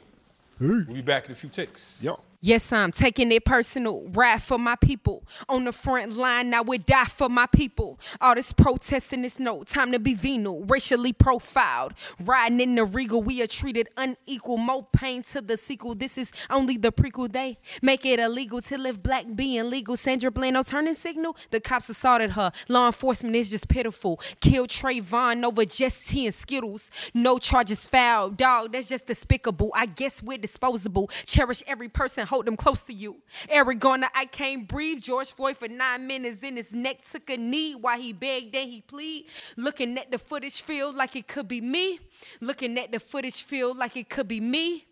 We'll 0.57 0.85
be 0.85 1.01
back 1.01 1.25
in 1.25 1.33
a 1.33 1.35
few 1.35 1.49
ticks. 1.49 2.01
Yo. 2.01 2.17
Yes, 2.43 2.73
I'm 2.73 2.91
taking 2.91 3.31
it 3.31 3.45
personal. 3.45 4.07
Ride 4.09 4.41
for 4.41 4.57
my 4.57 4.75
people. 4.75 5.23
On 5.47 5.63
the 5.63 5.71
front 5.71 6.17
line, 6.17 6.49
now 6.49 6.63
we 6.63 6.79
die 6.79 7.05
for 7.05 7.29
my 7.29 7.45
people. 7.45 7.99
All 8.19 8.33
this 8.33 8.51
protesting 8.51 9.23
is 9.23 9.39
no 9.39 9.61
time 9.61 9.91
to 9.91 9.99
be 9.99 10.15
venal. 10.15 10.63
Racially 10.63 11.13
profiled. 11.13 11.93
Riding 12.19 12.59
in 12.59 12.73
the 12.73 12.83
regal, 12.83 13.21
we 13.21 13.43
are 13.43 13.47
treated 13.47 13.89
unequal. 13.95 14.57
More 14.57 14.87
pain 14.91 15.21
to 15.21 15.41
the 15.41 15.55
sequel. 15.55 15.93
This 15.93 16.17
is 16.17 16.31
only 16.49 16.77
the 16.77 16.91
prequel. 16.91 17.31
They 17.31 17.59
make 17.83 18.07
it 18.07 18.19
illegal 18.19 18.59
to 18.63 18.77
live 18.79 19.03
black 19.03 19.25
being 19.35 19.69
legal. 19.69 19.95
Sandra 19.95 20.31
Blano 20.31 20.67
turning 20.67 20.95
signal. 20.95 21.37
The 21.51 21.59
cops 21.59 21.89
assaulted 21.89 22.31
her. 22.31 22.51
Law 22.67 22.87
enforcement 22.87 23.35
is 23.35 23.49
just 23.49 23.67
pitiful. 23.67 24.19
Killed 24.39 24.69
Trayvon 24.69 25.43
over 25.43 25.63
just 25.63 26.07
tea 26.07 26.25
and 26.25 26.33
Skittles. 26.33 26.89
No 27.13 27.37
charges 27.37 27.85
filed. 27.85 28.37
Dog, 28.37 28.71
that's 28.71 28.87
just 28.87 29.05
despicable. 29.05 29.71
I 29.75 29.85
guess 29.85 30.23
we're 30.23 30.39
disposable. 30.39 31.11
Cherish 31.27 31.61
every 31.67 31.87
person, 31.87 32.25
hold 32.31 32.45
them 32.45 32.55
close 32.55 32.81
to 32.83 32.93
you. 32.93 33.17
Eric 33.49 33.79
Garner, 33.79 34.07
I 34.15 34.23
can't 34.23 34.65
breathe. 34.65 35.01
George 35.01 35.33
Floyd 35.33 35.57
for 35.57 35.67
nine 35.67 36.07
minutes 36.07 36.41
in 36.43 36.55
his 36.55 36.73
neck 36.73 37.03
took 37.03 37.29
a 37.29 37.35
knee 37.35 37.75
while 37.75 37.99
he 37.99 38.13
begged 38.13 38.55
and 38.55 38.71
he 38.71 38.79
plead. 38.79 39.25
Looking 39.57 39.97
at 39.97 40.11
the 40.11 40.17
footage, 40.17 40.61
feel 40.61 40.93
like 40.93 41.17
it 41.17 41.27
could 41.27 41.49
be 41.49 41.59
me. 41.59 41.99
Looking 42.39 42.79
at 42.79 42.93
the 42.93 43.01
footage, 43.01 43.43
feel 43.43 43.75
like 43.75 43.97
it 43.97 44.09
could 44.09 44.29
be 44.29 44.39
me. 44.39 44.85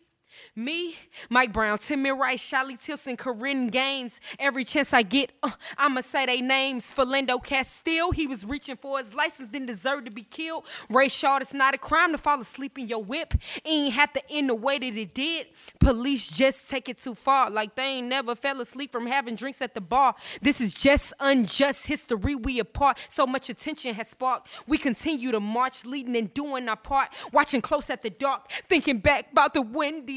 Me, 0.55 0.95
Mike 1.29 1.53
Brown, 1.53 1.77
Tamir 1.77 2.17
Rice, 2.17 2.41
Shelly 2.41 2.77
Tilson, 2.77 3.17
Korryn 3.17 3.71
Gaines. 3.71 4.19
Every 4.37 4.63
chance 4.63 4.93
I 4.93 5.01
get, 5.01 5.31
uh, 5.43 5.51
I'ma 5.77 6.01
say 6.01 6.25
they 6.25 6.41
names. 6.41 6.91
Philando 6.91 7.43
Castile, 7.43 8.11
he 8.11 8.27
was 8.27 8.45
reaching 8.45 8.75
for 8.75 8.97
his 8.97 9.13
license, 9.13 9.49
didn't 9.49 9.67
deserve 9.67 10.05
to 10.05 10.11
be 10.11 10.23
killed. 10.23 10.65
Rayshard, 10.89 11.41
it's 11.41 11.53
not 11.53 11.73
a 11.73 11.77
crime 11.77 12.11
to 12.11 12.17
fall 12.17 12.39
asleep 12.39 12.77
in 12.77 12.87
your 12.87 13.03
whip. 13.03 13.33
Ain't 13.65 13.93
have 13.93 14.13
to 14.13 14.21
end 14.29 14.49
the 14.49 14.55
way 14.55 14.79
that 14.79 14.95
it 14.95 15.13
did. 15.13 15.47
Police 15.79 16.27
just 16.27 16.69
take 16.69 16.89
it 16.89 16.97
too 16.97 17.15
far, 17.15 17.49
like 17.49 17.75
they 17.75 17.97
ain't 17.97 18.07
never 18.07 18.35
fell 18.35 18.61
asleep 18.61 18.91
from 18.91 19.07
having 19.07 19.35
drinks 19.35 19.61
at 19.61 19.73
the 19.73 19.81
bar. 19.81 20.15
This 20.41 20.61
is 20.61 20.73
just 20.73 21.13
unjust 21.19 21.87
history. 21.87 22.35
We 22.35 22.59
apart, 22.59 22.99
so 23.09 23.25
much 23.25 23.49
attention 23.49 23.93
has 23.95 24.09
sparked. 24.09 24.47
We 24.67 24.77
continue 24.77 25.31
to 25.31 25.39
march, 25.39 25.85
leading 25.85 26.15
and 26.15 26.33
doing 26.33 26.67
our 26.69 26.75
part. 26.75 27.09
Watching 27.33 27.61
close 27.61 27.89
at 27.89 28.01
the 28.01 28.09
dark, 28.09 28.49
thinking 28.67 28.99
back 28.99 29.31
about 29.31 29.53
the 29.53 29.61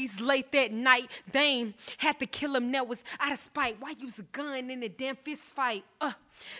Wendy's 0.03 0.19
late 0.19 0.51
that 0.51 0.71
night. 0.73 1.09
Dame 1.31 1.73
had 1.97 2.19
to 2.19 2.25
kill 2.25 2.55
him. 2.55 2.71
That 2.71 2.87
was 2.87 3.03
out 3.19 3.31
of 3.31 3.39
spite. 3.39 3.77
Why 3.79 3.93
use 3.97 4.19
a 4.19 4.23
gun 4.23 4.69
in 4.69 4.83
a 4.83 4.89
damn 4.89 5.15
fist 5.15 5.53
fight? 5.55 5.83
Uh. 6.01 6.11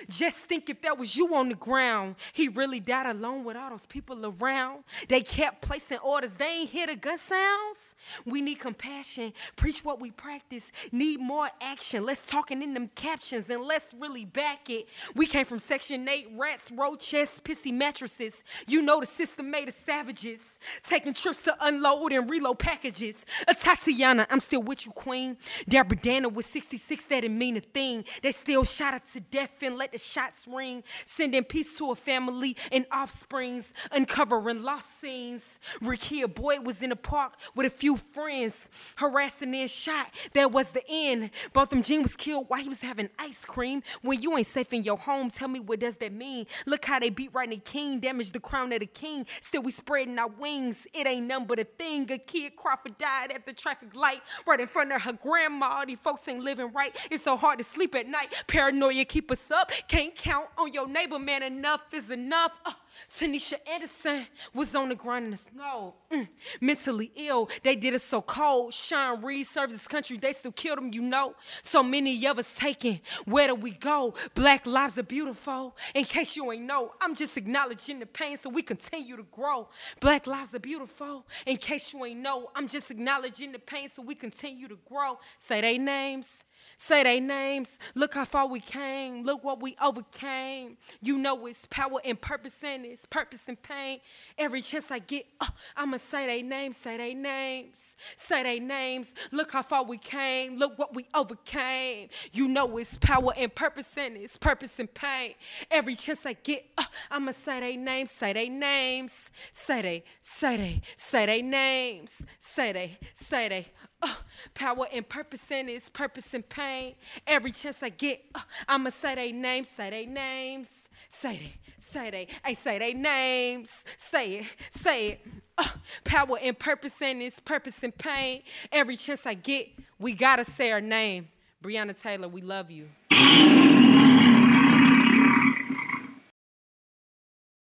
Just 0.10 0.46
think 0.46 0.70
if 0.70 0.82
that 0.82 0.98
was 0.98 1.16
you 1.16 1.34
on 1.36 1.50
the 1.50 1.56
ground. 1.56 2.16
He 2.34 2.48
really 2.48 2.80
died 2.80 3.08
alone 3.08 3.44
with 3.44 3.58
all 3.58 3.70
those 3.70 3.86
people 3.86 4.26
around. 4.26 4.84
They 5.08 5.22
kept 5.22 5.62
placing 5.62 6.00
orders. 6.00 6.36
They 6.36 6.62
ain't 6.62 6.70
hear 6.70 6.88
the 6.88 6.96
gun 6.96 7.18
sounds. 7.18 7.96
We 8.26 8.42
need 8.42 8.60
compassion. 8.60 9.34
Preach 9.56 9.84
what 9.84 10.00
we 10.00 10.12
practice. 10.12 10.72
Need 10.92 11.20
more 11.20 11.50
action. 11.62 12.06
Let's 12.06 12.26
talking 12.26 12.62
in 12.62 12.74
them 12.74 12.90
captions 12.96 13.50
and 13.50 13.64
let's 13.64 13.94
really 14.00 14.26
back 14.26 14.70
it. 14.70 14.88
We 15.16 15.26
came 15.26 15.46
from 15.46 15.60
Section 15.60 16.08
8, 16.08 16.30
rats, 16.36 16.72
road 16.72 17.00
chests, 17.00 17.40
pissy 17.40 17.74
mattresses. 17.74 18.44
You 18.68 18.82
know 18.82 19.00
the 19.00 19.06
system 19.06 19.50
made 19.50 19.68
us 19.68 19.76
savages. 19.76 20.58
Taking 20.84 21.14
trips 21.14 21.44
to 21.44 21.56
unload 21.62 22.12
and 22.12 22.30
reload 22.30 22.60
packages. 22.60 23.26
Atatiana, 23.48 24.26
I'm 24.30 24.40
still 24.40 24.62
with 24.62 24.86
you, 24.86 24.92
queen. 24.92 25.38
Deborah 25.68 25.98
Danner 25.98 26.30
was 26.30 26.46
66, 26.46 27.06
that 27.06 27.22
didn't 27.22 27.38
mean 27.38 27.58
a 27.58 27.62
thing. 27.62 28.06
They 28.22 28.32
still 28.32 28.64
shot 28.64 28.94
her 28.94 29.02
to 29.14 29.20
death 29.20 29.62
and 29.74 29.80
let 29.80 29.92
the 29.92 29.98
shots 29.98 30.48
ring. 30.48 30.84
Sending 31.06 31.44
peace 31.44 31.78
to 31.78 31.92
a 31.92 31.96
family 31.96 32.56
and 32.72 32.86
offsprings. 32.94 33.74
Uncovering 33.92 34.64
lost 34.64 35.02
scenes. 35.02 35.60
Rekia 35.82 36.34
Boyd 36.34 36.66
was 36.66 36.82
in 36.82 36.92
the 36.92 36.96
park 36.96 37.34
with 37.56 37.68
a 37.68 37.70
few 37.70 37.98
friends. 37.98 38.70
Harassing 38.96 39.56
and 39.56 39.70
shot. 39.70 40.12
That 40.34 40.52
was 40.52 40.70
the 40.70 40.84
end. 40.88 41.32
Botham 41.52 41.82
Jean 41.82 42.04
was 42.04 42.16
killed 42.16 42.46
while 42.48 42.62
he 42.62 42.70
was 42.70 42.82
having 42.82 43.10
ice 43.20 43.46
cream. 43.46 43.84
When 44.02 44.22
you 44.22 44.38
ain't 44.38 44.48
safe 44.48 44.72
in 44.74 44.84
your 44.84 44.98
home, 44.98 45.30
tell 45.30 45.48
me 45.48 45.60
what 45.60 45.80
does 45.80 45.98
that 45.98 46.14
mean? 46.14 46.46
Look 46.66 46.86
how 46.86 47.00
they 47.00 47.10
beat 47.10 47.34
the 47.34 47.58
king, 47.58 48.00
damaged 48.00 48.34
the 48.34 48.40
crown 48.40 48.72
of 48.72 48.80
the 48.80 48.86
king. 48.86 49.26
Still 49.42 49.64
we 49.64 49.72
spreading 49.72 50.18
our 50.20 50.28
wings. 50.28 50.88
It 50.94 51.08
ain't 51.08 51.28
none 51.28 51.46
but 51.46 51.60
a 51.60 51.64
thing. 51.64 52.10
A 52.12 52.18
kid 52.18 52.56
Crawford 52.56 52.98
died 52.98 53.32
at 53.32 53.46
the 53.46 53.54
traffic 53.54 53.96
light 53.96 54.22
right 54.46 54.60
in 54.60 54.68
front 54.68 54.92
of 54.92 55.02
her 55.02 55.14
grandma. 55.14 55.68
All 55.78 55.86
these 55.86 55.98
folks 56.04 56.28
ain't 56.28 56.44
living 56.44 56.72
right. 56.74 56.96
It's 57.10 57.24
so 57.24 57.36
hard 57.38 57.60
to 57.60 57.66
sleep 57.66 57.96
at 57.96 58.08
night. 58.08 58.34
Paranoia 58.48 59.06
keep 59.06 59.32
us 59.32 59.52
up. 59.54 59.72
Can't 59.88 60.16
count 60.16 60.48
on 60.58 60.74
your 60.74 60.88
neighbor, 60.88 61.20
man. 61.20 61.44
Enough 61.44 61.82
is 61.94 62.10
enough. 62.10 62.52
Uh, 62.66 62.72
Tanisha 63.10 63.56
Anderson 63.68 64.26
was 64.54 64.74
on 64.76 64.90
the 64.90 64.96
ground 64.96 65.26
in 65.26 65.32
the 65.32 65.38
snow. 65.38 65.96
Mm, 66.12 66.28
mentally 66.62 67.12
ill, 67.16 67.50
they 67.64 67.76
did 67.76 67.94
it 67.94 68.02
so 68.02 68.22
cold. 68.22 68.74
Sean 68.74 69.22
Reed 69.22 69.46
served 69.46 69.74
this 69.74 69.88
country, 69.88 70.18
they 70.18 70.34
still 70.34 70.52
killed 70.52 70.80
him, 70.80 70.92
you 70.94 71.02
know. 71.02 71.36
So 71.62 71.84
many 71.84 72.26
of 72.28 72.40
us 72.40 72.56
taken. 72.56 73.00
Where 73.26 73.48
do 73.48 73.56
we 73.56 73.72
go? 73.72 74.14
Black 74.34 74.66
lives 74.66 74.98
are 74.98 75.04
beautiful. 75.04 75.76
In 75.94 76.06
case 76.06 76.36
you 76.36 76.52
ain't 76.52 76.64
know, 76.64 76.94
I'm 77.02 77.16
just 77.16 77.38
acknowledging 77.38 78.00
the 78.00 78.06
pain 78.06 78.38
so 78.38 78.50
we 78.50 78.62
continue 78.62 79.18
to 79.18 79.24
grow. 79.32 79.70
Black 80.00 80.28
lives 80.28 80.54
are 80.56 80.60
beautiful. 80.60 81.26
In 81.46 81.58
case 81.58 81.94
you 81.94 82.04
ain't 82.06 82.20
know, 82.20 82.52
I'm 82.56 82.68
just 82.68 82.92
acknowledging 82.92 83.52
the 83.52 83.60
pain 83.60 83.90
so 83.90 84.02
we 84.02 84.16
continue 84.16 84.68
to 84.68 84.78
grow. 84.88 85.20
Say 85.38 85.62
they 85.62 85.78
names. 85.78 86.44
Say 86.78 87.04
they 87.04 87.20
names. 87.20 87.80
Look 87.96 88.14
how 88.14 88.26
far 88.26 88.48
we 88.48 88.60
came. 88.60 89.24
Look 89.24 89.44
what 89.44 89.62
we 89.62 89.76
overcame. 89.82 90.78
You 91.02 91.18
know 91.18 91.46
it's 91.46 91.66
power 91.68 92.00
and 92.04 92.20
purpose 92.20 92.64
and 92.64 92.86
it's 92.86 93.06
purpose 93.06 93.48
and 93.48 93.62
pain. 93.62 94.00
Every 94.38 94.62
chance 94.62 94.92
I 94.92 95.00
get, 95.00 95.26
uh, 95.40 95.48
I'ma 95.76 95.98
say 95.98 96.28
they 96.28 96.42
names. 96.42 96.78
Say 96.78 96.98
they 96.98 97.14
names. 97.14 97.96
Say 98.16 98.44
they 98.44 98.60
names. 98.60 99.14
Look 99.32 99.52
how 99.52 99.62
far 99.62 99.84
we 99.84 99.98
came. 99.98 100.58
Look 100.58 100.78
what 100.78 100.94
we 100.96 101.08
overcame. 101.14 102.10
You 102.32 102.48
know 102.48 102.78
it's 102.78 102.98
power 102.98 103.34
and 103.38 103.54
purpose 103.54 103.98
and 103.98 104.18
it's 104.18 104.38
purpose 104.38 104.80
and 104.80 104.94
pain. 104.94 105.34
Every 105.70 105.96
chance 105.96 106.26
I 106.26 106.34
get, 106.34 106.66
uh, 106.78 106.84
I'ma 107.12 107.32
say 107.32 107.60
they 107.60 107.76
names. 107.76 108.12
Say 108.12 108.34
they 108.34 108.50
names. 108.50 109.30
Say 109.52 109.82
they, 109.82 110.04
say 110.22 110.58
they, 110.58 110.82
say 110.96 111.26
they 111.26 111.42
names. 111.42 112.26
Say 112.40 112.72
they, 112.72 112.98
say 113.14 113.50
they. 113.50 113.68
Uh, 114.04 114.14
power 114.54 114.86
and 114.94 115.08
purpose 115.08 115.50
in 115.50 115.70
it's 115.70 115.90
purpose 115.90 116.34
and 116.34 116.48
pain. 116.50 116.94
Every 117.26 117.52
chance 117.52 117.82
I 117.82 117.88
get, 117.88 118.22
uh, 118.36 118.42
I'ma 118.68 118.90
say 118.90 119.16
they 119.16 119.32
names, 119.32 119.70
say 119.70 119.90
they 119.90 120.06
names. 120.06 120.90
Say 121.08 121.38
they, 121.38 121.54
say 121.78 122.10
they, 122.10 122.28
I 122.44 122.54
say 122.54 122.80
they 122.80 122.94
names. 122.94 123.86
Say 123.96 124.40
it, 124.40 124.46
say 124.72 125.08
it. 125.08 125.28
Uh, 125.58 125.70
power 126.04 126.38
and 126.44 126.60
purpose 126.60 127.02
in 127.02 127.22
it's 127.22 127.40
purpose 127.40 127.82
and 127.82 127.98
pain. 127.98 128.42
Every 128.74 128.98
chance 128.98 129.26
I 129.26 129.36
get, 129.36 129.70
we 130.00 130.14
gotta 130.14 130.44
say 130.44 130.72
our 130.74 130.82
name. 130.82 131.30
Breonna 131.64 131.98
Taylor, 131.98 132.28
we 132.28 132.42
love 132.42 132.70
you. 132.70 132.90